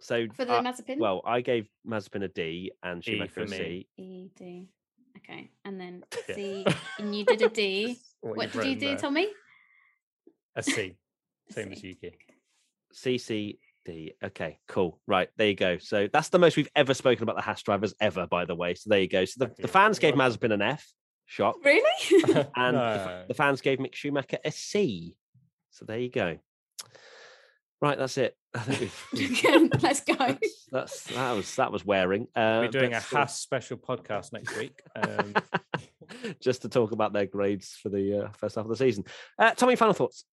So 0.00 0.26
for 0.34 0.44
the 0.44 0.54
uh, 0.54 0.62
Mazepin? 0.62 0.98
well, 0.98 1.22
I 1.24 1.40
gave 1.40 1.68
Mazepin 1.86 2.24
a 2.24 2.28
D 2.28 2.72
and 2.82 3.00
E 3.00 3.02
Schumacher 3.12 3.32
for 3.32 3.40
a 3.42 3.46
me. 3.48 3.56
C. 3.56 3.88
E 3.96 4.28
D. 4.36 4.68
Okay, 5.24 5.50
and 5.64 5.80
then 5.80 6.04
Yeah. 6.28 6.34
C, 6.34 6.66
and 6.98 7.14
you 7.14 7.24
did 7.24 7.42
a 7.42 7.48
D. 7.48 7.98
What, 8.20 8.36
What 8.36 8.52
did 8.52 8.64
you 8.66 8.74
do, 8.76 8.86
there. 8.88 8.96
Tommy? 8.98 9.28
A 10.56 10.62
C. 10.62 10.96
A 11.50 11.52
Same 11.52 11.72
as 11.72 11.80
C. 11.80 11.88
Yuki. 11.88 12.16
C 12.92 13.18
C 13.18 13.58
D. 13.84 14.12
Okay, 14.22 14.58
cool. 14.68 15.00
Right, 15.06 15.28
there 15.36 15.48
you 15.48 15.54
go. 15.54 15.78
So 15.78 16.08
that's 16.12 16.28
the 16.28 16.38
most 16.38 16.56
we've 16.56 16.68
ever 16.76 16.94
spoken 16.94 17.22
about 17.24 17.36
the 17.36 17.42
Haas 17.42 17.62
drivers 17.62 17.94
ever, 18.00 18.26
by 18.26 18.44
the 18.44 18.54
way. 18.54 18.74
So 18.74 18.90
there 18.90 19.00
you 19.00 19.08
go. 19.08 19.24
So 19.24 19.46
the, 19.46 19.54
the 19.62 19.68
fans 19.68 19.98
gave 19.98 20.14
You're 20.16 20.24
Mazepin 20.24 20.52
an 20.52 20.62
F. 20.62 20.86
Shock. 21.26 21.56
Really? 21.64 22.46
And 22.56 22.76
No. 22.76 22.84
f- 23.22 23.28
the 23.28 23.34
fans 23.34 23.60
gave 23.60 23.78
Mick 23.78 23.94
Schumacher 23.94 24.38
a 24.44 24.50
C. 24.52 25.16
So 25.70 25.84
there 25.86 25.98
you 25.98 26.10
go. 26.10 26.38
Right, 27.82 27.98
that's 27.98 28.16
it. 28.16 28.36
I 28.54 28.60
think 28.60 28.80
we've, 28.80 29.06
we've- 29.42 29.70
Let's 29.82 30.00
go. 30.02 30.14
that's, 30.14 30.66
that's 30.70 31.02
that 31.06 31.32
was 31.32 31.56
that 31.56 31.72
was 31.72 31.84
wearing. 31.84 32.28
Uh, 32.34 32.60
We're 32.62 32.68
doing 32.68 32.94
a 32.94 33.00
Haas 33.00 33.40
special 33.40 33.76
podcast 33.76 34.32
next 34.32 34.56
week. 34.56 34.80
Um, 34.96 35.34
just 36.40 36.62
to 36.62 36.68
talk 36.68 36.92
about 36.92 37.12
their 37.12 37.26
grades 37.26 37.76
for 37.82 37.88
the 37.88 38.26
uh, 38.26 38.28
first 38.36 38.54
half 38.54 38.64
of 38.66 38.68
the 38.68 38.76
season. 38.76 39.04
Uh, 39.38 39.50
Tommy, 39.52 39.74
final 39.76 39.94
thoughts. 39.94 40.24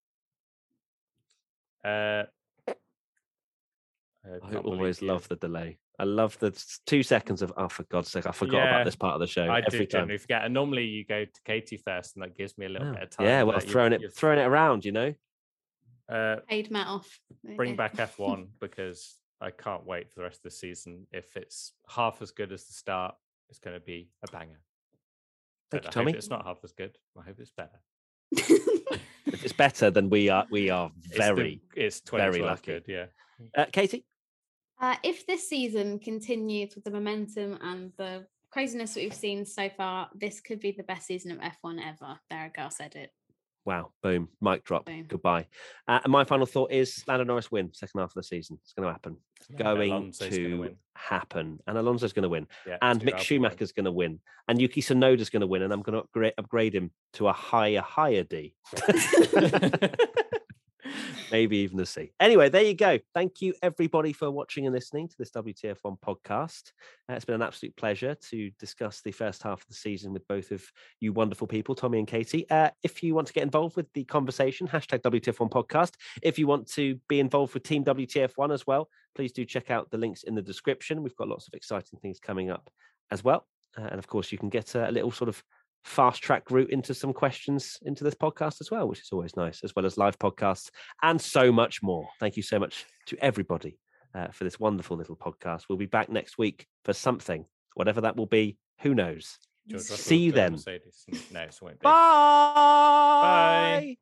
uh, 1.84 2.24
I 2.68 4.52
can't 4.52 4.66
always 4.66 5.02
love 5.02 5.28
the 5.28 5.38
delay. 5.38 5.80
I 5.98 6.04
love 6.04 6.38
the 6.40 6.52
two 6.86 7.02
seconds 7.04 7.42
of 7.42 7.52
oh 7.58 7.68
for 7.68 7.84
God's 7.84 8.12
sake, 8.12 8.28
I 8.28 8.32
forgot 8.32 8.58
Yeah, 8.58 8.70
about 8.76 8.86
this 8.86 8.96
part 8.96 9.16
of 9.16 9.22
the 9.22 9.28
show 9.28 9.44
I 9.46 9.60
every 9.66 9.80
do 9.80 9.86
time. 9.86 10.02
generally 10.02 10.18
forget. 10.18 10.44
And 10.46 10.54
normally 10.54 10.84
you 10.86 11.04
go 11.06 11.26
to 11.26 11.42
Katie 11.46 11.78
first, 11.84 12.16
and 12.16 12.24
that 12.24 12.38
gives 12.38 12.58
me 12.58 12.68
a 12.68 12.70
little 12.70 12.90
Oh, 12.90 12.94
bit 12.94 13.04
of 13.04 13.10
time. 13.10 13.26
yeah, 13.26 13.44
well, 13.44 13.60
throwing 13.60 13.94
it 13.94 14.14
throwing 14.14 14.38
it 14.40 14.44
around, 14.44 14.86
you 14.86 14.92
know. 14.92 15.14
Uh, 16.10 16.38
Paid 16.48 16.72
Matt 16.72 16.88
off. 16.88 17.20
Bring 17.56 17.76
back 17.76 17.96
F1 17.96 18.48
because 18.60 19.16
I 19.42 19.52
can't 19.52 19.86
wait 19.86 20.10
for 20.10 20.20
the 20.20 20.24
rest 20.24 20.38
of 20.40 20.44
the 20.44 20.52
season. 20.52 21.08
If 21.12 21.36
it's 21.38 21.74
half 21.88 22.22
as 22.22 22.32
good 22.32 22.52
as 22.52 22.66
the 22.66 22.74
start, 22.74 23.16
it's 23.50 23.60
going 23.60 23.76
to 23.80 23.86
be 23.86 24.10
a 24.28 24.32
banger. 24.32 24.60
Thank 25.72 25.84
But 25.84 25.84
you, 25.84 25.88
I 25.90 25.92
Tommy. 25.92 26.12
Hope 26.12 26.18
it's 26.18 26.30
not 26.30 26.46
half 26.46 26.58
as 26.64 26.72
good. 26.72 26.98
I 27.20 27.24
hope 27.24 27.40
it's 27.40 27.52
better. 27.52 27.80
If 29.32 29.44
it's 29.44 29.54
better, 29.54 29.92
then 29.92 30.10
we 30.10 30.28
are 30.30 30.48
we 30.50 30.72
are 30.72 30.92
It's 31.04 31.12
the- 31.12 31.18
very. 31.20 31.62
it's, 31.76 32.02
very 32.10 32.42
lucky. 32.42 32.72
good. 32.72 32.86
Yeah. 32.88 33.06
Uh, 33.56 33.66
Katie, 33.72 34.04
Uh, 34.82 34.96
if 35.04 35.28
this 35.28 35.48
season 35.48 36.00
continues 36.00 36.74
with 36.74 36.84
the 36.84 36.90
momentum 36.92 37.58
and 37.62 37.92
the 37.98 38.26
craziness 38.52 38.96
that 38.96 39.02
we've 39.02 39.14
seen 39.14 39.46
so 39.46 39.70
far, 39.70 40.10
this 40.16 40.42
could 40.42 40.60
be 40.60 40.72
the 40.72 40.82
best 40.84 41.06
season 41.06 41.32
of 41.32 41.38
F1 41.38 41.80
ever. 41.80 42.20
There, 42.32 42.46
a 42.46 42.50
girl 42.50 42.72
said 42.72 42.96
it. 42.96 43.12
Wow, 43.66 43.92
boom, 44.02 44.30
mic 44.42 44.64
drop, 44.64 44.86
Boom. 44.86 45.06
goodbye. 45.08 45.48
Uh, 45.88 46.00
and 46.04 46.12
my 46.12 46.24
final 46.24 46.46
thought 46.46 46.72
is 46.72 47.04
Lando 47.08 47.24
Norris 47.24 47.52
win 47.52 47.72
second 47.74 48.00
half 48.00 48.10
of 48.12 48.16
the 48.16 48.24
season. 48.24 48.58
It's 48.64 48.74
going 48.74 48.88
to 48.88 48.92
happen. 48.92 49.18
It's 49.40 49.50
Yeah, 49.52 49.58
going 49.58 49.92
Alonso's 49.92 50.38
gonna 50.38 50.70
happen, 50.96 51.60
and 51.68 51.78
Alonso's 51.78 52.14
going 52.14 52.24
to 52.24 52.30
win, 52.30 52.48
Yeah. 52.66 52.78
and 52.82 53.02
Mick. 53.02 53.18
Schumacher's 53.20 53.72
going 53.72 53.86
to 53.86 53.92
win, 53.92 54.20
and 54.48 54.60
Yuki 54.62 54.82
Tsunoda's 54.82 55.30
going 55.30 55.42
to 55.42 55.48
win, 55.48 55.62
and 55.62 55.72
I'm 55.74 55.82
going 55.82 55.94
to 55.94 56.00
upgrade, 56.00 56.34
upgrade 56.38 56.74
him 56.76 56.92
to 57.14 57.28
a 57.28 57.34
higher, 57.34 57.82
higher 57.82 58.24
D. 58.24 58.56
maybe 61.32 61.58
even 61.58 61.80
a 61.80 61.86
C. 61.86 62.12
Anyway, 62.20 62.50
there 62.50 62.64
you 62.64 62.74
go. 62.74 63.00
Thank 63.14 63.42
you 63.42 63.54
everybody 63.62 64.14
for 64.14 64.30
watching 64.32 64.66
and 64.66 64.74
listening 64.74 65.08
to 65.08 65.16
this 65.18 65.32
WTF1 65.32 66.00
podcast. 66.00 66.72
Uh, 67.10 67.14
it's 67.14 67.26
been 67.26 67.36
an 67.36 67.42
absolute 67.42 67.76
pleasure 67.76 68.16
to 68.30 68.52
discuss 68.60 69.02
the 69.02 69.12
first 69.12 69.44
half 69.44 69.62
of 69.62 69.68
the 69.68 69.74
season 69.74 70.14
with 70.14 70.28
both 70.28 70.52
of 70.52 70.64
you 71.00 71.14
wonderful 71.14 71.48
people, 71.48 71.76
Tommy 71.76 72.00
and 72.00 72.08
Katie. 72.08 72.50
Uh, 72.50 72.70
if 72.84 73.04
you 73.04 73.16
want 73.16 73.28
to 73.28 73.34
get 73.34 73.44
involved 73.44 73.76
with 73.76 73.92
the 73.94 74.04
conversation, 74.06 74.68
hashtag 74.68 75.02
WTF1 75.02 75.50
podcast. 75.50 75.94
If 76.22 76.40
you 76.40 76.48
want 76.48 76.68
to 76.74 77.00
be 77.08 77.20
involved 77.20 77.54
with 77.54 77.64
Team 77.64 77.84
WTF1 77.84 78.54
as 78.54 78.66
well, 78.66 78.90
please 79.16 79.32
do 79.32 79.46
check 79.46 79.72
out 79.72 79.90
the 79.92 79.98
links 79.98 80.24
in 80.24 80.36
the 80.36 80.42
description. 80.42 81.04
We've 81.04 81.16
got 81.16 81.28
lots 81.28 81.48
of 81.48 81.54
exciting 81.54 82.00
things 82.00 82.20
coming 82.20 82.50
up 82.50 82.70
as 83.12 83.24
well. 83.24 83.46
Uh, 83.78 83.84
and 83.84 84.00
of 84.00 84.08
course, 84.08 84.32
you 84.32 84.38
can 84.38 84.50
get 84.50 84.76
a 84.76 84.92
little 84.92 85.12
sort 85.12 85.30
of 85.30 85.44
fast 85.84 86.22
track 86.22 86.52
route 86.52 86.72
into 86.72 86.94
some 86.94 87.14
questions 87.14 87.78
into 87.84 88.04
this 88.04 88.16
podcast 88.16 88.62
as 88.62 88.72
well, 88.72 88.88
which 88.88 89.02
is 89.02 89.10
always 89.12 89.36
nice, 89.36 89.64
as 89.64 89.76
well 89.76 89.86
as 89.86 89.98
live 89.98 90.18
podcasts 90.20 90.70
and 91.02 91.20
so 91.20 91.52
much 91.52 91.82
more. 91.82 92.08
Thank 92.20 92.38
you 92.38 92.44
so 92.44 92.60
much 92.60 92.86
to 93.08 93.18
everybody 93.24 93.80
uh, 94.14 94.28
for 94.28 94.44
this 94.44 94.60
wonderful 94.60 94.98
little 94.98 95.16
podcast. 95.16 95.64
We'll 95.70 95.78
be 95.78 95.86
back 95.86 96.10
next 96.10 96.38
week 96.38 96.68
for 96.84 96.94
something, 96.94 97.46
whatever 97.76 98.02
that 98.02 98.16
will 98.16 98.28
be. 98.28 98.58
Who 98.82 98.96
knows? 98.96 99.38
See 99.78 100.18
you 100.18 100.32
then. 100.32 100.58
No, 101.32 101.48
be. 101.80 101.84
Bye. 101.84 103.98